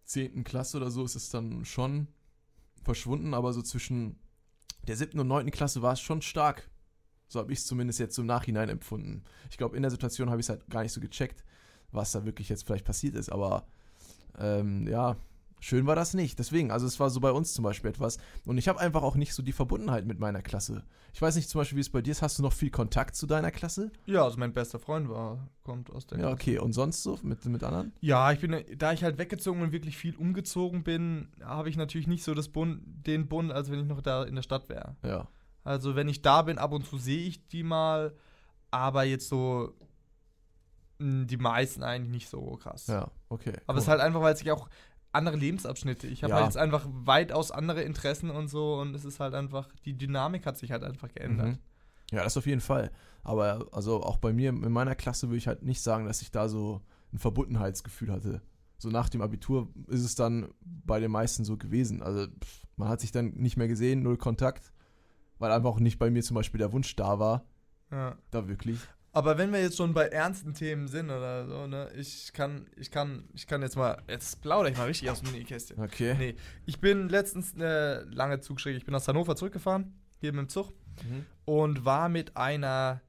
10. 0.03 0.43
Klasse 0.43 0.75
oder 0.75 0.91
so 0.91 1.05
ist 1.05 1.15
es 1.15 1.29
dann 1.29 1.63
schon 1.63 2.07
verschwunden. 2.84 3.34
Aber 3.34 3.53
so 3.53 3.61
zwischen 3.61 4.19
der 4.88 4.97
7. 4.97 5.17
und 5.19 5.27
9. 5.27 5.51
Klasse 5.51 5.82
war 5.82 5.93
es 5.93 6.01
schon 6.01 6.21
stark. 6.21 6.70
So 7.32 7.39
habe 7.39 7.53
ich 7.53 7.59
es 7.59 7.65
zumindest 7.65 7.97
jetzt 7.99 8.13
so 8.15 8.21
im 8.23 8.27
Nachhinein 8.27 8.67
empfunden. 8.67 9.23
Ich 9.49 9.57
glaube, 9.57 9.77
in 9.77 9.84
der 9.84 9.91
Situation 9.91 10.29
habe 10.29 10.41
ich 10.41 10.45
es 10.45 10.49
halt 10.49 10.69
gar 10.69 10.84
nicht 10.84 10.91
so 10.91 10.99
gecheckt, 10.99 11.45
was 11.93 12.11
da 12.11 12.25
wirklich 12.25 12.49
jetzt 12.49 12.65
vielleicht 12.65 12.84
passiert 12.84 13.15
ist. 13.15 13.32
Aber 13.32 13.65
ähm, 14.38 14.86
ja, 14.86 15.15
schön 15.61 15.88
war 15.88 15.95
das 15.95 16.13
nicht. 16.13 16.39
Deswegen, 16.39 16.71
also 16.71 16.86
es 16.86 16.99
war 16.99 17.09
so 17.09 17.21
bei 17.21 17.32
uns 17.32 17.53
zum 17.53 17.63
Beispiel 17.63 17.89
etwas. 17.89 18.17
Und 18.45 18.57
ich 18.57 18.67
habe 18.67 18.82
einfach 18.82 19.01
auch 19.01 19.15
nicht 19.15 19.34
so 19.34 19.43
die 19.43 19.53
Verbundenheit 19.53 20.05
mit 20.05 20.19
meiner 20.19 20.41
Klasse. 20.41 20.84
Ich 21.13 21.21
weiß 21.21 21.38
nicht 21.38 21.47
zum 21.49 21.59
Beispiel, 21.59 21.77
wie 21.77 21.82
es 21.82 21.89
bei 21.89 22.01
dir 22.01 22.11
ist. 22.11 22.21
Hast 22.21 22.38
du 22.38 22.43
noch 22.43 22.51
viel 22.51 22.69
Kontakt 22.69 23.15
zu 23.15 23.27
deiner 23.27 23.51
Klasse? 23.51 23.91
Ja, 24.07 24.25
also 24.25 24.38
mein 24.38 24.51
bester 24.51 24.79
Freund 24.79 25.07
war, 25.07 25.47
kommt 25.63 25.89
aus 25.89 26.07
der 26.07 26.17
Ja, 26.17 26.23
Klasse. 26.25 26.34
okay. 26.36 26.59
Und 26.59 26.73
sonst 26.73 27.01
so 27.01 27.17
mit, 27.23 27.45
mit 27.45 27.63
anderen? 27.63 27.93
Ja, 28.01 28.29
ich 28.34 28.41
bin, 28.41 28.61
da 28.77 28.91
ich 28.91 29.05
halt 29.05 29.17
weggezogen 29.17 29.61
und 29.61 29.71
wirklich 29.71 29.97
viel 29.97 30.17
umgezogen 30.17 30.84
bin, 30.84 31.29
habe 31.41 31.69
ich 31.69 31.77
natürlich 31.77 32.07
nicht 32.07 32.25
so 32.25 32.34
das 32.34 32.49
Bund, 32.49 32.82
den 33.07 33.29
Bund, 33.29 33.53
als 33.53 33.71
wenn 33.71 33.79
ich 33.79 33.86
noch 33.88 34.01
da 34.01 34.23
in 34.23 34.36
der 34.36 34.41
Stadt 34.43 34.67
wäre. 34.67 34.95
Ja. 35.03 35.29
Also 35.64 35.95
wenn 35.95 36.07
ich 36.09 36.22
da 36.22 36.41
bin, 36.41 36.57
ab 36.57 36.72
und 36.72 36.86
zu 36.86 36.97
sehe 36.97 37.28
ich 37.28 37.47
die 37.47 37.64
mal, 37.64 38.16
aber 38.72 39.03
jetzt 39.03 39.28
so 39.30 39.74
mh, 40.99 41.26
die 41.26 41.38
meisten 41.38 41.84
eigentlich 41.84 42.12
nicht 42.12 42.30
so 42.30 42.57
krass. 42.57 42.88
Ja, 42.88 43.12
okay. 43.30 43.53
Aber 43.68 43.78
es 43.78 43.84
ist 43.84 43.88
cool. 43.88 43.91
halt 43.93 44.01
einfach, 44.01 44.22
weil 44.22 44.34
es 44.34 44.39
sich 44.39 44.51
auch 44.51 44.70
andere 45.12 45.36
Lebensabschnitte. 45.36 46.07
Ich 46.07 46.24
habe 46.24 46.32
Ja. 46.32 46.36
halt 46.38 46.45
jetzt 46.47 46.57
einfach 46.57 46.86
weitaus 46.89 47.51
andere 47.51 47.82
Interessen 47.84 48.30
und 48.32 48.47
so 48.47 48.80
und 48.80 48.95
es 48.95 49.03
ist 49.05 49.20
halt 49.20 49.34
einfach, 49.34 49.68
die 49.86 49.97
Dynamik 49.97 50.45
hat 50.45 50.57
sich 50.57 50.72
halt 50.72 50.84
einfach 50.84 51.09
geändert. 51.09 51.47
Mhm. 51.49 51.57
Ja, 52.12 52.24
das 52.24 52.38
auf 52.38 52.45
jeden 52.45 52.62
Fall. 52.62 52.91
Aber 53.24 53.68
also 53.72 54.03
auch 54.03 54.18
bei 54.18 54.34
mir 54.34 54.49
in 54.49 54.72
meiner 54.72 54.95
Klasse 54.95 55.28
würde 55.30 55.38
ich 55.38 55.47
halt 55.47 55.64
nicht 55.64 55.82
sagen, 55.82 56.05
dass 56.05 56.22
ich 56.22 56.32
da 56.32 56.49
so 56.49 56.82
ein 57.14 57.20
Verbundenheitsgefühl 57.20 58.12
hatte. 58.12 58.41
So 58.78 58.89
nach 58.89 59.09
dem 59.09 59.22
Abitur 59.22 59.70
ist 59.88 60.03
es 60.03 60.16
dann 60.16 60.49
bei 60.62 60.99
den 60.99 61.12
meisten 61.12 61.45
so 61.45 61.55
gewesen. 61.57 62.01
Also 62.01 62.26
pff, 62.28 62.66
man 62.78 62.88
hat 62.89 62.99
sich 63.01 63.12
dann 63.12 63.32
nicht 63.36 63.55
mehr 63.57 63.68
gesehen, 63.68 64.01
null 64.01 64.18
Kontakt, 64.18 64.74
weil 65.41 65.51
einfach 65.51 65.69
auch 65.71 65.79
nicht 65.79 65.99
bei 65.99 66.09
mir 66.09 66.23
zum 66.23 66.35
Beispiel 66.35 66.59
der 66.59 66.71
Wunsch 66.71 66.95
da 66.95 67.19
war, 67.19 67.43
Ja. 67.91 68.15
da 68.31 68.47
wirklich. 68.47 68.79
Aber 69.13 69.37
wenn 69.37 69.51
wir 69.51 69.61
jetzt 69.61 69.75
schon 69.75 69.93
bei 69.93 70.07
ernsten 70.07 70.53
Themen 70.53 70.87
sind 70.87 71.09
oder 71.09 71.45
so, 71.45 71.67
ne, 71.67 71.89
ich 71.97 72.31
kann, 72.31 72.67
ich 72.77 72.91
kann, 72.91 73.27
ich 73.33 73.45
kann 73.45 73.61
jetzt 73.61 73.75
mal, 73.75 74.01
jetzt 74.07 74.41
plaudere 74.41 74.71
ich 74.71 74.77
mal 74.77 74.85
richtig 74.87 75.09
aus 75.09 75.21
dem 75.21 75.33
Nähkästchen. 75.33 75.77
Okay. 75.83 76.15
Nee, 76.17 76.35
ich 76.65 76.79
bin 76.79 77.09
letztens 77.09 77.53
eine 77.53 78.05
lange 78.09 78.39
Zugstrecke, 78.39 78.77
ich 78.77 78.85
bin 78.85 78.95
aus 78.95 79.07
Hannover 79.09 79.35
zurückgefahren, 79.35 79.93
hier 80.19 80.31
mit 80.31 80.39
dem 80.39 80.49
Zug, 80.49 80.71
Mhm. 81.03 81.25
und 81.45 81.83
war 81.83 82.07
mit 82.07 82.37
einer, 82.37 83.01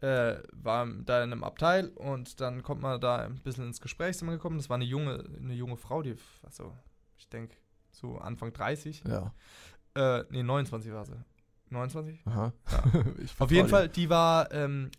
äh, 0.00 0.36
war 0.52 0.86
da 1.06 1.22
in 1.24 1.32
einem 1.32 1.44
Abteil 1.44 1.88
und 1.88 2.40
dann 2.40 2.62
kommt 2.62 2.82
man 2.82 3.00
da 3.00 3.16
ein 3.24 3.36
bisschen 3.36 3.66
ins 3.66 3.80
Gespräch 3.80 4.16
sind 4.18 4.28
wir 4.28 4.32
gekommen. 4.34 4.58
Das 4.58 4.68
war 4.68 4.74
eine 4.76 4.84
junge, 4.84 5.24
eine 5.42 5.54
junge 5.54 5.76
Frau, 5.78 6.02
die, 6.02 6.14
also, 6.42 6.74
ich 7.16 7.26
denke, 7.30 7.56
so 7.90 8.18
Anfang 8.18 8.52
30. 8.52 9.02
Ja. 9.06 9.32
Äh, 9.94 10.24
nee, 10.30 10.42
29 10.42 10.92
war 10.92 11.04
sie. 11.06 11.16
29? 11.70 12.20
Aha. 12.26 12.52
Ich 13.22 13.34
Auf 13.38 13.50
jeden. 13.50 13.68
Fall, 13.68 13.88
die 13.88 14.08
war, 14.08 14.52
ähm, 14.52 14.90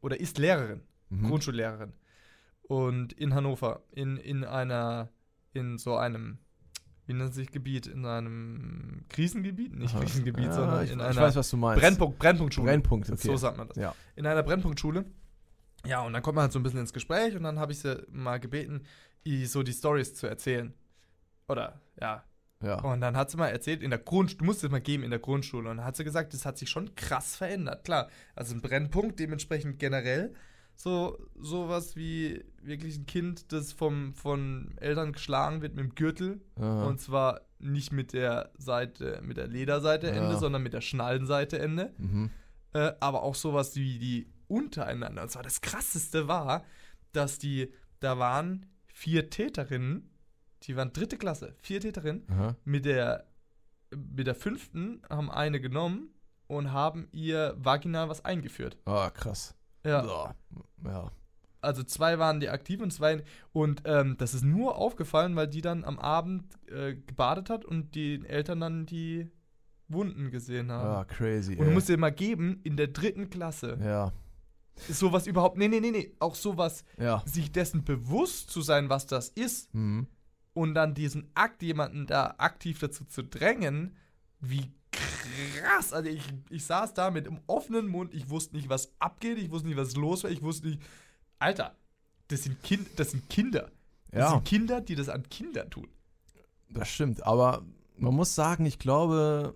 oder 0.00 0.18
ist 0.18 0.38
Lehrerin. 0.38 0.82
Mhm. 1.10 1.28
Grundschullehrerin. 1.28 1.92
Und 2.62 3.12
in 3.14 3.34
Hannover, 3.34 3.82
in, 3.92 4.16
in 4.18 4.44
einer, 4.44 5.08
in 5.54 5.78
so 5.78 5.96
einem, 5.96 6.38
wie 7.06 7.14
nennt 7.14 7.32
sich 7.32 7.50
Gebiet, 7.50 7.86
in 7.86 8.04
einem 8.04 9.04
Krisengebiet? 9.08 9.74
Nicht 9.74 9.94
Aha. 9.94 10.04
Krisengebiet, 10.04 10.46
ja, 10.46 10.52
sondern 10.52 10.84
ich, 10.84 10.92
in 10.92 11.00
ich 11.00 11.04
einer 11.06 11.20
weiß, 11.20 11.36
was 11.36 11.48
du 11.48 11.56
meinst. 11.56 11.82
Brennpunkt, 11.82 12.18
Brennpunktschule. 12.18 12.66
Brennpunkt, 12.66 13.10
okay. 13.10 13.26
So 13.26 13.36
sagt 13.36 13.56
man 13.56 13.68
das. 13.68 13.76
Ja. 13.78 13.94
In 14.16 14.26
einer 14.26 14.42
Brennpunktschule. 14.42 15.06
Ja, 15.86 16.02
und 16.02 16.12
dann 16.12 16.22
kommt 16.22 16.36
man 16.36 16.42
halt 16.42 16.52
so 16.52 16.58
ein 16.58 16.62
bisschen 16.62 16.80
ins 16.80 16.92
Gespräch 16.92 17.34
und 17.36 17.44
dann 17.44 17.58
habe 17.58 17.72
ich 17.72 17.78
sie 17.78 18.04
mal 18.10 18.38
gebeten, 18.38 18.82
so 19.44 19.62
die 19.62 19.72
Stories 19.72 20.14
zu 20.14 20.26
erzählen. 20.26 20.74
Oder, 21.48 21.80
ja. 22.00 22.24
Ja. 22.62 22.80
Und 22.80 23.00
dann 23.00 23.16
hat 23.16 23.30
sie 23.30 23.36
mal 23.36 23.48
erzählt, 23.48 23.82
in 23.82 23.90
der 23.90 23.98
Grundschule, 24.00 24.38
du 24.38 24.44
musst 24.44 24.64
es 24.64 24.70
mal 24.70 24.80
geben 24.80 25.04
in 25.04 25.10
der 25.10 25.20
Grundschule. 25.20 25.70
Und 25.70 25.76
dann 25.78 25.86
hat 25.86 25.96
sie 25.96 26.04
gesagt, 26.04 26.34
das 26.34 26.44
hat 26.44 26.58
sich 26.58 26.68
schon 26.70 26.94
krass 26.96 27.36
verändert. 27.36 27.84
Klar, 27.84 28.08
also 28.34 28.54
ein 28.54 28.60
Brennpunkt, 28.60 29.20
dementsprechend 29.20 29.78
generell 29.78 30.34
so 30.74 31.18
sowas 31.40 31.96
wie 31.96 32.44
wirklich 32.62 32.96
ein 32.98 33.06
Kind, 33.06 33.52
das 33.52 33.72
vom, 33.72 34.14
von 34.14 34.74
Eltern 34.80 35.12
geschlagen 35.12 35.60
wird 35.62 35.74
mit 35.74 35.84
dem 35.84 35.94
Gürtel. 35.94 36.40
Aha. 36.56 36.86
Und 36.86 37.00
zwar 37.00 37.40
nicht 37.58 37.92
mit 37.92 38.12
der 38.12 38.50
Seite, 38.58 39.20
mit 39.24 39.36
der 39.36 39.48
Lederseite 39.48 40.08
Ende, 40.08 40.32
Ja. 40.34 40.38
sondern 40.38 40.62
mit 40.62 40.72
der 40.74 40.80
Schnallenseite 40.80 41.58
Ende. 41.58 41.92
mhm. 41.98 42.30
Äh, 42.74 42.92
aber 43.00 43.22
auch 43.22 43.34
sowas 43.34 43.76
wie 43.76 43.98
die 43.98 44.26
untereinander. 44.46 45.22
Und 45.22 45.30
zwar 45.30 45.42
das 45.42 45.62
krasseste 45.62 46.28
war, 46.28 46.64
dass 47.12 47.38
die, 47.38 47.72
da 48.00 48.18
waren 48.18 48.66
vier 48.92 49.30
Täterinnen, 49.30 50.10
die 50.64 50.76
waren 50.76 50.92
dritte 50.92 51.16
Klasse, 51.16 51.54
vier 51.60 51.80
Täterinnen, 51.80 52.24
Aha. 52.30 52.56
mit 52.64 52.84
der, 52.84 53.26
mit 53.94 54.26
der 54.26 54.34
fünften 54.34 55.02
haben 55.08 55.30
eine 55.30 55.60
genommen 55.60 56.10
und 56.46 56.72
haben 56.72 57.08
ihr 57.12 57.54
vaginal 57.58 58.08
was 58.08 58.24
eingeführt. 58.24 58.76
Ah, 58.84 59.10
krass. 59.10 59.54
Ja. 59.84 60.04
Ja. 60.04 60.34
ja. 60.84 61.12
Also 61.60 61.82
zwei 61.82 62.18
waren 62.18 62.40
die 62.40 62.48
aktiv 62.50 62.80
und 62.80 62.92
zwei. 62.92 63.24
Und 63.52 63.82
ähm, 63.84 64.16
das 64.18 64.32
ist 64.34 64.44
nur 64.44 64.76
aufgefallen, 64.76 65.34
weil 65.36 65.48
die 65.48 65.60
dann 65.60 65.84
am 65.84 65.98
Abend 65.98 66.44
äh, 66.70 66.94
gebadet 66.94 67.50
hat 67.50 67.64
und 67.64 67.94
die 67.94 68.24
Eltern 68.26 68.60
dann 68.60 68.86
die 68.86 69.28
Wunden 69.88 70.30
gesehen 70.30 70.70
haben. 70.70 70.88
Ah, 70.88 71.04
crazy. 71.04 71.52
Und 71.52 71.60
du 71.64 71.68
ey. 71.68 71.74
musst 71.74 71.88
dir 71.88 71.98
mal 71.98 72.10
geben, 72.12 72.60
in 72.62 72.76
der 72.76 72.88
dritten 72.88 73.28
Klasse 73.30 73.78
ja. 73.82 74.12
ist 74.88 74.98
sowas 75.00 75.26
überhaupt. 75.26 75.56
Nee, 75.58 75.68
nee, 75.68 75.80
nee, 75.80 75.90
nee. 75.90 76.14
Auch 76.20 76.34
sowas, 76.36 76.84
Ja. 76.98 77.22
sich 77.26 77.50
dessen 77.50 77.84
bewusst 77.84 78.50
zu 78.50 78.60
sein, 78.62 78.88
was 78.88 79.06
das 79.06 79.28
ist, 79.30 79.72
Mhm. 79.74 80.06
Und 80.58 80.74
dann 80.74 80.94
diesen 80.94 81.30
Akt, 81.34 81.62
jemanden 81.62 82.06
da 82.06 82.34
aktiv 82.38 82.78
dazu 82.80 83.04
zu 83.04 83.22
drängen, 83.22 83.96
wie 84.40 84.70
krass. 84.90 85.92
Also 85.92 86.08
ich, 86.10 86.22
ich 86.50 86.64
saß 86.64 86.94
da 86.94 87.10
mit 87.10 87.26
einem 87.26 87.40
offenen 87.46 87.86
Mund, 87.88 88.14
ich 88.14 88.28
wusste 88.28 88.56
nicht, 88.56 88.68
was 88.68 88.92
abgeht, 88.98 89.38
ich 89.38 89.50
wusste 89.50 89.68
nicht, 89.68 89.76
was 89.76 89.94
los 89.96 90.24
war, 90.24 90.30
ich 90.30 90.42
wusste 90.42 90.68
nicht. 90.68 90.82
Alter, 91.38 91.76
das 92.28 92.42
sind, 92.44 92.62
kind, 92.62 92.88
das 92.96 93.12
sind 93.12 93.28
Kinder. 93.30 93.70
Das 94.10 94.20
Ja. 94.20 94.30
sind 94.30 94.44
Kinder, 94.44 94.80
die 94.80 94.94
das 94.94 95.08
an 95.08 95.28
Kinder 95.28 95.68
tun. 95.70 95.88
Das 96.70 96.88
stimmt, 96.88 97.24
aber 97.24 97.64
man 97.96 98.14
muss 98.14 98.34
sagen, 98.34 98.66
ich 98.66 98.78
glaube, 98.78 99.54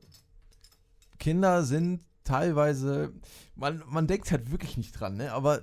Kinder 1.19 1.65
sind 1.65 2.03
teilweise, 2.25 3.13
man, 3.55 3.83
man 3.87 4.07
denkt 4.07 4.31
halt 4.31 4.51
wirklich 4.51 4.77
nicht 4.77 4.93
dran, 4.93 5.17
ne? 5.17 5.33
aber 5.33 5.63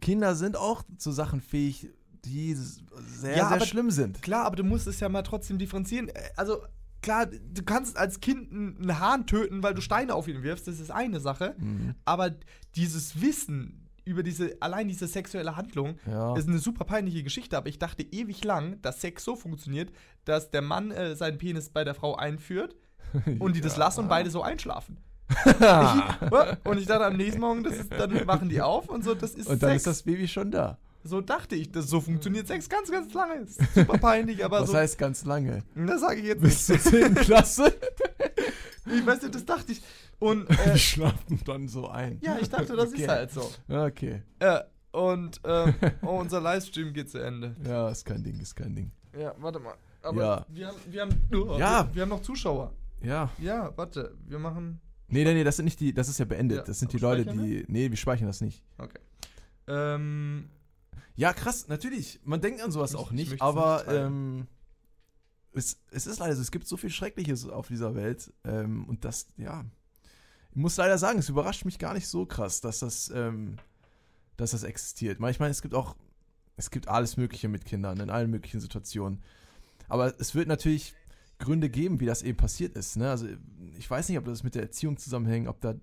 Kinder 0.00 0.34
sind 0.34 0.56
auch 0.56 0.82
zu 0.98 1.12
Sachen 1.12 1.40
fähig, 1.40 1.88
die 2.24 2.54
sehr, 2.54 3.36
Ja, 3.36 3.48
sehr 3.48 3.56
aber- 3.56 3.66
schlimm 3.66 3.90
sind. 3.90 4.22
Klar, 4.22 4.44
aber 4.46 4.56
du 4.56 4.64
musst 4.64 4.86
es 4.86 5.00
ja 5.00 5.08
mal 5.08 5.22
trotzdem 5.22 5.58
differenzieren. 5.58 6.08
Äh, 6.08 6.14
Also, 6.36 6.62
klar, 7.02 7.26
du 7.26 7.62
kannst 7.64 7.96
als 7.96 8.20
Kind 8.20 8.50
einen 8.52 8.98
Hahn 8.98 9.26
töten, 9.26 9.62
weil 9.62 9.74
du 9.74 9.80
Steine 9.80 10.14
auf 10.14 10.26
ihn 10.28 10.42
wirfst, 10.42 10.66
das 10.68 10.80
ist 10.80 10.90
eine 10.90 11.20
Sache. 11.20 11.54
Mhm. 11.58 11.94
Aber 12.04 12.30
dieses 12.76 13.20
Wissen 13.20 13.80
über 14.06 14.22
diese, 14.22 14.56
allein 14.60 14.86
diese 14.88 15.06
sexuelle 15.06 15.56
Handlung, 15.56 15.96
Ja. 16.06 16.36
ist 16.36 16.46
eine 16.48 16.58
super 16.58 16.84
peinliche 16.84 17.22
Geschichte, 17.22 17.56
aber 17.56 17.68
ich 17.68 17.78
dachte 17.78 18.02
ewig 18.02 18.44
lang, 18.44 18.80
dass 18.82 19.00
Sex 19.00 19.24
so 19.24 19.34
funktioniert, 19.34 19.90
dass 20.26 20.50
der 20.50 20.60
Mann 20.60 20.90
äh, 20.90 21.16
seinen 21.16 21.38
Penis 21.38 21.70
bei 21.70 21.84
der 21.84 21.94
Frau 21.94 22.14
einführt 22.14 22.74
und 23.38 23.56
die 23.56 23.62
das 23.62 23.76
lassen 23.78 24.00
und 24.00 24.08
beide 24.08 24.28
so 24.30 24.42
einschlafen. 24.42 24.98
Und 26.64 26.78
ich 26.78 26.86
dachte 26.86 27.06
am 27.06 27.16
nächsten 27.16 27.40
Morgen, 27.40 27.64
das 27.64 27.76
ist, 27.78 27.90
dann 27.92 28.24
machen 28.26 28.50
die 28.50 28.60
auf 28.60 28.88
und 28.90 29.02
so, 29.04 29.14
das 29.14 29.32
ist 29.34 29.46
Und 29.48 29.62
dann 29.62 29.70
Sex. 29.70 29.80
ist 29.80 29.86
das 29.86 30.02
Baby 30.02 30.28
schon 30.28 30.50
da. 30.50 30.76
So 31.04 31.20
dachte 31.20 31.54
ich, 31.54 31.70
das, 31.70 31.86
so 31.88 32.00
funktioniert 32.00 32.46
Sex 32.48 32.68
ganz, 32.68 32.90
ganz 32.90 33.12
lange. 33.14 33.42
Ist 33.42 33.60
super 33.74 33.98
peinlich, 33.98 34.44
aber 34.44 34.62
Was 34.62 34.70
so. 34.70 34.76
heißt 34.76 34.98
ganz 34.98 35.24
lange? 35.24 35.62
das 35.74 36.00
sage 36.00 36.20
ich 36.20 36.26
jetzt 36.26 36.40
Bis 36.42 36.68
nicht. 36.68 36.82
zur 36.82 36.92
10. 36.92 37.14
Klasse? 37.14 37.72
Ich 38.86 39.06
weiß 39.06 39.22
nicht, 39.22 39.34
das 39.34 39.46
dachte 39.46 39.72
ich. 39.72 39.80
Und 40.18 40.48
äh, 40.66 40.72
Die 40.74 40.78
schlafen 40.78 41.40
dann 41.46 41.68
so 41.68 41.88
ein. 41.88 42.18
ja, 42.20 42.36
ich 42.38 42.50
dachte, 42.50 42.76
das 42.76 42.90
Okay. 42.92 43.02
ist 43.02 43.08
halt 43.08 43.30
so. 43.32 43.50
Okay. 43.66 44.22
Äh, 44.40 44.60
und 44.92 45.40
ähm, 45.42 45.74
oh, 46.02 46.18
unser 46.20 46.38
Livestream 46.42 46.92
geht 46.92 47.08
zu 47.10 47.16
Ende. 47.18 47.56
Ja, 47.66 47.88
ist 47.88 48.04
kein 48.04 48.22
Ding, 48.22 48.38
ist 48.40 48.54
kein 48.54 48.74
Ding. 48.76 48.92
Ja, 49.18 49.34
warte 49.38 49.58
mal. 49.58 49.72
Aber 50.02 50.22
Ja. 50.22 50.46
wir 50.50 50.66
haben, 50.66 50.76
wir 50.90 51.00
haben, 51.00 51.14
oh, 51.32 51.56
Ja. 51.58 51.86
wir, 51.88 51.94
wir 51.94 52.02
haben 52.02 52.08
noch 52.10 52.20
Zuschauer. 52.20 52.74
Ja. 53.02 53.30
Ja, 53.38 53.72
warte, 53.74 54.14
wir 54.26 54.38
machen. 54.38 54.80
Nee, 55.08 55.24
nee, 55.24 55.32
nee, 55.32 55.44
das 55.44 55.56
sind 55.56 55.64
nicht 55.64 55.80
die, 55.80 55.94
das 55.94 56.08
ist 56.10 56.18
ja 56.18 56.26
beendet. 56.26 56.58
Ja, 56.58 56.64
das 56.64 56.78
sind 56.78 56.92
die 56.92 56.98
Leute, 56.98 57.24
die. 57.24 57.64
Nee, 57.68 57.88
wir 57.90 57.96
speichern 57.96 58.26
das 58.26 58.42
nicht. 58.42 58.62
Okay. 58.76 58.98
Ähm, 59.66 60.50
Ja, 61.16 61.32
krass, 61.32 61.68
natürlich. 61.68 62.20
Man 62.24 62.40
denkt 62.40 62.60
an 62.60 62.70
sowas 62.72 62.90
Ich- 62.92 62.96
auch 62.96 63.10
ich 63.12 63.30
nicht, 63.30 63.42
aber 63.42 63.84
nicht 63.86 63.94
ähm, 63.94 64.46
es, 65.52 65.78
es 65.90 66.06
ist 66.06 66.18
leider 66.18 66.34
so, 66.34 66.42
es 66.42 66.50
gibt 66.50 66.66
so 66.66 66.76
viel 66.76 66.90
Schreckliches 66.90 67.48
auf 67.48 67.68
dieser 67.68 67.94
Welt. 67.94 68.32
Ähm, 68.44 68.84
und 68.88 69.04
das, 69.04 69.26
ja. 69.36 69.64
Ich 70.50 70.56
muss 70.56 70.76
leider 70.76 70.98
sagen, 70.98 71.18
es 71.18 71.28
überrascht 71.28 71.64
mich 71.64 71.78
gar 71.78 71.94
nicht 71.94 72.08
so 72.08 72.26
krass, 72.26 72.60
dass 72.60 72.80
das, 72.80 73.10
ähm, 73.14 73.56
dass 74.36 74.50
das 74.52 74.62
existiert. 74.64 75.18
Ich 75.30 75.38
meine, 75.40 75.50
es 75.50 75.62
gibt 75.62 75.74
auch, 75.74 75.96
es 76.56 76.70
gibt 76.70 76.88
alles 76.88 77.16
Mögliche 77.16 77.48
mit 77.48 77.64
Kindern 77.64 78.00
in 78.00 78.10
allen 78.10 78.30
möglichen 78.30 78.60
Situationen. 78.60 79.22
Aber 79.88 80.18
es 80.20 80.34
wird 80.34 80.48
natürlich 80.48 80.94
Gründe 81.38 81.68
geben, 81.68 82.00
wie 82.00 82.06
das 82.06 82.22
eben 82.22 82.36
passiert 82.36 82.76
ist. 82.76 82.96
Ne? 82.96 83.10
Also 83.10 83.26
ich 83.76 83.88
weiß 83.88 84.08
nicht, 84.08 84.18
ob 84.18 84.24
das 84.24 84.42
mit 84.44 84.54
der 84.54 84.62
Erziehung 84.62 84.96
zusammenhängt, 84.96 85.46
ob 85.48 85.60
da, 85.60 85.74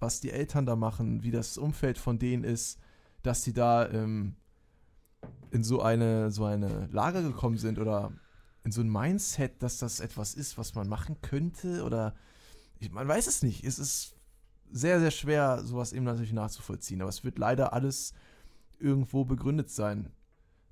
was 0.00 0.20
die 0.20 0.30
Eltern 0.30 0.66
da 0.66 0.76
machen, 0.76 1.22
wie 1.22 1.30
das 1.30 1.56
Umfeld 1.58 1.98
von 1.98 2.18
denen 2.18 2.44
ist, 2.44 2.78
dass 3.22 3.42
sie 3.42 3.52
da 3.52 3.88
ähm, 3.88 4.34
in 5.50 5.64
so 5.64 5.80
eine, 5.82 6.30
so 6.30 6.44
eine 6.44 6.88
Lage 6.92 7.22
gekommen 7.22 7.58
sind 7.58 7.78
oder 7.78 8.12
in 8.64 8.72
so 8.72 8.80
ein 8.80 8.90
Mindset, 8.90 9.62
dass 9.62 9.78
das 9.78 10.00
etwas 10.00 10.34
ist, 10.34 10.58
was 10.58 10.74
man 10.74 10.88
machen 10.88 11.20
könnte 11.22 11.84
oder 11.84 12.14
ich, 12.80 12.90
man 12.90 13.08
weiß 13.08 13.26
es 13.26 13.42
nicht. 13.42 13.64
Es 13.64 13.78
ist 13.78 14.14
sehr, 14.70 15.00
sehr 15.00 15.10
schwer, 15.10 15.62
sowas 15.64 15.92
eben 15.92 16.04
natürlich 16.04 16.32
nachzuvollziehen. 16.32 17.00
Aber 17.00 17.08
es 17.08 17.24
wird 17.24 17.38
leider 17.38 17.72
alles 17.72 18.12
irgendwo 18.78 19.24
begründet 19.24 19.70
sein. 19.70 20.10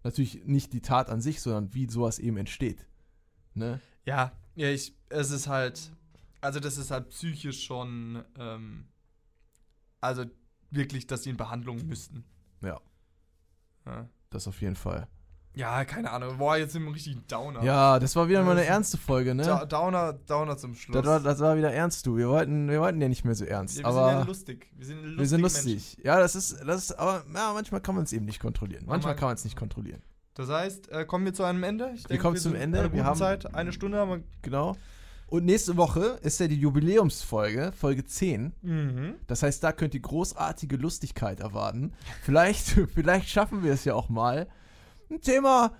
Natürlich 0.04 0.44
nicht 0.44 0.72
die 0.72 0.82
Tat 0.82 1.10
an 1.10 1.20
sich, 1.20 1.40
sondern 1.40 1.74
wie 1.74 1.88
sowas 1.88 2.18
eben 2.18 2.36
entsteht. 2.36 2.86
Ne? 3.54 3.80
Ja, 4.04 4.32
ja, 4.54 4.68
ich, 4.68 4.94
es 5.08 5.30
ist 5.30 5.48
halt, 5.48 5.92
also 6.40 6.60
das 6.60 6.78
ist 6.78 6.90
halt 6.90 7.08
psychisch 7.08 7.64
schon, 7.64 8.22
ähm, 8.38 8.86
also 10.00 10.24
wirklich, 10.70 11.06
dass 11.06 11.24
sie 11.24 11.30
in 11.30 11.36
Behandlung 11.36 11.84
müssten. 11.86 12.24
Ja. 12.62 12.80
Ja, 13.84 14.08
Das 14.30 14.46
auf 14.48 14.60
jeden 14.60 14.76
Fall. 14.76 15.06
ja 15.54 15.84
keine 15.84 16.10
Ahnung. 16.10 16.36
Boah, 16.38 16.56
jetzt 16.56 16.72
sind 16.72 16.84
wir 16.84 16.92
richtig 16.94 17.26
Downer. 17.28 17.62
Ja, 17.62 17.98
das 17.98 18.14
war 18.16 18.28
wieder 18.28 18.42
mal 18.42 18.52
eine 18.52 18.64
ernste 18.64 18.98
Folge, 18.98 19.34
ne? 19.34 19.42
Da, 19.44 19.64
Downer, 19.64 20.12
Downer 20.12 20.56
zum 20.58 20.74
Schluss. 20.74 20.94
Das 20.96 21.06
war, 21.06 21.20
das 21.20 21.40
war 21.40 21.56
wieder 21.56 21.72
ernst, 21.72 22.04
du. 22.06 22.16
Wir 22.16 22.28
wollten, 22.28 22.68
wir 22.68 22.80
wollten 22.80 23.00
ja 23.00 23.08
nicht 23.08 23.24
mehr 23.24 23.34
so 23.34 23.44
ernst. 23.44 23.76
ja, 23.78 23.84
wir 23.84 23.86
aber 23.88 24.08
sind 24.10 24.18
ja 24.18 24.24
lustig. 24.26 24.66
Wir 24.76 24.86
sind 24.86 24.96
lustige 24.98 25.18
wir 25.18 25.26
sind 25.26 25.40
lustig. 25.40 25.98
Ja, 26.02 26.18
das 26.18 26.34
ist, 26.36 26.60
das 26.66 26.76
ist, 26.90 26.92
aber 26.98 27.24
ja, 27.34 27.52
manchmal 27.54 27.80
kann 27.80 27.94
man 27.94 28.04
es 28.04 28.12
eben 28.12 28.26
nicht 28.26 28.40
kontrollieren. 28.40 28.82
Manchmal 28.84 28.96
Manchmal- 29.12 29.16
kann 29.16 29.28
man 29.28 29.34
es 29.36 29.44
nicht 29.44 29.56
kontrollieren. 29.56 30.02
Das 30.34 30.50
heißt, 30.50 30.90
äh, 30.90 31.06
kommen 31.06 31.24
wir 31.24 31.32
zu 31.32 31.44
einem 31.44 31.62
Ende. 31.62 31.90
Ich 31.94 32.04
denke, 32.04 32.20
kommen 32.22 32.36
zum 32.36 32.52
sind 32.52 32.60
Ende. 32.60 32.92
Wir 32.92 33.04
haben- 33.04 33.16
Zeit. 33.18 33.54
Eine 33.54 33.72
Stunde 33.72 33.96
haben 33.98 34.24
Genau. 34.42 34.76
Und 35.28 35.44
nächste 35.44 35.76
Woche 35.76 36.18
ist 36.22 36.38
ja 36.38 36.46
die 36.46 36.58
Jubiläumsfolge, 36.60 37.72
Folge 37.72 38.04
10. 38.04 38.52
wir. 38.62 38.70
Mhm. 38.70 39.14
Das 39.26 39.42
heißt, 39.42 39.62
da 39.62 39.72
könnt 39.72 39.94
ihr 39.94 40.00
großartige 40.00 40.76
Lustigkeit 40.76 41.40
erwarten. 41.40 41.92
Vielleicht, 42.22 42.66
vielleicht 42.94 43.28
schaffen 43.28 43.64
wir 43.64 43.72
es 43.72 43.84
ja 43.84 43.94
auch 43.94 44.08
mal, 44.08 44.46
ein 45.10 45.20
Thema 45.20 45.72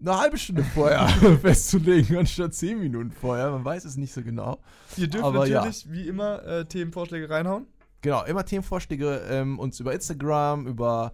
eine 0.00 0.18
halbe 0.18 0.38
Stunde 0.38 0.64
vorher 0.64 1.08
festzulegen, 1.42 2.16
anstatt 2.16 2.54
zehn 2.54 2.78
Minuten 2.78 3.12
vorher. 3.12 3.50
Man 3.50 3.64
weiß 3.64 3.84
es 3.84 3.96
nicht 3.96 4.12
so 4.12 4.22
genau. 4.22 4.58
Ihr 4.96 5.08
dürft 5.08 5.24
Aber 5.24 5.46
ja. 5.46 5.58
natürlich, 5.58 5.90
wie 5.90 6.08
immer, 6.08 6.42
äh, 6.44 6.64
Themenvorschläge 6.64 7.28
reinhauen. 7.28 7.66
Genau, 8.00 8.24
immer 8.24 8.44
Themenvorschläge 8.44 9.26
ähm, 9.28 9.58
uns 9.58 9.78
über 9.78 9.92
Instagram, 9.92 10.66
über 10.66 11.12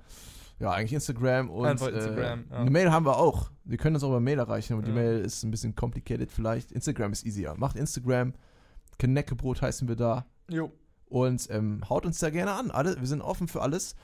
ja, 0.59 0.71
eigentlich 0.73 0.93
Instagram 0.95 1.51
und 1.51 1.67
Einfach 1.67 1.89
Instagram, 1.89 2.45
äh, 2.49 2.53
ja. 2.53 2.57
eine 2.61 2.71
Mail 2.71 2.91
haben 2.91 3.05
wir 3.07 3.17
auch. 3.19 3.51
Wir 3.65 3.77
können 3.79 3.97
uns 3.97 4.03
auch 4.05 4.09
über 4.09 4.21
Mail 4.21 4.39
erreichen, 4.39 4.73
aber 4.75 4.83
die 4.83 4.89
Ja. 4.91 4.95
Mail 4.95 5.21
ist 5.21 5.43
ein 5.43 5.51
bisschen 5.51 5.75
complicated 5.75 6.31
vielleicht. 6.33 6.73
Instagram 6.73 7.13
ist 7.13 7.25
easier. 7.27 7.55
Macht 7.57 7.77
Instagram, 7.77 8.33
Kneckebrot 8.99 9.63
heißen 9.63 9.87
wir 9.89 9.97
da 9.97 10.27
Jo. 10.49 10.73
und 11.07 11.47
ähm, 11.51 11.83
haut 11.89 12.07
uns 12.07 12.19
da 12.19 12.31
gerne 12.31 12.53
an. 12.53 12.71
Alle, 12.71 12.99
wir 12.99 13.07
sind 13.07 13.21
offen 13.23 13.49
für 13.49 13.63
alles. 13.63 13.95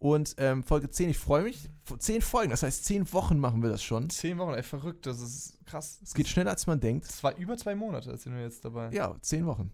Und 0.00 0.36
ähm, 0.38 0.62
Folge 0.62 0.88
10, 0.88 1.10
ich 1.10 1.18
freue 1.18 1.42
mich. 1.42 1.68
Zehn 1.98 2.22
Folgen, 2.22 2.50
das 2.50 2.62
heißt, 2.62 2.84
zehn 2.84 3.12
Wochen 3.12 3.38
machen 3.40 3.62
wir 3.62 3.68
das 3.68 3.82
schon. 3.82 4.08
Zehn 4.10 4.38
Wochen, 4.38 4.54
ey, 4.54 4.62
verrückt. 4.62 5.06
Das 5.06 5.20
ist 5.20 5.58
krass. 5.66 5.98
Es 6.04 6.14
geht 6.14 6.28
schneller, 6.28 6.50
als 6.52 6.68
man 6.68 6.78
denkt. 6.78 7.06
Es 7.06 7.22
war 7.24 7.36
über 7.36 7.56
zwei 7.56 7.74
Monate, 7.74 8.16
sind 8.16 8.32
wir 8.34 8.42
jetzt 8.42 8.64
dabei. 8.64 8.90
Ja, 8.92 9.16
zehn 9.22 9.44
Wochen. 9.44 9.72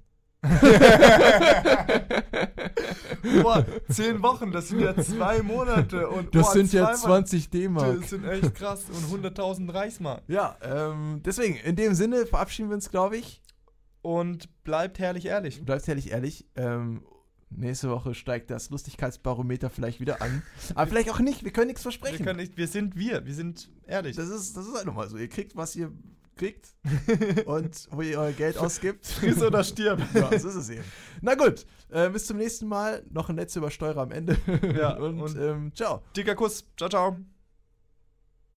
Boah, 3.43 3.65
zehn 3.91 4.23
Wochen, 4.23 4.53
das 4.53 4.69
sind 4.69 4.81
ja 4.81 4.95
zwei 4.97 5.43
Monate. 5.43 6.09
Und 6.09 6.35
Das 6.35 6.47
boah, 6.47 6.53
sind 6.53 6.73
ja 6.73 6.93
zweimal- 6.95 7.25
20 7.27 7.51
D-Mark. 7.51 8.01
Das 8.01 8.11
sind 8.11 8.25
echt 8.25 8.55
krass. 8.55 8.85
Und 8.91 9.25
100.000 9.25 9.73
Reichsmark. 9.73 10.23
Ja, 10.29 10.57
ähm, 10.63 11.21
deswegen, 11.25 11.57
in 11.57 11.77
dem 11.77 11.95
Sinne 11.95 12.27
verabschieden 12.27 12.69
wir 12.69 12.75
uns, 12.75 12.91
glaube 12.91 13.17
ich. 13.17 13.41
Und 14.03 14.49
bleibt 14.65 14.99
herrlich 14.99 15.27
ehrlich. 15.27 15.65
Bleibt 15.65 15.89
ehrlich 15.89 16.11
ehrlich. 16.11 16.47
Ähm, 16.57 17.03
nächste 17.49 17.89
Woche 17.89 18.15
steigt 18.15 18.51
das 18.51 18.69
Lustigkeitsbarometer 18.69 19.71
vielleicht 19.71 20.01
wieder 20.01 20.21
an. 20.21 20.43
Aber 20.75 20.87
vielleicht 20.89 21.09
auch 21.11 21.21
nicht. 21.21 21.43
Wir 21.45 21.53
können 21.53 21.69
nichts 21.69 21.81
Wir, 21.83 21.93
versprechen. 21.93 22.27
können 22.27 22.39
nicht, 22.39 22.57
wir 22.59 22.69
sind 22.69 22.97
wir. 22.97 23.25
Wir 23.25 23.35
sind 23.35 23.71
ehrlich. 23.87 24.17
das, 24.17 24.29
ist, 24.29 24.57
das 24.57 24.67
ist 24.67 24.75
halt 24.75 24.85
nochmal 24.85 25.09
so. 25.09 25.17
Ihr 25.17 25.29
kriegt, 25.29 25.57
was 25.57 25.75
ihr 25.75 25.91
kriegt. 26.37 26.75
und 27.47 27.89
wo 27.91 28.03
ihr 28.03 28.19
euer 28.19 28.33
Geld 28.33 28.59
ausgibt. 28.59 29.07
Friss 29.07 29.43
oder 29.43 29.65
stirb. 29.65 30.01
ja, 30.15 30.39
so 30.39 30.49
ist 30.49 30.55
es 30.57 30.71
eben. 30.71 30.85
Na 31.21 31.35
gut, 31.35 31.67
äh, 31.91 32.11
bis 32.11 32.27
zum 32.27 32.37
nächsten 32.39 32.67
Mal. 32.67 33.05
Noch 33.11 33.29
ein 33.29 33.37
letzter 33.37 33.61
Übersteurer 33.61 34.03
am 34.03 34.11
Ende. 34.13 34.37
Ja, 34.77 34.95
und, 34.99 35.21
und- 35.21 35.39
ähm, 35.39 35.73
ciao. 35.75 36.03
Dicker 36.17 36.35
Kuss. 36.35 36.65
Ciao, 36.77 36.89
ciao. 36.89 37.17